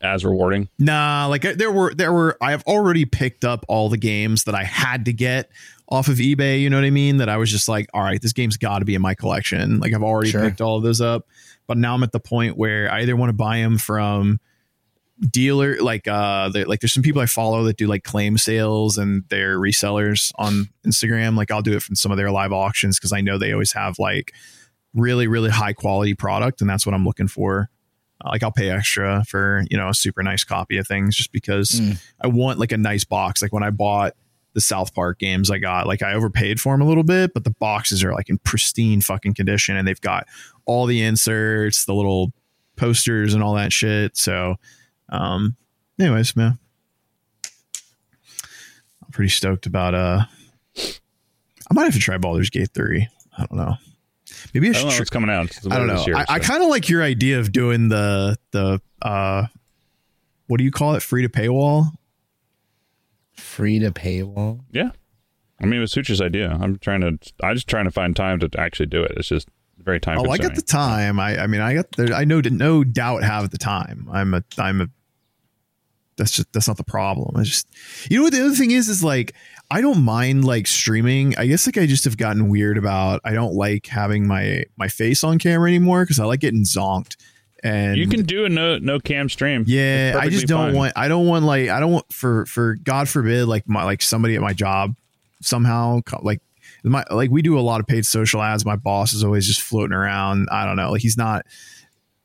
As 0.00 0.24
rewarding. 0.24 0.68
nah, 0.78 1.26
like 1.26 1.42
there 1.42 1.70
were 1.70 1.92
there 1.94 2.12
were 2.12 2.36
I 2.40 2.52
have 2.52 2.62
already 2.64 3.04
picked 3.04 3.44
up 3.44 3.64
all 3.68 3.88
the 3.88 3.96
games 3.98 4.44
that 4.44 4.54
I 4.54 4.64
had 4.64 5.04
to 5.06 5.12
get 5.12 5.50
off 5.88 6.08
of 6.08 6.16
eBay. 6.16 6.60
You 6.60 6.70
know 6.70 6.76
what 6.78 6.84
I 6.86 6.90
mean? 6.90 7.18
That 7.18 7.28
I 7.28 7.36
was 7.36 7.50
just 7.50 7.68
like, 7.68 7.88
all 7.92 8.02
right, 8.02 8.20
this 8.22 8.32
game's 8.32 8.56
got 8.56 8.78
to 8.78 8.84
be 8.84 8.94
in 8.94 9.02
my 9.02 9.14
collection. 9.14 9.78
Like 9.80 9.92
I've 9.94 10.02
already 10.02 10.30
Sure. 10.30 10.40
picked 10.42 10.60
all 10.60 10.76
of 10.76 10.82
those 10.82 11.00
up, 11.00 11.26
but 11.66 11.76
now 11.76 11.94
I'm 11.94 12.02
at 12.02 12.12
the 12.12 12.20
point 12.20 12.56
where 12.56 12.90
I 12.90 13.00
either 13.02 13.14
want 13.16 13.28
to 13.30 13.34
buy 13.34 13.58
them 13.58 13.76
from 13.78 14.40
dealer 15.30 15.76
like 15.80 16.08
uh 16.08 16.50
like 16.66 16.80
there's 16.80 16.92
some 16.92 17.02
people 17.02 17.22
I 17.22 17.26
follow 17.26 17.62
that 17.64 17.76
do 17.76 17.86
like 17.86 18.02
claim 18.02 18.36
sales 18.36 18.98
and 18.98 19.22
they're 19.28 19.58
resellers 19.58 20.32
on 20.36 20.68
Instagram. 20.86 21.36
Like 21.36 21.50
I'll 21.50 21.62
do 21.62 21.74
it 21.74 21.82
from 21.82 21.94
some 21.94 22.10
of 22.10 22.18
their 22.18 22.30
live 22.32 22.52
auctions 22.52 22.98
because 22.98 23.12
I 23.12 23.20
know 23.20 23.38
they 23.38 23.52
always 23.52 23.72
have 23.72 23.98
like 23.98 24.32
really 24.94 25.26
really 25.28 25.50
high 25.50 25.72
quality 25.74 26.14
product 26.14 26.60
and 26.60 26.68
that's 26.68 26.84
what 26.84 26.94
I'm 26.94 27.04
looking 27.04 27.28
for. 27.28 27.70
Uh, 28.24 28.30
like 28.30 28.42
I'll 28.42 28.52
pay 28.52 28.70
extra 28.70 29.24
for 29.28 29.62
you 29.70 29.76
know 29.76 29.88
a 29.90 29.94
super 29.94 30.22
nice 30.24 30.42
copy 30.44 30.76
of 30.76 30.88
things 30.88 31.16
just 31.16 31.30
because 31.32 31.70
Mm. 31.70 32.02
I 32.20 32.26
want 32.26 32.58
like 32.58 32.72
a 32.72 32.76
nice 32.78 33.04
box. 33.04 33.42
Like 33.42 33.52
when 33.52 33.62
I 33.62 33.70
bought 33.70 34.14
the 34.54 34.60
South 34.60 34.92
Park 34.92 35.18
games 35.20 35.50
I 35.50 35.58
got 35.58 35.86
like 35.86 36.02
I 36.02 36.14
overpaid 36.14 36.60
for 36.60 36.74
them 36.74 36.82
a 36.82 36.86
little 36.88 37.04
bit 37.04 37.32
but 37.32 37.44
the 37.44 37.52
boxes 37.58 38.02
are 38.04 38.12
like 38.12 38.28
in 38.28 38.38
pristine 38.38 39.00
fucking 39.00 39.34
condition 39.34 39.76
and 39.76 39.86
they've 39.88 40.00
got 40.00 40.26
all 40.66 40.84
the 40.86 41.00
inserts 41.02 41.84
the 41.86 41.94
little 41.94 42.32
posters 42.76 43.34
and 43.34 43.42
all 43.42 43.54
that 43.54 43.72
shit. 43.72 44.16
So 44.16 44.56
um, 45.12 45.56
anyways, 45.98 46.34
man, 46.34 46.58
I'm 49.04 49.10
pretty 49.12 49.30
stoked 49.30 49.66
about. 49.66 49.94
Uh, 49.94 50.22
I 50.76 51.74
might 51.74 51.84
have 51.84 51.94
to 51.94 52.00
try 52.00 52.18
Baldur's 52.18 52.50
Gate 52.50 52.70
three. 52.74 53.08
I 53.36 53.46
don't 53.46 53.58
know. 53.58 53.76
Maybe 54.52 54.68
I 54.68 54.70
I 54.70 54.74
don't 54.74 54.86
know 54.86 54.96
tr- 54.96 55.04
coming 55.04 55.30
out. 55.30 55.56
I 55.70 55.78
don't 55.78 55.86
know. 55.86 56.04
year, 56.04 56.16
I, 56.16 56.24
I 56.28 56.38
kind 56.40 56.62
of 56.62 56.68
like 56.68 56.88
your 56.88 57.02
idea 57.02 57.38
of 57.38 57.52
doing 57.52 57.88
the 57.88 58.36
the 58.50 58.80
uh, 59.00 59.46
what 60.46 60.58
do 60.58 60.64
you 60.64 60.70
call 60.70 60.94
it? 60.94 61.02
Free 61.02 61.22
to 61.22 61.28
paywall. 61.28 61.92
free 63.34 63.78
to 63.78 63.90
paywall. 63.90 64.60
Yeah. 64.70 64.90
I 65.60 65.66
mean, 65.66 65.74
it 65.74 65.80
was 65.80 65.92
Sutra's 65.92 66.20
idea. 66.20 66.50
I'm 66.60 66.78
trying 66.78 67.02
to. 67.02 67.18
I'm 67.42 67.54
just 67.54 67.68
trying 67.68 67.84
to 67.84 67.90
find 67.90 68.16
time 68.16 68.40
to 68.40 68.50
actually 68.58 68.86
do 68.86 69.02
it. 69.02 69.12
It's 69.16 69.28
just 69.28 69.48
very 69.78 70.00
time. 70.00 70.18
Oh, 70.18 70.28
I 70.28 70.38
got 70.38 70.56
the 70.56 70.62
time. 70.62 71.20
I 71.20 71.38
I 71.38 71.46
mean, 71.46 71.60
I 71.60 71.74
got 71.74 71.92
there. 71.92 72.12
I 72.12 72.24
know 72.24 72.40
no 72.40 72.82
doubt 72.82 73.22
have 73.22 73.50
the 73.50 73.58
time. 73.58 74.08
I'm 74.10 74.34
a 74.34 74.42
I'm 74.58 74.80
a. 74.80 74.88
That's 76.22 76.30
just 76.30 76.52
that's 76.52 76.68
not 76.68 76.76
the 76.76 76.84
problem. 76.84 77.36
I 77.36 77.42
just 77.42 77.66
you 78.08 78.18
know 78.18 78.22
what 78.22 78.32
the 78.32 78.44
other 78.44 78.54
thing 78.54 78.70
is 78.70 78.88
is 78.88 79.02
like 79.02 79.34
I 79.72 79.80
don't 79.80 80.04
mind 80.04 80.44
like 80.44 80.68
streaming. 80.68 81.36
I 81.36 81.46
guess 81.46 81.66
like 81.66 81.76
I 81.78 81.86
just 81.86 82.04
have 82.04 82.16
gotten 82.16 82.48
weird 82.48 82.78
about. 82.78 83.20
I 83.24 83.32
don't 83.32 83.54
like 83.54 83.86
having 83.86 84.28
my 84.28 84.64
my 84.76 84.86
face 84.86 85.24
on 85.24 85.38
camera 85.40 85.68
anymore 85.68 86.04
because 86.04 86.20
I 86.20 86.24
like 86.24 86.38
getting 86.40 86.62
zonked. 86.62 87.16
And 87.64 87.96
You 87.96 88.06
can 88.06 88.22
do 88.24 88.44
a 88.44 88.48
no 88.48 88.78
no 88.78 89.00
cam 89.00 89.28
stream. 89.28 89.64
yeah, 89.66 90.16
I 90.16 90.28
just 90.28 90.46
don't 90.46 90.68
fine. 90.68 90.74
want. 90.76 90.92
I 90.94 91.08
don't 91.08 91.26
want 91.26 91.44
like 91.44 91.68
I 91.70 91.80
don't 91.80 91.90
want 91.92 92.12
for 92.12 92.46
for 92.46 92.76
God 92.76 93.08
forbid 93.08 93.46
like 93.46 93.68
my 93.68 93.82
like 93.82 94.00
somebody 94.02 94.36
at 94.36 94.40
my 94.42 94.52
job 94.52 94.94
somehow 95.40 96.00
like 96.22 96.40
my 96.84 97.04
like 97.10 97.30
we 97.30 97.42
do 97.42 97.58
a 97.58 97.60
lot 97.62 97.80
of 97.80 97.86
paid 97.88 98.06
social 98.06 98.40
ads. 98.42 98.64
My 98.64 98.76
boss 98.76 99.12
is 99.12 99.24
always 99.24 99.46
just 99.46 99.60
floating 99.60 99.94
around. 99.94 100.48
I 100.52 100.66
don't 100.66 100.76
know. 100.76 100.92
Like 100.92 101.02
he's 101.02 101.16
not. 101.16 101.46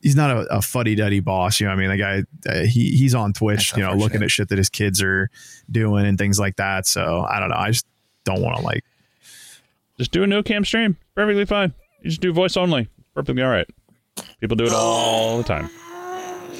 He's 0.01 0.15
not 0.15 0.29
a, 0.31 0.57
a 0.57 0.61
fuddy 0.61 0.95
duddy 0.95 1.19
boss, 1.19 1.59
you 1.59 1.65
know. 1.65 1.71
what 1.73 1.83
I 1.83 1.87
mean, 1.87 1.97
the 1.97 1.97
guy 1.97 2.49
uh, 2.49 2.63
he 2.65 2.91
he's 2.91 3.15
on 3.15 3.33
Twitch, 3.33 3.71
That's 3.71 3.77
you 3.77 3.83
know, 3.83 3.91
unfortunate. 3.91 4.03
looking 4.13 4.23
at 4.23 4.31
shit 4.31 4.49
that 4.49 4.57
his 4.57 4.69
kids 4.69 5.01
are 5.01 5.29
doing 5.71 6.05
and 6.05 6.17
things 6.17 6.39
like 6.39 6.55
that. 6.57 6.85
So 6.85 7.25
I 7.29 7.39
don't 7.39 7.49
know. 7.49 7.55
I 7.57 7.71
just 7.71 7.85
don't 8.23 8.41
want 8.41 8.57
to 8.57 8.63
like 8.63 8.83
just 9.97 10.11
do 10.11 10.23
a 10.23 10.27
no 10.27 10.43
cam 10.43 10.63
stream. 10.63 10.97
Perfectly 11.15 11.45
fine. 11.45 11.73
You 12.03 12.09
just 12.11 12.21
do 12.21 12.31
voice 12.31 12.55
only. 12.57 12.87
Perfectly 13.15 13.41
all 13.41 13.49
right. 13.49 13.67
People 14.39 14.55
do 14.55 14.65
it 14.65 14.71
all 14.71 15.37
the 15.37 15.43
time. 15.43 15.69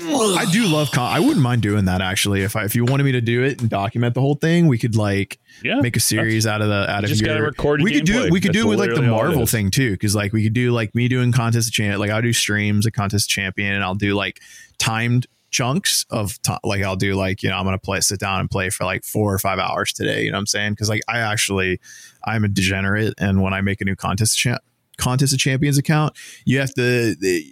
I 0.10 0.46
do 0.52 0.66
love. 0.68 0.92
Con- 0.92 1.12
I 1.12 1.20
wouldn't 1.20 1.40
mind 1.42 1.62
doing 1.62 1.86
that 1.86 2.02
actually. 2.02 2.42
If 2.42 2.56
I, 2.56 2.64
if 2.66 2.76
you 2.76 2.86
wanted 2.86 3.04
me 3.04 3.12
to 3.14 3.22
do 3.22 3.44
it 3.44 3.62
and 3.62 3.70
document 3.70 4.14
the 4.16 4.22
whole 4.22 4.36
thing, 4.36 4.68
we 4.68 4.78
could 4.78 4.96
like 4.96 5.40
Yeah, 5.64 5.80
make 5.82 5.96
a 5.96 6.00
series 6.00 6.48
out 6.48 6.62
of 6.62 6.70
the 6.70 6.90
out 6.90 7.04
of 7.04 7.10
just 7.10 7.22
your. 7.22 7.30
gotta 7.34 7.44
record 7.44 7.82
we 7.82 7.94
could 7.94 8.06
do 8.06 8.30
we 8.32 8.40
could 8.42 8.54
do 8.54 8.62
it 8.62 8.70
with 8.70 8.80
like 8.80 8.90
the 8.90 8.96
literally 8.96 9.14
all 9.14 9.22
it 9.22 9.28
Marvel 9.30 9.46
thing 9.46 9.72
too, 9.72 9.92
because 9.92 10.16
like 10.16 10.34
we 10.34 10.44
could 10.44 10.54
do 10.54 10.72
like 10.72 10.94
me 10.96 11.08
doing 11.08 11.32
contest 11.32 11.68
of 11.70 11.74
champion. 11.74 12.00
Like 12.00 12.10
I'll 12.12 12.22
do 12.22 12.34
streams 12.34 12.86
of 12.86 12.94
contest 12.94 13.30
champion, 13.30 13.74
and 13.74 13.84
I'll 13.84 13.96
do 13.96 14.14
like 14.16 14.40
timed 14.78 15.28
chunks 15.50 16.06
of 16.10 16.42
ti 16.42 16.54
like 16.64 16.84
I'll 16.84 16.96
do 16.98 17.16
like 17.16 17.42
you 17.44 17.50
know 17.50 17.58
I'm 17.58 17.64
gonna 17.66 17.78
play 17.78 18.00
sit 18.02 18.20
down 18.20 18.40
and 18.40 18.50
play 18.50 18.70
for 18.70 18.84
like 18.86 19.04
four 19.04 19.34
or 19.34 19.40
five 19.40 19.60
hours 19.60 19.94
today. 19.94 20.24
You 20.24 20.32
know 20.32 20.38
what 20.38 20.42
I'm 20.42 20.48
saying? 20.48 20.74
Because 20.74 20.90
like 20.90 21.02
I 21.08 21.20
actually 21.20 21.80
I'm 22.26 22.44
a 22.44 22.48
degenerate, 22.48 23.14
and 23.18 23.42
when 23.42 23.54
I 23.54 23.62
make 23.62 23.82
a 23.82 23.86
new 23.86 23.96
contest 23.96 24.38
of 24.38 24.40
cha- 24.40 24.60
contest 24.98 25.34
of 25.34 25.40
champions 25.40 25.78
account, 25.78 26.14
you 26.46 26.60
have 26.60 26.74
to 26.76 27.16
the, 27.16 27.46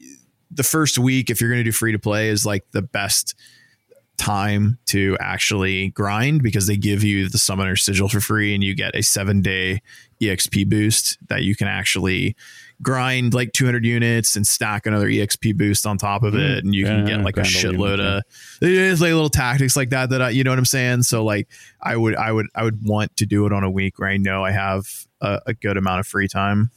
the 0.51 0.63
first 0.63 0.97
week 0.97 1.29
if 1.29 1.41
you're 1.41 1.49
gonna 1.49 1.63
do 1.63 1.71
free 1.71 1.91
to 1.91 1.99
play 1.99 2.29
is 2.29 2.45
like 2.45 2.65
the 2.71 2.81
best 2.81 3.35
time 4.17 4.77
to 4.85 5.17
actually 5.19 5.89
grind 5.89 6.41
because 6.41 6.67
they 6.67 6.77
give 6.77 7.03
you 7.03 7.27
the 7.27 7.37
summoner 7.37 7.75
sigil 7.75 8.07
for 8.07 8.21
free 8.21 8.53
and 8.55 8.63
you 8.63 8.73
get 8.73 8.95
a 8.95 9.03
seven 9.03 9.41
day 9.41 9.81
exp 10.21 10.69
boost 10.69 11.17
that 11.27 11.43
you 11.43 11.53
can 11.53 11.67
actually 11.67 12.33
grind 12.81 13.33
like 13.33 13.51
200 13.51 13.83
units 13.85 14.37
and 14.37 14.47
stack 14.47 14.85
another 14.85 15.09
exp 15.09 15.57
boost 15.57 15.85
on 15.85 15.97
top 15.97 16.23
of 16.23 16.33
it 16.33 16.63
and 16.63 16.73
you 16.73 16.85
can 16.85 17.03
Mm. 17.05 17.09
Yeah, 17.09 17.15
get 17.17 17.25
like 17.25 17.35
a 17.37 17.41
grind 17.41 17.55
all 17.57 17.61
the 17.61 17.77
shitload 17.77 17.99
of 17.99 18.23
it 18.61 18.71
is 18.71 19.01
like 19.01 19.11
little 19.11 19.29
tactics 19.29 19.75
like 19.75 19.89
that 19.89 20.09
that 20.11 20.21
I, 20.21 20.29
you 20.29 20.45
know 20.45 20.51
what 20.51 20.59
i'm 20.59 20.65
saying 20.65 21.03
so 21.03 21.25
like 21.25 21.49
i 21.81 21.97
would 21.97 22.15
i 22.15 22.31
would 22.31 22.47
i 22.55 22.63
would 22.63 22.87
want 22.87 23.17
to 23.17 23.25
do 23.25 23.45
it 23.45 23.51
on 23.51 23.65
a 23.65 23.69
week 23.69 23.99
where 23.99 24.07
i 24.09 24.15
know 24.15 24.45
i 24.45 24.51
have 24.51 24.87
a, 25.19 25.41
a 25.47 25.53
good 25.53 25.75
amount 25.75 25.99
of 25.99 26.07
free 26.07 26.29
time 26.29 26.71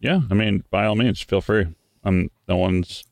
Yeah, 0.00 0.20
I 0.30 0.34
mean, 0.34 0.64
by 0.70 0.86
all 0.86 0.96
means, 0.96 1.20
feel 1.20 1.40
free. 1.42 1.66
Um, 2.04 2.30
no 2.50 2.56
one's. 2.58 3.04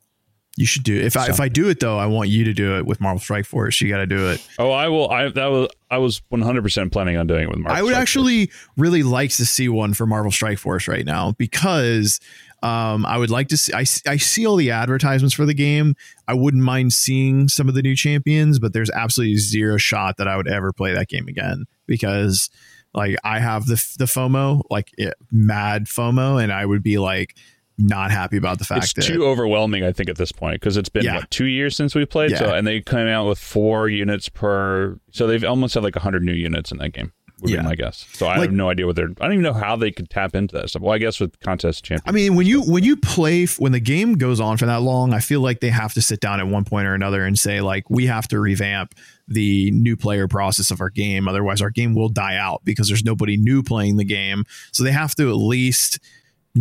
you 0.59 0.66
should 0.66 0.82
do 0.82 1.01
if 1.01 1.16
i 1.16 1.28
if 1.28 1.41
i 1.41 1.49
do 1.49 1.68
it 1.68 1.78
though 1.80 1.97
i 1.99 2.05
want 2.07 2.28
you 2.28 2.45
to 2.45 2.53
do 2.53 2.76
it 2.76 2.84
with 2.84 3.01
marvel 3.01 3.20
strike 3.20 3.47
force 3.47 3.80
you 3.80 3.89
got 3.89 3.99
to 3.99 4.07
do 4.07 4.28
it 4.30 4.47
Oh, 4.59 4.70
I 4.72 4.89
will. 4.89 5.09
I 5.11 5.28
that 5.28 5.47
was. 5.47 5.68
I 5.91 5.99
was 5.99 6.20
one 6.30 6.43
hundred 6.43 6.62
percent 6.62 6.93
planning 6.93 7.16
on 7.16 7.26
doing 7.28 7.45
it 7.45 7.49
with 7.49 7.61
Mark. 7.61 7.74
I 7.74 7.82
would 7.82 7.95
actually 7.95 8.51
really 8.76 9.03
like 9.05 9.30
to 9.30 9.47
see 9.47 9.68
one 9.68 9.95
for 9.95 10.05
Marvel 10.05 10.32
Strike 10.32 10.59
Force 10.59 10.89
right 10.89 11.07
now 11.07 11.32
because 11.39 12.18
um, 12.62 13.07
I 13.07 13.16
would 13.18 13.30
like 13.30 13.47
to 13.49 13.57
see. 13.57 13.72
I, 13.72 13.84
I 14.07 14.16
see 14.16 14.45
all 14.47 14.57
the 14.57 14.72
advertisements 14.72 15.32
for 15.34 15.47
the 15.47 15.55
game. 15.55 15.95
I 16.26 16.34
wouldn't 16.34 16.62
mind 16.64 16.93
seeing 16.93 17.49
some 17.49 17.68
of 17.68 17.74
the 17.76 17.82
new 17.82 17.95
champions, 17.95 18.59
but 18.59 18.72
there's 18.72 18.91
absolutely 18.91 19.36
zero 19.36 19.76
shot 19.78 20.16
that 20.16 20.26
I 20.26 20.36
would 20.36 20.49
ever 20.49 20.72
play 20.72 20.93
that 20.93 21.07
game 21.09 21.28
again 21.28 21.66
because 21.86 22.51
like 22.93 23.16
I 23.22 23.39
have 23.39 23.66
the 23.66 23.76
the 23.99 24.07
FOMO, 24.07 24.62
like 24.70 24.91
it, 24.99 25.14
mad 25.30 25.84
FOMO, 25.86 26.43
and 26.43 26.53
I 26.53 26.66
would 26.66 26.82
be 26.82 26.99
like 26.99 27.36
not 27.79 28.11
happy 28.11 28.37
about 28.37 28.59
the 28.59 28.64
fact 28.64 28.85
It's 28.85 28.93
that 28.95 29.03
too 29.03 29.24
overwhelming, 29.24 29.85
I 29.85 29.93
think, 29.93 30.09
at 30.11 30.16
this 30.16 30.33
point 30.33 30.55
because 30.61 30.76
it's 30.76 30.89
been 30.89 31.05
Yeah. 31.05 31.16
what 31.16 31.31
two 31.31 31.47
years 31.47 31.76
since 31.76 31.95
we 31.95 32.05
played. 32.05 32.37
So, 32.37 32.53
and 32.53 32.66
they 32.66 32.81
came 32.81 33.07
out 33.07 33.29
with 33.29 33.39
four 33.39 33.89
units 33.89 34.29
per. 34.29 34.99
So 35.12 35.26
they've 35.26 35.45
almost 35.45 35.74
had 35.74 35.83
like 35.85 35.95
hundred 35.95 36.24
new 36.24 36.33
units 36.35 36.72
in 36.72 36.79
that 36.79 36.93
game. 36.93 37.12
Would 37.41 37.53
Yeah. 37.53 37.61
be 37.61 37.66
my 37.68 37.74
guess. 37.76 38.05
So 38.14 38.26
I 38.26 38.31
Like- 38.39 38.49
have 38.49 38.53
no 38.53 38.68
idea 38.68 38.85
what 38.85 38.97
they're. 38.97 39.11
I 39.20 39.24
don't 39.26 39.35
even 39.35 39.45
know 39.45 39.53
how 39.53 39.76
they 39.76 39.93
could 39.93 40.11
tap 40.11 40.35
into 40.35 40.57
that 40.57 40.70
stuff. 40.70 40.83
Well, 40.83 40.93
I 40.93 40.99
guess 40.99 41.20
with 41.20 41.39
contest 41.39 41.85
champions. 41.85 42.03
I 42.05 42.11
mean, 42.11 42.35
when 42.35 42.49
you 42.49 42.62
when 42.62 42.83
you 42.83 42.97
play 42.97 43.47
when 43.59 43.70
the 43.70 43.79
game 43.79 44.14
goes 44.14 44.41
on 44.41 44.57
for 44.57 44.66
that 44.66 44.83
long, 44.83 45.14
I 45.14 45.20
feel 45.20 45.41
like 45.41 45.61
they 45.61 45.70
have 45.70 45.95
to 45.95 46.03
sit 46.03 46.18
down 46.18 46.41
at 46.41 46.49
one 46.49 46.64
point 46.64 46.89
or 46.89 46.95
another 46.95 47.24
and 47.24 47.39
say 47.39 47.61
like 47.61 47.89
we 47.89 48.07
have 48.07 48.26
to 48.29 48.41
revamp 48.41 48.93
the 49.29 49.70
new 49.70 49.97
player 49.97 50.26
process 50.26 50.72
of 50.72 50.81
our 50.81 50.91
game. 50.91 51.29
Otherwise, 51.29 51.62
our 51.62 51.70
game 51.70 51.95
will 51.95 52.09
die 52.09 52.35
out 52.35 52.62
because 52.64 52.89
there's 52.89 53.05
nobody 53.05 53.37
new 53.37 53.62
playing 53.62 53.99
the 53.99 54.05
game. 54.05 54.43
So 54.72 54.83
they 54.83 54.91
have 54.91 55.14
to 55.14 55.29
at 55.31 55.37
least 55.37 56.01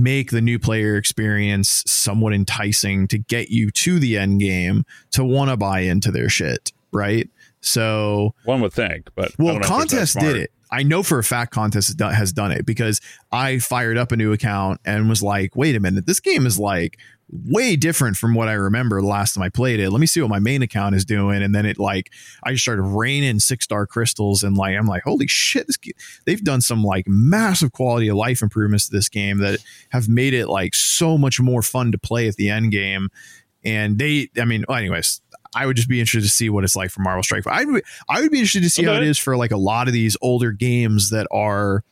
make 0.04 0.32
the 0.32 0.42
new 0.42 0.60
player 0.60 0.96
experience 0.96 1.84
somewhat 1.88 2.34
enticing 2.34 3.08
to 3.08 3.18
get 3.18 3.50
you 3.50 3.72
to 3.72 4.00
the 4.00 4.18
end 4.18 4.40
game 4.40 4.86
to 5.12 5.24
want 5.24 5.50
to 5.50 5.58
buy 5.58 5.82
into 5.82 6.12
their 6.12 6.30
shit, 6.30 6.72
right? 6.92 7.30
So 7.62 8.34
One 8.44 8.62
would 8.62 8.74
think, 8.74 9.10
but 9.16 9.32
well, 9.38 9.60
don't 9.60 9.70
know 9.70 9.78
if 9.78 9.84
it's 9.84 10.14
that 10.14 10.20
contest 10.20 10.20
did 10.20 10.36
it. 10.44 10.52
I 10.70 10.84
know 10.84 11.02
for 11.02 11.18
a 11.18 11.24
fact 11.24 11.54
contest 11.54 12.00
has 12.00 12.34
done, 12.34 12.52
it 12.52 12.66
because 12.66 13.00
I 13.32 13.60
fired 13.60 13.98
up 13.98 14.12
a 14.12 14.18
new 14.18 14.34
account 14.34 14.82
and 14.86 15.08
was 15.08 15.24
like, 15.24 15.56
wait 15.56 15.76
a 15.76 15.80
minute, 15.80 16.06
this 16.06 16.20
game 16.20 16.46
is 16.46 16.60
like 16.60 16.98
way 17.30 17.76
different 17.76 18.16
from 18.16 18.34
what 18.34 18.48
I 18.48 18.54
remember 18.54 19.02
the 19.02 19.08
last 19.08 19.34
time 19.34 19.44
I 19.44 19.50
played 19.50 19.80
it. 19.80 19.90
Let 19.90 20.00
me 20.00 20.08
see 20.08 20.22
what 20.22 20.30
my 20.30 20.40
main 20.40 20.62
account 20.62 20.96
is 20.96 21.06
doing. 21.06 21.42
And 21.42 21.54
then 21.54 21.66
it 21.66 21.78
like 21.78 22.12
I 22.44 22.52
just 22.52 22.64
started 22.64 22.84
raining 22.84 23.40
six 23.40 23.66
star 23.66 23.86
crystals 23.86 24.44
and 24.44 24.58
like 24.58 24.76
I'm 24.78 24.88
like, 24.88 25.04
holy 25.04 25.28
shit, 25.28 25.68
this, 25.68 25.78
they've 26.26 26.44
done 26.44 26.62
some 26.62 26.84
like 26.84 27.06
massive 27.08 27.72
quality 27.72 28.08
of 28.08 28.16
life 28.16 28.42
improvements 28.42 28.88
to 28.88 28.92
this 28.92 29.10
game 29.10 29.40
that 29.40 29.60
have 29.90 30.08
made 30.08 30.34
it 30.34 30.48
like 30.48 30.74
so 30.74 31.18
much 31.18 31.40
more 31.40 31.62
fun 31.62 31.92
to 31.92 31.98
play 31.98 32.28
at 32.28 32.36
the 32.36 32.50
end 32.50 32.72
game. 32.72 33.10
And 33.64 33.98
they, 33.98 34.30
I 34.40 34.46
mean, 34.46 34.64
well, 34.68 34.78
anyways, 34.78 35.22
I 35.56 35.66
would 35.66 35.76
just 35.76 35.90
be 35.90 36.00
interested 36.00 36.28
to 36.28 36.34
see 36.34 36.50
what 36.50 36.64
it's 36.64 36.76
like 36.76 36.90
for 36.90 37.02
Marvel 37.02 37.24
Strike. 37.24 37.48
I 37.48 37.66
would, 37.66 37.84
I 38.10 38.22
would 38.22 38.32
be 38.32 38.40
interested 38.40 38.64
to 38.64 38.70
see 38.70 38.84
how 38.84 38.94
it 38.94 39.04
is 39.04 39.18
for 39.18 39.38
like 39.38 39.52
a 39.52 39.58
lot 39.58 39.88
of 39.88 39.94
these 39.94 40.18
older 40.22 40.52
games 40.52 41.10
that 41.12 41.28
are 41.32 41.84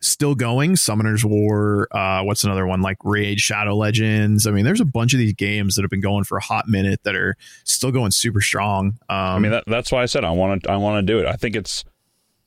still 0.00 0.34
going. 0.34 0.76
Summoner's 0.76 1.24
War, 1.24 1.88
uh, 1.90 2.22
what's 2.22 2.44
another 2.44 2.66
one 2.66 2.82
like 2.82 2.98
Raid, 3.04 3.40
Shadow 3.40 3.76
Legends. 3.76 4.46
I 4.46 4.50
mean, 4.50 4.64
there's 4.64 4.80
a 4.80 4.84
bunch 4.84 5.12
of 5.12 5.18
these 5.18 5.32
games 5.32 5.74
that 5.74 5.82
have 5.82 5.90
been 5.90 6.00
going 6.00 6.24
for 6.24 6.38
a 6.38 6.42
hot 6.42 6.68
minute 6.68 7.00
that 7.04 7.14
are 7.14 7.36
still 7.64 7.90
going 7.90 8.10
super 8.10 8.40
strong. 8.40 8.98
Um, 9.08 9.16
I 9.16 9.38
mean, 9.38 9.52
that, 9.52 9.64
that's 9.66 9.90
why 9.90 10.02
I 10.02 10.06
said 10.06 10.24
I 10.24 10.30
want 10.30 10.62
to. 10.64 10.70
I 10.70 10.76
want 10.76 11.06
to 11.06 11.12
do 11.12 11.18
it. 11.18 11.26
I 11.26 11.34
think 11.34 11.56
it's 11.56 11.84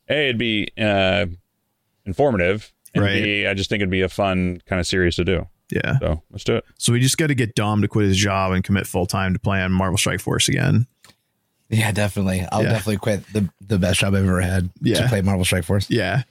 a. 0.10 0.30
It'd 0.30 0.38
be 0.38 0.70
uh, 0.78 1.26
informative, 2.06 2.72
and 2.94 3.04
Right. 3.04 3.24
B. 3.24 3.48
I 3.48 3.54
just 3.54 3.70
think 3.70 3.82
it'd 3.82 3.90
be 3.90 4.02
a 4.02 4.10
fun 4.10 4.62
kind 4.66 4.80
of 4.80 4.88
series 4.88 5.16
to 5.16 5.26
do. 5.26 5.48
Yeah. 5.72 6.00
So 6.00 6.22
let's 6.32 6.44
do 6.44 6.56
it. 6.56 6.66
So 6.78 6.94
we 6.94 7.00
just 7.00 7.18
got 7.18 7.28
to 7.28 7.36
get 7.36 7.56
Dom 7.56 7.82
to 7.82 7.88
quit 7.88 8.08
his 8.08 8.18
job 8.18 8.52
and 8.52 8.64
commit 8.64 8.88
full 8.88 9.06
time 9.06 9.34
to 9.34 9.40
playing 9.40 9.72
Marvel 9.72 9.98
Strike 9.98 10.20
Force 10.20 10.48
again. 10.50 10.88
Yeah, 11.70 11.92
definitely. 11.92 12.46
I'll 12.52 12.64
Yeah. 12.64 12.70
definitely 12.70 12.98
quit 12.98 13.26
the 13.34 13.50
the 13.66 13.80
best 13.80 14.00
job 14.02 14.14
I've 14.16 14.24
ever 14.26 14.42
had 14.42 14.70
Yeah. 14.82 15.02
to 15.04 15.08
play 15.10 15.22
Marvel 15.22 15.46
Strike 15.46 15.64
Force. 15.64 15.90
Yeah. 15.90 16.24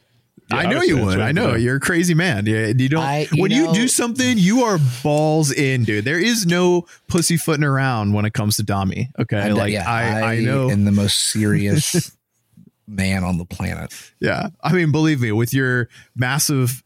Yeah, 0.50 0.56
I 0.56 0.66
know 0.66 0.82
you 0.82 0.96
would. 0.96 1.04
what 1.18 1.20
I 1.20 1.30
know 1.30 1.50
doing. 1.52 1.62
you're 1.62 1.76
a 1.76 1.80
crazy 1.80 2.12
man. 2.12 2.44
Yeah, 2.44 2.72
you 2.76 2.88
don't. 2.88 3.04
I- 3.04 3.28
you 3.32 3.40
when 3.40 3.52
you 3.52 3.72
do 3.72 3.86
something, 3.86 4.36
you 4.36 4.64
are 4.64 4.78
balls 5.04 5.52
in, 5.52 5.84
dude. 5.84 6.04
There 6.04 6.18
is 6.18 6.44
no 6.44 6.86
pussyfooting 7.06 7.62
around 7.62 8.14
when 8.14 8.24
it 8.24 8.32
comes 8.32 8.56
to 8.56 8.64
Dami. 8.64 9.10
Okay, 9.18 9.38
I'm- 9.38 9.54
like 9.54 9.72
yeah, 9.72 9.88
I, 9.88 10.32
I, 10.34 10.40
know. 10.40 10.68
am 10.68 10.84
the 10.84 10.90
most 10.90 11.30
serious 11.30 12.10
man 12.88 13.22
on 13.22 13.38
the 13.38 13.44
planet. 13.44 13.94
yeah, 14.18 14.48
I 14.60 14.72
mean, 14.72 14.90
believe 14.90 15.20
me, 15.20 15.30
with 15.30 15.54
your 15.54 15.88
massive 16.16 16.82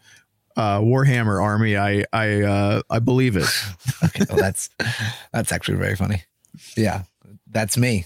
uh, 0.56 0.80
Warhammer 0.80 1.42
army, 1.42 1.76
I, 1.76 2.04
I, 2.12 2.42
uh, 2.42 2.82
I 2.90 2.98
believe 2.98 3.36
it. 3.36 3.46
Okay, 4.04 4.24
well, 4.28 4.38
that's 4.38 4.68
that's 5.32 5.50
actually 5.50 5.78
very 5.78 5.96
funny. 5.96 6.22
Yeah, 6.76 7.02
that's 7.50 7.76
me. 7.78 8.04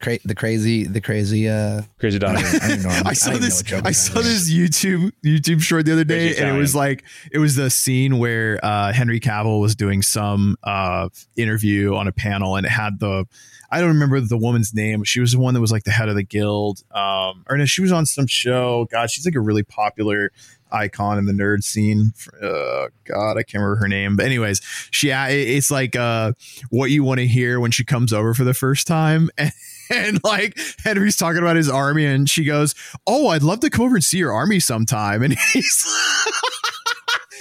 Cra- 0.00 0.18
the 0.24 0.34
crazy, 0.34 0.84
the 0.84 1.00
crazy. 1.02 1.48
uh 1.48 1.82
Crazy 1.98 2.16
I 2.16 2.18
Don. 2.20 2.34
don't, 2.36 2.62
I 2.62 2.76
know. 2.76 3.02
I 3.04 3.12
saw 3.12 3.30
even 3.30 3.42
know 3.42 3.46
this. 3.46 3.72
I 3.84 3.90
saw 3.90 4.20
this 4.20 4.50
YouTube 4.50 5.12
YouTube 5.22 5.60
short 5.60 5.84
the 5.84 5.92
other 5.92 6.04
day, 6.04 6.28
Crazy 6.28 6.42
and 6.42 6.56
it 6.56 6.58
was 6.58 6.74
like 6.74 7.04
it 7.30 7.38
was 7.38 7.56
the 7.56 7.68
scene 7.68 8.18
where 8.18 8.58
uh, 8.64 8.92
Henry 8.94 9.20
Cavill 9.20 9.60
was 9.60 9.74
doing 9.74 10.00
some 10.00 10.56
uh, 10.62 11.10
interview 11.36 11.94
on 11.96 12.08
a 12.08 12.12
panel, 12.12 12.56
and 12.56 12.64
it 12.64 12.70
had 12.70 12.98
the 13.00 13.26
I 13.70 13.80
don't 13.80 13.88
remember 13.88 14.20
the 14.20 14.38
woman's 14.38 14.72
name. 14.72 15.04
She 15.04 15.20
was 15.20 15.32
the 15.32 15.38
one 15.38 15.52
that 15.52 15.60
was 15.60 15.70
like 15.72 15.84
the 15.84 15.90
head 15.90 16.08
of 16.08 16.14
the 16.14 16.22
guild, 16.22 16.82
um, 16.92 17.44
or 17.50 17.58
no, 17.58 17.66
she 17.66 17.82
was 17.82 17.92
on 17.92 18.06
some 18.06 18.26
show. 18.26 18.86
God, 18.90 19.10
she's 19.10 19.26
like 19.26 19.34
a 19.34 19.40
really 19.40 19.62
popular 19.64 20.32
icon 20.72 21.18
in 21.18 21.26
the 21.26 21.32
nerd 21.32 21.62
scene. 21.62 22.12
Uh, 22.42 22.88
God, 23.04 23.32
I 23.32 23.42
can't 23.42 23.62
remember 23.62 23.76
her 23.76 23.88
name, 23.88 24.16
but 24.16 24.26
anyways, 24.26 24.60
she 24.90 25.10
it's 25.10 25.70
like 25.70 25.96
uh, 25.96 26.32
what 26.70 26.90
you 26.90 27.04
want 27.04 27.20
to 27.20 27.26
hear 27.26 27.60
when 27.60 27.70
she 27.70 27.84
comes 27.84 28.12
over 28.12 28.34
for 28.34 28.44
the 28.44 28.54
first 28.54 28.86
time. 28.86 29.30
And, 29.36 29.52
and 29.90 30.20
like 30.22 30.58
Henry's 30.84 31.16
talking 31.16 31.42
about 31.42 31.56
his 31.56 31.68
army, 31.68 32.06
and 32.06 32.28
she 32.28 32.44
goes, 32.44 32.74
"Oh, 33.06 33.28
I'd 33.28 33.42
love 33.42 33.60
to 33.60 33.70
come 33.70 33.86
over 33.86 33.96
and 33.96 34.04
see 34.04 34.18
your 34.18 34.32
army 34.32 34.60
sometime." 34.60 35.22
And 35.30 35.36
he's. 35.52 35.86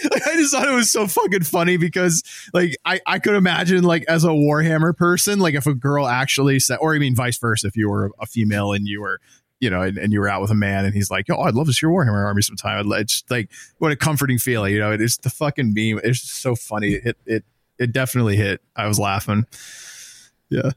Like, 0.04 0.28
I 0.28 0.36
just 0.36 0.54
thought 0.54 0.68
it 0.68 0.76
was 0.76 0.92
so 0.92 1.08
fucking 1.08 1.44
funny 1.44 1.78
because, 1.78 2.24
like, 2.54 2.76
I, 2.86 3.02
I 3.06 3.20
could 3.20 3.36
imagine, 3.36 3.84
like, 3.84 4.06
as 4.08 4.24
a 4.24 4.30
Warhammer 4.30 4.96
person, 4.96 5.40
like, 5.40 5.56
if 5.56 5.68
a 5.68 5.74
girl 5.74 6.08
actually 6.08 6.60
said, 6.60 6.78
or 6.82 6.96
I 6.96 7.00
mean, 7.00 7.16
vice 7.16 7.38
versa, 7.38 7.68
if 7.68 7.76
you 7.76 7.90
were 7.90 8.12
a 8.20 8.26
female 8.26 8.72
and 8.72 8.88
you 8.88 9.02
were, 9.02 9.20
you 9.60 9.70
know, 9.70 9.82
and, 9.82 9.98
and 9.98 10.14
you 10.14 10.20
were 10.20 10.30
out 10.30 10.42
with 10.42 10.52
a 10.52 10.56
man 10.56 10.86
and 10.86 10.94
he's 10.94 11.12
like, 11.12 11.26
oh, 11.30 11.42
I'd 11.42 11.54
love 11.56 11.68
to 11.68 11.74
see 11.74 11.86
your 11.86 11.92
Warhammer 11.92 12.26
army 12.26 12.42
sometime. 12.42 12.80
I'd, 12.80 12.86
li- 12.86 13.00
it's 13.00 13.24
like, 13.30 13.50
what 13.78 13.92
a 13.92 13.96
comforting 13.96 14.38
feeling, 14.38 14.74
you 14.74 14.80
know, 14.80 14.92
it's 14.92 15.18
the 15.18 15.30
fucking 15.30 15.74
meme. 15.74 16.00
It's 16.04 16.22
just 16.22 16.42
so 16.42 16.56
funny. 16.56 16.94
It, 16.94 17.18
it, 17.26 17.44
it 17.78 17.92
definitely 17.92 18.36
hit. 18.38 18.62
I 18.76 18.88
was 18.88 19.00
laughing. 19.00 19.46
Yeah. 20.50 20.72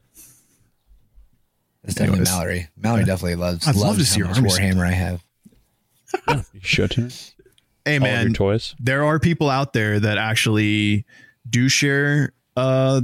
It's 1.83 1.95
definitely 1.95 2.19
Anyways. 2.19 2.29
Mallory. 2.29 2.69
Mallory 2.77 3.03
definitely 3.05 3.35
loves. 3.35 3.67
I'd 3.67 3.75
love 3.75 3.97
to 3.97 4.05
see 4.05 4.19
your 4.19 4.27
much 4.29 4.37
army 4.37 4.49
Warhammer 4.49 4.87
I 4.87 4.91
have. 4.91 5.23
you 6.53 6.59
should. 6.61 6.97
All 6.97 7.09
Hey, 7.85 7.99
man. 7.99 8.33
toys. 8.33 8.75
there 8.79 9.03
are 9.03 9.19
people 9.19 9.49
out 9.49 9.73
there 9.73 9.99
that 9.99 10.17
actually 10.17 11.05
do 11.49 11.67
share 11.67 12.31
uh, 12.55 13.01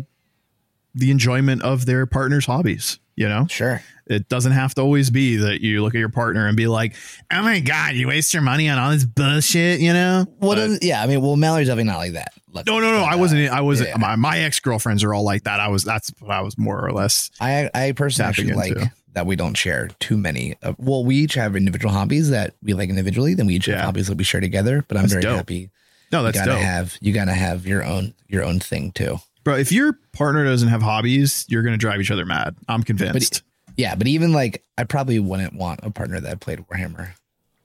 the 0.96 1.12
enjoyment 1.12 1.62
of 1.64 1.86
their 1.86 2.06
partner's 2.06 2.46
hobbies. 2.46 3.00
You 3.20 3.28
know, 3.28 3.48
Sure. 3.50 3.82
it 4.08 4.30
doesn't 4.30 4.54
have 4.54 4.74
to 4.76 4.82
always 4.82 5.10
be 5.10 5.36
that 5.36 5.60
you 5.60 5.82
look 5.84 5.94
at 5.94 6.00
your 6.00 6.08
partner 6.08 6.48
and 6.48 6.56
be 6.56 6.68
like, 6.68 6.96
"Oh 7.30 7.42
my 7.42 7.60
god, 7.60 7.96
you 7.96 8.08
waste 8.08 8.34
your 8.34 8.42
money 8.42 8.70
on 8.70 8.80
all 8.80 8.92
this 8.92 9.04
bullshit." 9.04 9.82
You 9.82 9.92
know. 9.92 10.26
What 10.40 10.56
But- 10.56 10.68
then, 10.70 10.80
yeah. 10.82 11.04
I 11.04 11.08
mean, 11.08 11.22
well, 11.22 11.36
Mallory's 11.36 11.68
definitely 11.68 11.92
not 11.92 11.98
like 11.98 12.14
that. 12.14 12.32
Look, 12.54 12.66
no, 12.66 12.80
no, 12.80 12.92
no. 12.92 13.04
I 13.04 13.16
wasn't. 13.16 13.50
I 13.52 13.60
wasn't. 13.62 13.90
yeah. 13.90 13.98
My, 13.98 14.16
my 14.16 14.40
ex 14.40 14.60
girlfriends 14.62 15.04
are 15.04 15.14
all 15.14 15.24
like 15.24 15.44
that. 15.44 15.60
I 15.60 15.68
was. 15.68 15.84
That's 15.84 16.12
what 16.20 16.32
I 16.32 16.40
was 16.42 16.58
more 16.58 16.80
or 16.84 16.94
less. 16.94 17.30
I 17.42 17.70
I 17.76 17.92
personally 17.92 18.30
actually 18.30 18.54
like 18.54 18.78
that 19.16 19.26
we 19.26 19.36
don't 19.36 19.56
share 19.58 19.90
too 20.00 20.16
many. 20.18 20.56
Of, 20.64 20.76
well, 20.80 21.04
we 21.04 21.16
each 21.18 21.34
have 21.34 21.58
individual 21.58 21.94
hobbies 21.94 22.30
that 22.30 22.54
we 22.64 22.74
like 22.74 22.90
individually. 22.90 23.34
Then 23.34 23.48
we 23.48 23.56
each 23.56 23.68
Yeah. 23.68 23.76
have 23.76 23.86
hobbies 23.86 24.08
that 24.08 24.18
we 24.18 24.24
share 24.24 24.40
together. 24.40 24.86
But 24.88 24.96
I'm 24.98 25.04
That's 25.04 25.14
very 25.14 25.24
dope. 25.24 25.36
happy. 25.36 25.72
No, 26.12 26.20
You 26.22 26.26
that's 26.32 26.38
gotta 26.40 26.52
dope, 26.52 26.62
have 26.62 26.98
you 27.02 27.12
gotta 27.14 27.34
have 27.34 27.68
your 27.68 27.84
own 27.84 28.14
your 28.30 28.44
own 28.46 28.60
thing 28.62 28.92
too. 28.94 29.20
Bro. 29.44 29.56
If 29.56 29.72
your 29.72 30.00
partner 30.14 30.44
doesn't 30.46 30.70
have 30.70 30.82
hobbies, 30.82 31.46
you're 31.50 31.64
gonna 31.64 31.78
drive 31.78 32.02
each 32.02 32.12
other 32.12 32.26
mad. 32.26 32.56
I'm 32.68 32.84
convinced. 32.84 33.44
Yeah, 33.78 33.96
but 33.96 34.08
even 34.08 34.34
like 34.34 34.64
I 34.78 34.84
probably 34.84 35.20
wouldn't 35.20 35.54
want 35.54 35.80
a 35.84 35.90
partner 35.92 36.20
that 36.20 36.40
played 36.42 36.60
Warhammer. 36.68 37.12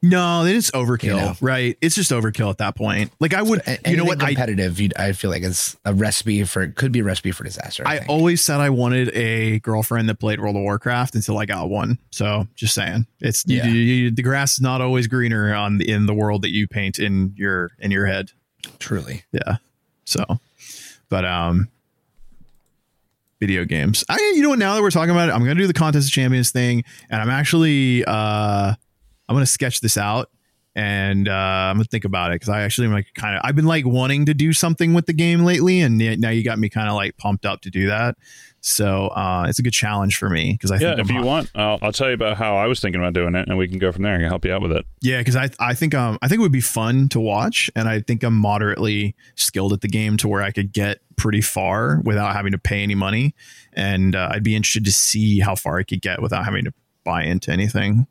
no, 0.02 0.44
it's 0.44 0.70
overkill, 0.72 1.02
You 1.04 1.10
know. 1.16 1.36
right? 1.40 1.78
It's 1.80 1.94
just 1.94 2.10
overkill 2.10 2.50
at 2.50 2.58
that 2.58 2.76
point. 2.76 3.10
Like 3.20 3.32
I 3.34 3.40
would, 3.42 3.62
A- 3.66 3.78
you 3.90 3.96
know 3.96 4.04
what? 4.04 4.20
Competitive, 4.20 4.78
you'd, 4.78 4.94
I 4.96 5.12
feel 5.12 5.30
like 5.30 5.42
it's 5.42 5.76
a 5.84 5.94
recipe 5.94 6.44
for 6.44 6.68
could 6.68 6.92
be 6.92 7.00
a 7.00 7.04
recipe 7.04 7.32
for 7.32 7.42
disaster. 7.42 7.82
I, 7.86 7.96
I 8.00 8.06
always 8.06 8.42
said 8.42 8.60
I 8.60 8.68
wanted 8.70 9.08
a 9.16 9.60
girlfriend 9.60 10.08
that 10.10 10.16
played 10.20 10.40
World 10.40 10.56
of 10.56 10.62
Warcraft 10.62 11.14
until 11.14 11.38
I 11.38 11.46
got 11.46 11.70
one. 11.70 11.98
So 12.10 12.46
just 12.54 12.74
saying, 12.74 13.06
it's 13.20 13.44
Yeah. 13.46 13.66
you- 13.66 13.72
you- 13.80 14.10
the 14.10 14.22
grass 14.22 14.52
is 14.52 14.60
not 14.60 14.80
always 14.82 15.06
greener 15.06 15.54
on 15.54 15.78
the, 15.78 15.90
in 15.90 16.04
the 16.06 16.14
world 16.14 16.42
that 16.42 16.50
you 16.52 16.68
paint 16.68 16.98
in 16.98 17.32
your 17.36 17.70
in 17.80 17.90
your 17.90 18.04
head. 18.06 18.30
truly. 18.78 19.24
Yeah. 19.32 19.56
So, 20.04 20.22
but 21.14 21.24
um, 21.24 21.68
video 23.38 23.64
games. 23.64 24.02
I 24.08 24.16
you 24.34 24.42
know 24.42 24.48
what? 24.48 24.58
Now 24.58 24.74
that 24.74 24.82
we're 24.82 24.90
talking 24.90 25.12
about 25.12 25.28
it, 25.28 25.32
I'm 25.32 25.44
gonna 25.44 25.54
do 25.54 25.68
the 25.68 25.72
contest 25.72 26.08
of 26.08 26.12
champions 26.12 26.50
thing, 26.50 26.82
and 27.08 27.22
I'm 27.22 27.30
actually 27.30 28.04
uh, 28.04 28.74
I'm 29.28 29.36
gonna 29.36 29.46
sketch 29.46 29.80
this 29.80 29.96
out. 29.96 30.28
And 30.74 31.28
uh, 31.28 31.32
I'm 31.32 31.76
gonna 31.76 31.84
think 31.84 32.04
about 32.04 32.32
it 32.32 32.40
because 32.40 32.48
I 32.48 32.62
actually 32.62 32.88
am 32.88 32.94
like 32.94 33.06
kind 33.14 33.36
of 33.36 33.42
I've 33.44 33.54
been 33.54 33.64
like 33.64 33.86
wanting 33.86 34.26
to 34.26 34.34
do 34.34 34.52
something 34.52 34.92
with 34.92 35.06
the 35.06 35.12
game 35.12 35.44
lately, 35.44 35.82
and 35.82 35.98
now 36.20 36.30
you 36.30 36.42
got 36.42 36.58
me 36.58 36.68
kind 36.68 36.88
of 36.88 36.96
like 36.96 37.16
pumped 37.16 37.46
up 37.46 37.60
to 37.60 37.70
do 37.70 37.86
that. 37.86 38.16
So 38.66 39.08
uh, 39.08 39.44
it's 39.46 39.58
a 39.58 39.62
good 39.62 39.74
challenge 39.74 40.16
for 40.16 40.30
me 40.30 40.52
because 40.52 40.70
I 40.70 40.76
Yeah, 40.76 40.94
think 40.96 41.00
if 41.00 41.10
I'm- 41.10 41.20
you 41.20 41.26
want, 41.26 41.50
I'll, 41.54 41.78
I'll 41.82 41.92
tell 41.92 42.08
you 42.08 42.14
about 42.14 42.38
how 42.38 42.56
I 42.56 42.66
was 42.66 42.80
thinking 42.80 42.98
about 42.98 43.12
doing 43.12 43.34
it, 43.34 43.46
and 43.46 43.58
we 43.58 43.68
can 43.68 43.78
go 43.78 43.92
from 43.92 44.04
there. 44.04 44.14
I 44.14 44.18
can 44.18 44.28
help 44.28 44.42
you 44.46 44.54
out 44.54 44.62
with 44.62 44.72
it. 44.72 44.86
Yeah, 45.02 45.18
because 45.18 45.36
I 45.36 45.50
I 45.60 45.74
think 45.74 45.94
um 45.94 46.18
I 46.22 46.28
think 46.28 46.38
it 46.38 46.42
would 46.42 46.50
be 46.50 46.62
fun 46.62 47.10
to 47.10 47.20
watch, 47.20 47.70
and 47.76 47.86
I 47.90 48.00
think 48.00 48.22
I'm 48.22 48.34
moderately 48.34 49.14
skilled 49.34 49.74
at 49.74 49.82
the 49.82 49.88
game 49.88 50.16
to 50.16 50.28
where 50.28 50.40
I 50.42 50.50
could 50.50 50.72
get 50.72 51.00
pretty 51.16 51.42
far 51.42 52.00
without 52.04 52.32
having 52.34 52.52
to 52.52 52.58
pay 52.58 52.82
any 52.82 52.94
money, 52.94 53.34
and 53.74 54.16
uh, 54.16 54.30
I'd 54.32 54.42
be 54.42 54.56
interested 54.56 54.86
to 54.86 54.92
see 54.92 55.40
how 55.40 55.54
far 55.56 55.78
I 55.78 55.82
could 55.82 56.00
get 56.00 56.22
without 56.22 56.46
having 56.46 56.64
to 56.64 56.72
buy 57.04 57.24
into 57.24 57.50
anything. 57.52 58.06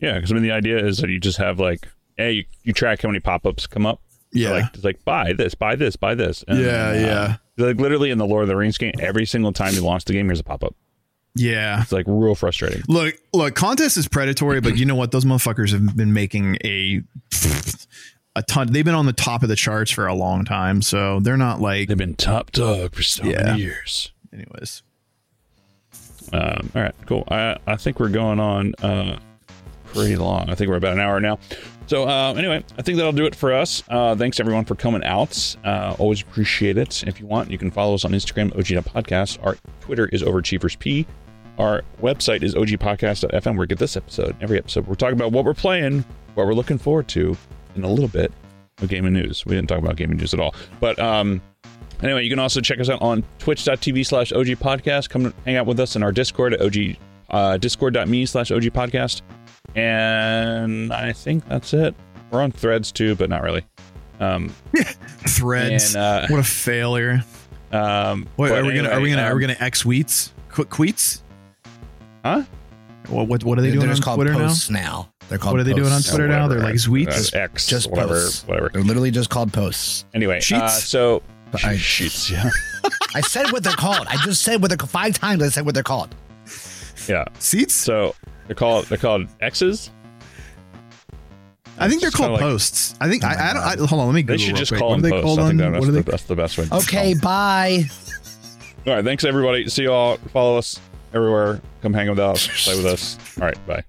Yeah, 0.00 0.16
because 0.16 0.32
I 0.32 0.34
mean, 0.34 0.42
the 0.42 0.52
idea 0.52 0.84
is 0.84 0.98
that 0.98 1.08
you 1.08 1.18
just 1.18 1.38
have 1.38 1.58
like, 1.58 1.88
hey, 2.18 2.32
you, 2.32 2.44
you 2.62 2.72
track 2.74 3.00
how 3.00 3.08
many 3.08 3.20
pop 3.20 3.46
ups 3.46 3.66
come 3.66 3.86
up. 3.86 4.02
Yeah. 4.34 4.50
like 4.50 4.64
it's 4.74 4.84
like 4.84 5.02
buy 5.06 5.32
this, 5.32 5.54
buy 5.54 5.76
this, 5.76 5.96
buy 5.96 6.14
this. 6.14 6.44
And, 6.46 6.58
Yeah, 6.58 6.88
uh, 6.88 6.92
yeah. 6.94 7.36
Like 7.58 7.76
literally 7.76 8.10
in 8.10 8.18
the 8.18 8.26
Lord 8.26 8.42
of 8.42 8.48
the 8.48 8.56
Rings 8.56 8.78
game, 8.78 8.94
every 9.00 9.26
single 9.26 9.52
time 9.52 9.74
you 9.74 9.82
launch 9.82 10.04
the 10.06 10.12
game, 10.14 10.26
here's 10.26 10.40
a 10.40 10.44
pop 10.44 10.64
up. 10.64 10.74
Yeah. 11.34 11.80
It's 11.82 11.92
like 11.92 12.04
real 12.08 12.34
frustrating. 12.34 12.82
Look, 12.88 13.14
look, 13.32 13.54
contest 13.54 13.96
is 13.96 14.08
predatory, 14.08 14.60
but 14.60 14.76
you 14.76 14.84
know 14.86 14.94
what? 14.94 15.12
Those 15.12 15.24
motherfuckers 15.24 15.70
have 15.72 15.96
been 15.96 16.12
making 16.12 16.56
a 16.64 17.02
a 18.36 18.42
ton. 18.42 18.72
They've 18.72 18.84
been 18.84 18.94
on 18.94 19.06
the 19.06 19.12
top 19.12 19.42
of 19.42 19.48
the 19.48 19.56
charts 19.56 19.90
for 19.90 20.06
a 20.06 20.14
long 20.14 20.44
time, 20.44 20.80
so 20.82 21.20
they're 21.20 21.36
not 21.36 21.60
like. 21.60 21.88
They've 21.88 21.96
been 21.98 22.14
top 22.14 22.50
dog 22.52 22.94
for 22.94 23.02
so 23.02 23.24
Yeah. 23.24 23.42
many 23.44 23.62
years. 23.62 24.12
Anyways, 24.32 24.82
Um, 26.32 26.70
all 26.74 26.82
right, 26.82 26.94
cool. 27.06 27.24
I 27.30 27.56
I 27.66 27.76
think 27.76 28.00
we're 28.00 28.08
going 28.08 28.40
on 28.40 28.74
uh, 28.82 29.18
pretty 29.86 30.16
long. 30.16 30.48
I 30.48 30.54
think 30.54 30.70
we're 30.70 30.76
about 30.76 30.94
an 30.94 31.00
hour 31.00 31.20
now. 31.20 31.38
So 31.86 32.08
uh, 32.08 32.34
anyway, 32.34 32.64
I 32.78 32.82
think 32.82 32.96
that'll 32.96 33.12
do 33.12 33.26
it 33.26 33.34
for 33.34 33.52
us. 33.52 33.82
Uh, 33.88 34.16
thanks 34.16 34.40
everyone 34.40 34.64
for 34.64 34.74
coming 34.74 35.04
out. 35.04 35.56
Uh, 35.64 35.94
always 35.98 36.22
appreciate 36.22 36.78
it. 36.78 37.02
If 37.06 37.20
you 37.20 37.26
want, 37.26 37.50
you 37.50 37.58
can 37.58 37.70
follow 37.70 37.94
us 37.94 38.04
on 38.04 38.12
Instagram, 38.12 38.56
OG 38.56 38.84
Podcast. 38.84 39.44
Our 39.44 39.56
Twitter 39.80 40.06
is 40.06 40.22
OverachieversP. 40.22 41.06
Our 41.58 41.82
website 42.00 42.42
is 42.42 42.54
ogpodcast.fm 42.54 43.56
where 43.56 43.66
get 43.66 43.78
this 43.78 43.96
episode, 43.96 44.34
every 44.40 44.58
episode. 44.58 44.86
We're 44.86 44.94
talking 44.94 45.16
about 45.16 45.32
what 45.32 45.44
we're 45.44 45.54
playing, 45.54 46.04
what 46.34 46.46
we're 46.46 46.54
looking 46.54 46.78
forward 46.78 47.08
to 47.08 47.36
in 47.74 47.84
a 47.84 47.88
little 47.88 48.08
bit 48.08 48.32
of 48.78 48.88
gaming 48.88 49.12
news. 49.12 49.44
We 49.44 49.54
didn't 49.54 49.68
talk 49.68 49.78
about 49.78 49.96
gaming 49.96 50.16
news 50.16 50.32
at 50.32 50.40
all. 50.40 50.54
But 50.80 50.98
um, 50.98 51.42
Anyway, 52.02 52.24
you 52.24 52.30
can 52.30 52.40
also 52.40 52.60
check 52.60 52.80
us 52.80 52.88
out 52.88 53.00
on 53.00 53.22
twitch.tv 53.38 54.04
slash 54.04 54.32
OG 54.32 54.46
podcast. 54.58 55.08
Come 55.08 55.32
hang 55.44 55.56
out 55.56 55.66
with 55.66 55.78
us 55.78 55.94
in 55.94 56.02
our 56.02 56.10
Discord 56.10 56.52
at 56.52 56.60
OG, 56.60 56.96
uh, 57.30 57.56
discord.me 57.58 58.26
slash 58.26 58.50
OG 58.50 58.62
podcast. 58.64 59.22
And 59.74 60.92
I 60.92 61.12
think 61.12 61.48
that's 61.48 61.72
it. 61.74 61.94
We're 62.30 62.42
on 62.42 62.52
threads 62.52 62.92
too, 62.92 63.14
but 63.14 63.28
not 63.30 63.42
really. 63.42 63.64
Um, 64.20 64.54
threads. 65.26 65.94
And, 65.94 66.02
uh, 66.02 66.26
what 66.28 66.40
a 66.40 66.44
failure. 66.44 67.24
um, 67.72 68.28
What 68.36 68.50
but 68.50 68.58
are 68.58 68.64
we 68.64 68.74
gonna? 68.74 68.90
Are 68.90 69.00
we 69.00 69.10
gonna? 69.10 69.22
are 69.22 69.34
we 69.36 69.44
um, 69.44 69.48
gonna 69.52 69.56
X 69.64 69.82
tweets? 69.84 70.30
Qu- 70.50 70.64
Tweets? 70.66 71.22
Huh? 72.24 72.44
What, 73.08 73.26
what 73.28 73.44
what 73.44 73.58
are 73.58 73.62
they 73.62 73.70
They're 73.70 73.80
doing 73.80 73.90
on 73.90 73.96
called 73.98 74.18
Twitter 74.18 74.32
now? 74.32 74.46
posts 74.46 74.70
now. 74.70 75.08
They're 75.28 75.38
called. 75.38 75.54
What 75.54 75.60
are 75.60 75.64
they 75.64 75.72
doing 75.74 75.92
on. 75.92 76.02
Twitter 76.02 76.28
now? 76.28 76.46
They're 76.48 76.58
Whatever. 76.58 76.72
like 76.72 77.08
tweets. 77.08 77.34
Uh, 77.34 77.38
X, 77.40 77.66
Just 77.66 77.90
whatever, 77.90 78.14
posts. 78.14 78.46
whatever. 78.46 78.70
They're 78.72 78.82
literally 78.82 79.10
just 79.10 79.30
called 79.30 79.52
posts. 79.52 80.04
Anyway, 80.14 80.36
uh, 80.38 80.40
Sheets? 80.40 80.84
so 80.84 81.22
I- 81.64 81.76
sheets, 81.76 82.30
yeah, 82.30 82.48
I 83.14 83.20
said 83.22 83.50
what 83.52 83.64
they're 83.64 83.72
called. 83.72 84.06
I 84.08 84.16
just 84.18 84.42
said 84.42 84.62
what 84.62 84.68
they're 84.70 84.78
five 84.86 85.14
times. 85.18 85.42
I 85.42 85.48
said 85.48 85.64
what 85.66 85.74
they're 85.74 85.82
called. 85.82 86.14
yeah. 87.08 87.24
Seats? 87.38 87.74
So 87.74 88.14
they're 88.52 88.58
called 88.58 88.84
they're 88.86 88.98
called 88.98 89.28
X's. 89.40 89.90
I 91.78 91.88
think 91.88 92.00
they're 92.02 92.08
It's 92.08 92.16
kinda 92.16 92.28
called 92.28 92.32
like- 92.32 92.40
posts. 92.40 92.94
I 93.00 93.08
think 93.08 93.24
Oh 93.24 93.28
I, 93.28 93.50
I 93.50 93.52
don't. 93.54 93.62
I, 93.62 93.86
hold 93.86 94.00
on, 94.02 94.06
let 94.08 94.14
me. 94.14 94.22
They 94.22 94.36
should 94.36 94.48
real 94.48 94.56
just 94.56 94.70
quick. 94.70 94.80
call 94.80 94.90
What 94.90 95.02
them 95.02 95.12
are 95.12 95.16
they 95.16 95.22
posts. 95.22 95.24
called 95.24 95.38
I 95.40 95.48
think 95.48 95.62
on- 95.62 95.72
that- 95.72 95.80
what 95.80 95.88
are 95.88 95.92
that's, 95.92 95.94
they- 95.94 96.02
the, 96.02 96.10
that's 96.10 96.22
the 96.24 96.36
best 96.36 96.58
way. 96.58 96.64
to 96.66 96.74
Okay, 96.76 97.12
call 97.14 97.22
bye. 97.22 97.84
All 98.86 98.94
right, 98.94 99.04
thanks 99.04 99.24
everybody. 99.24 99.68
See 99.68 99.84
y'all. 99.84 100.16
Follow 100.32 100.58
us 100.58 100.78
everywhere. 101.14 101.60
Come 101.80 101.94
hang 101.94 102.10
with 102.10 102.18
us. 102.18 102.46
Play 102.64 102.76
with 102.76 102.86
us. 102.86 103.16
All 103.40 103.46
right, 103.46 103.66
bye. 103.66 103.82